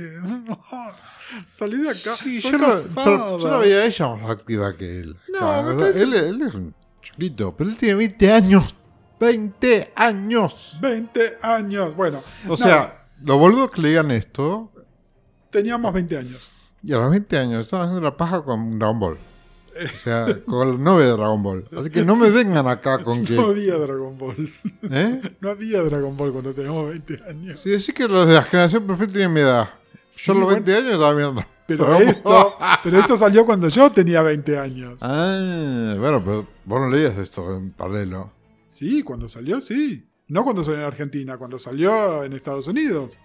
Salí 1.53 1.77
de 1.77 1.89
acá, 1.89 2.15
Sí, 2.21 2.37
soy 2.39 2.51
yo, 2.51 2.57
lo, 2.57 2.67
casada". 2.67 3.05
pero 3.05 3.39
yo 3.39 3.59
veía 3.59 3.77
a 3.77 3.85
ella 3.85 4.09
más 4.15 4.29
activa 4.29 4.75
que 4.77 4.99
él. 4.99 5.15
No, 5.33 5.39
parece- 5.77 6.01
él, 6.03 6.13
él 6.13 6.41
es 6.41 6.53
un 6.53 6.73
chiquito, 7.01 7.55
pero 7.57 7.69
él 7.69 7.75
tiene 7.77 7.95
20 7.95 8.31
años. 8.31 8.75
20 9.19 9.91
años. 9.95 10.77
20 10.81 11.37
años. 11.41 11.95
Bueno, 11.95 12.21
O 12.47 12.55
sea, 12.57 13.07
los 13.23 13.37
boludos 13.37 13.71
que 13.71 13.81
le 13.81 13.89
digan 13.89 14.11
esto, 14.11 14.71
teníamos 15.49 15.93
20 15.93 16.17
años. 16.17 16.49
y 16.83 16.93
a 16.93 16.97
los 16.99 17.09
20 17.11 17.37
años 17.37 17.65
estaban 17.65 17.87
haciendo 17.87 18.09
la 18.09 18.15
paja 18.15 18.41
con 18.41 18.79
Dragon 18.79 18.99
Ball. 18.99 19.17
O 19.81 19.97
sea, 19.97 20.25
con 20.45 20.71
la 20.71 20.77
novia 20.77 21.05
de 21.05 21.11
Dragon 21.13 21.41
Ball. 21.41 21.67
Así 21.77 21.89
que 21.89 22.03
no 22.03 22.15
me 22.15 22.29
vengan 22.31 22.67
acá 22.67 23.01
con 23.03 23.23
que. 23.25 23.33
No 23.35 23.47
había 23.47 23.75
Dragon 23.75 24.17
Ball. 24.17 24.49
¿Eh? 24.83 25.21
No 25.39 25.49
había 25.49 25.81
Dragon 25.83 26.15
Ball 26.17 26.31
cuando 26.31 26.53
teníamos 26.53 26.89
20 26.89 27.19
años. 27.29 27.59
Sí, 27.59 27.69
decir 27.69 27.93
que 27.93 28.07
los 28.07 28.27
de 28.27 28.33
la 28.33 28.41
generación 28.43 28.85
perfecta 28.87 29.13
tienen 29.13 29.33
mi 29.33 29.39
edad. 29.41 29.69
Yo 30.17 30.33
a 30.33 30.35
los 30.35 30.47
20 30.49 30.75
años 30.75 30.91
estaba 30.93 31.13
mirando. 31.13 31.45
Pero 31.67 31.95
esto, 31.97 32.57
pero 32.83 32.99
esto 32.99 33.15
salió 33.15 33.45
cuando 33.45 33.67
yo 33.69 33.91
tenía 33.91 34.21
20 34.23 34.57
años. 34.57 34.95
Ah, 35.01 35.93
bueno, 35.99 36.23
pero 36.25 36.47
vos 36.65 36.81
no 36.81 36.89
leías 36.89 37.15
esto 37.17 37.55
en 37.55 37.71
paralelo. 37.71 38.31
Sí, 38.69 39.01
cuando 39.01 39.27
salió, 39.27 39.61
sí. 39.61 40.07
No 40.27 40.43
cuando 40.43 40.63
salió 40.63 40.81
en 40.81 40.85
Argentina, 40.85 41.39
cuando 41.39 41.57
salió 41.57 42.23
en 42.23 42.33
Estados 42.33 42.67
Unidos. 42.67 43.17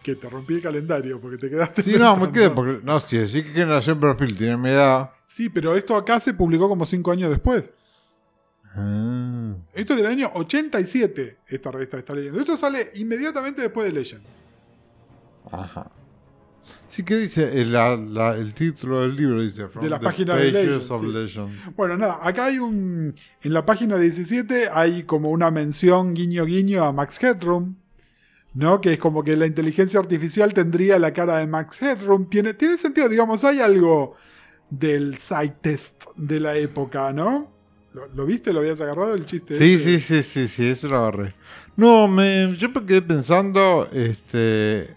Que 0.00 0.14
te 0.14 0.30
rompí 0.30 0.54
el 0.54 0.62
calendario 0.62 1.20
porque 1.20 1.36
te 1.38 1.50
quedaste. 1.50 1.82
Sí, 1.82 1.96
no, 1.98 2.16
me 2.16 2.30
quedé, 2.30 2.48
porque. 2.48 2.80
No, 2.84 3.00
si 3.00 3.18
decís 3.18 3.42
que 3.42 3.50
generación 3.50 3.98
perfil 3.98 4.38
tiene 4.38 4.56
mi 4.56 4.68
edad. 4.68 5.10
Sí, 5.26 5.48
pero 5.48 5.74
esto 5.74 5.96
acá 5.96 6.20
se 6.20 6.34
publicó 6.34 6.68
como 6.68 6.86
5 6.86 7.10
años 7.10 7.30
después. 7.30 7.74
Ah. 8.76 9.56
Esto 9.72 9.94
es 9.94 10.02
del 10.02 10.06
año 10.06 10.30
87, 10.34 11.38
esta 11.48 11.72
revista 11.72 11.98
está 11.98 12.14
leyendo. 12.14 12.38
Esto 12.38 12.56
sale 12.56 12.90
inmediatamente 12.94 13.60
después 13.60 13.88
de 13.88 13.92
Legends. 13.92 14.44
Ajá. 15.50 15.90
Sí, 16.86 17.02
que 17.02 17.16
dice 17.16 17.60
el, 17.60 17.72
la- 17.72 17.96
la- 17.96 18.34
el 18.34 18.54
título 18.54 19.02
del 19.02 19.14
libro? 19.16 19.42
Dice 19.42 19.68
From 19.68 19.84
De 19.84 19.90
la 19.90 19.98
the 19.98 20.04
página 20.04 20.34
de 20.36 20.50
Pages 20.52 20.66
Legend, 20.66 20.90
of 20.92 21.00
sí. 21.00 21.12
Legend. 21.12 21.76
Bueno, 21.76 21.96
nada, 21.96 22.18
acá 22.22 22.46
hay 22.46 22.58
un. 22.58 23.14
En 23.42 23.52
la 23.52 23.64
página 23.66 23.96
17 23.96 24.68
hay 24.72 25.02
como 25.02 25.30
una 25.30 25.50
mención 25.50 26.14
guiño 26.14 26.44
guiño 26.44 26.84
a 26.84 26.92
Max 26.92 27.22
Headroom. 27.22 27.74
¿No? 28.54 28.80
Que 28.80 28.94
es 28.94 28.98
como 28.98 29.22
que 29.22 29.36
la 29.36 29.46
inteligencia 29.46 30.00
artificial 30.00 30.52
tendría 30.54 30.98
la 30.98 31.12
cara 31.12 31.38
de 31.38 31.46
Max 31.46 31.80
Headroom. 31.82 32.28
Tiene, 32.28 32.54
tiene 32.54 32.78
sentido, 32.78 33.08
digamos, 33.08 33.44
hay 33.44 33.60
algo 33.60 34.16
del 34.70 35.18
side 35.18 35.56
test 35.60 36.04
de 36.16 36.40
la 36.40 36.56
época, 36.56 37.12
¿no? 37.12 37.52
¿Lo, 37.92 38.08
lo 38.08 38.26
viste? 38.26 38.52
¿Lo 38.52 38.60
habías 38.60 38.80
agarrado 38.80 39.14
el 39.14 39.26
chiste? 39.26 39.58
Sí, 39.58 39.74
ese? 39.74 40.00
sí, 40.00 40.00
sí, 40.00 40.22
sí, 40.22 40.48
sí, 40.48 40.66
eso 40.66 40.88
lo 40.88 40.96
agarré. 40.96 41.34
No, 41.76 42.08
me, 42.08 42.54
yo 42.56 42.68
me 42.70 42.84
quedé 42.84 43.02
pensando, 43.02 43.88
este... 43.92 44.96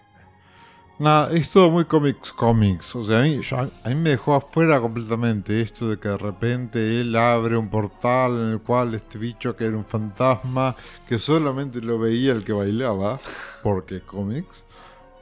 Nada, 0.98 1.32
es 1.32 1.50
todo 1.50 1.70
muy 1.70 1.84
cómics, 1.84 2.32
cómics. 2.32 2.94
O 2.94 3.02
sea, 3.02 3.20
a 3.20 3.22
mí, 3.22 3.40
yo- 3.42 3.56
a 3.58 3.88
mí 3.88 3.94
me 3.96 4.10
dejó 4.10 4.34
afuera 4.34 4.80
completamente 4.80 5.60
esto 5.60 5.88
de 5.88 5.98
que 5.98 6.08
de 6.08 6.18
repente 6.18 7.00
él 7.00 7.16
abre 7.16 7.56
un 7.56 7.68
portal 7.68 8.32
en 8.38 8.50
el 8.52 8.60
cual 8.60 8.94
este 8.94 9.18
bicho 9.18 9.56
que 9.56 9.64
era 9.64 9.76
un 9.76 9.84
fantasma, 9.84 10.76
que 11.08 11.18
solamente 11.18 11.80
lo 11.80 11.98
veía 11.98 12.32
el 12.32 12.44
que 12.44 12.52
bailaba, 12.52 13.18
porque 13.64 14.00
cómics. 14.02 14.62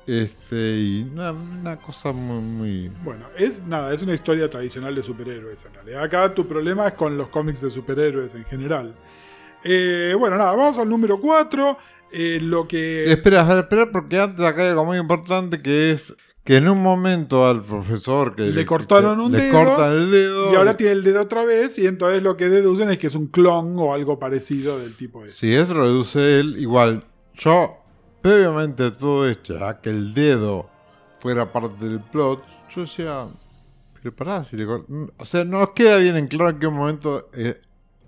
Este, 0.07 0.57
y 0.79 1.03
una, 1.13 1.31
una 1.31 1.77
cosa 1.77 2.13
muy, 2.13 2.43
muy... 2.43 2.89
Bueno, 3.05 3.27
es 3.39 3.63
nada, 3.63 3.95
es 3.95 4.03
una 4.03 4.13
historia 4.13 4.51
tradicional 4.51 4.95
de 4.95 5.03
superhéroes 5.03 5.65
en 5.65 5.75
realidad. 5.75 6.03
Acá 6.03 6.35
tu 6.35 6.47
problema 6.47 6.89
es 6.89 6.93
con 6.95 7.17
los 7.17 7.29
cómics 7.29 7.61
de 7.61 7.71
superhéroes 7.71 8.35
en 8.35 8.45
general. 8.45 8.95
Eh, 9.63 10.15
bueno, 10.19 10.37
nada, 10.37 10.55
vamos 10.57 10.79
al 10.79 10.89
número 10.89 11.21
4. 11.21 11.79
Lo 12.13 12.67
que. 12.69 13.11
Espera, 13.13 13.41
espera, 13.41 13.61
espera, 13.61 13.93
porque 13.93 14.19
antes 14.19 14.45
acá 14.45 14.63
hay 14.63 14.69
algo 14.71 14.85
muy 14.85 14.99
importante 14.99 15.63
que 15.63 15.91
es 15.91 16.15
que 16.45 16.57
en 16.57 16.69
un 16.69 16.83
momento 16.83 17.47
al 17.47 17.61
profesor 17.61 18.35
que 18.35 18.43
Le 18.43 18.65
cortaron 18.65 19.19
que 19.19 19.25
un 19.27 19.33
le 19.33 19.41
dedo, 19.43 19.65
cortan 19.65 19.93
el 19.93 20.11
dedo 20.11 20.53
Y 20.53 20.57
ahora 20.57 20.77
tiene 20.77 20.93
el 20.93 21.05
dedo 21.05 21.23
otra 21.23 21.45
vez, 21.45 21.79
y 21.79 21.87
entonces 21.87 22.23
lo 22.23 22.37
que 22.37 22.49
deducen 22.49 22.91
es 22.91 22.99
que 22.99 23.09
es 23.09 23.15
un 23.15 23.27
clon 23.27 23.79
o 23.79 23.93
algo 23.93 24.19
parecido 24.19 24.79
del 24.79 24.97
tipo 24.97 25.25
ese. 25.25 25.37
Si 25.37 25.55
eso 25.55 25.75
lo 25.75 25.83
reduce 25.83 26.41
él, 26.41 26.57
igual 26.59 27.05
yo 27.35 27.77
previamente 28.23 28.85
a 28.85 28.91
todo 28.97 29.29
esto, 29.29 29.59
ya 29.59 29.81
que 29.81 29.91
el 29.91 30.15
dedo 30.15 30.69
fuera 31.21 31.53
parte 31.53 31.85
del 31.85 32.01
plot, 32.01 32.43
yo 32.75 32.83
decía, 32.83 33.29
pero 33.95 34.17
pará, 34.17 34.45
si 34.45 34.57
le 34.57 34.65
o 34.65 35.25
sea, 35.25 35.45
no 35.45 35.75
queda 35.75 35.99
bien 35.99 36.17
en 36.17 36.27
claro 36.27 36.51
en 36.51 36.59
qué 36.59 36.69
momento 36.69 37.29
eh, 37.35 37.61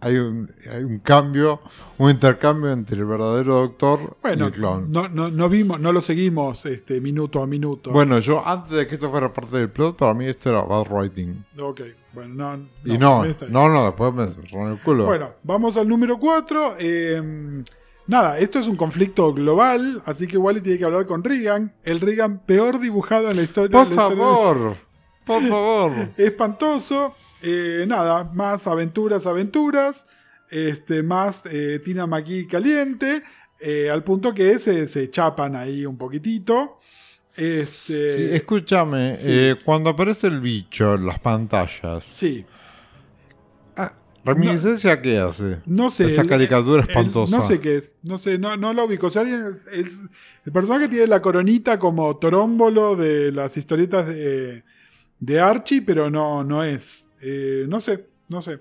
hay, 0.04 0.16
un, 0.16 0.50
hay 0.70 0.82
un 0.82 0.98
cambio, 0.98 1.60
un 1.98 2.10
intercambio 2.10 2.72
entre 2.72 2.96
el 2.96 3.04
verdadero 3.04 3.54
doctor 3.60 4.16
y 4.24 4.28
el 4.28 4.50
clon. 4.50 4.90
no, 4.90 5.08
no, 5.08 5.30
no 5.30 5.48
vimos, 5.48 5.78
no 5.78 5.92
lo 5.92 6.02
seguimos 6.02 6.66
este, 6.66 7.00
minuto 7.00 7.40
a 7.40 7.46
minuto. 7.46 7.92
Bueno, 7.92 8.18
yo 8.18 8.46
antes 8.46 8.76
de 8.76 8.86
que 8.88 8.96
esto 8.96 9.10
fuera 9.10 9.32
parte 9.32 9.56
del 9.56 9.70
plot, 9.70 9.96
para 9.96 10.12
mí 10.12 10.26
esto 10.26 10.50
era 10.50 10.62
bad 10.62 10.86
writing. 10.90 11.44
Ok, 11.58 11.82
bueno, 12.12 12.34
no. 12.56 12.68
Y 12.84 12.98
no, 12.98 13.24
está 13.24 13.44
bien. 13.46 13.52
no, 13.52 13.68
no, 13.68 13.84
después 13.86 14.12
me 14.12 14.26
cerraron 14.26 14.72
el 14.72 14.78
culo. 14.80 15.06
Bueno, 15.06 15.30
vamos 15.44 15.76
al 15.76 15.88
número 15.88 16.18
4. 16.18 16.76
nada, 18.08 18.38
esto 18.38 18.58
es 18.58 18.66
un 18.66 18.76
conflicto 18.76 19.32
global, 19.32 20.02
así 20.04 20.26
que 20.26 20.36
Wally 20.36 20.60
tiene 20.60 20.78
que 20.78 20.84
hablar 20.84 21.06
con 21.06 21.22
Regan. 21.22 21.72
El 21.84 22.00
Regan 22.00 22.40
peor 22.44 22.80
dibujado 22.80 23.30
en 23.30 23.36
la 23.36 23.42
historia. 23.42 23.70
por 23.78 23.86
la 23.86 23.94
historia 23.94 24.16
de- 24.16 24.16
favor, 24.22 24.76
por 25.24 25.42
favor. 25.48 25.92
espantoso. 26.16 27.14
Eh, 27.42 27.84
nada, 27.88 28.24
más 28.32 28.66
aventuras, 28.66 29.26
aventuras. 29.26 30.06
Este, 30.50 31.02
más 31.02 31.42
eh, 31.46 31.80
Tina 31.84 32.06
McGee 32.06 32.46
caliente. 32.46 33.22
eh, 33.60 33.90
al 33.90 34.02
punto 34.04 34.34
que 34.34 34.58
se, 34.58 34.88
se 34.88 35.08
chapan 35.10 35.54
ahí 35.56 35.86
un 35.86 35.96
poquitito. 35.96 36.78
Este, 37.36 38.16
Sí, 38.16 38.34
escúchame, 38.34 39.16
sí. 39.16 39.26
eh, 39.28 39.56
cuando 39.64 39.90
aparece 39.90 40.26
el 40.26 40.40
bicho 40.40 40.94
en 40.96 41.06
las 41.06 41.18
pantallas, 41.20 42.04
sí. 42.12 42.44
ah, 43.76 43.90
¿Reminiscencia 44.24 45.00
qué 45.00 45.18
hace? 45.18 45.60
No 45.64 45.90
sé. 45.90 46.06
Esa 46.08 46.24
caricatura 46.24 46.82
el- 46.82 46.88
espantosa. 46.90 47.36
no 47.36 47.42
sé 47.42 47.60
qué 47.60 47.76
es. 47.78 47.96
No 48.02 48.18
sé, 48.18 48.38
no, 48.38 48.56
no 48.58 48.72
lo 48.74 48.84
ubico. 48.84 49.06
O 49.06 49.10
sea, 49.10 49.22
el 49.22 50.52
personaje 50.52 50.88
tiene 50.88 51.06
la 51.06 51.22
coronita 51.22 51.78
como 51.78 52.16
torómbolo 52.18 52.96
de 52.96 53.32
las 53.32 53.56
historietas 53.56 54.06
de, 54.08 54.62
de 55.20 55.40
Archie, 55.40 55.80
pero 55.82 56.10
no, 56.10 56.44
no 56.44 56.62
es. 56.64 57.06
Eh, 57.22 57.66
no 57.68 57.80
sé, 57.80 58.06
no 58.28 58.42
sé. 58.42 58.60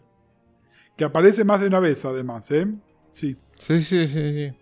Que 0.96 1.04
aparece 1.04 1.44
más 1.44 1.62
de 1.62 1.68
una 1.68 1.80
vez, 1.80 2.06
además, 2.06 2.50
¿eh? 2.52 2.68
Sí. 3.12 3.36
Sí, 3.58 3.84
sí, 3.84 4.08
sí, 4.08 4.34
sí. 4.34 4.54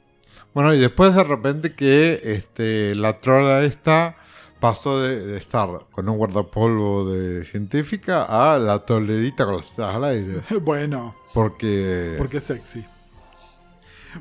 Bueno, 0.54 0.74
y 0.74 0.80
después 0.80 1.14
de 1.16 1.24
repente 1.24 1.76
que 1.76 2.22
este, 2.24 2.96
la 2.96 3.18
trola 3.18 3.64
esta 3.64 4.16
pasó 4.60 5.00
de, 5.02 5.26
de 5.26 5.38
estar 5.38 5.70
con 5.92 6.10
un 6.10 6.18
guardapolvo 6.18 7.12
de 7.12 7.46
científica 7.46 8.26
a 8.28 8.58
la 8.58 8.80
tolerita 8.80 9.46
con 9.46 9.62
tetas 9.62 9.96
al 9.96 10.04
aire. 10.04 10.42
bueno, 10.62 11.16
Porque... 11.34 12.16
porque 12.18 12.38
es 12.38 12.46
sexy. 12.46 12.86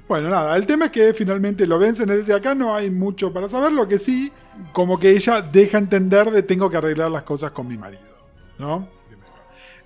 Bueno, 0.06 0.28
nada, 0.28 0.54
el 0.56 0.66
tema 0.66 0.86
es 0.86 0.90
que 0.90 1.14
finalmente 1.14 1.66
lo 1.66 1.78
vencen, 1.78 2.10
es 2.10 2.18
decir, 2.18 2.34
acá 2.34 2.54
no 2.54 2.74
hay 2.74 2.90
mucho 2.90 3.32
para 3.32 3.48
saber, 3.48 3.72
lo 3.72 3.88
que 3.88 3.98
sí, 3.98 4.30
como 4.72 4.98
que 4.98 5.10
ella 5.10 5.40
deja 5.40 5.78
entender 5.78 6.30
de 6.30 6.42
tengo 6.42 6.68
que 6.68 6.76
arreglar 6.76 7.10
las 7.10 7.22
cosas 7.22 7.52
con 7.52 7.66
mi 7.66 7.78
marido, 7.78 8.02
¿no? 8.58 8.86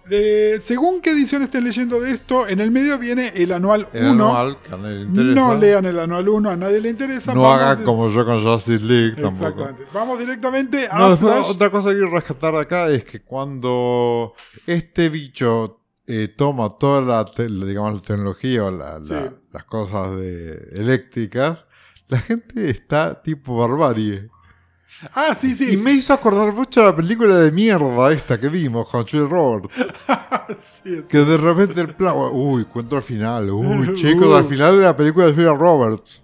De- 0.09 0.59
según 0.61 1.00
qué 1.00 1.11
edición 1.11 1.42
estén 1.42 1.64
leyendo 1.64 2.00
de 2.00 2.11
esto, 2.11 2.48
en 2.48 2.61
el 2.61 2.70
medio 2.70 2.98
viene 2.98 3.32
el 3.36 3.53
anual 3.53 3.86
1. 3.92 4.00
el 4.00 4.07
anual, 4.09 4.59
que 4.59 4.74
a 4.74 4.76
nadie 4.76 4.94
le 4.96 5.03
interesa. 5.03 5.34
No 5.40 5.55
lean 5.55 5.84
el 5.86 5.98
anual 6.00 6.28
1, 6.28 6.50
a 6.50 6.57
nadie 6.57 6.80
le 6.80 6.88
interesa. 6.90 7.34
No 7.34 7.50
hagan 7.53 7.84
como 7.84 8.09
yo 8.09 8.24
con 8.24 8.42
Justice 8.42 8.84
League 8.84 9.14
tampoco. 9.20 9.46
Exactamente. 9.48 9.84
Vamos 9.92 10.18
directamente 10.18 10.88
a 10.90 10.98
No, 10.98 11.16
Flash. 11.16 11.46
otra 11.50 11.70
cosa 11.70 11.90
que 11.90 11.96
quiero 11.96 12.11
rescatar 12.11 12.55
acá 12.57 12.88
es 12.90 13.05
que 13.05 13.22
cuando 13.22 14.34
este 14.66 15.09
bicho 15.09 15.78
eh, 16.09 16.28
toma 16.36 16.76
toda 16.80 17.00
la, 17.00 17.24
te- 17.24 17.48
la, 17.48 17.64
digamos, 17.64 17.94
la 17.94 18.00
tecnología 18.00 18.64
o 18.64 18.70
la- 18.72 18.98
la- 18.98 19.05
Sí. 19.05 19.14
las 19.53 19.64
cosas 19.64 20.18
de, 20.18 20.68
eléctricas, 20.72 21.64
la 22.09 22.18
gente 22.18 22.68
está 22.70 23.22
tipo 23.22 23.57
barbarie. 23.57 24.28
Ah, 25.14 25.34
sí, 25.34 25.53
Y 25.53 25.55
sí. 25.57 25.76
me 25.76 25.92
hizo 25.92 26.12
acordar 26.12 26.53
mucho 26.53 26.80
a 26.82 26.86
la 26.86 26.96
película 26.96 27.36
de 27.38 27.50
mierda 27.53 28.12
esta 28.12 28.38
que 28.38 28.48
vimos 28.48 28.88
con 28.88 29.07
Julia 29.07 29.26
Roberts. 29.28 29.68
Sí, 30.59 30.96
sí. 30.96 31.03
Que 31.11 31.18
de 31.18 31.36
repente 31.38 31.80
el 31.80 31.94
plan, 31.94 32.14
uy, 32.32 32.64
cuento 32.64 32.96
al 32.96 33.03
final, 33.03 33.48
uy, 33.50 33.88
Uh. 33.90 33.94
chicos, 33.94 34.36
al 34.36 34.44
final 34.44 34.76
de 34.78 34.84
la 34.84 34.96
película 34.96 35.26
de 35.26 35.32
Julia 35.32 35.55
Roberts. 35.55 36.20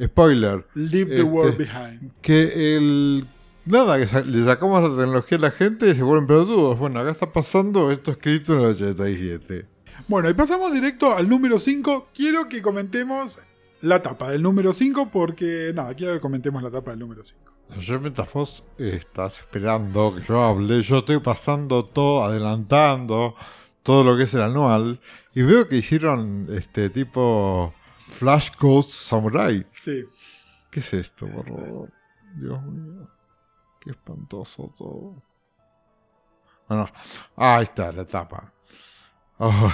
Spoiler. 0.00 0.66
Leave 0.74 1.06
the 1.06 1.16
Este- 1.16 1.22
world 1.22 1.56
behind. 1.56 2.10
que 2.20 2.76
el 2.76 3.24
nada 3.64 3.96
que 3.98 4.22
le 4.24 4.44
sacamos 4.44 4.82
la 4.82 4.88
tecnología 5.02 5.38
a 5.38 5.40
la 5.40 5.50
gente 5.52 5.88
y 5.90 5.94
se 5.94 6.02
vuelven 6.02 6.26
pelotudos 6.26 6.76
bueno 6.78 6.98
acá 6.98 7.12
está 7.12 7.32
pasando 7.32 7.92
esto 7.92 8.10
escrito 8.10 8.54
en 8.54 8.58
el 8.60 8.64
87 8.66 9.66
Bueno, 10.08 10.28
y 10.28 10.34
pasamos 10.34 10.72
directo 10.72 11.14
al 11.16 11.28
número 11.28 11.60
5. 11.60 12.08
Quiero 12.14 12.48
que 12.48 12.60
comentemos 12.60 13.38
la 13.80 14.02
tapa 14.02 14.30
del 14.30 14.42
número 14.42 14.72
5 14.72 15.10
porque, 15.12 15.72
nada, 15.74 15.94
quiero 15.94 16.14
que 16.14 16.20
comentemos 16.20 16.62
la 16.62 16.70
tapa 16.70 16.90
del 16.90 17.00
número 17.00 17.22
5. 17.24 17.51
Yo 17.80 18.00
mientras 18.00 18.32
vos 18.32 18.64
estás 18.78 19.38
esperando 19.38 20.14
que 20.14 20.22
yo 20.22 20.42
hable 20.42 20.82
yo 20.82 20.98
estoy 20.98 21.20
pasando 21.20 21.84
todo 21.84 22.24
adelantando 22.24 23.34
todo 23.82 24.04
lo 24.04 24.16
que 24.16 24.24
es 24.24 24.34
el 24.34 24.42
anual 24.42 25.00
y 25.34 25.42
veo 25.42 25.68
que 25.68 25.76
hicieron 25.76 26.46
este 26.50 26.90
tipo 26.90 27.72
Flash 28.12 28.50
Ghost 28.60 28.90
Samurai 28.90 29.66
Sí. 29.72 30.04
¿qué 30.70 30.80
es 30.80 30.94
esto 30.94 31.26
por 31.28 31.46
favor? 31.46 31.92
Dios 32.36 32.62
mío 32.62 33.08
qué 33.80 33.90
espantoso 33.90 34.72
todo 34.76 35.22
bueno 36.68 36.88
ah, 37.36 37.56
ahí 37.56 37.64
está 37.64 37.92
la 37.92 38.04
tapa 38.04 38.52
Ay, 39.38 39.72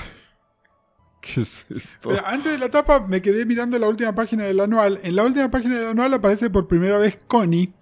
¿Qué 1.34 1.42
es 1.42 1.66
esto? 1.68 2.10
Antes 2.24 2.52
de 2.52 2.58
la 2.58 2.70
tapa 2.70 3.06
me 3.06 3.20
quedé 3.20 3.44
mirando 3.44 3.78
la 3.78 3.88
última 3.88 4.14
página 4.14 4.44
del 4.44 4.60
anual. 4.60 4.98
En 5.02 5.14
la 5.14 5.24
última 5.24 5.50
página 5.50 5.76
del 5.76 5.86
anual 5.88 6.14
aparece 6.14 6.48
por 6.48 6.66
primera 6.66 6.98
vez 6.98 7.18
Connie. 7.26 7.72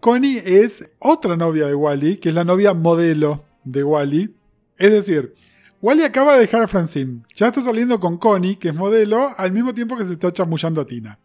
Connie 0.00 0.42
es 0.44 0.88
otra 1.00 1.36
novia 1.36 1.66
de 1.66 1.74
Wally, 1.74 2.18
que 2.18 2.28
es 2.28 2.34
la 2.34 2.44
novia 2.44 2.74
modelo 2.74 3.44
de 3.64 3.82
Wally. 3.82 4.34
Es 4.76 4.92
decir, 4.92 5.34
Wally 5.82 6.04
acaba 6.04 6.34
de 6.34 6.40
dejar 6.40 6.62
a 6.62 6.68
Francine. 6.68 7.22
Ya 7.34 7.48
está 7.48 7.60
saliendo 7.60 7.98
con 7.98 8.16
Connie, 8.16 8.56
que 8.56 8.68
es 8.68 8.74
modelo, 8.74 9.32
al 9.36 9.50
mismo 9.50 9.74
tiempo 9.74 9.96
que 9.96 10.04
se 10.04 10.12
está 10.12 10.32
chamullando 10.32 10.80
a 10.80 10.86
Tina. 10.86 11.18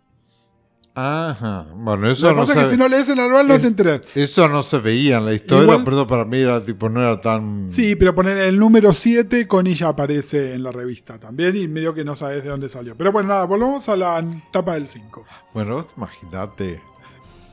Ajá. 0.95 1.65
Bueno, 1.75 2.07
eso 2.09 2.29
que 2.29 2.35
no, 2.35 2.43
es 2.43 2.49
se, 2.49 2.53
que 2.55 2.65
si 2.67 2.77
no 2.77 2.87
lees 2.87 3.09
el 3.09 3.19
anual 3.19 3.47
no 3.47 3.55
es- 3.55 3.61
te 3.61 3.67
enteras. 3.67 4.01
eso 4.13 4.47
no 4.47 4.61
se 4.61 4.77
veía 4.77 5.17
en 5.17 5.25
la 5.25 5.33
historia, 5.33 5.63
Igual- 5.63 5.83
pero 5.85 6.05
para 6.05 6.23
mí 6.25 6.37
era 6.37 6.63
tipo, 6.63 6.87
no 6.89 7.01
era 7.01 7.19
tan. 7.19 7.65
Sí, 7.71 7.95
pero 7.95 8.13
poner 8.13 8.37
el 8.37 8.59
número 8.59 8.93
7, 8.93 9.47
Connie 9.47 9.73
ya 9.73 9.87
aparece 9.87 10.53
en 10.53 10.61
la 10.63 10.71
revista 10.71 11.19
también 11.19 11.57
y 11.57 11.67
medio 11.67 11.93
que 11.95 12.05
no 12.05 12.15
sabes 12.15 12.43
de 12.43 12.49
dónde 12.49 12.69
salió. 12.69 12.95
Pero 12.95 13.11
bueno, 13.11 13.29
nada, 13.29 13.45
volvamos 13.45 13.89
a 13.89 13.95
la 13.95 14.23
tapa 14.51 14.75
del 14.75 14.87
5. 14.87 15.25
Bueno, 15.53 15.75
vos 15.75 15.87
imaginate 15.97 16.79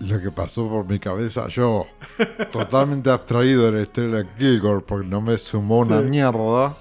lo 0.01 0.20
que 0.20 0.30
pasó 0.30 0.68
por 0.68 0.86
mi 0.86 0.99
cabeza. 0.99 1.49
Yo, 1.49 1.86
totalmente 2.53 3.11
abstraído 3.11 3.66
de 3.66 3.72
la 3.72 3.82
historia 3.82 4.16
de 4.16 4.26
Kilgore, 4.38 4.84
porque 4.86 5.07
no 5.07 5.20
me 5.20 5.38
sumó 5.38 5.78
una 5.80 6.01
mierda. 6.01 6.76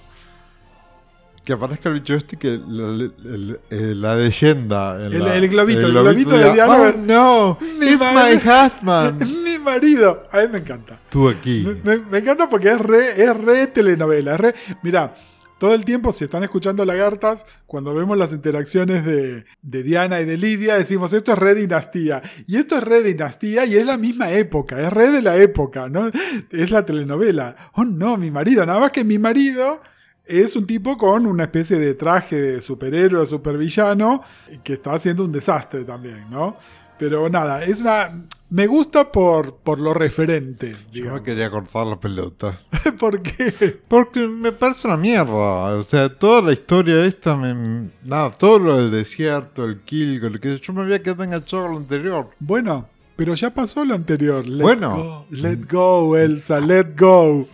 Que 1.43 1.53
aparezca 1.53 1.89
el 1.89 1.95
bicho 1.95 2.13
este 2.13 2.37
que 2.37 2.59
la, 2.67 2.87
la- 2.87 3.09
la- 3.23 3.55
la 3.71 4.15
leyenda. 4.15 4.97
en 5.05 5.13
El- 5.13 5.19
la- 5.23 5.35
el 5.35 5.49
globito, 5.49 5.87
el 5.87 5.91
globito 5.93 6.31
de 6.31 6.37
diga, 6.37 6.53
diálogo. 6.53 6.83
Oh 6.93 6.97
no, 6.99 7.57
Mi 7.79 7.87
it's 7.87 7.99
my 7.99 8.35
husband. 8.35 9.43
Mi 9.43 9.57
marido, 9.57 10.27
a 10.31 10.37
mí 10.41 10.47
me 10.51 10.59
encanta. 10.59 10.99
Tú 11.09 11.27
aquí. 11.29 11.65
Me, 11.83 11.95
me- 11.97 12.05
me 12.05 12.17
encanta 12.19 12.49
porque 12.49 12.69
es 12.71 12.79
re, 12.79 13.23
es 13.23 13.35
re 13.37 13.67
telenovela. 13.67 14.35
Es 14.35 14.39
re, 14.39 14.55
mirá, 14.83 15.15
todo 15.57 15.73
el 15.73 15.83
tiempo, 15.85 16.13
si 16.13 16.23
están 16.23 16.43
escuchando 16.43 16.85
Lagartas, 16.85 17.45
cuando 17.65 17.93
vemos 17.95 18.17
las 18.17 18.31
interacciones 18.31 19.03
de, 19.05 19.43
de 19.61 19.83
Diana 19.83 20.21
y 20.21 20.25
de 20.25 20.37
Lidia, 20.37 20.75
decimos 20.75 21.11
esto 21.13 21.33
es 21.33 21.37
re 21.37 21.55
dinastía. 21.55 22.21
Y 22.47 22.57
esto 22.57 22.77
es 22.77 22.83
re 22.83 23.01
dinastía 23.03 23.65
y 23.65 23.75
es 23.75 23.85
la 23.85 23.97
misma 23.97 24.31
época, 24.31 24.79
es 24.79 24.93
re 24.93 25.09
de 25.09 25.21
la 25.21 25.35
época, 25.35 25.89
¿no? 25.89 26.09
Es 26.51 26.69
la 26.71 26.85
telenovela. 26.85 27.55
Oh 27.73 27.83
no, 27.85 28.17
mi 28.17 28.29
marido, 28.31 28.65
nada 28.65 28.79
más 28.79 28.91
que 28.91 29.03
mi 29.03 29.17
marido. 29.17 29.81
Es 30.29 30.55
un 30.55 30.65
tipo 30.65 30.97
con 30.97 31.25
una 31.25 31.43
especie 31.45 31.77
de 31.79 31.93
traje 31.95 32.39
de 32.39 32.61
superhéroe 32.61 33.25
supervillano 33.25 34.21
que 34.63 34.73
está 34.73 34.93
haciendo 34.93 35.25
un 35.25 35.31
desastre 35.31 35.83
también, 35.83 36.25
¿no? 36.29 36.55
Pero 36.97 37.29
nada, 37.29 37.63
es 37.63 37.81
una. 37.81 38.25
Me 38.49 38.67
gusta 38.67 39.09
por, 39.11 39.55
por 39.57 39.79
lo 39.79 39.93
referente, 39.93 40.71
Yo 40.71 40.77
me 40.77 40.91
digamos. 40.91 41.21
quería 41.21 41.49
cortar 41.49 41.87
la 41.87 41.99
pelota. 41.99 42.59
¿Por 42.99 43.21
qué? 43.21 43.79
Porque 43.87 44.27
me 44.27 44.51
parece 44.51 44.85
una 44.87 44.97
mierda. 44.97 45.31
O 45.77 45.83
sea, 45.83 46.09
toda 46.09 46.41
la 46.41 46.51
historia 46.51 47.05
esta, 47.05 47.37
me, 47.37 47.89
nada, 48.03 48.31
todo 48.31 48.59
lo 48.59 48.77
del 48.77 48.91
desierto, 48.91 49.63
el 49.65 49.79
Kilgore, 49.81 50.39
que 50.39 50.57
yo 50.59 50.73
me 50.73 50.81
había 50.81 51.01
quedado 51.01 51.23
enganchado 51.23 51.63
con 51.63 51.71
lo 51.71 51.77
anterior. 51.77 52.29
Bueno, 52.39 52.89
pero 53.15 53.33
ya 53.33 53.53
pasó 53.53 53.85
lo 53.85 53.95
anterior. 53.95 54.45
Let 54.45 54.61
Bueno. 54.63 54.95
go, 54.97 55.25
let 55.31 55.59
go, 55.71 56.17
Elsa, 56.17 56.59
let 56.59 56.95
go. 56.99 57.47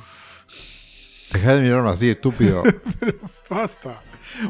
Deja 1.35 1.55
de 1.55 1.61
mirarme 1.63 1.89
así, 1.89 2.09
estúpido. 2.09 2.63
Basta. 3.49 4.01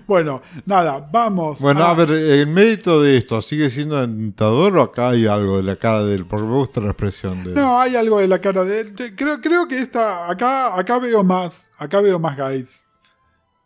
Bueno, 0.05 0.43
nada, 0.67 0.99
vamos. 1.11 1.59
bueno, 1.59 1.83
a 1.83 1.95
ver, 1.95 2.11
el 2.11 2.45
mérito 2.45 3.01
de 3.01 3.17
esto, 3.17 3.41
¿sigue 3.41 3.71
siendo 3.71 3.99
tentador 4.01 4.77
o 4.77 4.83
acá 4.83 5.09
hay 5.09 5.25
algo 5.25 5.57
de 5.57 5.63
la 5.63 5.77
cara 5.77 6.03
de 6.03 6.13
él? 6.13 6.27
Porque 6.27 6.45
me 6.45 6.53
gusta 6.53 6.81
la 6.81 6.89
expresión 6.89 7.43
de 7.43 7.49
él. 7.49 7.55
No, 7.55 7.79
hay 7.79 7.95
algo 7.95 8.19
de 8.19 8.27
la 8.27 8.39
cara 8.39 8.63
de 8.63 8.81
él. 8.81 8.93
Creo, 9.15 9.41
creo 9.41 9.67
que 9.67 9.79
esta. 9.79 10.29
Acá, 10.29 10.77
acá 10.77 10.99
veo 10.99 11.23
más. 11.23 11.71
Acá 11.79 12.01
veo 12.01 12.19
más 12.19 12.37
guys. 12.37 12.85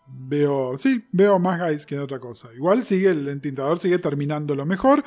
Veo. 0.07 0.77
Sí, 0.77 1.05
veo 1.11 1.39
más 1.39 1.59
guys 1.59 1.85
que 1.85 1.95
en 1.95 2.01
otra 2.01 2.19
cosa. 2.19 2.47
Igual 2.55 2.85
sigue 2.85 3.09
el 3.09 3.27
entintador, 3.27 3.79
sigue 3.79 3.99
terminando 3.99 4.55
lo 4.55 4.65
mejor. 4.65 5.03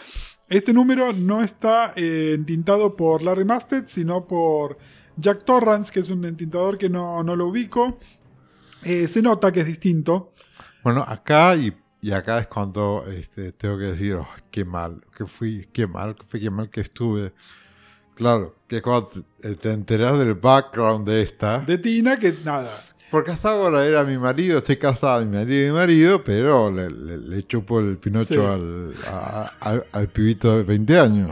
Este 0.51 0.75
número 0.75 1.15
no 1.15 1.43
está 1.43 1.95
eh, 1.97 2.33
entintado 2.35 2.95
por 2.95 3.23
Larry 3.23 3.47
Masted, 3.47 3.85
sino 3.87 4.27
por 4.27 4.77
Jack 5.17 5.45
Torrance, 5.45 5.93
que 5.93 6.01
es 6.01 6.11
un 6.11 6.25
entintador 6.25 6.79
que 6.79 6.89
no, 6.89 7.23
no 7.23 7.37
lo 7.37 7.47
ubico. 7.49 7.99
Eh, 8.85 9.07
se 9.09 9.23
nota 9.23 9.53
que 9.53 9.61
es 9.61 9.67
distinto. 9.67 10.33
Bueno, 10.83 11.05
acá 11.07 11.55
y, 11.57 11.73
y 12.01 12.11
acá 12.13 12.39
es 12.41 12.47
cuando 12.49 13.05
este, 13.09 13.53
tengo 13.53 13.79
que 13.79 13.85
decir, 13.85 14.15
"Oh, 14.15 14.27
qué 14.51 14.65
mal, 14.65 15.01
que 15.17 15.25
fui, 15.27 15.69
qué 15.73 15.87
mal, 15.87 16.17
que 16.17 16.25
fui, 16.25 16.41
qué 16.41 16.51
mal 16.51 16.69
que 16.71 16.81
estuve. 16.81 17.33
Claro, 18.15 18.57
que 18.69 18.83
cuando 18.83 19.11
te, 19.41 19.55
te 19.57 19.71
enteras 19.73 20.19
del 20.19 20.35
background 20.35 21.07
de 21.09 21.23
esta, 21.23 21.61
De 21.61 21.79
Tina, 21.79 22.19
que 22.19 22.37
nada. 22.45 22.71
porque 23.11 23.31
hasta 23.31 23.51
ahora 23.51 23.87
era 23.87 24.05
mi 24.05 24.19
marido, 24.19 24.59
estoy 24.59 24.77
casado, 24.77 25.25
mi 25.25 25.37
marido 25.37 25.63
y 25.65 25.71
mi 25.71 25.75
marido, 25.77 26.23
pero 26.25 26.71
le, 26.71 26.91
le, 26.91 27.19
le 27.19 27.47
chupo 27.47 27.81
el 27.81 27.97
pinocho 27.99 28.27
Sí. 28.35 28.37
al, 28.37 28.95
a- 29.09 29.53
al- 29.61 29.85
al 29.93 30.09
pibito 30.09 30.57
de 30.57 30.63
20 30.65 30.99
años. 30.99 31.31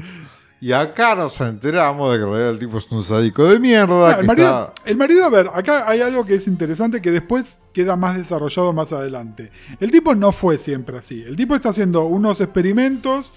Y 0.62 0.72
acá 0.72 1.14
nos 1.14 1.40
enteramos 1.40 2.12
de 2.12 2.18
que 2.18 2.24
en 2.24 2.30
realidad 2.30 2.50
el 2.50 2.58
tipo 2.58 2.76
es 2.76 2.86
un 2.90 3.02
sádico 3.02 3.44
de 3.44 3.58
mierda. 3.58 4.20
El, 4.20 4.26
marido, 4.26 4.48
está- 4.74 4.90
el 4.90 4.96
marido, 4.98 5.24
a 5.24 5.30
ver, 5.30 5.48
acá 5.54 5.88
hay 5.88 6.02
algo 6.02 6.26
que 6.26 6.34
es 6.34 6.46
interesante 6.46 7.00
que 7.00 7.11
después 7.11 7.56
queda 7.72 7.96
más 7.96 8.16
desarrollado 8.18 8.72
más 8.74 8.92
adelante. 8.92 9.50
El 9.80 9.90
tipo 9.90 10.14
no 10.14 10.32
fue 10.32 10.58
siempre 10.58 10.98
así. 10.98 11.22
El 11.22 11.34
tipo 11.36 11.54
está 11.54 11.70
haciendo 11.70 12.04
unos 12.04 12.42
experimentos 12.42 13.32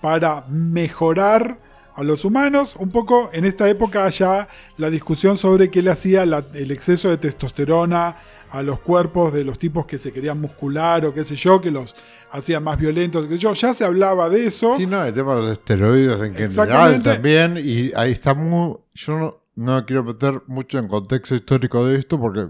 para 0.00 0.46
mejorar 0.48 1.58
a 1.94 2.02
los 2.02 2.24
humanos. 2.24 2.74
Un 2.78 2.88
poco 2.88 3.28
en 3.34 3.44
esta 3.44 3.68
época 3.68 4.08
ya 4.08 4.48
la 4.78 4.88
discusión 4.88 5.36
sobre 5.36 5.70
qué 5.70 5.82
le 5.82 5.90
hacía 5.90 6.24
la- 6.24 6.46
el 6.54 6.70
exceso 6.70 7.10
de 7.10 7.18
testosterona 7.18 8.16
a 8.52 8.62
los 8.62 8.80
cuerpos 8.80 9.32
de 9.32 9.44
los 9.44 9.58
tipos 9.58 9.86
que 9.86 9.98
se 9.98 10.12
querían 10.12 10.38
muscular 10.38 11.06
o 11.06 11.14
qué 11.14 11.24
sé 11.24 11.36
yo, 11.36 11.58
que 11.58 11.70
los 11.70 11.96
hacían 12.30 12.62
más 12.62 12.78
violentos, 12.78 13.26
sé 13.26 13.38
yo. 13.38 13.54
Ya 13.54 13.72
se 13.72 13.82
hablaba 13.82 14.28
de 14.28 14.46
eso. 14.46 14.76
Sí, 14.76 14.86
no, 14.86 15.02
el 15.02 15.14
tema 15.14 15.34
de 15.34 15.40
los 15.40 15.52
esteroides 15.52 16.20
en 16.20 16.34
general 16.34 17.02
también. 17.02 17.56
Y 17.56 17.92
ahí 17.96 18.12
está 18.12 18.34
muy. 18.34 18.76
Yo 18.94 19.42
no, 19.54 19.86
quiero 19.86 20.04
meter 20.04 20.42
mucho 20.48 20.78
en 20.78 20.86
contexto 20.86 21.34
histórico 21.34 21.86
de 21.86 21.98
esto 21.98 22.20
porque 22.20 22.48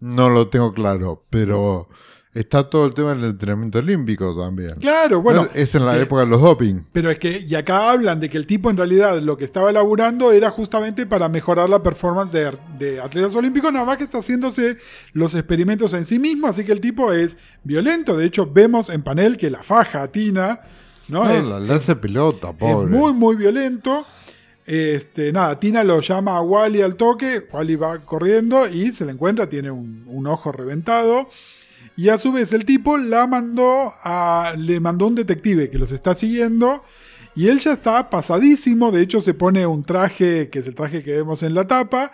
no 0.00 0.28
lo 0.28 0.48
tengo 0.48 0.74
claro. 0.74 1.24
Pero 1.30 1.88
está 2.34 2.68
todo 2.68 2.86
el 2.86 2.94
tema 2.94 3.14
del 3.14 3.24
entrenamiento 3.24 3.78
olímpico 3.78 4.36
también. 4.38 4.74
Claro, 4.80 5.22
bueno. 5.22 5.44
No, 5.44 5.48
es 5.54 5.74
en 5.74 5.86
la 5.86 5.96
eh, 5.96 6.02
época 6.02 6.22
de 6.22 6.28
los 6.28 6.40
doping. 6.40 6.82
Pero 6.92 7.10
es 7.10 7.18
que, 7.18 7.40
y 7.40 7.54
acá 7.54 7.90
hablan 7.90 8.20
de 8.20 8.28
que 8.28 8.36
el 8.36 8.46
tipo 8.46 8.70
en 8.70 8.76
realidad 8.76 9.20
lo 9.20 9.36
que 9.36 9.44
estaba 9.44 9.70
elaborando 9.70 10.32
era 10.32 10.50
justamente 10.50 11.06
para 11.06 11.28
mejorar 11.28 11.68
la 11.68 11.82
performance 11.82 12.32
de, 12.32 12.52
de 12.78 13.00
atletas 13.00 13.34
olímpicos, 13.34 13.72
nada 13.72 13.84
más 13.84 13.96
que 13.98 14.04
está 14.04 14.18
haciéndose 14.18 14.76
los 15.12 15.34
experimentos 15.34 15.94
en 15.94 16.04
sí 16.04 16.18
mismo, 16.18 16.46
así 16.46 16.64
que 16.64 16.72
el 16.72 16.80
tipo 16.80 17.12
es 17.12 17.36
violento. 17.64 18.16
De 18.16 18.26
hecho, 18.26 18.46
vemos 18.46 18.88
en 18.90 19.02
panel 19.02 19.36
que 19.36 19.50
la 19.50 19.62
faja 19.62 20.02
a 20.02 20.08
Tina, 20.08 20.60
¿no? 21.08 21.24
No, 21.24 21.30
es, 21.30 21.48
la, 21.48 21.60
la 21.60 21.74
hace 21.76 21.96
pelota, 21.96 22.50
es 22.50 22.56
pobre. 22.56 22.90
muy, 22.94 23.12
muy 23.12 23.36
violento. 23.36 24.04
Este, 24.66 25.32
nada, 25.32 25.58
Tina 25.58 25.82
lo 25.82 26.02
llama 26.02 26.36
a 26.36 26.42
Wally 26.42 26.82
al 26.82 26.96
toque, 26.96 27.48
Wally 27.50 27.76
va 27.76 28.04
corriendo 28.04 28.68
y 28.68 28.92
se 28.94 29.06
le 29.06 29.12
encuentra, 29.12 29.48
tiene 29.48 29.70
un, 29.70 30.04
un 30.06 30.26
ojo 30.26 30.52
reventado. 30.52 31.30
Y 31.98 32.10
a 32.10 32.16
su 32.16 32.30
vez 32.30 32.52
el 32.52 32.64
tipo 32.64 32.96
la 32.96 33.26
mandó 33.26 33.92
a, 34.04 34.54
le 34.56 34.78
mandó 34.78 35.08
un 35.08 35.16
detective 35.16 35.68
que 35.68 35.80
los 35.80 35.90
está 35.90 36.14
siguiendo. 36.14 36.84
Y 37.34 37.48
él 37.48 37.58
ya 37.58 37.72
está 37.72 38.08
pasadísimo, 38.08 38.92
de 38.92 39.02
hecho 39.02 39.20
se 39.20 39.34
pone 39.34 39.66
un 39.66 39.82
traje, 39.82 40.48
que 40.48 40.60
es 40.60 40.68
el 40.68 40.76
traje 40.76 41.02
que 41.02 41.16
vemos 41.16 41.42
en 41.42 41.54
la 41.54 41.66
tapa, 41.66 42.12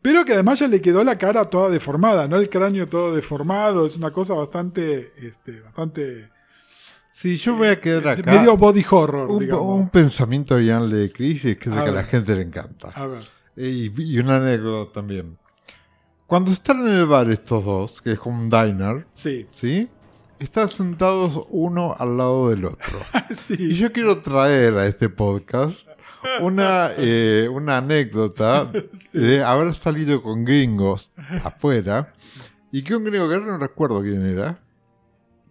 pero 0.00 0.24
que 0.24 0.32
además 0.32 0.60
ya 0.60 0.68
le 0.68 0.80
quedó 0.80 1.04
la 1.04 1.18
cara 1.18 1.50
toda 1.50 1.68
deformada, 1.68 2.26
¿no? 2.28 2.38
El 2.38 2.48
cráneo 2.48 2.86
todo 2.86 3.14
deformado, 3.14 3.84
es 3.84 3.98
una 3.98 4.10
cosa 4.10 4.32
bastante, 4.32 5.12
este, 5.18 5.60
bastante... 5.60 6.30
Sí, 7.12 7.36
yo 7.36 7.56
voy 7.56 7.68
a 7.68 7.78
quedar 7.78 8.08
acá. 8.08 8.32
Medio 8.32 8.56
body 8.56 8.86
horror, 8.90 9.30
un, 9.30 9.38
digamos. 9.38 9.80
un 9.80 9.90
pensamiento 9.90 10.56
bien 10.56 10.88
de 10.90 11.12
crisis 11.12 11.58
que 11.58 11.68
es 11.68 11.76
A 11.76 11.80
el 11.80 11.84
que 11.84 11.90
a 11.90 11.92
ver. 11.92 11.94
la 11.94 12.04
gente 12.04 12.34
le 12.36 12.40
encanta. 12.40 12.88
A 12.88 13.06
ver. 13.06 13.22
Y, 13.54 13.92
y 14.02 14.18
una 14.18 14.36
anécdota 14.36 14.94
también. 14.94 15.36
Cuando 16.26 16.50
están 16.52 16.80
en 16.86 16.92
el 16.94 17.06
bar 17.06 17.30
estos 17.30 17.64
dos, 17.64 18.02
que 18.02 18.12
es 18.12 18.18
como 18.18 18.40
un 18.42 18.50
diner, 18.50 19.06
Sí, 19.12 19.46
¿sí? 19.50 19.88
Están 20.38 20.68
sentados 20.70 21.40
uno 21.50 21.94
al 21.98 22.16
lado 22.18 22.50
del 22.50 22.64
otro. 22.66 22.98
Y 23.30 23.34
sí. 23.34 23.74
yo 23.74 23.92
quiero 23.92 24.18
traer 24.18 24.74
a 24.74 24.86
este 24.86 25.08
podcast 25.08 25.86
una, 26.40 26.90
eh, 26.98 27.48
una 27.50 27.78
anécdota 27.78 28.70
Sí. 29.06 29.18
de 29.18 29.44
haber 29.44 29.74
salido 29.74 30.22
con 30.22 30.44
gringos 30.44 31.12
afuera 31.44 32.12
y 32.72 32.82
que 32.82 32.96
un 32.96 33.04
gringo 33.04 33.28
que 33.28 33.34
ahora 33.34 33.46
no 33.46 33.58
recuerdo 33.58 34.02
quién 34.02 34.26
era, 34.26 34.58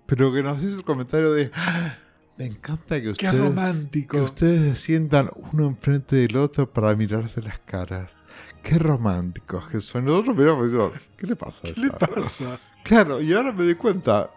pero 0.05 0.31
que 0.33 0.43
nos 0.43 0.61
hizo 0.61 0.75
el 0.77 0.83
comentario 0.83 1.31
de 1.31 1.49
"Ah, 1.55 1.95
me 2.37 2.45
encanta 2.45 2.97
que 2.97 3.03
Qué 3.03 3.09
ustedes, 3.27 3.39
romántico. 3.39 4.17
que 4.17 4.23
ustedes 4.23 4.77
se 4.77 4.85
sientan 4.85 5.31
uno 5.53 5.65
enfrente 5.67 6.17
del 6.17 6.35
otro 6.35 6.69
para 6.71 6.93
mirarse 6.95 7.41
las 7.41 7.59
caras. 7.59 8.17
Qué 8.65 8.79
románticos 8.79 9.67
que 9.67 9.79
son. 9.79 10.05
Nosotros 10.05 10.35
miramos 10.35 10.61
y 10.61 10.71
decimos, 10.71 10.91
¿qué 11.17 11.27
le 11.27 11.35
pasa? 11.35 11.67
a 11.67 11.71
¿Qué 11.73 11.79
le 11.79 11.87
ella?". 11.87 11.97
pasa? 11.99 12.59
Claro, 12.83 13.21
y 13.21 13.31
ahora 13.33 13.51
me 13.51 13.63
di 13.65 13.75
cuenta, 13.75 14.29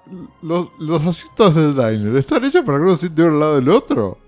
los, 0.43 0.69
los 0.79 1.05
asientos 1.07 1.55
del 1.55 1.75
diner 1.75 2.15
están 2.17 2.45
hechos 2.45 2.63
para 2.65 2.79
que 2.79 2.85
uno 2.85 2.93
se 2.97 3.01
siente 3.01 3.23
uno 3.23 3.33
al 3.35 3.41
lado 3.41 3.55
del 3.57 3.69
otro. 3.71 4.19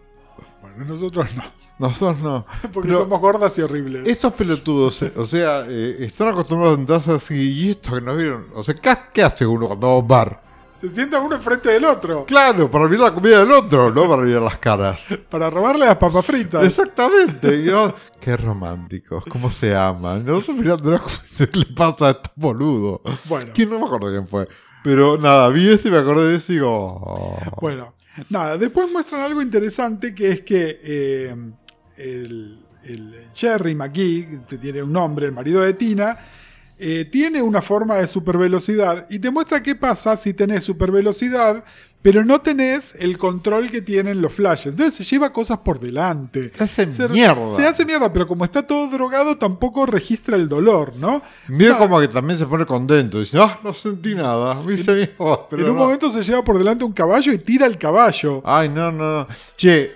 Bueno, 0.63 0.85
nosotros 0.87 1.37
no, 1.37 1.43
Nosotros 1.79 2.19
no. 2.21 2.47
porque 2.73 2.89
Pero- 2.89 3.01
somos 3.01 3.21
gordas 3.21 3.59
y 3.59 3.63
horribles. 3.63 4.07
Estos 4.09 4.33
pelotudos, 4.35 5.03
eh, 5.03 5.13
o 5.17 5.25
sea, 5.25 5.65
eh, 5.69 5.97
están 6.01 6.29
acostumbrados 6.29 6.75
a 6.75 6.77
sentarse 6.79 7.13
así 7.13 7.35
y 7.35 7.71
esto 7.71 7.95
que 7.95 8.01
nos 8.01 8.17
vieron. 8.17 8.47
O 8.55 8.63
sea, 8.63 8.75
¿qué, 8.75 8.91
qué 9.15 9.23
hace 9.23 9.47
uno 9.47 9.67
cuando 9.69 9.87
va 9.89 9.93
a 9.95 9.99
un 9.99 10.09
bar? 10.09 10.43
Se 10.81 10.89
sienta 10.89 11.21
uno 11.21 11.37
enfrente 11.37 11.69
del 11.69 11.85
otro 11.85 12.25
Claro, 12.25 12.71
para 12.71 12.89
mirar 12.89 13.09
la 13.09 13.15
comida 13.15 13.41
del 13.41 13.51
otro, 13.51 13.91
no 13.91 14.09
para 14.09 14.23
mirar 14.23 14.41
las 14.41 14.57
caras. 14.57 14.99
para 15.29 15.51
robarle 15.51 15.85
las 15.85 15.99
papas 15.99 16.25
fritas. 16.25 16.65
Exactamente. 16.65 17.55
Y 17.55 17.65
yo, 17.65 17.95
qué 18.19 18.35
románticos, 18.35 19.23
cómo 19.27 19.51
se 19.51 19.77
aman. 19.77 20.25
Nosotros 20.25 20.57
mirándonos 20.57 21.03
como 21.03 21.19
¿qué 21.37 21.59
le 21.59 21.67
pasa 21.67 22.07
a 22.07 22.11
estos 22.13 22.33
boludos? 22.35 23.03
Bueno, 23.27 23.53
¿Quién 23.55 23.69
no 23.69 23.79
me 23.79 23.85
acuerdo 23.85 24.09
quién 24.09 24.27
fue? 24.27 24.49
Pero 24.83 25.19
nada, 25.19 25.51
vi 25.51 25.69
eso 25.69 25.89
y 25.89 25.91
me 25.91 25.99
acordé 25.99 26.31
de 26.31 26.37
eso 26.39 26.51
y 26.51 26.55
digo. 26.55 26.73
oh. 26.73 27.39
bueno, 27.61 27.93
nada. 28.31 28.57
Después 28.57 28.91
muestran 28.91 29.21
algo 29.21 29.43
interesante 29.43 30.15
que 30.15 30.31
es 30.31 30.41
que 30.41 30.81
eh, 30.83 31.37
el, 31.99 32.59
el 32.85 33.27
Jerry 33.35 33.75
McGee, 33.75 34.41
que 34.49 34.57
tiene 34.57 34.83
un 34.83 34.95
nombre, 34.95 35.27
el 35.27 35.33
marido 35.33 35.61
de 35.61 35.75
Tina, 35.75 36.17
eh, 36.81 37.05
tiene 37.05 37.43
una 37.43 37.63
forma 37.63 37.97
de 37.97 38.07
supervelocidad 38.09 39.07
y 39.11 39.19
te 39.19 39.31
muestra 39.31 39.63
qué 39.63 39.75
pasa 39.77 40.17
si 40.17 40.33
tenés 40.35 40.65
supervelocidad, 40.65 41.63
pero 42.03 42.25
no 42.25 42.41
tenés 42.41 42.95
el 42.99 43.19
control 43.19 43.71
que 43.71 43.83
tienen 43.83 44.23
los 44.23 44.33
flashes. 44.33 44.69
Entonces 44.73 44.95
se 44.95 45.05
lleva 45.05 45.33
cosas 45.35 45.59
por 45.59 45.79
delante. 45.79 46.51
Se 46.57 46.65
hace 46.65 46.91
Se, 46.93 47.09
mierda. 47.11 47.55
se 47.55 47.67
hace 47.67 47.85
mierda, 47.85 48.11
pero 48.13 48.27
como 48.27 48.45
está 48.45 48.63
todo 48.67 48.89
drogado, 48.91 49.37
tampoco 49.37 49.85
registra 49.85 50.37
el 50.37 50.49
dolor, 50.49 50.95
¿no? 50.97 51.21
Mira 51.49 51.77
como 51.77 52.01
que 52.01 52.09
también 52.09 52.39
se 52.39 52.47
pone 52.47 52.65
contento. 52.65 53.21
Dice, 53.21 53.37
ah, 53.39 53.61
no 53.63 53.75
sentí 53.75 54.15
nada. 54.15 54.55
Me 54.63 54.75
hice 54.75 54.95
mierda. 54.95 55.47
Pero 55.51 55.65
en 55.65 55.71
un 55.73 55.77
no". 55.77 55.83
momento 55.83 56.09
se 56.11 56.23
lleva 56.23 56.43
por 56.43 56.57
delante 56.57 56.85
un 56.85 56.93
caballo 56.93 57.33
y 57.33 57.39
tira 57.39 57.67
el 57.67 57.77
caballo. 57.77 58.41
Ay, 58.47 58.71
no, 58.71 58.91
no, 58.91 59.19
no. 59.19 59.29
Che, 59.57 59.93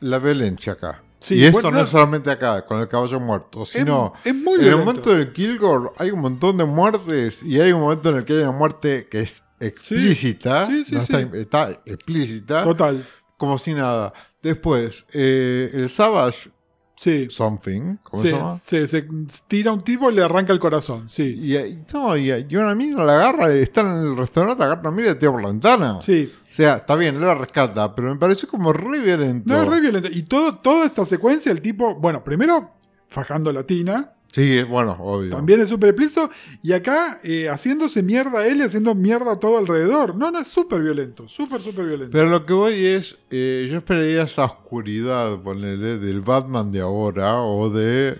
la 0.00 0.18
violencia 0.18 0.72
acá. 0.72 1.02
Sí, 1.18 1.36
y 1.36 1.44
esto 1.44 1.52
bueno, 1.52 1.70
no 1.70 1.80
es 1.80 1.88
solamente 1.88 2.30
acá, 2.30 2.64
con 2.66 2.80
el 2.80 2.88
caballo 2.88 3.18
muerto, 3.18 3.64
sino 3.64 4.12
es 4.22 4.34
muy 4.34 4.58
en 4.60 4.66
el 4.66 4.76
momento 4.76 5.14
de 5.14 5.32
Kilgore 5.32 5.90
hay 5.96 6.10
un 6.10 6.20
montón 6.20 6.58
de 6.58 6.64
muertes 6.64 7.42
y 7.42 7.60
hay 7.60 7.72
un 7.72 7.80
momento 7.80 8.10
en 8.10 8.16
el 8.16 8.24
que 8.24 8.34
hay 8.34 8.42
una 8.42 8.52
muerte 8.52 9.08
que 9.10 9.20
es 9.20 9.42
explícita. 9.58 10.66
Sí, 10.66 10.84
sí, 10.84 10.94
no 10.94 11.02
sí. 11.02 11.14
Está, 11.14 11.38
está 11.38 11.82
explícita, 11.86 12.64
Total. 12.64 13.06
como 13.36 13.58
si 13.58 13.74
nada. 13.74 14.12
Después, 14.42 15.06
eh, 15.12 15.70
el 15.72 15.90
Savage 15.90 16.50
Sí. 16.96 17.28
Something, 17.30 17.96
¿cómo 18.02 18.22
Se, 18.22 18.30
se 18.30 18.36
llama? 18.36 18.56
se- 18.56 18.88
se 18.88 19.08
tira 19.46 19.70
un 19.72 19.84
tipo 19.84 20.10
y 20.10 20.14
le 20.14 20.22
arranca 20.22 20.52
el 20.52 20.58
corazón. 20.58 21.08
Sí. 21.08 21.38
Y, 21.40 21.54
y- 21.56 21.84
no, 21.92 22.16
y, 22.16 22.30
y 22.48 22.56
una 22.56 22.74
mina 22.74 23.04
la 23.04 23.16
agarra, 23.20 23.52
está 23.52 23.82
en 23.82 23.88
el 24.08 24.16
restaurante, 24.16 24.62
agarra 24.64 24.80
una 24.80 24.90
mina 24.92 25.10
y 25.10 25.14
tira 25.16 25.30
por 25.30 25.42
la 25.42 25.48
ventana. 25.48 25.98
Sí. 26.00 26.32
O 26.42 26.52
sea, 26.52 26.76
está 26.76 26.96
bien, 26.96 27.16
él 27.16 27.20
la 27.20 27.34
rescata, 27.34 27.94
pero 27.94 28.08
me 28.14 28.18
pareció 28.18 28.48
como 28.48 28.72
re 28.72 28.98
violento. 29.00 29.52
No, 29.52 29.62
es 29.62 29.68
re 29.68 29.80
violento. 29.80 30.08
Y 30.10 30.22
todo, 30.22 30.54
toda 30.58 30.86
esta 30.86 31.04
secuencia, 31.04 31.52
el 31.52 31.60
tipo, 31.60 31.94
bueno, 31.96 32.24
primero 32.24 32.72
fajando 33.08 33.52
la 33.52 33.62
tina, 33.64 34.14
Sí, 34.36 34.62
bueno, 34.64 34.98
obvio. 35.00 35.30
también 35.30 35.62
es 35.62 35.70
súper 35.70 35.88
explícito, 35.88 36.28
y 36.62 36.74
acá 36.74 37.20
eh, 37.24 37.48
haciéndose 37.48 38.02
mierda 38.02 38.40
a 38.40 38.46
él 38.46 38.58
y 38.58 38.64
haciendo 38.64 38.94
mierda 38.94 39.32
a 39.32 39.40
todo 39.40 39.56
alrededor. 39.56 40.14
No, 40.14 40.30
no, 40.30 40.38
es 40.40 40.48
súper 40.48 40.82
violento, 40.82 41.26
súper, 41.26 41.62
súper 41.62 41.86
violento. 41.86 42.12
Pero 42.12 42.28
lo 42.28 42.44
que 42.44 42.52
voy 42.52 42.84
es, 42.84 43.16
eh, 43.30 43.66
yo 43.70 43.78
esperaría 43.78 44.24
esa 44.24 44.44
oscuridad, 44.44 45.40
ponele, 45.40 45.96
del 45.96 46.20
Batman 46.20 46.70
de 46.70 46.82
ahora 46.82 47.40
o 47.40 47.70
de 47.70 48.18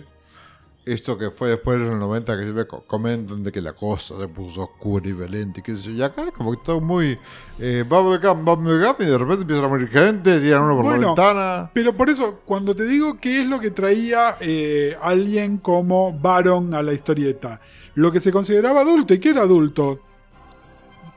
esto 0.87 1.19
que 1.19 1.31
fue 1.31 1.49
después 1.51 1.79
de 1.79 1.85
los 1.85 1.97
90 1.97 2.37
que 2.37 2.43
siempre 2.45 2.67
co- 2.67 2.85
comentan 2.87 3.43
de 3.43 3.51
que 3.53 3.61
la 3.61 3.73
cosa 3.75 4.15
se 4.19 4.29
puso 4.29 4.63
oscura 4.63 5.07
y 5.09 5.13
violenta 5.13 5.61
y 5.61 5.63
qué 5.63 5.77
sé 5.77 5.83
yo. 5.83 5.91
Y 5.91 6.03
acá 6.03 6.31
como 6.31 6.53
que 6.53 6.59
todo 6.65 6.81
muy 6.81 7.19
eh, 7.59 7.85
bubblegum, 7.87 8.45
bubblegum 8.45 8.95
y 9.01 9.05
de 9.05 9.19
repente 9.19 9.43
empieza 9.43 9.65
a 9.65 9.69
morir 9.69 9.89
gente, 9.89 10.39
tiran 10.41 10.63
uno 10.63 10.77
por 10.77 10.85
Bueno, 10.85 11.01
la 11.01 11.07
ventana. 11.09 11.71
Pero 11.75 11.97
por 11.97 12.09
eso, 12.09 12.41
cuando 12.45 12.75
te 12.75 12.85
digo 12.87 13.19
qué 13.21 13.41
es 13.43 13.47
lo 13.49 13.59
que 13.61 13.71
traía 13.73 14.37
eh, 14.41 14.97
alguien 15.03 15.59
como 15.59 16.13
Baron 16.19 16.73
a 16.73 16.83
la 16.83 16.93
historieta, 16.93 17.61
lo 17.97 18.13
que 18.13 18.21
se 18.21 18.31
consideraba 18.33 18.81
adulto, 18.83 19.13
¿y 19.13 19.19
qué 19.19 19.31
era 19.31 19.43
adulto? 19.43 19.99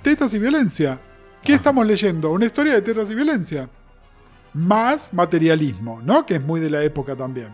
Tetas 0.01 0.33
y 0.33 0.39
violencia. 0.39 0.99
¿Qué 1.43 1.53
estamos 1.53 1.85
leyendo? 1.85 2.31
Una 2.31 2.45
historia 2.47 2.73
de 2.73 2.81
tetas 2.81 3.11
y 3.11 3.15
violencia. 3.15 3.69
Más 4.53 5.13
materialismo, 5.13 6.01
¿no? 6.03 6.25
Que 6.25 6.35
es 6.35 6.41
muy 6.41 6.59
de 6.59 6.69
la 6.69 6.83
época 6.83 7.15
también. 7.15 7.49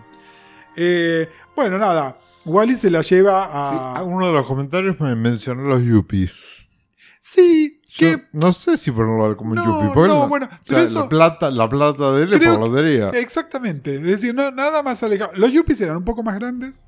Eh, 0.76 1.30
bueno, 1.56 1.78
nada. 1.78 2.18
Wally 2.46 2.78
se 2.78 2.92
la 2.92 3.02
lleva 3.02 3.44
Sí, 3.46 3.50
a. 3.54 3.94
ah, 3.96 4.04
uno 4.04 4.28
de 4.28 4.34
los 4.34 4.46
comentarios 4.46 5.00
me 5.00 5.16
mencionó 5.16 5.64
los 5.64 5.82
yuppies. 5.82 6.68
Sí, 7.22 7.82
Yo 7.90 7.98
que. 8.18 8.24
no 8.34 8.54
sé 8.54 8.78
si 8.78 8.92
ponerlo 8.92 9.36
como 9.36 9.52
un 9.52 9.56
No, 9.56 9.64
yuppie. 9.66 10.08
no, 10.08 10.24
él 10.24 10.30
bueno, 10.30 10.46
o 10.46 10.50
pero 10.68 10.78
sea, 10.80 10.84
eso- 10.84 11.00
la, 11.02 11.10
plata, 11.10 11.50
la 11.52 11.68
plata 11.68 12.12
de 12.12 12.24
él 12.24 12.34
es 12.34 12.40
por 12.40 12.48
la 12.60 12.68
lotería. 12.68 13.10
Exactamente. 13.10 13.96
Es 13.96 14.04
decir, 14.04 14.36
no, 14.36 14.52
nada 14.52 14.84
más 14.84 15.02
alejado. 15.02 15.32
Los 15.36 15.52
yuppies 15.52 15.82
eran 15.82 15.98
un 15.98 16.06
poco 16.06 16.22
más 16.22 16.36
grandes 16.36 16.88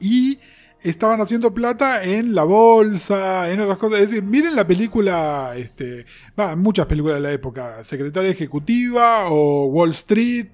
y 0.00 0.38
estaban 0.80 1.20
haciendo 1.20 1.52
plata 1.54 2.04
en 2.04 2.34
la 2.34 2.44
bolsa, 2.44 3.50
en 3.50 3.60
otras 3.60 3.78
cosas. 3.78 4.00
Es 4.00 4.10
decir, 4.10 4.22
miren 4.24 4.54
la 4.54 4.66
película, 4.66 5.52
este, 5.56 6.06
muchas 6.56 6.86
películas 6.86 7.16
de 7.16 7.22
la 7.22 7.32
época, 7.32 7.82
Secretaria 7.84 8.30
Ejecutiva 8.30 9.28
o 9.30 9.66
Wall 9.66 9.90
Street. 9.90 10.48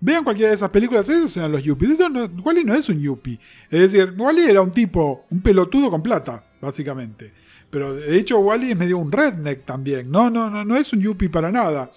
Vean 0.00 0.22
cualquiera 0.24 0.50
de 0.50 0.54
esas 0.56 0.70
películas, 0.70 1.08
esos 1.08 1.36
eran 1.36 1.50
los 1.52 1.62
yuppies. 1.62 1.92
Esto 1.92 2.08
no, 2.08 2.24
Wally 2.44 2.64
no 2.64 2.74
es 2.74 2.88
un 2.88 3.00
yuppie. 3.00 3.40
Es 3.70 3.80
decir, 3.92 4.14
Wally 4.16 4.42
era 4.42 4.60
un 4.62 4.70
tipo, 4.70 5.26
un 5.30 5.40
pelotudo 5.42 5.90
con 5.90 6.02
plata, 6.02 6.44
básicamente. 6.60 7.32
Pero 7.70 7.94
de 7.94 8.16
hecho 8.16 8.38
Wally 8.38 8.70
es 8.70 8.76
medio 8.76 8.98
un 8.98 9.10
redneck 9.12 9.64
también. 9.64 10.10
No, 10.10 10.30
no, 10.30 10.48
no, 10.48 10.64
no 10.64 10.76
es 10.76 10.92
un 10.92 11.00
yuppie 11.00 11.28
para 11.28 11.50
nada. 11.50 11.90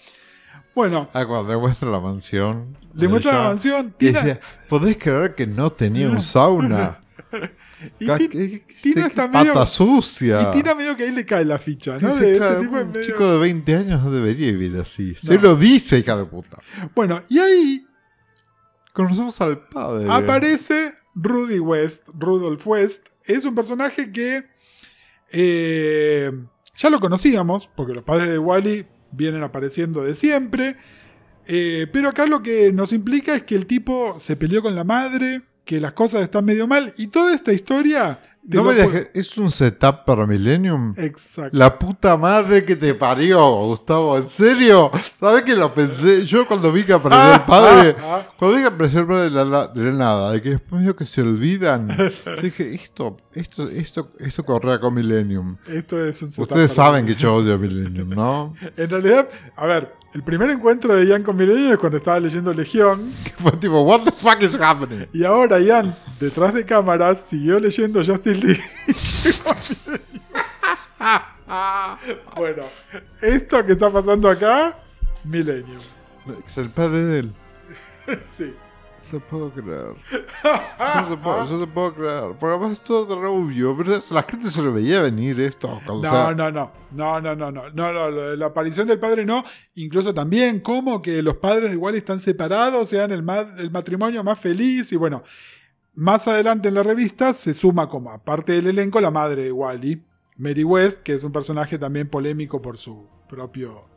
Bueno, 0.73 1.09
Ah, 1.13 1.25
cuando 1.25 1.51
le 1.53 1.59
muestra 1.59 1.89
la 1.89 1.99
mansión. 1.99 2.77
le 2.95 3.07
muestra 3.07 3.33
la 3.33 3.43
mansión. 3.49 3.93
Tina, 3.97 4.19
decía, 4.19 4.39
¿podés 4.69 4.97
creer 4.97 5.35
que 5.35 5.45
no 5.45 5.71
tenía 5.71 6.09
un 6.09 6.21
sauna? 6.21 6.99
y 7.99 8.05
Ca- 8.07 8.17
Ti- 8.17 8.27
¿qué- 8.29 8.63
qué- 8.67 8.75
Tina 8.81 9.07
está 9.07 9.29
pata 9.31 9.49
medio- 9.53 9.65
sucia. 9.67 10.41
y 10.49 10.51
Tina 10.57 10.73
medio 10.75 10.95
que 10.97 11.03
ahí 11.03 11.11
le 11.11 11.25
cae 11.25 11.43
la 11.45 11.59
ficha, 11.59 11.97
¿no? 11.97 12.13
Dice, 12.15 12.25
De 12.31 12.37
claro, 12.37 12.53
este 12.53 12.65
tipo 12.67 12.77
un 12.81 12.87
medio- 12.91 13.05
chico 13.05 13.31
de 13.33 13.39
20 13.39 13.75
años 13.75 14.03
no 14.03 14.11
debería 14.11 14.47
vivir 14.51 14.77
así. 14.79 15.13
Se 15.15 15.35
No. 15.35 15.41
lo 15.41 15.55
dice, 15.55 15.99
hija 15.99 16.15
de 16.15 16.25
puta. 16.25 16.57
Bueno, 16.95 17.21
y 17.29 17.39
ahí 17.39 17.85
Conocemos 18.93 19.39
al 19.41 19.57
padre. 19.73 20.07
aparece 20.09 20.93
Rudy 21.15 21.59
West, 21.59 22.07
Rudolph 22.13 22.65
West. 22.65 23.07
Es 23.25 23.45
un 23.45 23.55
personaje 23.55 24.11
que 24.11 24.45
eh, 25.31 26.31
ya 26.75 26.89
lo 26.89 26.99
conocíamos, 26.99 27.69
porque 27.75 27.93
los 27.93 28.03
padres 28.03 28.29
de 28.29 28.37
Wally 28.37 28.85
vienen 29.11 29.43
apareciendo 29.43 30.03
de 30.03 30.15
siempre. 30.15 30.77
Eh, 31.47 31.87
pero 31.91 32.09
acá 32.09 32.25
lo 32.25 32.41
que 32.41 32.71
nos 32.71 32.93
implica 32.93 33.35
es 33.35 33.43
que 33.43 33.55
el 33.55 33.65
tipo 33.65 34.19
se 34.19 34.35
peleó 34.35 34.61
con 34.61 34.75
la 34.75 34.83
madre, 34.83 35.41
que 35.65 35.81
las 35.81 35.93
cosas 35.93 36.21
están 36.21 36.45
medio 36.45 36.67
mal, 36.67 36.93
y 36.97 37.07
toda 37.07 37.33
esta 37.33 37.53
historia. 37.53 38.19
No 38.43 38.63
me 38.63 38.73
que 38.75 39.11
es 39.13 39.37
un 39.37 39.51
setup 39.51 40.03
para 40.03 40.25
Millennium. 40.25 40.93
Exacto. 40.97 41.55
La 41.55 41.77
puta 41.77 42.17
madre 42.17 42.65
que 42.65 42.75
te 42.75 42.95
parió, 42.95 43.39
Gustavo. 43.65 44.17
¿En 44.17 44.27
serio? 44.29 44.89
¿Sabes 45.19 45.43
que 45.43 45.55
lo 45.55 45.71
pensé? 45.73 46.25
Yo 46.25 46.47
cuando 46.47 46.71
vi 46.71 46.83
que 46.83 46.93
apareció 46.93 47.35
el 47.35 47.41
padre. 47.41 47.95
Ah, 47.99 48.25
ah, 48.27 48.29
Cuando 48.37 48.57
vi 48.57 48.63
que 48.63 48.67
apareció 48.69 48.99
el 49.01 49.07
padre 49.07 49.23
de 49.25 49.29
la, 49.29 49.45
la- 49.45 49.67
de 49.67 49.83
la 49.83 49.91
nada, 49.91 50.31
de 50.31 50.41
que 50.41 50.49
después 50.51 50.81
medio 50.81 50.95
que 50.95 51.05
se 51.05 51.21
olvidan. 51.21 51.87
dije, 52.41 52.73
esto, 52.73 53.17
esto, 53.33 53.69
esto, 53.69 54.11
esto 54.17 54.43
correa 54.43 54.79
con 54.79 54.95
Millennium. 54.95 55.55
esto 55.67 56.03
es 56.03 56.21
un 56.23 56.31
setup 56.31 56.49
Ustedes 56.49 56.73
para- 56.73 56.87
saben 56.87 57.05
que 57.05 57.15
yo 57.15 57.35
odio 57.35 57.53
a 57.53 57.57
Millennium, 57.57 58.09
¿no? 58.09 58.55
En 58.75 58.89
realidad, 58.89 59.29
a 59.55 59.65
ver, 59.67 59.93
el 60.13 60.23
primer 60.23 60.49
encuentro 60.49 60.95
de 60.95 61.05
Ian 61.05 61.23
con 61.23 61.37
Millennium 61.37 61.71
es 61.71 61.77
cuando 61.77 61.97
estaba 61.97 62.19
leyendo 62.19 62.53
Legión. 62.53 63.13
Que 63.23 63.31
fue 63.37 63.51
tipo, 63.53 63.81
what 63.81 64.03
the 64.03 64.11
fuck 64.11 64.41
is 64.41 64.55
happening? 64.59 65.07
Y 65.13 65.23
ahora 65.23 65.59
Ian, 65.59 65.95
detrás 66.19 66.53
de 66.53 66.65
cámaras, 66.65 67.21
siguió 67.21 67.59
leyendo 67.59 68.03
Justice 68.03 68.35
League. 68.35 68.61
y 68.87 68.93
llegó 68.93 69.49
a 69.51 69.57
bueno, 72.37 72.63
esto 73.21 73.65
que 73.65 73.73
está 73.73 73.89
pasando 73.91 74.29
acá, 74.29 74.77
Millennium. 75.23 75.81
Es 76.47 76.57
el 76.57 76.69
padre 76.69 77.03
de 77.03 77.19
él. 77.19 77.33
sí. 78.25 78.55
No 79.11 79.19
te 79.19 79.25
puedo 79.29 79.51
creer. 79.51 79.93
Yo 80.43 81.01
no 81.01 81.07
te 81.09 81.17
puedo, 81.17 81.49
yo 81.49 81.59
te 81.65 81.67
puedo 81.71 81.93
creer. 81.93 82.23
Porque 82.39 82.55
además 82.55 82.71
es 82.73 82.81
todo 82.81 83.19
obvio. 83.31 83.75
Pero 83.77 83.99
la 84.11 84.23
gente 84.23 84.49
se 84.49 84.61
lo 84.61 84.71
veía 84.73 85.01
venir 85.01 85.39
esto. 85.41 85.79
O 85.87 86.01
No, 86.01 86.09
sea, 86.09 86.33
no, 86.33 86.49
no, 86.51 86.71
no, 86.91 87.19
no, 87.21 87.35
no, 87.35 87.51
no, 87.51 87.69
no, 87.71 88.09
la 88.35 88.45
aparición 88.45 88.87
del 88.87 88.99
padre 88.99 89.25
no, 89.25 89.43
incluso 89.75 90.13
también 90.13 90.59
como 90.61 91.01
que 91.01 91.21
los 91.21 91.37
padres 91.37 91.71
de 91.71 91.77
Wally 91.77 91.97
están 91.97 92.19
separados, 92.19 92.89
sean 92.89 93.11
el, 93.11 93.23
ma- 93.23 93.45
el 93.57 93.69
matrimonio 93.71 94.23
más 94.23 94.39
feliz 94.39 94.91
y 94.91 94.95
bueno, 94.95 95.23
más 95.93 96.27
adelante 96.27 96.69
en 96.69 96.75
la 96.75 96.83
revista 96.83 97.33
se 97.33 97.53
suma 97.53 97.87
como 97.87 98.11
aparte 98.11 98.53
del 98.53 98.67
elenco 98.67 99.01
la 99.01 99.11
madre 99.11 99.43
de 99.45 99.51
Wally, 99.51 100.03
Mary 100.37 100.63
West, 100.63 101.01
que 101.03 101.13
es 101.13 101.23
un 101.23 101.31
personaje 101.31 101.77
también 101.77 102.07
polémico 102.09 102.61
por 102.61 102.77
su 102.77 103.07
propio 103.27 103.89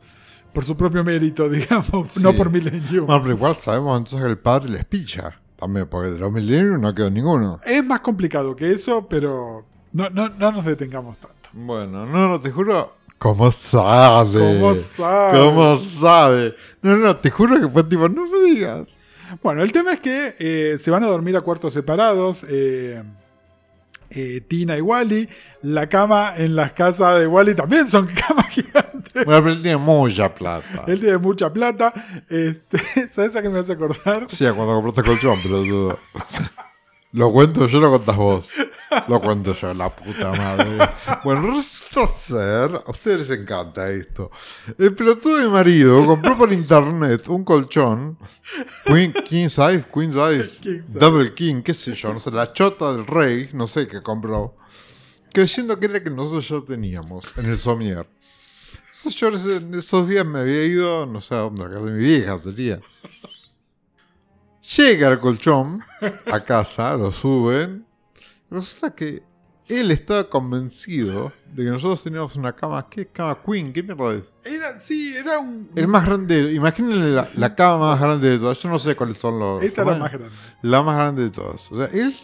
por 0.55 0.65
su 0.65 0.75
propio 0.75 1.03
mérito, 1.03 1.47
digamos, 1.49 2.17
no 2.17 2.33
por 2.33 2.49
Millennium. 2.49 3.05
Bueno, 3.05 3.21
pero 3.21 3.35
igual 3.35 3.57
sabemos 3.59 3.97
entonces 3.97 4.21
que 4.21 4.31
el 4.31 4.39
padre 4.39 4.69
les 4.69 4.85
picha. 4.85 5.39
También, 5.57 5.87
porque 5.87 6.09
de 6.09 6.19
los 6.19 6.31
Millennium 6.31 6.81
no 6.81 6.95
quedó 6.95 7.11
ninguno. 7.11 7.59
Es 7.63 7.85
más 7.85 7.99
complicado 7.99 8.55
que 8.55 8.71
eso, 8.71 9.07
pero 9.07 9.65
no, 9.91 10.09
no, 10.09 10.29
no 10.29 10.51
nos 10.51 10.65
detengamos 10.65 11.19
tanto. 11.19 11.49
Bueno, 11.53 12.05
no, 12.05 12.27
no, 12.27 12.41
te 12.41 12.51
juro. 12.51 12.95
¿Cómo 13.19 13.51
sabe? 13.51 14.39
¿Cómo 14.39 14.73
sabe? 14.73 15.39
¿Cómo 15.39 15.77
sabe? 15.77 16.55
No, 16.81 16.97
no, 16.97 17.15
te 17.17 17.29
juro 17.29 17.59
que 17.59 17.69
fue 17.69 17.83
tipo, 17.83 18.09
no 18.09 18.25
me 18.25 18.39
digas. 18.49 18.87
Bueno, 19.41 19.61
el 19.61 19.71
tema 19.71 19.93
es 19.93 19.99
que 19.99 20.35
eh, 20.39 20.77
se 20.79 20.91
van 20.91 21.03
a 21.03 21.07
dormir 21.07 21.35
a 21.37 21.41
cuartos 21.41 21.73
separados. 21.73 22.45
eh, 22.49 23.01
eh, 24.09 24.41
Tina 24.47 24.77
y 24.77 24.81
Wally. 24.81 25.27
La 25.61 25.87
cama 25.89 26.33
en 26.37 26.55
las 26.55 26.73
casas 26.73 27.19
de 27.19 27.27
Wally 27.27 27.55
también 27.55 27.87
son 27.87 28.07
camas 28.27 28.49
gigantes. 28.49 29.25
Bueno, 29.25 29.41
pero 29.43 29.49
él 29.49 29.61
tiene 29.61 29.77
mucha 29.77 30.33
plata. 30.33 30.83
Él 30.87 30.99
tiene 30.99 31.17
mucha 31.17 31.51
plata. 31.51 31.93
Este, 32.29 32.77
¿Sabes 33.11 33.35
a 33.35 33.41
qué 33.41 33.49
me 33.49 33.59
hace 33.59 33.73
acordar? 33.73 34.27
Sí, 34.29 34.45
cuando 34.45 34.75
compraste 34.81 35.03
colchón, 35.03 35.39
pero 35.41 35.63
dudo. 35.63 35.99
Lo 37.15 37.31
cuento 37.31 37.65
yo, 37.65 37.79
lo 37.79 37.91
contás 37.91 38.17
vos. 38.17 38.51
Lo 39.07 39.21
cuento 39.21 39.53
yo, 39.53 39.73
la 39.73 39.95
puta 39.95 40.33
madre. 40.33 40.77
Bueno, 41.23 41.55
resulta 41.55 42.07
ser, 42.07 42.83
a 42.85 42.91
ustedes 42.91 43.29
les 43.29 43.39
encanta 43.39 43.89
esto. 43.89 44.29
El 44.77 44.93
pelotudo 44.93 45.37
de 45.37 45.45
mi 45.45 45.51
marido 45.51 46.05
compró 46.05 46.37
por 46.37 46.51
internet 46.51 47.25
un 47.29 47.45
colchón, 47.45 48.17
Queen, 48.85 49.13
King 49.13 49.47
Size, 49.47 49.85
Queen 49.93 50.11
Size, 50.11 50.59
King 50.59 50.81
size. 50.85 50.99
Double 50.99 51.33
King, 51.33 51.61
qué 51.61 51.73
sé 51.73 51.95
yo, 51.95 52.13
no 52.13 52.19
sé, 52.19 52.31
la 52.31 52.51
chota 52.51 52.91
del 52.91 53.07
rey, 53.07 53.49
no 53.53 53.65
sé 53.65 53.87
qué 53.87 54.01
compró, 54.01 54.57
creyendo 55.31 55.79
que 55.79 55.85
era 55.85 56.03
que 56.03 56.09
nosotros 56.09 56.49
ya 56.49 56.65
teníamos 56.67 57.25
en 57.37 57.45
el 57.45 57.57
somier. 57.57 58.05
Entonces 58.87 59.15
yo 59.15 59.29
en 59.29 59.73
esos 59.73 60.05
días 60.09 60.25
me 60.25 60.39
había 60.39 60.65
ido, 60.65 61.05
no 61.05 61.21
sé 61.21 61.33
a 61.33 61.39
dónde, 61.39 61.63
a 61.63 61.69
casa 61.69 61.85
de 61.85 61.91
mi 61.93 61.99
vieja 61.99 62.37
sería. 62.37 62.81
Llega 64.77 65.09
el 65.09 65.19
colchón 65.19 65.81
a 66.31 66.43
casa, 66.43 66.95
lo 66.97 67.11
suben. 67.11 67.85
Resulta 68.49 68.95
que 68.95 69.21
él 69.67 69.91
estaba 69.91 70.23
convencido 70.23 71.31
de 71.53 71.65
que 71.65 71.69
nosotros 71.69 72.03
teníamos 72.03 72.35
una 72.35 72.53
cama. 72.55 72.87
¿Qué 72.89 73.05
cama 73.07 73.37
Queen? 73.45 73.71
¿Qué 73.71 73.83
mierda 73.83 74.13
es? 74.13 74.33
Era, 74.43 74.79
sí, 74.79 75.15
era 75.15 75.39
un. 75.39 75.69
El 75.75 75.87
más 75.87 76.05
grande. 76.05 76.53
Imagínense 76.53 76.99
la, 76.99 77.27
la 77.35 77.55
cama 77.55 77.91
más 77.91 77.99
grande 77.99 78.29
de 78.29 78.39
todas. 78.39 78.57
Yo 78.57 78.69
no 78.69 78.79
sé 78.79 78.95
cuáles 78.95 79.17
son 79.17 79.39
los. 79.39 79.61
Esta 79.61 79.83
era 79.83 79.91
tamaños. 79.91 79.99
más 79.99 80.11
grande. 80.19 80.35
La 80.63 80.83
más 80.83 80.97
grande 80.97 81.23
de 81.23 81.29
todas. 81.29 81.71
O 81.71 81.77
sea, 81.77 81.85
él 81.93 82.15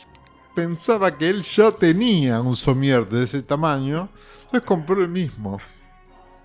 pensaba 0.55 1.15
que 1.15 1.30
él 1.30 1.43
ya 1.43 1.72
tenía 1.72 2.41
un 2.41 2.55
somier 2.55 3.07
de 3.07 3.23
ese 3.23 3.43
tamaño. 3.43 4.09
Entonces 4.45 4.61
compró 4.61 5.01
el 5.01 5.09
mismo. 5.09 5.59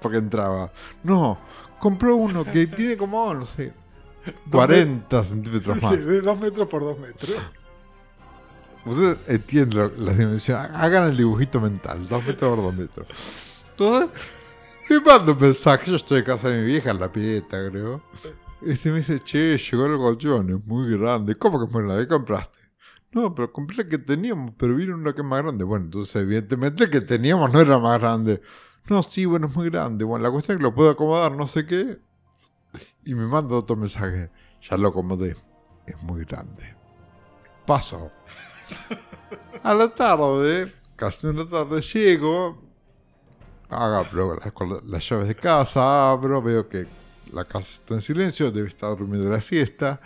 Porque 0.01 0.18
entraba. 0.18 0.70
No, 1.02 1.39
compró 1.78 2.16
uno 2.16 2.44
que 2.44 2.66
tiene 2.66 2.97
como, 2.97 3.32
no 3.32 3.47
sé, 3.47 3.73
40 4.51 5.24
centímetros 5.24 5.82
más. 5.82 5.93
Sí, 5.93 5.98
de 5.98 6.20
dos 6.20 6.39
metros 6.39 6.69
por 6.69 6.82
dos 6.82 6.98
metros. 6.98 7.35
Ustedes 8.86 9.19
entienden 9.27 9.93
las 9.98 10.16
dimensiones. 10.16 10.70
Hagan 10.73 11.11
el 11.11 11.16
dibujito 11.16 11.61
mental. 11.61 12.07
2 12.09 12.24
metros 12.24 12.55
por 12.55 12.65
2 12.66 12.74
metros. 12.77 13.09
Entonces, 13.73 14.09
me 14.89 15.01
mando 15.01 15.32
un 15.32 15.40
mensaje. 15.40 15.90
Yo 15.90 15.97
estoy 15.97 16.19
en 16.19 16.24
casa 16.24 16.51
de 16.51 16.61
mi 16.61 16.66
vieja, 16.66 16.93
en 16.93 17.01
la 17.01 17.11
pileta, 17.11 17.69
creo. 17.69 18.01
Y 18.62 18.70
este 18.70 18.90
me 18.90 18.98
dice, 18.98 19.20
che, 19.24 19.59
llegó 19.59 19.86
el 19.86 19.98
colchón, 19.98 20.51
es 20.51 20.66
muy 20.66 20.97
grande. 20.97 21.35
¿Cómo 21.35 21.66
que 21.66 21.73
grande? 21.73 22.05
¿Qué 22.05 22.09
compraste? 22.09 22.59
No, 23.11 23.35
pero 23.35 23.53
compré 23.53 23.82
el 23.82 23.89
que 23.89 23.98
teníamos, 23.98 24.55
pero 24.57 24.77
vino 24.77 24.94
uno 24.94 25.12
que 25.12 25.20
es 25.20 25.27
más 25.27 25.43
grande. 25.43 25.65
Bueno, 25.65 25.86
entonces 25.86 26.15
evidentemente 26.23 26.85
el 26.85 26.90
que 26.90 27.01
teníamos 27.01 27.53
no 27.53 27.61
era 27.61 27.78
más 27.78 28.01
grande. 28.01 28.40
No, 28.89 29.03
sí, 29.03 29.24
bueno, 29.24 29.48
es 29.48 29.57
muy 29.57 29.69
grande. 29.69 30.05
Bueno, 30.05 30.23
la 30.23 30.31
cuestión 30.31 30.55
es 30.55 30.59
que 30.59 30.62
lo 30.62 30.74
puedo 30.74 30.90
acomodar, 30.90 31.32
no 31.32 31.48
sé 31.48 31.66
qué. 31.66 31.98
Y 33.07 33.15
me 33.15 33.27
manda 33.27 33.55
otro 33.55 33.77
mensaje. 33.77 34.31
Ya 34.69 34.77
lo 34.77 34.89
acomodé. 34.89 35.37
Es 35.87 35.97
muy 36.03 36.24
grande. 36.24 36.74
Paso. 37.65 38.11
A 39.62 39.73
la 39.73 39.89
tarde, 39.89 40.74
casi 40.97 41.28
en 41.28 41.39
la 41.39 41.49
tarde, 41.49 41.81
llego. 41.81 42.61
Abro 43.69 44.37
las, 44.37 44.85
las 44.85 45.09
llaves 45.09 45.28
de 45.28 45.35
casa, 45.37 46.11
abro, 46.11 46.43
veo 46.43 46.69
que 46.69 46.87
la 47.33 47.45
casa 47.45 47.81
está 47.81 47.95
en 47.95 48.03
silencio, 48.03 48.51
debe 48.51 48.69
estar 48.69 48.97
durmiendo 48.97 49.31
la 49.31 49.41
siesta. 49.41 50.01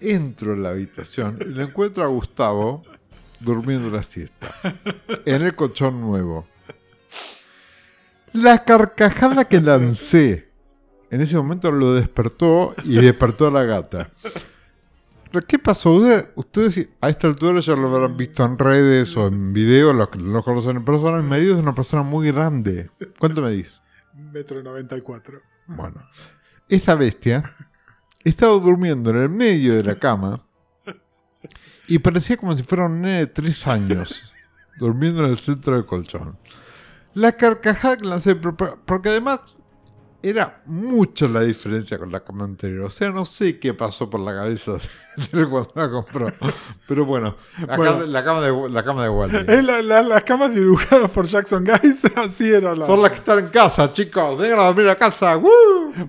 Entro 0.00 0.54
en 0.54 0.62
la 0.62 0.70
habitación 0.70 1.38
y 1.40 1.46
le 1.46 1.64
encuentro 1.64 2.02
a 2.02 2.06
Gustavo 2.06 2.82
durmiendo 3.40 3.90
la 3.90 4.02
siesta. 4.02 4.54
En 5.26 5.42
el 5.42 5.54
colchón 5.54 6.00
nuevo. 6.00 6.46
La 8.32 8.64
carcajada 8.64 9.46
que 9.46 9.60
lancé 9.60 10.47
en 11.10 11.20
ese 11.20 11.36
momento 11.36 11.70
lo 11.70 11.94
despertó 11.94 12.74
y 12.84 12.96
despertó 13.00 13.46
a 13.46 13.50
la 13.50 13.64
gata. 13.64 14.10
¿Qué 15.46 15.58
pasó? 15.58 16.00
Ustedes, 16.36 16.88
a 17.00 17.10
esta 17.10 17.26
altura 17.28 17.60
ya 17.60 17.76
lo 17.76 17.94
habrán 17.94 18.16
visto 18.16 18.44
en 18.44 18.58
redes 18.58 19.14
o 19.16 19.26
en 19.26 19.52
videos, 19.52 19.94
los 19.94 20.08
que 20.08 20.18
no 20.18 20.42
conocen 20.42 20.78
en 20.78 20.84
persona. 20.84 21.20
Mi 21.20 21.28
marido 21.28 21.54
es 21.54 21.62
una 21.62 21.74
persona 21.74 22.02
muy 22.02 22.28
grande. 22.32 22.90
¿Cuánto 23.18 23.42
me 23.42 23.50
dices? 23.50 23.80
Metro 24.14 24.62
noventa 24.62 24.96
y 24.96 25.02
cuatro. 25.02 25.40
Bueno, 25.66 26.02
esta 26.68 26.94
bestia 26.94 27.54
estaba 28.24 28.52
durmiendo 28.54 29.10
en 29.10 29.16
el 29.18 29.28
medio 29.28 29.74
de 29.74 29.84
la 29.84 29.96
cama 29.96 30.44
y 31.86 31.98
parecía 31.98 32.38
como 32.38 32.56
si 32.56 32.62
fuera 32.62 32.86
un 32.86 33.02
nene 33.02 33.18
de 33.18 33.26
tres 33.26 33.66
años 33.66 34.32
durmiendo 34.78 35.24
en 35.24 35.30
el 35.30 35.38
centro 35.38 35.74
del 35.74 35.84
colchón. 35.84 36.38
La 37.12 37.32
carcajada 37.32 37.98
que 37.98 38.06
lancé, 38.06 38.34
porque 38.34 39.10
además 39.10 39.57
era 40.20 40.62
mucha 40.66 41.28
la 41.28 41.42
diferencia 41.42 41.96
con 41.98 42.10
la 42.10 42.20
cama 42.20 42.44
anterior. 42.44 42.84
O 42.86 42.90
sea, 42.90 43.10
no 43.10 43.24
sé 43.24 43.58
qué 43.60 43.72
pasó 43.72 44.10
por 44.10 44.18
la 44.20 44.34
cabeza 44.34 44.72
de 44.72 44.80
él 45.32 45.48
cuando 45.48 45.70
la 45.74 45.88
compró. 45.90 46.32
Pero 46.88 47.04
bueno, 47.06 47.36
la, 47.66 47.76
Bueno. 47.76 48.06
la 48.06 48.24
cama 48.24 48.40
de, 48.40 48.68
la 48.70 48.82
cama 48.84 49.02
de 49.04 49.08
Wally. 49.10 49.44
La- 49.62 49.80
la- 49.82 50.02
las 50.02 50.22
camas 50.24 50.54
dibujadas 50.54 51.08
por 51.10 51.26
Jackson 51.26 51.64
Guys, 51.64 52.04
así 52.16 52.50
era 52.50 52.74
la. 52.74 52.86
Son 52.86 53.00
las 53.00 53.10
que 53.12 53.18
están 53.18 53.38
en 53.38 53.48
casa, 53.48 53.92
chicos. 53.92 54.36
Vengan 54.38 54.58
a 54.60 54.64
dormir 54.64 54.88
a 54.88 54.96
casa. 54.96 55.36
¡Woo! 55.36 55.50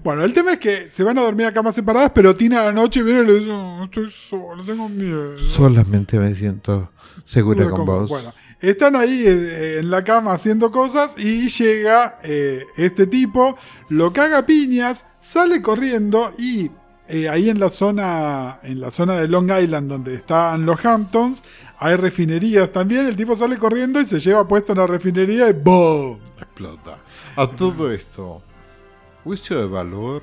Bueno, 0.03 0.23
el 0.23 0.33
tema 0.33 0.53
es 0.53 0.59
que 0.59 0.89
se 0.89 1.03
van 1.03 1.17
a 1.17 1.21
dormir 1.21 1.45
a 1.45 1.51
camas 1.53 1.75
separadas, 1.75 2.11
pero 2.13 2.35
Tina 2.35 2.61
a 2.61 2.65
la 2.65 2.71
noche 2.71 3.03
viene 3.03 3.21
y 3.21 3.25
le 3.25 3.33
dice: 3.39 3.51
"Oh, 3.51 3.83
Estoy 3.83 4.09
solo, 4.11 4.63
tengo 4.65 4.89
miedo. 4.89 5.37
Solamente 5.37 6.19
me 6.19 6.33
siento 6.35 6.91
segura 7.25 7.63
Seguro 7.63 7.69
con 7.75 7.85
como- 7.85 7.99
vos. 8.01 8.09
Bueno, 8.09 8.33
están 8.61 8.95
ahí 8.95 9.23
eh, 9.25 9.79
en 9.79 9.89
la 9.89 10.03
cama 10.03 10.33
haciendo 10.33 10.71
cosas 10.71 11.15
y 11.17 11.49
llega 11.49 12.19
eh, 12.23 12.65
este 12.77 13.07
tipo, 13.07 13.57
lo 13.89 14.11
caga 14.13 14.45
piñas, 14.45 15.05
sale 15.21 15.61
corriendo 15.61 16.31
y 16.37 16.71
eh, 17.07 17.27
ahí 17.27 17.49
en 17.49 17.59
la 17.59 17.69
zona 17.69 18.59
en 18.61 18.79
la 18.79 18.91
zona 18.91 19.15
de 19.15 19.27
Long 19.27 19.49
Island 19.51 19.89
donde 19.89 20.13
están 20.13 20.65
los 20.65 20.85
Hamptons 20.85 21.43
hay 21.79 21.95
refinerías 21.95 22.71
también. 22.71 23.07
El 23.07 23.15
tipo 23.15 23.35
sale 23.35 23.57
corriendo 23.57 24.01
y 24.01 24.05
se 24.05 24.19
lleva 24.19 24.47
puesto 24.47 24.73
en 24.73 24.79
la 24.79 24.87
refinería 24.87 25.49
y 25.49 25.53
¡boom! 25.53 26.19
Explota. 26.37 26.99
A 27.37 27.47
todo 27.47 27.91
esto, 27.91 28.41
juicio 29.23 29.57
de 29.59 29.67
valor 29.67 30.21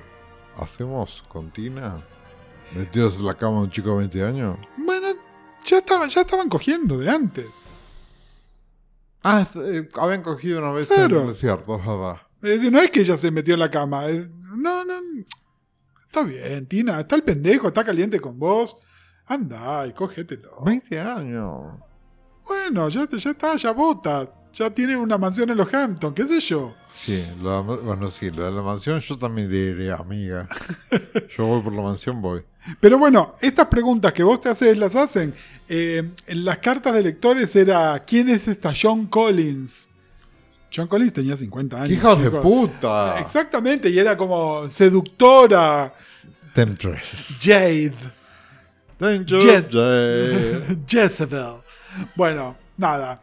hacemos 0.59 1.25
con 1.29 1.51
Tina. 1.51 2.03
Metidos 2.75 3.17
en 3.17 3.25
la 3.25 3.35
cama 3.35 3.59
de 3.59 3.65
un 3.65 3.71
chico 3.71 3.91
de 3.91 3.97
20 3.99 4.23
años. 4.23 4.59
Bueno, 4.77 5.09
ya 5.65 5.79
estaban, 5.79 6.11
ya 6.11 6.21
estaban 6.21 6.49
cogiendo 6.49 6.99
de 6.99 7.09
antes. 7.09 7.47
Ah, 9.29 9.45
eh, 9.57 9.89
habían 9.97 10.23
cogido 10.23 10.61
una 10.61 10.71
vez 10.73 10.87
Claro. 10.87 11.17
en 11.17 11.23
el 11.23 11.29
desierto, 11.29 11.77
es 11.77 11.85
verdad. 11.87 12.17
Es 12.43 12.51
decir, 12.51 12.73
no 12.73 12.81
es 12.81 12.91
que 12.91 13.01
ella 13.01 13.19
se 13.19 13.31
metió 13.31 13.55
en 13.55 13.61
la 13.61 13.71
cama. 13.71 14.07
es- 14.07 14.29
no, 14.57 14.85
no. 14.85 14.95
Está 16.05 16.23
bien, 16.23 16.67
Tina. 16.67 17.01
Está 17.01 17.17
el 17.17 17.23
pendejo, 17.25 17.67
está 17.69 17.85
caliente 17.85 18.21
con 18.21 18.39
vos. 18.39 18.77
Anda 19.27 19.87
y 19.87 19.93
cógetelo. 19.93 20.63
20 20.65 21.01
años. 21.01 21.75
Bueno, 22.47 22.89
ya, 22.89 23.09
ya 23.09 23.31
está, 23.31 23.57
ya 23.57 23.73
vota. 23.73 24.33
Ya 24.53 24.71
tiene 24.71 24.97
una 24.97 25.19
mansión 25.19 25.51
en 25.51 25.57
los 25.57 25.75
Hamptons, 25.75 26.15
qué 26.15 26.25
sé 26.27 26.41
yo. 26.41 26.75
Sí, 26.95 27.23
lo 27.41 27.63
de- 27.63 27.83
bueno, 27.83 28.09
sí, 28.09 28.31
lo 28.31 28.45
de 28.45 28.53
la 28.53 28.63
mansión 28.63 29.01
yo 29.01 29.19
también 29.19 29.51
le 29.51 29.75
diré, 29.75 29.93
amiga. 29.93 30.49
Yo 31.37 31.47
voy 31.47 31.61
por 31.63 31.73
la 31.75 31.83
mansión, 31.83 32.23
voy. 32.23 32.43
Pero 32.81 32.99
bueno, 32.99 33.37
estas 33.41 33.67
preguntas 33.67 34.13
que 34.13 34.23
vos 34.23 34.41
te 34.41 34.49
haces 34.49 34.77
las 34.77 34.97
hacen. 34.97 35.35
Eh, 35.69 36.11
en 36.27 36.45
las 36.45 36.59
cartas 36.59 36.95
de 36.95 37.03
lectores 37.03 37.55
era 37.57 38.01
¿quién 38.07 38.29
es 38.29 38.49
esta 38.49 38.73
John 38.81 39.07
Collins? 39.07 39.89
John 40.75 40.89
Collins 40.89 41.13
tenía 41.13 41.37
50 41.37 41.77
años. 41.77 41.89
¡Qué 41.89 41.95
hijos 41.95 42.23
de 42.23 42.31
puta! 42.31 43.19
Exactamente, 43.21 43.89
y 43.89 43.99
era 43.99 44.17
como 44.17 44.69
seductora, 44.69 45.95
Temptress. 46.57 47.03
Jade. 47.39 47.93
Danger. 48.99 49.41
Jade. 49.43 50.79
Jezebel. 50.89 51.57
Bueno, 52.15 52.57
nada. 52.79 53.23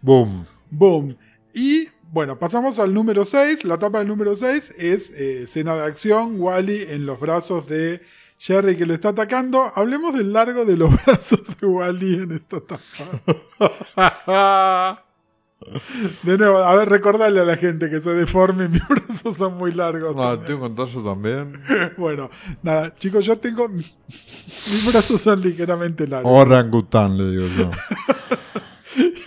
Boom. 0.00 0.46
Boom. 0.70 1.14
Y 1.52 1.88
bueno, 2.10 2.38
pasamos 2.38 2.78
al 2.78 2.94
número 2.94 3.26
6. 3.26 3.66
La 3.66 3.74
etapa 3.74 3.98
del 3.98 4.08
número 4.08 4.34
6 4.34 4.76
es 4.78 5.10
eh, 5.10 5.42
escena 5.42 5.74
de 5.76 5.82
acción. 5.82 6.40
Wally 6.40 6.86
en 6.88 7.04
los 7.04 7.20
brazos 7.20 7.68
de 7.68 8.00
Jerry 8.40 8.74
que 8.74 8.86
lo 8.86 8.94
está 8.94 9.10
atacando. 9.10 9.70
Hablemos 9.74 10.14
del 10.14 10.32
largo 10.32 10.64
de 10.64 10.74
los 10.74 10.90
brazos 11.04 11.40
de 11.60 11.66
Wally 11.66 12.14
en 12.14 12.32
esta 12.32 12.56
etapa. 12.56 12.80
De 16.22 16.38
nuevo, 16.38 16.56
a 16.56 16.74
ver, 16.74 16.88
recordarle 16.88 17.40
a 17.40 17.44
la 17.44 17.58
gente 17.58 17.90
que 17.90 18.00
soy 18.00 18.16
deforme 18.16 18.64
y 18.64 18.68
mis 18.70 18.88
brazos 18.88 19.36
son 19.36 19.58
muy 19.58 19.74
largos. 19.74 20.16
Ah, 20.16 20.30
también. 20.30 20.46
tengo 20.46 20.58
que 20.58 20.68
contar 20.68 20.88
yo 20.88 21.04
también. 21.04 21.62
Bueno, 21.98 22.30
nada, 22.62 22.96
chicos, 22.96 23.26
yo 23.26 23.36
tengo. 23.38 23.68
Mis 23.68 23.94
brazos 24.90 25.20
son 25.20 25.42
ligeramente 25.42 26.08
largos. 26.08 26.32
Orangután, 26.34 27.18
le 27.18 27.30
digo 27.30 27.46
yo. 27.58 27.70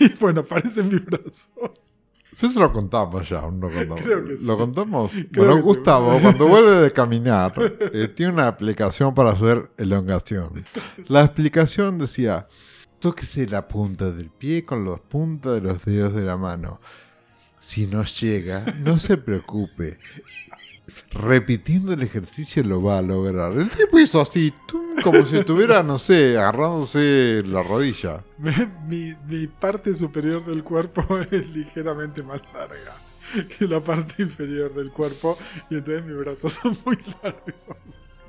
Y 0.00 0.08
bueno, 0.18 0.42
parecen 0.42 0.88
mis 0.88 1.04
brazos. 1.04 2.00
Te 2.38 2.48
lo 2.52 2.72
contamos 2.72 3.28
ya, 3.28 3.40
¿no 3.42 3.68
lo 3.68 3.70
contamos? 3.70 4.00
Creo 4.02 4.24
que 4.24 4.36
sí. 4.36 4.46
¿Lo 4.46 4.58
contamos? 4.58 5.12
Creo 5.12 5.26
bueno, 5.34 5.54
que 5.54 5.60
sí. 5.60 5.64
Gustavo, 5.66 6.18
cuando 6.20 6.48
vuelve 6.48 6.70
de 6.70 6.92
caminar, 6.92 7.52
eh, 7.92 8.08
tiene 8.08 8.32
una 8.32 8.48
aplicación 8.48 9.14
para 9.14 9.30
hacer 9.30 9.70
elongación. 9.78 10.64
La 11.08 11.22
explicación 11.22 11.98
decía, 11.98 12.48
tóquese 12.98 13.46
la 13.46 13.68
punta 13.68 14.10
del 14.10 14.30
pie 14.30 14.64
con 14.64 14.84
las 14.84 15.00
puntas 15.00 15.54
de 15.54 15.60
los 15.60 15.84
dedos 15.84 16.14
de 16.14 16.22
la 16.22 16.36
mano. 16.36 16.80
Si 17.60 17.86
no 17.86 18.04
llega, 18.04 18.64
no 18.80 18.98
se 18.98 19.16
preocupe. 19.16 19.98
Repitiendo 21.12 21.92
el 21.92 22.02
ejercicio 22.02 22.62
lo 22.62 22.82
va 22.82 22.98
a 22.98 23.02
lograr. 23.02 23.52
El 23.54 23.70
tipo 23.70 23.98
hizo 23.98 24.20
así, 24.20 24.52
tum, 24.68 25.00
como 25.02 25.24
si 25.24 25.38
estuviera, 25.38 25.82
no 25.82 25.98
sé, 25.98 26.36
agarrándose 26.36 27.42
la 27.46 27.62
rodilla. 27.62 28.22
Mi, 28.88 29.14
mi 29.28 29.46
parte 29.46 29.94
superior 29.94 30.44
del 30.44 30.62
cuerpo 30.62 31.18
es 31.30 31.48
ligeramente 31.48 32.22
más 32.22 32.40
larga 32.52 32.96
que 33.58 33.66
la 33.66 33.80
parte 33.82 34.22
inferior 34.22 34.74
del 34.74 34.90
cuerpo 34.92 35.38
y 35.70 35.76
entonces 35.76 36.04
mis 36.04 36.16
brazos 36.18 36.52
son 36.52 36.76
muy 36.84 36.96
largos. 37.22 38.20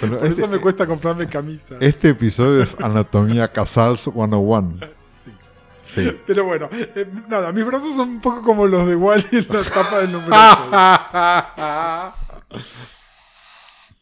Bueno, 0.00 0.16
Por 0.18 0.26
este- 0.26 0.40
eso 0.40 0.48
me 0.48 0.58
cuesta 0.58 0.86
comprarme 0.86 1.28
camisas. 1.28 1.76
Este 1.82 2.08
episodio 2.10 2.62
es 2.62 2.74
Anatomía 2.80 3.52
Casals 3.52 4.00
101. 4.04 4.76
Sí. 5.88 6.16
Pero 6.26 6.44
bueno, 6.44 6.68
eh, 6.72 7.06
nada, 7.28 7.52
mis 7.52 7.64
brazos 7.64 7.96
son 7.96 8.08
un 8.10 8.20
poco 8.20 8.42
como 8.42 8.66
los 8.66 8.86
de 8.86 8.94
Wally 8.94 9.24
en 9.32 9.46
la 9.48 9.62
tapa 9.64 10.00
del 10.00 10.12
número 10.12 10.36
6. 12.50 12.62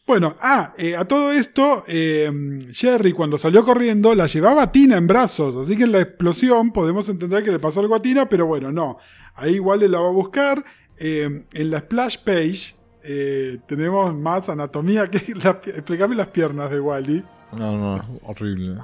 Bueno, 0.07 0.37
ah, 0.39 0.73
eh, 0.77 0.95
a 0.95 1.03
todo 1.03 1.33
esto, 1.33 1.83
eh, 1.85 2.31
Jerry 2.71 3.11
cuando 3.11 3.37
salió 3.37 3.65
corriendo 3.65 4.15
la 4.15 4.25
llevaba 4.25 4.63
a 4.63 4.71
Tina 4.71 4.95
en 4.95 5.05
brazos, 5.05 5.57
así 5.57 5.75
que 5.75 5.83
en 5.83 5.91
la 5.91 5.99
explosión 5.99 6.71
podemos 6.71 7.09
entender 7.09 7.43
que 7.43 7.51
le 7.51 7.59
pasó 7.59 7.81
algo 7.81 7.93
a 7.93 8.01
Tina, 8.01 8.29
pero 8.29 8.45
bueno, 8.45 8.71
no. 8.71 8.99
Ahí 9.35 9.55
igual 9.55 9.81
le 9.81 9.89
la 9.89 9.99
va 9.99 10.07
a 10.07 10.11
buscar. 10.11 10.63
Eh, 10.97 11.43
en 11.51 11.69
la 11.69 11.79
splash 11.81 12.19
page 12.23 12.75
tenemos 13.67 14.15
más 14.15 14.47
anatomía 14.47 15.11
que... 15.11 15.33
La, 15.43 15.59
explícame 15.65 16.15
las 16.15 16.29
piernas 16.29 16.71
de 16.71 16.79
Wally. 16.79 17.23
No, 17.57 17.77
no, 17.77 18.19
horrible. 18.23 18.77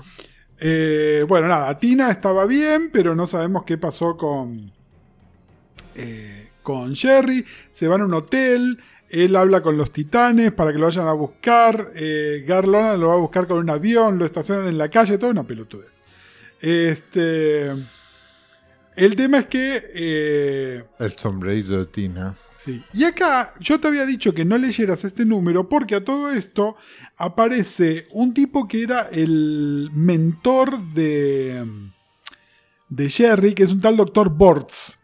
Eh, 0.66 1.26
bueno, 1.28 1.50
nada, 1.50 1.76
Tina 1.78 2.10
estaba 2.10 2.46
bien, 2.46 2.90
pero 2.90 3.14
no 3.16 3.28
sabemos 3.28 3.66
qué 3.66 3.78
pasó 3.78 4.16
con, 4.16 4.72
eh, 5.94 6.52
con 6.62 6.96
Jerry. 6.96 7.44
Se 7.74 7.90
van 7.90 8.00
a 8.00 8.06
un 8.06 8.14
hotel, 8.14 8.80
él 9.10 9.36
habla 9.36 9.62
con 9.62 9.76
los 9.76 9.92
titanes 9.92 10.54
para 10.54 10.72
que 10.72 10.80
lo 10.80 10.86
vayan 10.86 11.10
a 11.10 11.12
buscar. 11.12 11.92
Eh, 11.96 12.46
Garlona 12.48 12.96
lo 12.96 13.10
va 13.10 13.16
a 13.16 13.18
buscar 13.18 13.46
con 13.46 13.58
un 13.58 13.70
avión, 13.70 14.18
lo 14.18 14.24
estacionan 14.24 14.68
en 14.68 14.78
la 14.78 14.88
calle, 14.88 15.18
toda 15.18 15.34
una 15.34 15.44
pelotudez. 15.44 16.02
Este, 16.62 17.70
el 18.96 19.16
tema 19.18 19.40
es 19.40 19.48
que... 19.48 20.86
El 20.98 21.12
sombrerito 21.12 21.78
de 21.78 21.88
Tina. 21.88 22.38
Y 22.94 23.04
acá 23.04 23.54
yo 23.60 23.80
te 23.80 23.88
había 23.88 24.06
dicho 24.06 24.34
que 24.34 24.46
no 24.46 24.58
leyeras 24.58 25.04
este 25.04 25.26
número 25.26 25.68
porque 25.68 25.96
a 25.96 26.04
todo 26.04 26.32
esto 26.32 26.76
aparece 27.18 28.08
un 28.12 28.34
tipo 28.34 28.68
que 28.68 28.84
era 28.84 29.10
el 29.12 29.90
mentor 29.94 30.82
de, 30.94 31.66
de 32.90 33.10
Jerry, 33.10 33.54
que 33.54 33.64
es 33.64 33.72
un 33.72 33.82
tal 33.82 33.98
doctor 33.98 34.30
Bortz. 34.30 35.03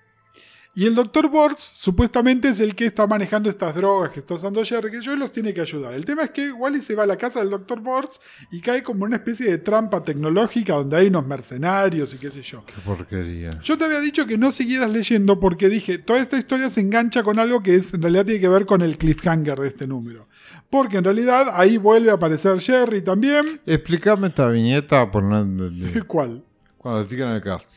Y 0.75 0.85
el 0.85 0.93
doctor 0.93 1.29
Bortz 1.29 1.71
supuestamente 1.73 2.47
es 2.47 2.59
el 2.59 2.75
que 2.75 2.85
está 2.85 3.07
manejando 3.07 3.49
estas 3.49 3.73
drogas 3.75 4.11
que 4.11 4.19
está 4.19 4.35
usando 4.35 4.63
Jerry, 4.63 4.91
que 4.91 5.01
yo 5.01 5.15
los 5.15 5.31
tiene 5.31 5.53
que 5.53 5.61
ayudar. 5.61 5.93
El 5.93 6.05
tema 6.05 6.23
es 6.23 6.29
que 6.29 6.51
Wally 6.51 6.81
se 6.81 6.93
va 6.95 7.03
a 7.03 7.07
la 7.07 7.17
casa 7.17 7.39
del 7.39 7.49
doctor 7.49 7.81
Bortz 7.81 8.19
y 8.51 8.61
cae 8.61 8.83
como 8.83 9.03
una 9.03 9.15
especie 9.15 9.49
de 9.49 9.57
trampa 9.57 10.03
tecnológica 10.03 10.73
donde 10.73 10.97
hay 10.97 11.07
unos 11.07 11.25
mercenarios 11.25 12.13
y 12.13 12.17
qué 12.17 12.29
sé 12.29 12.43
yo. 12.43 12.63
Qué 12.65 12.75
porquería. 12.85 13.49
Yo 13.63 13.77
te 13.77 13.85
había 13.85 13.99
dicho 13.99 14.27
que 14.27 14.37
no 14.37 14.51
siguieras 14.51 14.91
leyendo 14.91 15.39
porque 15.39 15.69
dije, 15.69 15.97
toda 15.97 16.19
esta 16.19 16.37
historia 16.37 16.69
se 16.69 16.81
engancha 16.81 17.23
con 17.23 17.39
algo 17.39 17.63
que 17.63 17.75
es, 17.75 17.93
en 17.95 18.03
realidad 18.03 18.25
tiene 18.25 18.39
que 18.39 18.49
ver 18.49 18.65
con 18.67 18.81
el 18.81 18.97
cliffhanger 18.97 19.59
de 19.59 19.67
este 19.67 19.87
número. 19.87 20.29
Porque 20.69 20.97
en 20.97 21.03
realidad 21.03 21.47
ahí 21.55 21.77
vuelve 21.77 22.11
a 22.11 22.13
aparecer 22.13 22.59
Jerry 22.61 23.01
también. 23.01 23.59
Explícame 23.65 24.27
esta 24.27 24.47
viñeta 24.47 25.09
por 25.09 25.23
no 25.23 25.39
entender. 25.41 26.05
¿Cuál? 26.05 26.43
Cuando 26.77 27.05
tiran 27.05 27.33
el 27.33 27.41
gas. 27.41 27.67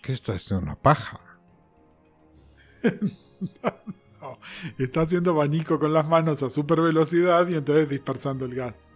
¿Qué 0.00 0.12
está 0.12 0.32
haciendo 0.32 0.64
una 0.64 0.76
paja? 0.76 1.20
No, 4.20 4.38
está 4.78 5.00
haciendo 5.00 5.30
abanico 5.30 5.78
con 5.78 5.94
las 5.94 6.06
manos 6.06 6.42
a 6.42 6.50
super 6.50 6.82
velocidad 6.82 7.48
y 7.48 7.54
entonces 7.54 7.88
dispersando 7.88 8.44
el 8.44 8.54
gas. 8.54 8.86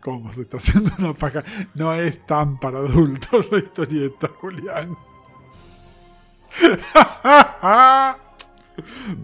¿Cómo 0.00 0.32
se 0.32 0.40
está 0.40 0.56
haciendo 0.56 0.90
una 0.98 1.12
paja? 1.12 1.44
No 1.74 1.92
es 1.92 2.26
tan 2.26 2.58
para 2.58 2.78
adultos 2.78 3.46
la 3.52 3.58
historieta, 3.58 4.30
Julián. 4.40 4.96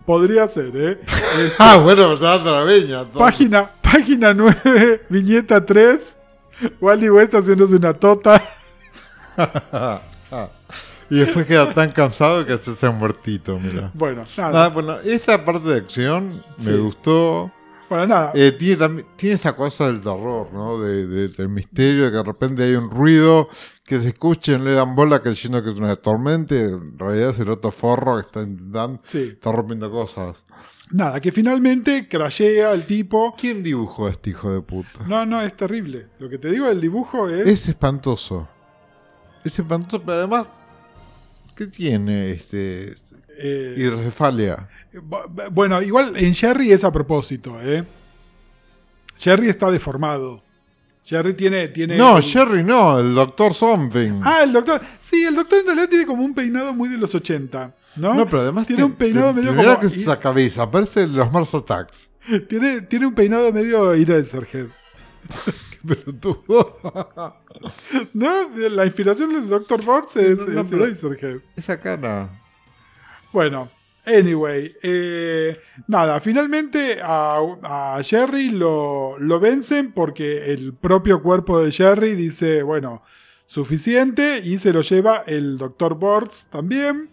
Podría 0.06 0.48
ser, 0.48 0.76
¿eh? 0.76 1.00
Este, 1.02 1.52
Ah, 1.58 1.76
bueno, 1.78 2.10
viña. 2.66 3.00
entonces. 3.00 3.18
Página, 3.18 3.70
página 3.80 4.34
9, 4.34 5.06
viñeta 5.08 5.64
3. 5.64 6.18
Wally 6.80 7.10
West 7.10 7.32
haciéndose 7.34 7.76
una 7.76 7.94
tota. 7.94 8.42
Y 11.10 11.18
después 11.20 11.46
queda 11.46 11.72
tan 11.74 11.90
cansado 11.92 12.44
que 12.46 12.56
se 12.58 12.70
hace 12.72 12.88
muertito, 12.90 13.58
mira. 13.58 13.90
Bueno, 13.94 14.24
nada. 14.36 14.52
Nada, 14.52 14.68
bueno, 14.68 15.00
esa 15.00 15.44
parte 15.44 15.68
de 15.68 15.76
acción 15.76 16.30
Sí. 16.56 16.70
me 16.70 16.78
gustó. 16.78 17.52
Bueno, 17.90 18.06
nada. 18.06 18.32
Eh, 18.34 18.52
tiene, 18.52 18.76
también, 18.76 19.06
tiene 19.16 19.36
esa 19.36 19.54
cosa 19.54 19.86
del 19.86 20.00
terror, 20.00 20.48
¿no? 20.52 20.78
De, 20.80 21.06
de- 21.06 21.28
del 21.28 21.48
misterio, 21.50 22.04
de 22.04 22.10
que 22.10 22.16
de 22.16 22.22
repente 22.24 22.62
hay 22.64 22.74
un 22.74 22.88
ruido 22.90 23.48
que 23.84 24.00
se 24.00 24.14
no 24.58 24.64
le 24.64 24.72
dan 24.72 24.94
bola 24.94 25.20
creyendo 25.20 25.62
que 25.62 25.68
es 25.70 25.76
una 25.76 25.94
tormenta. 25.96 26.54
En 26.56 26.98
realidad 26.98 27.30
es 27.30 27.38
el 27.40 27.50
otro 27.50 27.70
forro 27.70 28.14
que 28.16 28.22
está 28.22 28.40
intentando, 28.42 28.98
Sí. 29.02 29.30
está 29.34 29.52
rompiendo 29.52 29.90
cosas. 29.90 30.42
Nada, 30.90 31.20
que 31.20 31.30
finalmente 31.32 32.08
crashea 32.08 32.72
el 32.72 32.84
tipo. 32.86 33.34
¿Quién 33.38 33.62
dibujó 33.62 34.06
a 34.06 34.10
este 34.10 34.30
hijo 34.30 34.50
de 34.52 34.60
puta? 34.62 35.00
No, 35.06 35.26
no, 35.26 35.40
es 35.42 35.54
terrible. 35.54 36.08
Lo 36.18 36.28
que 36.30 36.38
te 36.38 36.48
digo 36.50 36.66
del 36.66 36.80
dibujo 36.80 37.28
es. 37.28 37.46
Es 37.46 37.68
espantoso. 37.68 38.48
Es 39.44 39.58
espantoso, 39.58 40.02
pero 40.02 40.18
además, 40.18 40.48
¿qué 41.56 41.66
tiene 41.66 42.30
este 42.32 42.94
eh, 43.38 43.74
hidrocefalia? 43.76 44.68
bu- 44.92 45.48
bueno, 45.50 45.80
igual 45.82 46.16
en 46.16 46.34
Jerry 46.34 46.72
es 46.72 46.84
a 46.84 46.92
propósito, 46.92 47.60
¿eh? 47.62 47.84
Jerry 49.18 49.48
está 49.48 49.70
deformado. 49.70 50.42
Jerry 51.04 51.34
tiene. 51.34 51.68
tiene 51.68 51.96
No, 51.98 52.20
Jerry 52.22 52.64
no, 52.64 52.98
el 52.98 53.14
doctor 53.14 53.52
Something. 53.54 54.20
Ah, 54.22 54.42
el 54.42 54.52
doctor. 54.52 54.80
Sí, 55.00 55.22
el 55.24 55.34
doctor 55.34 55.58
en 55.60 55.66
realidad 55.66 55.88
tiene 55.88 56.06
como 56.06 56.24
un 56.24 56.34
peinado 56.34 56.72
muy 56.72 56.88
de 56.88 56.96
los 56.96 57.14
80. 57.14 57.74
¿no? 57.96 58.14
no, 58.14 58.24
pero 58.26 58.40
además 58.42 58.66
tiene 58.66 58.82
un 58.84 58.94
peinado 58.94 59.32
medio 59.32 59.54
como- 59.54 59.78
que 59.80 59.86
esa 59.86 60.18
cabeza, 60.18 60.68
parece 60.70 61.06
los 61.06 61.30
Mars 61.30 61.54
Attacks. 61.54 62.08
tiene, 62.48 62.80
tiene 62.82 63.06
un 63.06 63.14
peinado 63.14 63.52
medio 63.52 63.94
ira 63.94 64.16
de 64.16 64.24
Sergio. 64.24 64.70
Pero. 66.12 66.78
¿No? 68.14 68.50
La 68.70 68.84
inspiración 68.86 69.34
del 69.34 69.48
Dr. 69.48 69.84
Bortz 69.84 70.16
es, 70.16 70.46
No, 70.46 70.60
es 70.62 71.40
esa 71.56 71.80
cara. 71.80 72.40
Bueno, 73.32 73.68
anyway. 74.06 74.72
eh, 74.82 75.58
nada, 75.88 76.20
finalmente 76.20 76.98
a, 77.02 77.38
a 77.62 78.00
Jerry 78.02 78.50
lo, 78.50 79.18
lo 79.18 79.40
vencen 79.40 79.92
porque 79.92 80.52
el 80.52 80.72
propio 80.74 81.22
cuerpo 81.22 81.60
de 81.60 81.72
Jerry 81.72 82.14
dice, 82.14 82.62
bueno, 82.62 83.02
suficiente 83.46 84.40
y 84.42 84.58
se 84.58 84.72
lo 84.72 84.82
lleva 84.82 85.24
el 85.26 85.58
Dr. 85.58 85.94
Bortz 85.94 86.46
también. 86.46 87.10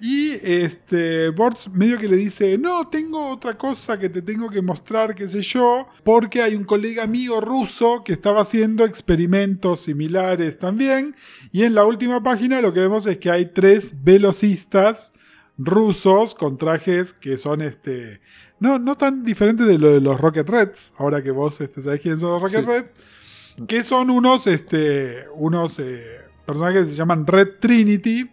Y 0.00 0.32
este 0.42 1.28
Bortz 1.30 1.68
medio 1.68 1.98
que 1.98 2.08
le 2.08 2.16
dice, 2.16 2.56
no, 2.56 2.88
tengo 2.88 3.30
otra 3.30 3.58
cosa 3.58 3.98
que 3.98 4.08
te 4.08 4.22
tengo 4.22 4.48
que 4.48 4.62
mostrar, 4.62 5.14
qué 5.14 5.28
sé 5.28 5.42
yo, 5.42 5.86
porque 6.04 6.42
hay 6.42 6.54
un 6.54 6.64
colega 6.64 7.06
mío 7.06 7.40
ruso 7.40 8.02
que 8.04 8.12
estaba 8.12 8.42
haciendo 8.42 8.84
experimentos 8.84 9.80
similares 9.80 10.58
también. 10.58 11.14
Y 11.52 11.64
en 11.64 11.74
la 11.74 11.84
última 11.84 12.22
página 12.22 12.60
lo 12.60 12.72
que 12.72 12.80
vemos 12.80 13.06
es 13.06 13.18
que 13.18 13.30
hay 13.30 13.46
tres 13.46 13.94
velocistas 14.02 15.12
rusos 15.58 16.34
con 16.34 16.56
trajes 16.56 17.12
que 17.12 17.36
son 17.36 17.60
este 17.60 18.20
no, 18.60 18.78
no 18.78 18.96
tan 18.96 19.24
diferentes 19.24 19.66
de 19.66 19.78
lo 19.78 19.90
de 19.90 20.00
los 20.00 20.18
Rocket 20.20 20.48
Reds, 20.48 20.94
ahora 20.96 21.22
que 21.22 21.30
vos 21.30 21.60
este, 21.60 21.82
sabés 21.82 22.00
quiénes 22.00 22.20
son 22.20 22.32
los 22.32 22.42
Rocket 22.42 22.60
Sí. 22.60 22.66
Reds, 22.66 22.94
que 23.66 23.84
son 23.84 24.10
unos 24.10 24.46
este 24.46 25.26
unos 25.34 25.78
eh, 25.78 26.20
personajes 26.46 26.84
que 26.84 26.90
se 26.90 26.96
llaman 26.96 27.26
Red 27.26 27.58
Trinity, 27.60 28.30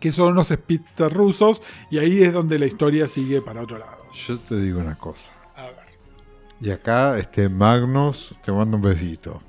que 0.00 0.12
son 0.12 0.32
unos 0.32 0.48
speedsters 0.48 1.12
rusos 1.12 1.62
y 1.90 1.98
ahí 1.98 2.22
es 2.22 2.32
donde 2.32 2.58
la 2.58 2.66
historia 2.66 3.06
sigue 3.06 3.42
para 3.42 3.62
otro 3.62 3.78
lado. 3.78 4.02
Yo 4.12 4.38
te 4.40 4.56
digo 4.56 4.80
una 4.80 4.96
cosa. 4.96 5.30
A 5.54 5.64
ver. 5.64 5.74
Y 6.60 6.70
acá, 6.70 7.18
este 7.18 7.48
Magnus, 7.48 8.34
te 8.42 8.50
mando 8.50 8.78
un 8.78 8.82
besito. 8.82 9.40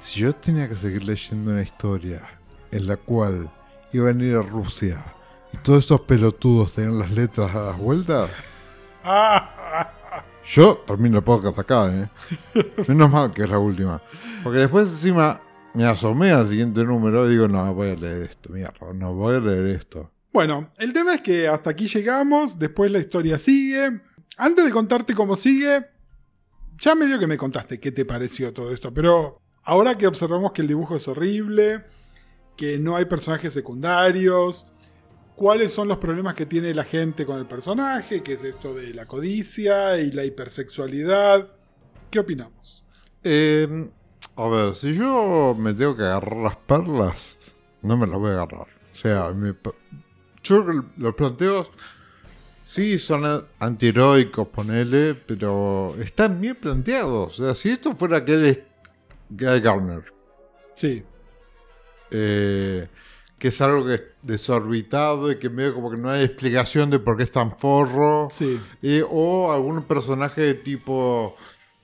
Si 0.00 0.20
yo 0.20 0.34
tenía 0.34 0.68
que 0.68 0.76
seguir 0.76 1.04
leyendo 1.04 1.50
una 1.50 1.62
historia 1.62 2.22
en 2.70 2.86
la 2.86 2.96
cual 2.96 3.50
iban 3.92 4.20
a 4.20 4.24
ir 4.24 4.36
a 4.36 4.42
Rusia 4.42 5.04
y 5.52 5.56
todos 5.58 5.80
estos 5.80 6.02
pelotudos 6.02 6.72
tenían 6.72 6.98
las 6.98 7.10
letras 7.10 7.54
a 7.54 7.62
las 7.62 7.78
vueltas, 7.78 8.30
yo 10.48 10.76
termino 10.86 11.18
el 11.18 11.24
podcast 11.24 11.58
acá, 11.58 11.90
¿eh? 11.92 12.08
Menos 12.86 13.10
mal 13.10 13.32
que 13.32 13.42
es 13.42 13.50
la 13.50 13.58
última. 13.58 14.00
Porque 14.44 14.60
después 14.60 14.88
encima 14.88 15.40
me 15.78 15.84
asomé 15.84 16.32
al 16.32 16.48
siguiente 16.48 16.82
número 16.82 17.28
y 17.28 17.30
digo, 17.30 17.46
no, 17.46 17.72
voy 17.72 17.90
a 17.90 17.94
leer 17.94 18.22
esto, 18.22 18.50
mierda, 18.50 18.92
no 18.92 19.14
voy 19.14 19.36
a 19.36 19.38
leer 19.38 19.76
esto. 19.76 20.10
Bueno, 20.32 20.72
el 20.76 20.92
tema 20.92 21.14
es 21.14 21.20
que 21.20 21.46
hasta 21.46 21.70
aquí 21.70 21.86
llegamos, 21.86 22.58
después 22.58 22.90
la 22.90 22.98
historia 22.98 23.38
sigue. 23.38 24.00
Antes 24.36 24.64
de 24.64 24.72
contarte 24.72 25.14
cómo 25.14 25.36
sigue, 25.36 25.86
ya 26.78 26.96
medio 26.96 27.20
que 27.20 27.28
me 27.28 27.36
contaste 27.36 27.78
qué 27.78 27.92
te 27.92 28.04
pareció 28.04 28.52
todo 28.52 28.72
esto, 28.72 28.92
pero 28.92 29.40
ahora 29.62 29.96
que 29.96 30.08
observamos 30.08 30.50
que 30.50 30.62
el 30.62 30.68
dibujo 30.68 30.96
es 30.96 31.06
horrible, 31.06 31.84
que 32.56 32.76
no 32.76 32.96
hay 32.96 33.04
personajes 33.04 33.54
secundarios, 33.54 34.66
cuáles 35.36 35.72
son 35.72 35.86
los 35.86 35.98
problemas 35.98 36.34
que 36.34 36.46
tiene 36.46 36.74
la 36.74 36.82
gente 36.82 37.24
con 37.24 37.38
el 37.38 37.46
personaje, 37.46 38.24
que 38.24 38.32
es 38.32 38.42
esto 38.42 38.74
de 38.74 38.94
la 38.94 39.06
codicia 39.06 40.00
y 40.00 40.10
la 40.10 40.24
hipersexualidad, 40.24 41.54
¿qué 42.10 42.18
opinamos? 42.18 42.84
Eh, 43.22 43.90
a 44.38 44.48
ver, 44.48 44.74
si 44.74 44.94
yo 44.94 45.54
me 45.58 45.74
tengo 45.74 45.96
que 45.96 46.04
agarrar 46.04 46.36
las 46.36 46.56
perlas, 46.56 47.36
no 47.82 47.96
me 47.96 48.06
las 48.06 48.18
voy 48.18 48.30
a 48.30 48.34
agarrar. 48.34 48.68
O 48.92 48.94
sea, 48.94 49.32
me 49.32 49.54
yo 50.44 50.64
creo 50.64 50.82
que 50.82 50.88
los 50.96 51.14
planteos 51.14 51.70
sí 52.64 52.98
son 52.98 53.44
antiheroicos, 53.58 54.48
ponele, 54.48 55.14
pero 55.14 55.96
están 56.00 56.40
bien 56.40 56.54
planteados. 56.54 57.38
O 57.40 57.44
sea, 57.44 57.54
si 57.54 57.70
esto 57.70 57.94
fuera 57.94 58.18
aquel 58.18 58.64
Guy 59.30 59.60
Garner, 59.60 60.04
Sí, 60.74 61.02
eh, 62.12 62.86
que 63.36 63.48
es 63.48 63.60
algo 63.60 63.84
que 63.84 63.94
es 63.94 64.02
desorbitado 64.22 65.32
y 65.32 65.38
que 65.40 65.50
medio 65.50 65.74
como 65.74 65.90
que 65.90 66.00
no 66.00 66.08
hay 66.08 66.24
explicación 66.24 66.88
de 66.90 67.00
por 67.00 67.16
qué 67.16 67.24
es 67.24 67.32
tan 67.32 67.58
forro. 67.58 68.28
sí, 68.30 68.60
Eh, 68.82 69.02
o 69.08 69.52
algún 69.52 69.82
personaje 69.82 70.40
de 70.42 70.54
tipo, 70.54 71.34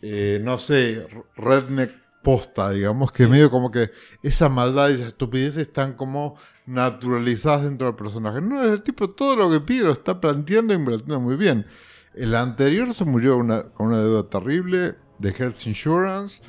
eh, 0.01 0.41
no 0.43 0.59
sé, 0.59 1.09
redneck 1.37 2.04
posta, 2.25 2.71
digamos, 2.71 3.13
que 3.13 3.25
Sí. 3.25 3.31
medio 3.31 3.49
como 3.53 3.71
que 3.71 3.93
esa 4.25 4.49
maldad 4.49 4.89
y 4.89 4.95
esa 4.95 5.07
estupidez 5.07 5.57
están 5.57 5.93
como 5.93 6.35
naturalizadas 6.67 7.63
dentro 7.63 7.87
del 7.87 7.95
personaje. 7.97 8.41
No, 8.41 8.61
el 8.65 8.83
tipo 8.83 9.09
todo 9.11 9.37
lo 9.37 9.49
que 9.51 9.61
pide 9.61 9.85
lo 9.85 9.93
está 9.93 10.21
planteando 10.21 10.75
y 10.75 10.79
planteando 10.79 11.21
muy 11.21 11.37
bien. 11.37 11.67
El 12.15 12.35
anterior 12.35 12.93
se 12.95 13.05
murió 13.05 13.37
una- 13.37 13.63
con 13.71 13.87
una 13.89 13.99
deuda 14.01 14.29
terrible 14.29 14.97
de 15.21 15.31
Health 15.31 15.67
Insurance. 15.67 16.43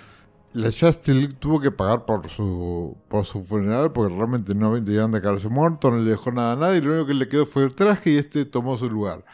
La 0.53 0.68
Justice 0.72 1.27
tuvo 1.39 1.60
que 1.60 1.69
pagar 1.69 2.06
por 2.06 2.30
su, 2.30 2.95
por 3.10 3.26
su 3.26 3.43
funeral 3.43 3.91
porque 3.91 4.15
realmente 4.15 4.56
no 4.56 4.73
tenían 4.81 5.11
de 5.11 5.19
quedarse 5.22 5.49
muerto, 5.49 5.91
no 5.91 5.97
le 5.97 6.10
dejó 6.11 6.31
nada 6.31 6.53
a 6.53 6.56
nadie, 6.56 6.81
lo 6.81 6.93
único 6.93 7.07
que 7.07 7.14
le 7.14 7.27
quedó 7.27 7.45
fue 7.45 7.64
el 7.64 7.76
traje 7.76 8.11
y 8.11 8.18
este 8.18 8.45
tomó 8.45 8.77
su 8.77 8.89
lugar. 8.89 9.26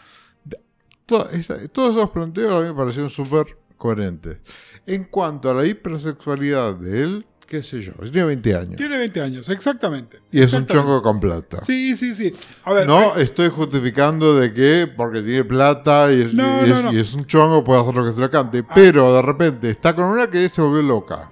Esa- 1.31 1.67
todos 1.67 1.91
esos 1.95 2.09
planteos 2.11 2.53
a 2.53 2.59
mí 2.61 2.67
me 2.67 2.73
parecieron 2.73 3.09
súper 3.09 3.57
coherentes. 3.77 4.37
En 4.87 5.03
cuanto 5.05 5.49
a 5.49 5.53
la 5.53 5.65
hipersexualidad 5.65 6.73
de 6.75 7.03
él, 7.03 7.25
qué 7.47 7.61
sé 7.63 7.81
yo, 7.81 7.91
tiene 8.11 8.23
20 8.23 8.55
años. 8.55 8.75
tiene 8.77 8.97
20 8.97 9.21
años, 9.21 9.49
exactamente. 9.49 10.19
Y 10.31 10.41
es 10.41 10.51
un 10.53 10.65
chongo 10.65 11.01
con 11.03 11.19
plata. 11.19 11.63
Sí, 11.63 11.95
sí, 11.97 12.15
sí. 12.15 12.33
A 12.63 12.73
ver, 12.73 12.87
No 12.87 13.13
hay- 13.13 13.21
estoy 13.23 13.49
justificando 13.49 14.35
de 14.39 14.53
que 14.53 14.91
porque 14.95 15.21
tiene 15.21 15.43
plata 15.43 16.11
y 16.11 16.21
es, 16.21 16.33
No, 16.33 16.65
y 16.65 16.69
no, 16.69 16.77
es- 16.77 16.83
no. 16.83 16.89
Ah. 16.89 16.93
y 16.93 16.99
es 16.99 17.13
un 17.13 17.25
chongo 17.25 17.63
puede 17.63 17.81
hacer 17.81 17.95
lo 17.95 18.05
que 18.05 18.13
se 18.13 18.19
le 18.19 18.29
cante. 18.29 18.63
Pero 18.75 19.13
de 19.13 19.21
repente 19.21 19.69
está 19.69 19.95
con 19.95 20.05
una 20.05 20.27
que 20.27 20.47
se 20.49 20.61
volvió 20.61 20.81
loca. 20.81 21.29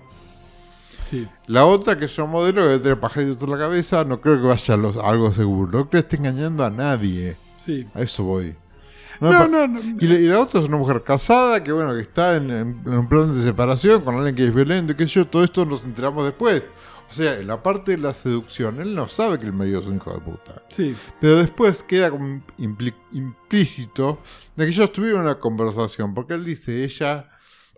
sí. 1.01 1.27
La 1.47 1.65
otra 1.65 1.97
que 1.97 2.05
es 2.05 2.17
un 2.19 2.29
modelo 2.29 2.67
que 2.67 2.77
tiene 2.79 2.95
pajaritos 2.97 3.41
en 3.41 3.49
la 3.49 3.57
cabeza, 3.57 4.03
no 4.05 4.21
creo 4.21 4.39
que 4.39 4.47
vaya 4.47 4.73
a, 4.75 4.77
los- 4.77 4.97
a 4.97 5.09
algo 5.09 5.33
seguro. 5.33 5.71
No 5.71 5.89
creo 5.89 5.89
que 5.89 5.97
esté 5.99 6.17
engañando 6.17 6.63
a 6.63 6.69
nadie. 6.69 7.35
Sí. 7.57 7.87
A 7.95 8.01
eso 8.01 8.23
voy. 8.23 8.55
No, 9.19 9.47
no, 9.47 9.67
no. 9.67 9.79
Y 9.99 10.07
la, 10.07 10.13
y 10.15 10.25
la 10.27 10.39
otra 10.39 10.61
es 10.61 10.67
una 10.67 10.77
mujer 10.77 11.03
casada 11.03 11.61
que, 11.63 11.71
bueno, 11.71 11.93
que 11.93 12.01
está 12.01 12.35
en, 12.37 12.49
en- 12.49 12.81
en 12.85 12.93
un 12.93 13.09
plan 13.09 13.33
de 13.33 13.43
separación 13.43 14.01
con 14.01 14.15
alguien 14.15 14.35
que 14.35 14.45
es 14.45 14.53
violento 14.55 14.93
sé 14.97 15.05
yo. 15.07 15.27
Todo 15.27 15.43
esto 15.43 15.65
nos 15.65 15.83
enteramos 15.83 16.23
después. 16.25 16.63
O 17.09 17.13
sea, 17.13 17.39
en 17.39 17.47
la 17.47 17.61
parte 17.63 17.91
de 17.93 17.97
la 17.97 18.13
seducción, 18.13 18.79
él 18.79 18.93
no 18.93 19.07
sabe 19.07 19.39
que 19.39 19.45
el 19.47 19.53
marido 19.53 19.79
es 19.79 19.87
un 19.87 19.95
hijo 19.95 20.13
de 20.13 20.19
puta. 20.19 20.61
Sí, 20.69 20.95
Pero 21.19 21.37
después 21.37 21.81
queda 21.83 22.11
como 22.11 22.41
implícito 23.11 24.19
de 24.55 24.65
que 24.65 24.71
ellos 24.71 24.91
tuvieron 24.93 25.21
una 25.21 25.39
conversación. 25.39 26.13
Porque 26.13 26.35
él 26.35 26.45
dice, 26.45 26.83
ella, 26.83 27.29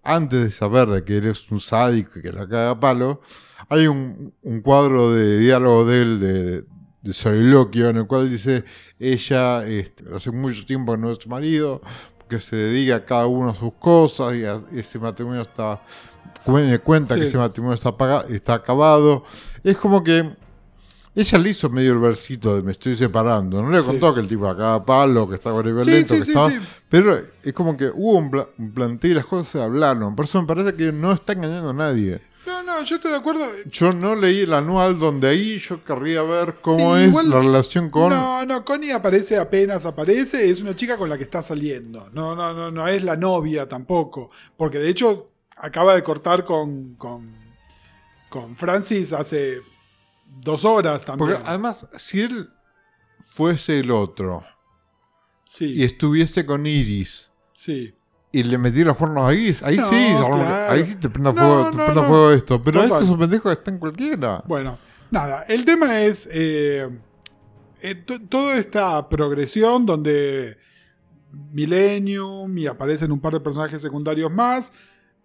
antes 0.04 0.44
de 0.44 0.52
saber 0.52 0.90
de 0.90 1.04
que 1.04 1.18
él 1.18 1.28
es 1.28 1.50
un 1.52 1.60
sádico 1.60 2.20
y 2.20 2.22
que 2.22 2.32
la 2.34 2.48
caga 2.48 2.72
a 2.72 2.80
palo, 2.80 3.22
hay 3.70 3.88
un, 3.88 4.34
un 4.42 4.62
cuadro 4.62 5.14
de 5.14 5.40
diálogo 5.40 5.86
de 5.86 6.02
él, 6.02 6.20
de, 6.20 6.66
de 7.02 7.14
soliloquio, 7.14 7.90
en 7.90 7.98
el 7.98 8.08
cual 8.08 8.30
dice, 8.30 8.64
ella 9.00 9.66
este, 9.66 10.04
hace 10.16 10.32
mucho 10.32 10.66
tiempo 10.66 10.94
que 10.94 11.00
no 11.00 11.12
es 11.12 11.18
su 11.20 11.30
marido, 11.30 11.82
que 12.30 12.40
se 12.40 12.56
dedica 12.56 12.96
a 12.98 13.06
cada 13.06 13.26
uno 13.28 13.50
a 13.50 13.56
sus 13.56 13.74
cosas 13.74 14.36
y 14.36 14.46
a- 14.46 14.60
ese 14.72 15.00
matrimonio 15.00 15.42
está... 15.42 15.82
cuenta 16.84 17.16
que 17.16 17.24
ese 17.24 17.38
matrimonio 17.38 17.76
está, 17.76 17.94
está 18.30 18.54
acabado. 18.56 19.24
Es 19.64 19.78
como 19.78 20.04
que 20.04 20.36
ella 21.14 21.38
le 21.40 21.50
hizo 21.50 21.70
medio 21.70 21.92
el 21.94 22.00
versito 22.00 22.56
de 22.56 22.64
me 22.64 22.72
estoy 22.72 22.96
separando. 22.96 23.62
No 23.62 23.70
le 23.70 23.82
Sí. 23.82 23.88
contó 23.88 24.14
que 24.14 24.22
el 24.22 24.28
tipo 24.30 24.48
acá 24.48 24.84
palo, 24.86 25.28
que 25.28 25.36
está 25.36 25.52
con 25.52 25.68
el 25.68 25.74
violento, 25.74 26.14
sí, 26.14 26.22
que 26.22 26.28
estaba. 26.28 26.52
Pero 26.88 27.20
es 27.44 27.54
como 27.54 27.76
que 27.76 27.88
hubo 27.94 28.18
un, 28.18 28.32
pla- 28.32 28.48
un 28.58 28.72
planteo 28.72 29.12
y 29.12 29.14
las 29.16 29.26
cosas 29.26 29.48
se 29.52 29.62
hablaron. 29.62 30.16
Por 30.16 30.26
eso 30.26 30.40
me 30.42 30.48
parece 30.48 30.74
que 30.76 30.92
no 30.94 31.12
está 31.12 31.34
engañando 31.34 31.72
a 31.72 31.74
nadie. 31.74 32.22
No, 32.46 32.64
no, 32.64 32.84
yo 32.84 32.96
estoy 32.96 33.12
de 33.12 33.18
acuerdo. 33.18 33.46
Yo 33.66 33.92
no 33.92 34.16
leí 34.16 34.42
el 34.42 34.54
anual 34.54 34.98
donde 34.98 35.28
ahí 35.30 35.60
yo 35.60 35.84
querría 35.84 36.24
ver 36.24 36.56
cómo 36.62 36.96
Sí, 36.96 37.04
es 37.04 37.10
igual- 37.10 37.30
la 37.30 37.40
relación 37.40 37.90
con... 37.90 38.10
No, 38.10 38.46
no, 38.46 38.66
Connie 38.66 38.92
aparece 38.92 39.38
apenas 39.38 39.86
aparece, 39.86 40.50
es 40.50 40.62
una 40.62 40.76
chica 40.76 40.98
con 40.98 41.08
la 41.10 41.18
que 41.18 41.24
está 41.24 41.44
saliendo. 41.44 42.10
No, 42.14 42.36
no, 42.36 42.54
no, 42.54 42.72
no 42.72 42.88
es 42.88 43.04
la 43.04 43.16
novia 43.16 43.68
tampoco. 43.68 44.32
Porque 44.58 44.80
de 44.80 44.90
hecho 44.90 45.30
acaba 45.56 45.94
de 45.94 46.02
cortar 46.02 46.44
con, 46.44 46.96
con, 46.96 47.36
con 48.30 48.56
Francis 48.56 49.14
hace 49.14 49.62
dos 50.26 50.66
horas 50.66 51.06
también. 51.06 51.32
Porque 51.34 51.48
además, 51.48 51.86
si 51.98 52.22
él 52.22 52.50
fuese 53.20 53.80
el 53.80 53.92
otro 53.92 54.44
sí, 55.46 55.74
y 55.76 55.84
estuviese 55.84 56.46
con 56.46 56.66
Iris 56.66 57.30
sí. 57.54 57.94
Y 58.32 58.44
le 58.44 58.58
metí 58.58 58.84
los 58.84 58.96
cuernos 58.96 59.24
a 59.30 59.34
Iris, 59.34 59.62
ahí 59.64 59.78
No, 59.78 59.90
sí, 59.90 60.06
claro. 60.18 60.72
ahí 60.72 60.88
sí 60.88 60.96
te 60.96 61.10
prenda 61.10 61.34
No, 61.34 61.38
fuego, 61.42 61.70
te 61.72 61.78
prenda 61.78 62.04
fuego 62.04 62.32
esto. 62.32 62.62
Pero 62.62 62.82
Total. 62.84 62.92
este 62.94 63.04
es 63.06 63.10
un 63.12 63.20
pendejo 63.20 63.44
que 63.50 63.54
está 63.54 63.72
en 63.72 63.78
cualquiera. 63.78 64.44
Bueno, 64.48 64.78
nada, 65.10 65.44
el 65.50 65.66
tema 65.66 66.02
es 66.02 66.30
eh, 66.32 66.88
eh, 67.82 67.96
to- 67.96 68.22
toda 68.30 68.58
esta 68.58 69.10
progresión 69.10 69.86
donde 69.86 70.58
Millennium 71.52 72.58
y 72.58 72.68
aparecen 72.68 73.12
un 73.12 73.20
par 73.20 73.34
de 73.34 73.40
personajes 73.40 73.82
secundarios 73.82 74.32
más, 74.32 74.74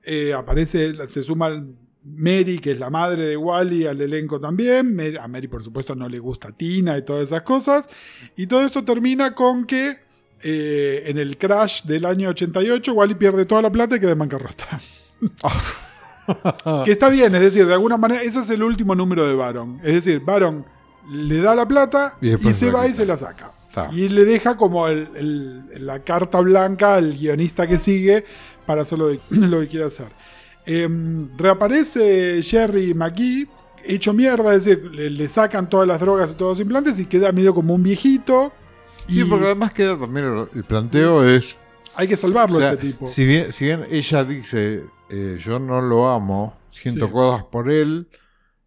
eh, 0.02 0.32
aparece, 0.34 0.94
se 1.08 1.22
suma 1.22 1.64
Mary, 2.04 2.58
que 2.60 2.72
es 2.72 2.78
la 2.78 2.90
madre 2.90 3.26
de 3.26 3.36
Wally, 3.36 3.86
al 3.86 4.00
elenco 4.00 4.38
también, 4.40 4.94
Mary- 4.94 5.16
a 5.16 5.26
Mary 5.26 5.48
por 5.48 5.62
supuesto 5.62 5.94
no 5.96 6.08
le 6.08 6.18
gusta 6.20 6.52
Tina 6.52 6.96
y 6.96 7.02
todas 7.04 7.24
esas 7.24 7.42
cosas, 7.42 7.88
y 8.36 8.46
todo 8.46 8.62
esto 8.64 8.84
termina 8.84 9.34
con 9.34 9.64
que 9.64 10.05
eh, 10.42 11.04
en 11.06 11.18
el 11.18 11.36
crash 11.38 11.82
del 11.84 12.04
año 12.04 12.28
88 12.30 12.92
Wally 12.92 13.14
pierde 13.14 13.44
toda 13.46 13.62
la 13.62 13.70
plata 13.72 13.96
y 13.96 14.00
queda 14.00 14.12
en 14.12 14.18
bancarrota. 14.18 14.80
Que 16.84 16.90
está 16.90 17.08
bien, 17.08 17.34
es 17.36 17.40
decir, 17.40 17.66
de 17.66 17.72
alguna 17.74 17.96
manera, 17.96 18.20
eso 18.22 18.40
es 18.40 18.50
el 18.50 18.62
último 18.64 18.94
número 18.96 19.26
de 19.28 19.34
Baron. 19.34 19.78
Es 19.84 19.94
decir, 19.94 20.20
Baron 20.20 20.66
le 21.08 21.40
da 21.40 21.54
la 21.54 21.68
plata 21.68 22.18
Y 22.20 22.52
se 22.52 22.70
va 22.72 22.86
y 22.88 22.94
se 22.94 23.06
la 23.06 23.16
saca. 23.16 23.52
Está. 23.68 23.88
Y 23.92 24.08
le 24.08 24.24
deja 24.24 24.56
como 24.56 24.88
el- 24.88 25.08
el- 25.14 25.86
la 25.86 26.00
carta 26.02 26.40
blanca 26.40 26.96
al 26.96 27.12
guionista 27.16 27.66
que 27.68 27.78
sigue 27.78 28.24
para 28.66 28.82
hacer 28.82 28.98
lo, 28.98 29.06
de- 29.08 29.20
lo 29.30 29.60
que 29.60 29.68
quiere 29.68 29.86
hacer. 29.86 30.08
Em, 30.64 31.28
reaparece 31.38 32.42
Jerry 32.42 32.92
McGee, 32.92 33.46
hecho 33.84 34.12
mierda, 34.12 34.52
es 34.52 34.64
decir, 34.64 34.90
le, 34.92 35.10
le 35.10 35.28
sacan 35.28 35.70
todas 35.70 35.86
las 35.86 36.00
drogas 36.00 36.32
y 36.32 36.34
todos 36.34 36.52
los 36.58 36.60
implantes 36.60 36.98
y 36.98 37.06
queda 37.06 37.30
medio 37.30 37.54
como 37.54 37.72
un 37.74 37.84
viejito. 37.84 38.52
Sí, 39.08 39.20
y 39.20 39.24
porque 39.24 39.46
además 39.46 39.72
queda 39.72 39.98
también 39.98 40.48
el, 40.54 40.64
planteo 40.64 41.24
es... 41.24 41.56
hay 41.94 42.08
que 42.08 42.16
salvarlo 42.16 42.56
o 42.56 42.60
sea, 42.60 42.70
a 42.70 42.72
este 42.74 42.86
tipo. 42.88 43.08
si, 43.08 43.24
bien, 43.24 43.52
si 43.52 43.64
bien 43.66 43.84
ella 43.90 44.24
dice, 44.24 44.84
eh, 45.10 45.38
yo 45.42 45.58
no 45.58 45.80
lo 45.80 46.08
amo, 46.10 46.56
siento 46.72 47.06
Sí. 47.06 47.12
cosas 47.12 47.44
por 47.44 47.70
él, 47.70 48.08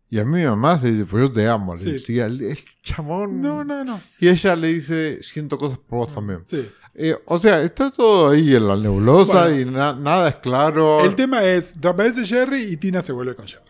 y 0.10 0.20
a 0.20 0.26
mí 0.26 0.40
mi 0.40 0.45
mamá 0.45 0.80
le 0.82 0.91
dice, 0.91 1.06
pues 1.06 1.24
yo 1.24 1.32
te 1.32 1.48
amo, 1.48 1.76
le 1.76 1.82
Sí. 1.82 1.91
decía, 1.91 2.26
el, 2.26 2.41
el 2.41 2.57
chamón... 2.84 3.41
No, 3.41 3.64
no, 3.64 3.84
no. 3.84 4.02
Y 4.20 4.30
ella 4.30 4.56
le 4.56 4.70
dice, 4.70 5.22
siento 5.22 5.57
cosas 5.57 5.78
por 5.78 5.99
vos 5.99 6.16
también. 6.16 6.44
Sí. 6.44 6.68
Eh, 6.95 7.16
o 7.26 7.38
sea, 7.40 7.61
está 7.61 7.91
todo 7.91 8.30
ahí 8.30 8.56
en 8.56 8.68
la 8.68 8.76
nebulosa 8.76 9.44
Bueno. 9.45 9.60
y 9.61 9.66
na- 9.66 9.94
nada 9.94 10.30
es 10.30 10.36
claro. 10.38 11.03
El 11.06 11.16
tema 11.16 11.44
es, 11.44 11.74
reaparece 11.80 12.26
Jerry 12.26 12.64
y 12.64 12.78
Tina 12.78 13.02
se 13.03 13.14
vuelve 13.14 13.36
con 13.36 13.48
Jerry. 13.48 13.64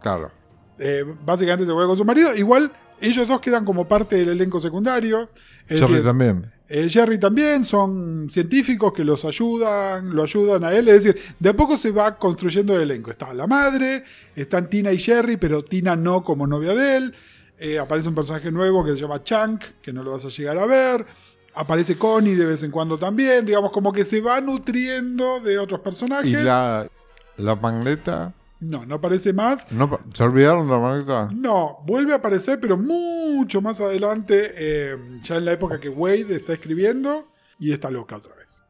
Claro. 0.00 0.30
Eh, 0.78 1.04
básicamente 1.24 1.64
se 1.66 1.72
vuelve 1.72 1.88
con 1.88 1.96
su 1.96 2.04
marido. 2.04 2.34
Igual 2.36 2.70
ellos 3.02 3.28
dos 3.28 3.40
quedan 3.40 3.64
como 3.64 3.86
parte 3.86 4.16
del 4.16 4.30
elenco 4.30 4.60
secundario. 4.60 5.28
Es 5.68 5.80
decir, 5.80 6.02
también. 6.02 6.50
eh, 6.68 6.88
Jerry 6.88 7.18
también 7.18 7.64
son 7.64 8.28
científicos 8.30 8.92
que 8.92 9.04
los 9.04 9.24
ayudan, 9.24 10.14
lo 10.14 10.22
ayudan 10.22 10.64
a 10.64 10.72
él. 10.72 10.88
Es 10.88 11.04
decir, 11.04 11.20
de 11.38 11.48
a 11.50 11.54
poco 11.54 11.76
se 11.76 11.90
va 11.90 12.16
construyendo 12.18 12.74
el 12.74 12.82
elenco. 12.82 13.10
Está 13.10 13.32
la 13.34 13.46
madre, 13.46 14.04
están 14.34 14.68
Tina 14.70 14.90
y 14.92 14.98
Jerry, 14.98 15.36
pero 15.36 15.62
Tina 15.64 15.96
no 15.96 16.22
como 16.24 16.46
novia 16.46 16.74
de 16.74 16.96
él. 16.96 17.14
Eh, 17.58 17.78
aparece 17.78 18.08
un 18.08 18.14
personaje 18.14 18.50
nuevo 18.50 18.84
que 18.84 18.90
se 18.90 18.96
llama 18.96 19.22
Chunk, 19.22 19.62
que 19.80 19.92
no 19.92 20.02
lo 20.02 20.12
vas 20.12 20.24
a 20.24 20.28
llegar 20.28 20.58
a 20.58 20.66
ver. 20.66 21.06
Aparece 21.54 21.96
Connie 21.98 22.34
de 22.34 22.46
vez 22.46 22.62
en 22.62 22.70
cuando 22.70 22.98
también. 22.98 23.44
Digamos, 23.46 23.70
como 23.70 23.92
que 23.92 24.04
se 24.04 24.20
va 24.20 24.40
nutriendo 24.40 25.38
de 25.40 25.58
otros 25.58 25.80
personajes. 25.80 26.30
Y 26.30 26.34
la, 26.34 26.88
la 27.36 27.54
magneta. 27.56 28.32
No, 28.62 28.86
no 28.86 28.94
aparece 28.94 29.32
más. 29.32 29.70
¿No, 29.72 29.98
¿Se 30.14 30.22
olvidaron 30.22 30.68
de 30.68 30.72
la 30.72 30.78
magneta? 30.78 31.30
No, 31.34 31.78
vuelve 31.84 32.12
a 32.12 32.16
aparecer, 32.16 32.60
pero 32.60 32.76
mucho 32.76 33.60
más 33.60 33.80
adelante, 33.80 34.52
eh, 34.56 34.96
ya 35.20 35.36
en 35.36 35.44
la 35.44 35.52
época 35.52 35.80
que 35.80 35.88
Wade 35.88 36.36
está 36.36 36.52
escribiendo 36.52 37.32
y 37.58 37.72
está 37.72 37.90
loca 37.90 38.16
otra 38.16 38.36
vez. 38.36 38.62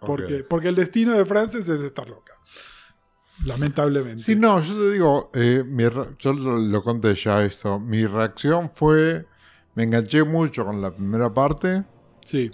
Porque, 0.00 0.44
porque 0.44 0.68
el 0.68 0.74
destino 0.74 1.12
de 1.12 1.26
Frances 1.26 1.68
es 1.68 1.82
estar 1.82 2.08
loca. 2.08 2.32
Lamentablemente. 3.44 4.22
Sí, 4.22 4.36
no, 4.36 4.60
yo 4.62 4.74
te 4.74 4.92
digo, 4.92 5.30
eh, 5.34 5.62
mi 5.66 5.84
yo 6.18 6.32
lo, 6.32 6.56
lo 6.56 6.82
conté 6.82 7.14
ya 7.14 7.44
esto. 7.44 7.78
Mi 7.78 8.06
reacción 8.06 8.70
fue, 8.70 9.26
me 9.74 9.82
enganché 9.82 10.24
mucho 10.24 10.64
con 10.64 10.80
la 10.80 10.94
primera 10.94 11.32
parte, 11.32 11.84
Sí, 12.24 12.50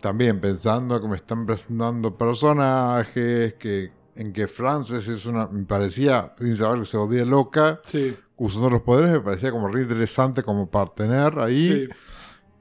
también 0.00 0.40
pensando 0.40 1.00
que 1.00 1.08
me 1.08 1.16
están 1.16 1.46
presentando 1.46 2.16
personajes, 2.16 3.54
que 3.54 3.92
en 4.16 4.32
que 4.32 4.48
Frances 4.48 5.08
es 5.08 5.26
una, 5.26 5.46
me 5.46 5.64
parecía, 5.64 6.34
sin 6.38 6.56
saber 6.56 6.80
que 6.80 6.86
se 6.86 6.96
volvía 6.96 7.24
loca, 7.24 7.80
sí, 7.84 8.16
usando 8.36 8.70
los 8.70 8.82
poderes, 8.82 9.10
me 9.12 9.20
parecía 9.20 9.50
como 9.50 9.68
re 9.68 9.82
interesante 9.82 10.42
como 10.42 10.68
para 10.70 10.86
tener 10.94 11.38
ahí. 11.38 11.64
sí. 11.64 11.88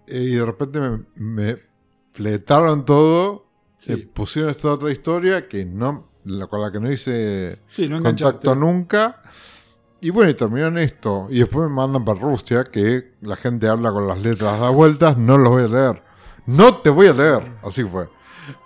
Eh, 0.07 0.19
y 0.19 0.35
de 0.35 0.45
repente 0.45 0.79
me, 0.79 0.99
me 1.15 1.57
fletaron 2.11 2.85
todo, 2.85 3.45
Sí. 3.77 3.93
eh, 3.93 4.09
pusieron 4.13 4.51
esta 4.51 4.71
otra 4.71 4.91
historia 4.91 5.47
que 5.47 5.65
no, 5.65 6.07
la, 6.23 6.47
con 6.47 6.61
la 6.61 6.71
que 6.71 6.79
no 6.79 6.91
hice 6.91 7.59
no 7.89 8.01
contacto 8.01 8.55
nunca. 8.55 9.21
Y 10.01 10.09
bueno, 10.11 10.29
y 10.29 10.33
terminó 10.35 10.67
en 10.67 10.77
esto. 10.77 11.27
Y 11.29 11.39
después 11.39 11.67
me 11.67 11.73
mandan 11.75 12.05
para 12.05 12.19
Rusia, 12.19 12.63
que 12.63 13.13
la 13.21 13.35
gente 13.35 13.67
habla 13.67 13.91
con 13.91 14.07
las 14.07 14.19
letras 14.19 14.59
da 14.59 14.69
vueltas, 14.69 15.17
no 15.17 15.37
los 15.37 15.49
voy 15.51 15.63
a 15.63 15.67
leer. 15.67 16.03
No 16.45 16.77
te 16.77 16.89
voy 16.91 17.07
a 17.07 17.13
leer. 17.13 17.57
Así 17.63 17.83
fue. 17.83 18.07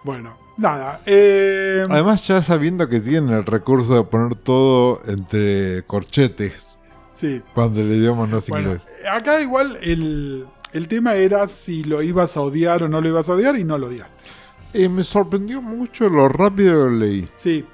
Bueno, 0.03 0.38
nada. 0.60 1.02
eh, 1.06 1.84
Además, 1.90 2.27
ya 2.27 2.41
sabiendo 2.44 2.88
que 2.90 2.99
tienen 2.99 3.34
el 3.36 3.45
recurso 3.45 3.95
de 3.95 4.03
poner 4.03 4.36
todo 4.36 5.02
entre 5.07 5.84
corchetes 5.88 6.77
sí. 7.11 7.41
cuando 7.53 7.81
el 7.81 7.91
idioma 7.91 8.27
no 8.27 8.38
es 8.38 8.48
Bueno, 8.49 8.72
inglés. 8.73 8.84
acá 9.11 9.41
igual 9.41 9.77
el, 9.81 10.45
el 10.73 10.88
tema 10.88 11.15
era 11.15 11.48
si 11.48 11.84
lo 11.84 12.02
ibas 12.02 12.38
a 12.38 12.41
odiar 12.41 12.84
o 12.84 12.88
no 12.88 13.02
lo 13.02 13.10
ibas 13.10 13.30
a 13.30 13.34
odiar 13.34 13.56
y 13.57 13.64
no 13.64 13.77
lo 13.77 13.88
odiaste. 13.88 14.14
Eh, 14.73 14.88
me 14.88 15.03
sorprendió 15.03 15.61
mucho 15.61 16.10
lo 16.10 16.30
rápido 16.30 16.72
que 16.86 16.90
lo 16.91 16.98
leí. 16.98 17.27
Sí, 17.36 17.65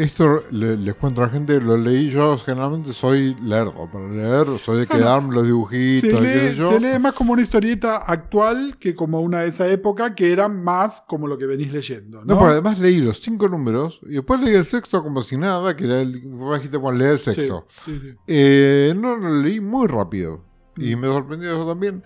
Esto 0.00 0.42
le- 0.50 0.76
les 0.76 0.94
cuento 0.94 1.22
a 1.22 1.26
la 1.26 1.30
gente, 1.32 1.60
lo 1.60 1.76
leí 1.76 2.10
yo, 2.10 2.38
generalmente 2.38 2.92
soy 2.92 3.34
lerdo 3.42 3.88
para 3.92 4.08
leer, 4.08 4.58
soy 4.58 4.78
de 4.80 4.86
quedarme 4.86 5.34
los 5.34 5.44
dibujitos, 5.44 6.10
se 6.10 6.20
lee, 6.20 6.56
yo. 6.56 6.68
se 6.68 6.80
lee 6.80 6.98
más 6.98 7.12
como 7.12 7.32
una 7.34 7.42
historieta 7.42 7.98
actual 7.98 8.76
que 8.78 8.94
como 8.94 9.20
una 9.20 9.40
de 9.40 9.48
esa 9.48 9.68
época 9.68 10.14
que 10.14 10.32
era 10.32 10.48
más 10.48 11.02
como 11.06 11.26
lo 11.26 11.36
que 11.36 11.46
venís 11.46 11.72
leyendo. 11.72 12.20
No, 12.24 12.34
¿no? 12.34 12.40
pero 12.40 12.52
además 12.52 12.78
leí 12.78 12.98
los 12.98 13.20
cinco 13.20 13.48
números 13.48 14.00
y 14.04 14.14
después 14.14 14.40
leí 14.40 14.54
el 14.54 14.66
sexto 14.66 15.02
como 15.02 15.22
si 15.22 15.36
nada, 15.36 15.76
que 15.76 15.84
era 15.84 16.00
el. 16.00 16.12
Dijiste, 16.22 16.76
bueno, 16.78 16.98
leer 16.98 17.12
el 17.12 17.20
sexto. 17.20 17.66
sí, 17.84 17.98
sí. 18.00 18.14
Eh, 18.26 18.94
no, 18.96 19.16
lo 19.16 19.42
leí 19.42 19.60
muy 19.60 19.86
rápido 19.86 20.44
y 20.76 20.96
Mm. 20.96 20.98
me 21.00 21.06
sorprendió 21.08 21.50
eso 21.52 21.66
también. 21.66 22.02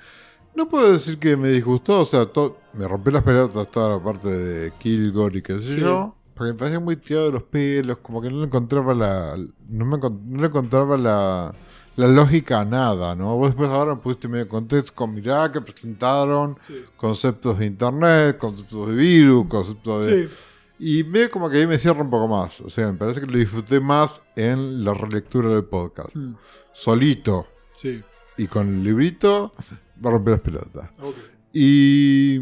No 0.56 0.68
puedo 0.68 0.92
decir 0.92 1.18
que 1.18 1.36
me 1.36 1.48
disgustó, 1.48 2.00
o 2.02 2.06
sea, 2.06 2.28
me 2.74 2.86
rompió 2.86 3.12
las 3.12 3.22
pelotas 3.24 3.68
toda 3.70 3.96
la 3.98 4.02
parte 4.02 4.28
de 4.28 4.72
Kilgore 4.78 5.38
y 5.38 5.42
qué 5.42 5.60
sé 5.60 5.66
Sí. 5.74 5.80
yo, 5.80 6.13
porque 6.34 6.52
me 6.52 6.58
parecía 6.58 6.80
muy 6.80 6.96
tirado 6.96 7.26
de 7.26 7.32
los 7.32 7.42
pelos, 7.44 7.98
como 7.98 8.20
que 8.20 8.30
no 8.30 8.38
le 8.38 8.44
encontraba 8.46 8.94
la. 8.94 9.36
No, 9.68 9.84
me 9.86 9.98
no 9.98 10.40
le 10.40 10.46
encontraba 10.46 10.96
la. 10.96 11.54
La 11.96 12.08
lógica 12.08 12.62
a 12.62 12.64
nada, 12.64 13.14
¿no? 13.14 13.36
Vos 13.36 13.50
después 13.50 13.70
ahora 13.70 13.94
me 13.94 14.00
pusiste 14.00 14.26
medio 14.26 14.48
contexto 14.48 14.92
con 14.96 15.14
mirá 15.14 15.52
que 15.52 15.60
presentaron 15.60 16.56
Sí. 16.60 16.84
conceptos 16.96 17.56
de 17.60 17.66
internet, 17.66 18.36
conceptos 18.36 18.88
de 18.88 18.96
virus, 18.96 19.46
conceptos 19.46 20.04
de... 20.06 20.26
Sí, 20.28 20.34
Y 20.80 21.04
medio 21.04 21.30
como 21.30 21.48
que 21.48 21.58
ahí 21.58 21.68
me 21.68 21.78
cierra 21.78 22.02
un 22.02 22.10
poco 22.10 22.26
más. 22.26 22.60
O 22.62 22.68
sea, 22.68 22.90
me 22.90 22.98
parece 22.98 23.20
que 23.20 23.26
lo 23.28 23.38
disfruté 23.38 23.78
más 23.78 24.24
en 24.34 24.82
la 24.82 24.92
relectura 24.92 25.50
del 25.50 25.66
podcast. 25.66 26.16
mm, 26.16 26.34
Solito 26.72 27.46
sí, 27.72 28.02
y 28.38 28.48
con 28.48 28.66
el 28.66 28.82
librito, 28.82 29.52
me 30.00 30.10
rompió 30.10 30.32
las 30.32 30.40
pelotas. 30.42 30.90
ok. 31.00 31.14
Y, 31.52 32.40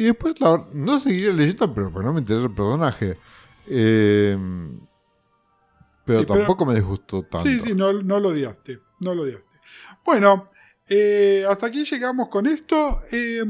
y 0.00 0.04
después, 0.06 0.40
la 0.40 0.66
no 0.72 0.98
seguiría 1.00 1.32
leyendo, 1.32 1.72
pero 1.74 1.90
no 1.90 2.12
me 2.12 2.20
interesa 2.20 2.46
el 2.46 2.54
personaje. 2.54 3.18
Eh, 3.66 4.36
pero 6.04 6.20
Sí, 6.20 6.26
pero- 6.26 6.38
tampoco 6.40 6.66
me 6.66 6.74
disgustó 6.74 7.22
tanto. 7.22 7.46
Sí, 7.46 7.60
sí, 7.60 7.74
no, 7.74 7.92
no 7.92 8.18
lo 8.18 8.30
odiaste. 8.30 8.80
No 9.00 9.14
lo 9.14 9.22
odiaste. 9.22 9.58
Bueno, 10.04 10.46
eh, 10.88 11.44
hasta 11.48 11.66
aquí 11.66 11.84
llegamos 11.84 12.28
con 12.28 12.46
esto. 12.46 13.00
Eh, 13.12 13.44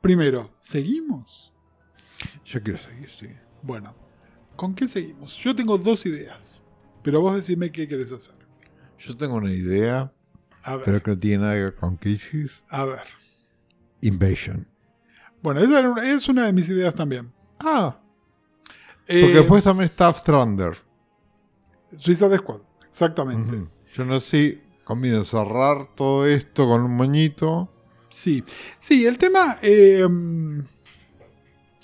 primero, 0.00 0.54
¿seguimos? 0.58 1.52
Yo 2.44 2.62
quiero 2.62 2.78
seguir, 2.78 3.10
sí. 3.10 3.28
Bueno, 3.62 3.94
¿con 4.56 4.74
qué 4.74 4.86
seguimos? 4.88 5.36
Yo 5.38 5.54
tengo 5.56 5.78
dos 5.78 6.06
ideas, 6.06 6.62
pero 7.02 7.20
vos 7.20 7.34
decime 7.34 7.70
qué 7.72 7.88
querés 7.88 8.12
hacer. 8.12 8.34
Yo 8.98 9.16
tengo 9.16 9.36
una 9.36 9.52
idea, 9.52 10.12
A 10.62 10.76
ver, 10.76 10.84
pero 10.84 11.02
que 11.02 11.10
no 11.12 11.18
tiene 11.18 11.38
nada 11.42 11.54
que 11.54 11.62
ver 11.64 11.74
con 11.76 11.96
Crisis. 11.96 12.64
a 12.68 12.84
ver. 12.84 13.02
Invasion. 14.00 14.66
Bueno, 15.42 15.60
esa 15.60 16.04
es 16.04 16.28
una 16.28 16.46
de 16.46 16.52
mis 16.52 16.68
ideas 16.68 16.94
también. 16.94 17.32
Ah, 17.60 17.96
Eh, 19.06 19.20
porque 19.22 19.34
después 19.38 19.64
también 19.64 19.88
está 19.88 20.12
Strander. 20.12 20.76
Suicide 21.96 22.36
Squad, 22.38 22.60
exactamente. 22.86 23.66
Yo 23.94 24.04
no 24.04 24.20
sé 24.20 24.60
conviene 24.84 25.24
cerrar 25.24 25.86
todo 25.94 26.26
esto 26.26 26.66
con 26.66 26.82
un 26.82 26.94
moñito. 26.96 27.70
Sí, 28.10 28.42
sí, 28.78 29.06
el 29.06 29.16
tema. 29.18 29.58
eh, 29.62 30.06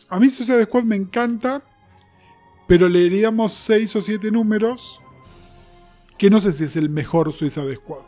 a 0.09 0.21
mí 0.21 0.31
Suicide 0.31 0.65
Squad 0.65 0.85
me 0.85 0.97
encanta, 0.97 1.63
pero 2.67 2.89
leeríamos 2.89 3.53
6 3.53 3.97
o 3.97 4.03
7 4.03 4.31
números. 4.31 5.01
Que 6.19 6.31
no 6.31 6.41
sé 6.41 6.53
si 6.53 6.65
es 6.65 6.77
el 6.77 6.91
mejor 6.91 7.33
Suicide 7.33 7.75
Squad. 7.77 8.05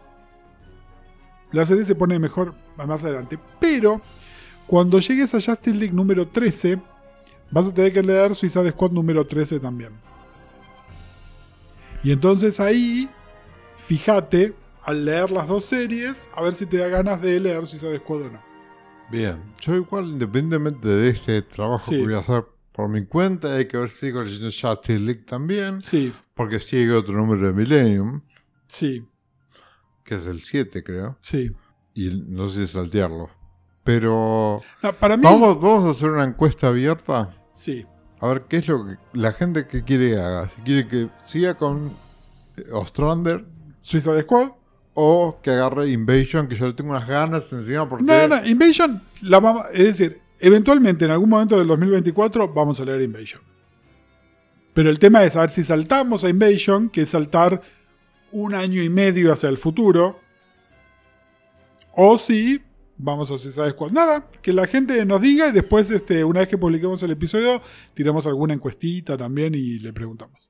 La 1.52 1.66
serie 1.66 1.84
se 1.84 1.94
pone 1.94 2.18
mejor 2.18 2.54
más 2.76 3.02
adelante. 3.02 3.38
Pero 3.60 4.00
cuando 4.66 4.98
llegues 5.00 5.34
a 5.34 5.40
Justice 5.40 5.76
League 5.76 5.94
número 5.94 6.26
13, 6.28 6.80
vas 7.50 7.68
a 7.68 7.74
tener 7.74 7.92
que 7.92 8.02
leer 8.02 8.34
Suicide 8.34 8.70
Squad 8.70 8.90
número 8.92 9.26
13 9.26 9.60
también. 9.60 9.92
Y 12.02 12.12
entonces 12.12 12.60
ahí, 12.60 13.08
fíjate, 13.78 14.54
al 14.82 15.04
leer 15.04 15.30
las 15.30 15.48
dos 15.48 15.64
series, 15.64 16.28
a 16.34 16.42
ver 16.42 16.54
si 16.54 16.66
te 16.66 16.78
da 16.78 16.88
ganas 16.88 17.20
de 17.20 17.40
leer 17.40 17.66
Suicide 17.66 17.98
Squad 17.98 18.22
o 18.22 18.30
no. 18.30 18.42
Bien, 19.10 19.40
yo 19.60 19.74
igual, 19.76 20.06
independientemente 20.06 20.88
de 20.88 21.10
este 21.10 21.42
trabajo 21.42 21.78
Sí. 21.78 21.96
que 21.96 22.02
voy 22.04 22.14
a 22.14 22.18
hacer 22.18 22.44
por 22.72 22.88
mi 22.88 23.06
cuenta, 23.06 23.54
hay 23.54 23.66
que 23.66 23.76
ver 23.76 23.88
si 23.88 24.06
sigo 24.06 24.22
leyendo 24.22 24.46
Justice 24.50 24.98
League 24.98 25.22
también, 25.22 25.80
Sí, 25.80 26.12
porque 26.34 26.60
sigue 26.60 26.92
otro 26.92 27.14
número 27.16 27.46
de 27.46 27.52
Millennium, 27.52 28.20
sí, 28.66 29.06
que 30.04 30.16
es 30.16 30.26
el 30.26 30.42
7 30.42 30.82
creo, 30.84 31.16
sí. 31.20 31.52
y 31.94 32.22
no 32.28 32.48
sé 32.50 32.66
saltearlo. 32.66 33.30
Pero 33.86 34.60
No, 34.82 34.92
para 34.92 35.16
mí, 35.16 35.22
vamos, 35.22 35.58
vamos 35.60 35.86
a 35.86 35.90
hacer 35.90 36.10
una 36.10 36.24
encuesta 36.24 36.68
abierta, 36.68 37.30
sí. 37.52 37.86
a 38.20 38.26
ver 38.26 38.42
qué 38.48 38.58
es 38.58 38.68
lo 38.68 38.84
que 38.84 38.96
la 39.14 39.32
gente 39.32 39.66
que 39.68 39.82
quiere 39.84 40.10
que 40.10 40.18
haga, 40.18 40.48
si 40.50 40.60
quiere 40.62 40.88
que 40.88 41.08
siga 41.24 41.54
con 41.54 41.92
eh, 42.58 42.64
Ostrander 42.72 43.44
Suicide 43.80 44.22
Squad. 44.22 44.50
o 44.94 45.38
que 45.42 45.50
agarre 45.52 45.88
Invasion, 45.90 46.48
que 46.48 46.56
yo 46.56 46.66
le 46.66 46.72
tengo 46.72 46.90
unas 46.90 47.06
ganas 47.06 47.52
encima 47.52 47.88
porque... 47.88 48.04
No, 48.04 48.26
no, 48.28 48.44
Invasion, 48.44 49.00
la 49.22 49.38
vamos- 49.40 49.66
es 49.72 49.84
decir, 49.98 50.20
eventualmente 50.40 51.04
en 51.04 51.12
algún 51.12 51.28
momento 51.30 51.56
del 51.56 51.68
2024 51.68 52.52
vamos 52.52 52.80
a 52.80 52.84
leer 52.84 53.02
Invasion. 53.02 53.40
Pero 54.74 54.90
el 54.90 54.98
tema 54.98 55.22
es 55.22 55.36
a 55.36 55.42
ver 55.42 55.50
si 55.50 55.62
saltamos 55.64 56.24
a 56.24 56.28
Invasion, 56.28 56.88
que 56.90 57.02
es 57.02 57.10
saltar 57.10 57.62
un 58.32 58.52
año 58.54 58.82
y 58.82 58.88
medio 58.90 59.32
hacia 59.32 59.48
el 59.48 59.58
futuro, 59.58 60.18
o 61.94 62.18
si 62.18 62.60
vamos 62.98 63.30
a 63.30 63.38
Suicide 63.38 63.70
Squad. 63.70 63.90
Nada, 63.92 64.26
que 64.42 64.52
la 64.52 64.66
gente 64.66 65.04
nos 65.04 65.20
diga 65.20 65.48
y 65.48 65.52
después, 65.52 65.90
este, 65.90 66.24
una 66.24 66.40
vez 66.40 66.48
que 66.48 66.58
publiquemos 66.58 67.02
el 67.02 67.10
episodio, 67.12 67.60
tiramos 67.94 68.26
alguna 68.26 68.54
encuestita 68.54 69.16
también 69.16 69.54
y 69.54 69.78
le 69.78 69.92
preguntamos. 69.92 70.48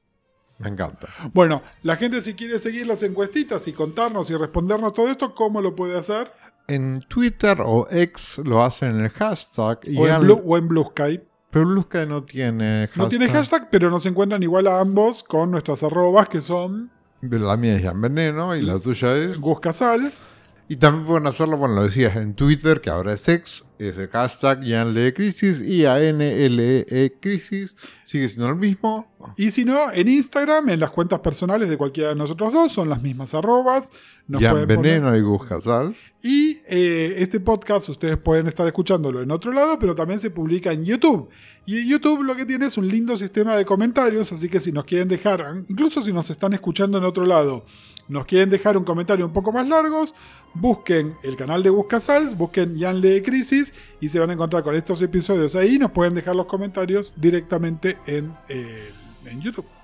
Me 0.58 0.68
encanta. 0.70 1.08
Bueno, 1.34 1.62
la 1.82 1.96
gente 1.96 2.22
si 2.22 2.32
quiere 2.34 2.58
seguir 2.58 2.86
las 2.86 3.02
encuestitas 3.02 3.68
y 3.68 3.72
contarnos 3.72 4.30
y 4.30 4.36
respondernos 4.36 4.94
todo 4.94 5.10
esto, 5.10 5.34
¿cómo 5.34 5.60
lo 5.60 5.74
puede 5.74 5.98
hacer? 5.98 6.32
En 6.66 7.00
Twitter 7.08 7.58
o 7.62 7.86
X 7.90 8.38
lo 8.44 8.62
hacen 8.64 8.96
en 8.96 9.04
el 9.04 9.10
hashtag. 9.10 9.80
y 9.84 9.98
O 9.98 10.06
en, 10.06 10.12
han- 10.14 10.20
Blue, 10.22 10.42
o 10.44 10.56
en 10.56 10.66
Blue 10.66 10.84
Sky. 10.90 11.20
Pero 11.50 11.66
Blue 11.66 11.82
Sky 11.82 12.06
no 12.08 12.24
tiene 12.24 12.86
hashtag. 12.88 12.96
No 12.96 13.08
tiene 13.08 13.28
hashtag, 13.28 13.68
pero 13.70 13.90
nos 13.90 14.04
encuentran 14.06 14.42
igual 14.42 14.66
a 14.66 14.80
ambos 14.80 15.22
con 15.24 15.50
nuestras 15.50 15.82
arrobas 15.82 16.28
que 16.28 16.40
son 16.40 16.90
La 17.20 17.56
mía 17.56 17.76
es 17.76 17.82
Jan 17.82 18.00
Veneno 18.00 18.54
y 18.56 18.62
la 18.62 18.78
tuya 18.78 19.14
es. 19.16 19.38
Gus 19.40 19.60
Casals. 19.60 20.24
Y 20.68 20.76
también 20.76 21.06
pueden 21.06 21.26
hacerlo, 21.28 21.56
bueno, 21.56 21.76
lo 21.76 21.84
decías 21.84 22.16
en 22.16 22.34
Twitter, 22.34 22.80
que 22.80 22.90
ahora 22.90 23.12
es 23.12 23.28
X, 23.28 23.64
es 23.78 23.98
el 23.98 24.08
hashtag 24.08 24.60
Jan 24.66 24.94
Lee 24.94 25.12
Crisis 25.12 25.60
y 25.60 25.86
a 25.86 25.98
NLE 25.98 27.14
Crisis. 27.20 27.76
Sigue 28.02 28.28
siendo 28.28 28.48
el 28.48 28.56
mismo. 28.56 29.06
Y 29.36 29.52
si 29.52 29.64
no, 29.64 29.92
en 29.92 30.08
Instagram, 30.08 30.68
en 30.70 30.80
las 30.80 30.90
cuentas 30.90 31.20
personales 31.20 31.68
de 31.68 31.76
cualquiera 31.76 32.08
de 32.10 32.14
nosotros 32.16 32.52
dos, 32.52 32.72
son 32.72 32.88
las 32.88 33.00
mismas 33.00 33.32
arrobas. 33.34 33.90
Nos 34.26 34.42
Jan 34.42 34.66
Veneno 34.66 35.06
poner- 35.08 35.18
y 35.18 35.22
Gus 35.22 35.44
Casal. 35.44 35.94
Y 36.22 36.58
eh, 36.68 37.14
este 37.18 37.38
podcast 37.38 37.88
ustedes 37.88 38.16
pueden 38.16 38.48
estar 38.48 38.66
escuchándolo 38.66 39.22
en 39.22 39.30
otro 39.30 39.52
lado, 39.52 39.78
pero 39.78 39.94
también 39.94 40.18
se 40.18 40.30
publica 40.30 40.72
en 40.72 40.84
YouTube. 40.84 41.28
Y 41.64 41.78
en 41.78 41.88
YouTube 41.88 42.22
lo 42.24 42.34
que 42.34 42.44
tiene 42.44 42.66
es 42.66 42.76
un 42.76 42.88
lindo 42.88 43.16
sistema 43.16 43.54
de 43.56 43.64
comentarios, 43.64 44.32
así 44.32 44.48
que 44.48 44.58
si 44.58 44.72
nos 44.72 44.84
quieren 44.84 45.06
dejar, 45.06 45.62
incluso 45.68 46.02
si 46.02 46.12
nos 46.12 46.28
están 46.30 46.54
escuchando 46.54 46.98
en 46.98 47.04
otro 47.04 47.24
lado, 47.24 47.64
nos 48.08 48.24
quieren 48.24 48.50
dejar 48.50 48.76
un 48.76 48.84
comentario 48.84 49.26
un 49.26 49.32
poco 49.32 49.52
más 49.52 49.66
largos, 49.66 50.14
busquen 50.54 51.16
el 51.22 51.36
canal 51.36 51.62
de 51.62 51.70
Buscasals, 51.70 52.36
busquen 52.36 52.78
Jan 52.78 53.00
Lee 53.00 53.22
Crisis 53.22 53.72
y 54.00 54.08
se 54.08 54.18
van 54.18 54.30
a 54.30 54.32
encontrar 54.34 54.62
con 54.62 54.74
estos 54.74 55.02
episodios 55.02 55.54
ahí. 55.56 55.78
Nos 55.78 55.90
pueden 55.90 56.14
dejar 56.14 56.36
los 56.36 56.46
comentarios 56.46 57.12
directamente 57.16 57.98
en, 58.06 58.32
eh, 58.48 58.90
en 59.26 59.40
YouTube. 59.40 59.75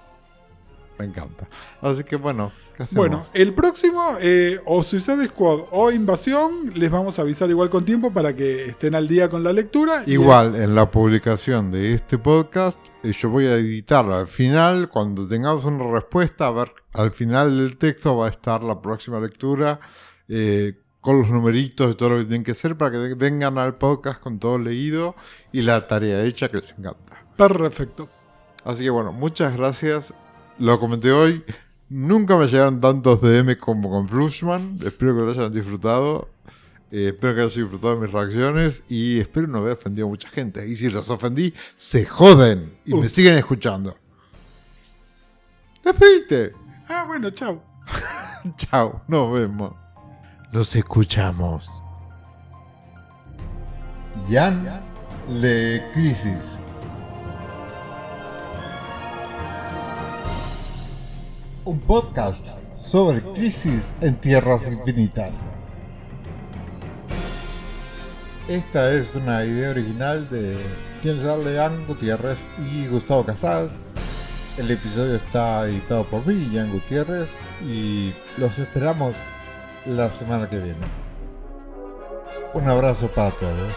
Me 1.02 1.08
encanta. 1.08 1.48
Así 1.80 2.04
que 2.04 2.14
bueno, 2.14 2.52
¿qué 2.76 2.84
hacemos? 2.84 2.96
Bueno, 3.08 3.26
el 3.34 3.52
próximo, 3.54 4.16
eh, 4.20 4.60
o 4.64 4.84
Suicide 4.84 5.26
Squad 5.26 5.62
o 5.72 5.90
Invasión, 5.90 6.72
les 6.76 6.92
vamos 6.92 7.18
a 7.18 7.22
avisar 7.22 7.50
igual 7.50 7.68
con 7.70 7.84
tiempo 7.84 8.12
para 8.12 8.36
que 8.36 8.66
estén 8.66 8.94
al 8.94 9.08
día 9.08 9.28
con 9.28 9.42
la 9.42 9.52
lectura. 9.52 10.04
y- 10.06 10.12
Igual, 10.12 10.54
en 10.54 10.76
la 10.76 10.88
publicación 10.88 11.72
de 11.72 11.94
este 11.94 12.18
podcast, 12.18 12.78
eh, 13.02 13.10
yo 13.12 13.30
voy 13.30 13.46
a 13.46 13.54
editarlo 13.56 14.14
al 14.14 14.28
final, 14.28 14.88
cuando 14.88 15.26
tengamos 15.26 15.64
una 15.64 15.90
respuesta, 15.90 16.46
a 16.46 16.50
ver, 16.52 16.72
al 16.92 17.10
final 17.10 17.58
del 17.58 17.76
texto 17.78 18.16
va 18.16 18.26
a 18.28 18.30
estar 18.30 18.62
la 18.62 18.80
próxima 18.80 19.18
lectura, 19.18 19.80
eh, 20.28 20.74
con 21.00 21.20
los 21.20 21.30
numeritos 21.32 21.90
y 21.90 21.94
todo 21.96 22.10
lo 22.10 22.16
que 22.18 22.24
tienen 22.26 22.44
que 22.44 22.52
hacer, 22.52 22.76
para 22.76 22.92
que 22.92 23.14
vengan 23.16 23.58
al 23.58 23.74
podcast 23.74 24.20
con 24.20 24.38
todo 24.38 24.56
leído 24.60 25.16
y 25.50 25.62
la 25.62 25.88
tarea 25.88 26.22
hecha 26.22 26.48
que 26.48 26.58
les 26.58 26.70
encanta. 26.78 27.24
Perfecto. 27.36 28.08
Así 28.64 28.84
que 28.84 28.90
bueno, 28.90 29.10
muchas 29.10 29.56
gracias. 29.56 30.14
Lo 30.58 30.78
comenté 30.78 31.12
hoy. 31.12 31.44
Nunca 31.88 32.36
me 32.36 32.46
llegaron 32.46 32.80
tantos 32.80 33.20
DM 33.20 33.58
como 33.58 33.90
con 33.90 34.08
Flushman. 34.08 34.78
Espero 34.84 35.14
que 35.14 35.22
lo 35.22 35.30
hayan 35.30 35.52
disfrutado. 35.52 36.28
Eh, 36.90 37.08
espero 37.08 37.34
que 37.34 37.40
hayan 37.42 37.62
disfrutado 37.62 37.94
de 37.96 38.06
mis 38.06 38.12
reacciones. 38.12 38.82
Y 38.88 39.20
espero 39.20 39.46
no 39.46 39.58
haber 39.58 39.74
ofendido 39.74 40.06
a 40.06 40.10
mucha 40.10 40.28
gente. 40.28 40.66
Y 40.66 40.76
si 40.76 40.88
los 40.88 41.08
ofendí, 41.10 41.52
se 41.76 42.06
joden. 42.06 42.72
Y 42.84 42.94
me 42.94 43.08
siguen 43.08 43.36
escuchando. 43.36 43.96
Despedite. 45.84 46.54
Ah, 46.88 47.04
bueno, 47.06 47.30
chao. 47.30 47.62
Chao. 48.56 49.02
Nos 49.08 49.32
vemos. 49.32 49.74
Nos 50.52 50.74
escuchamos. 50.74 51.68
Jan 54.28 54.82
Le 55.28 55.82
Crisis. 55.92 56.61
Un 61.64 61.78
podcast 61.78 62.44
sobre 62.76 63.20
crisis 63.20 63.94
en 64.00 64.16
tierras 64.16 64.66
infinitas. 64.66 65.52
Esta 68.48 68.92
es 68.92 69.14
una 69.14 69.44
idea 69.44 69.70
original 69.70 70.28
de 70.28 70.56
Leán 71.04 71.86
Gutiérrez 71.86 72.48
y 72.68 72.88
Gustavo 72.88 73.24
Casals. 73.24 73.70
El 74.56 74.72
episodio 74.72 75.14
está 75.14 75.64
editado 75.68 76.04
por 76.04 76.26
mí, 76.26 76.50
Ian 76.52 76.72
Gutiérrez, 76.72 77.38
y 77.64 78.12
los 78.38 78.58
esperamos 78.58 79.14
la 79.86 80.10
semana 80.10 80.50
que 80.50 80.58
viene. 80.58 80.86
Un 82.54 82.68
abrazo 82.68 83.06
para 83.06 83.30
todos. 83.30 83.74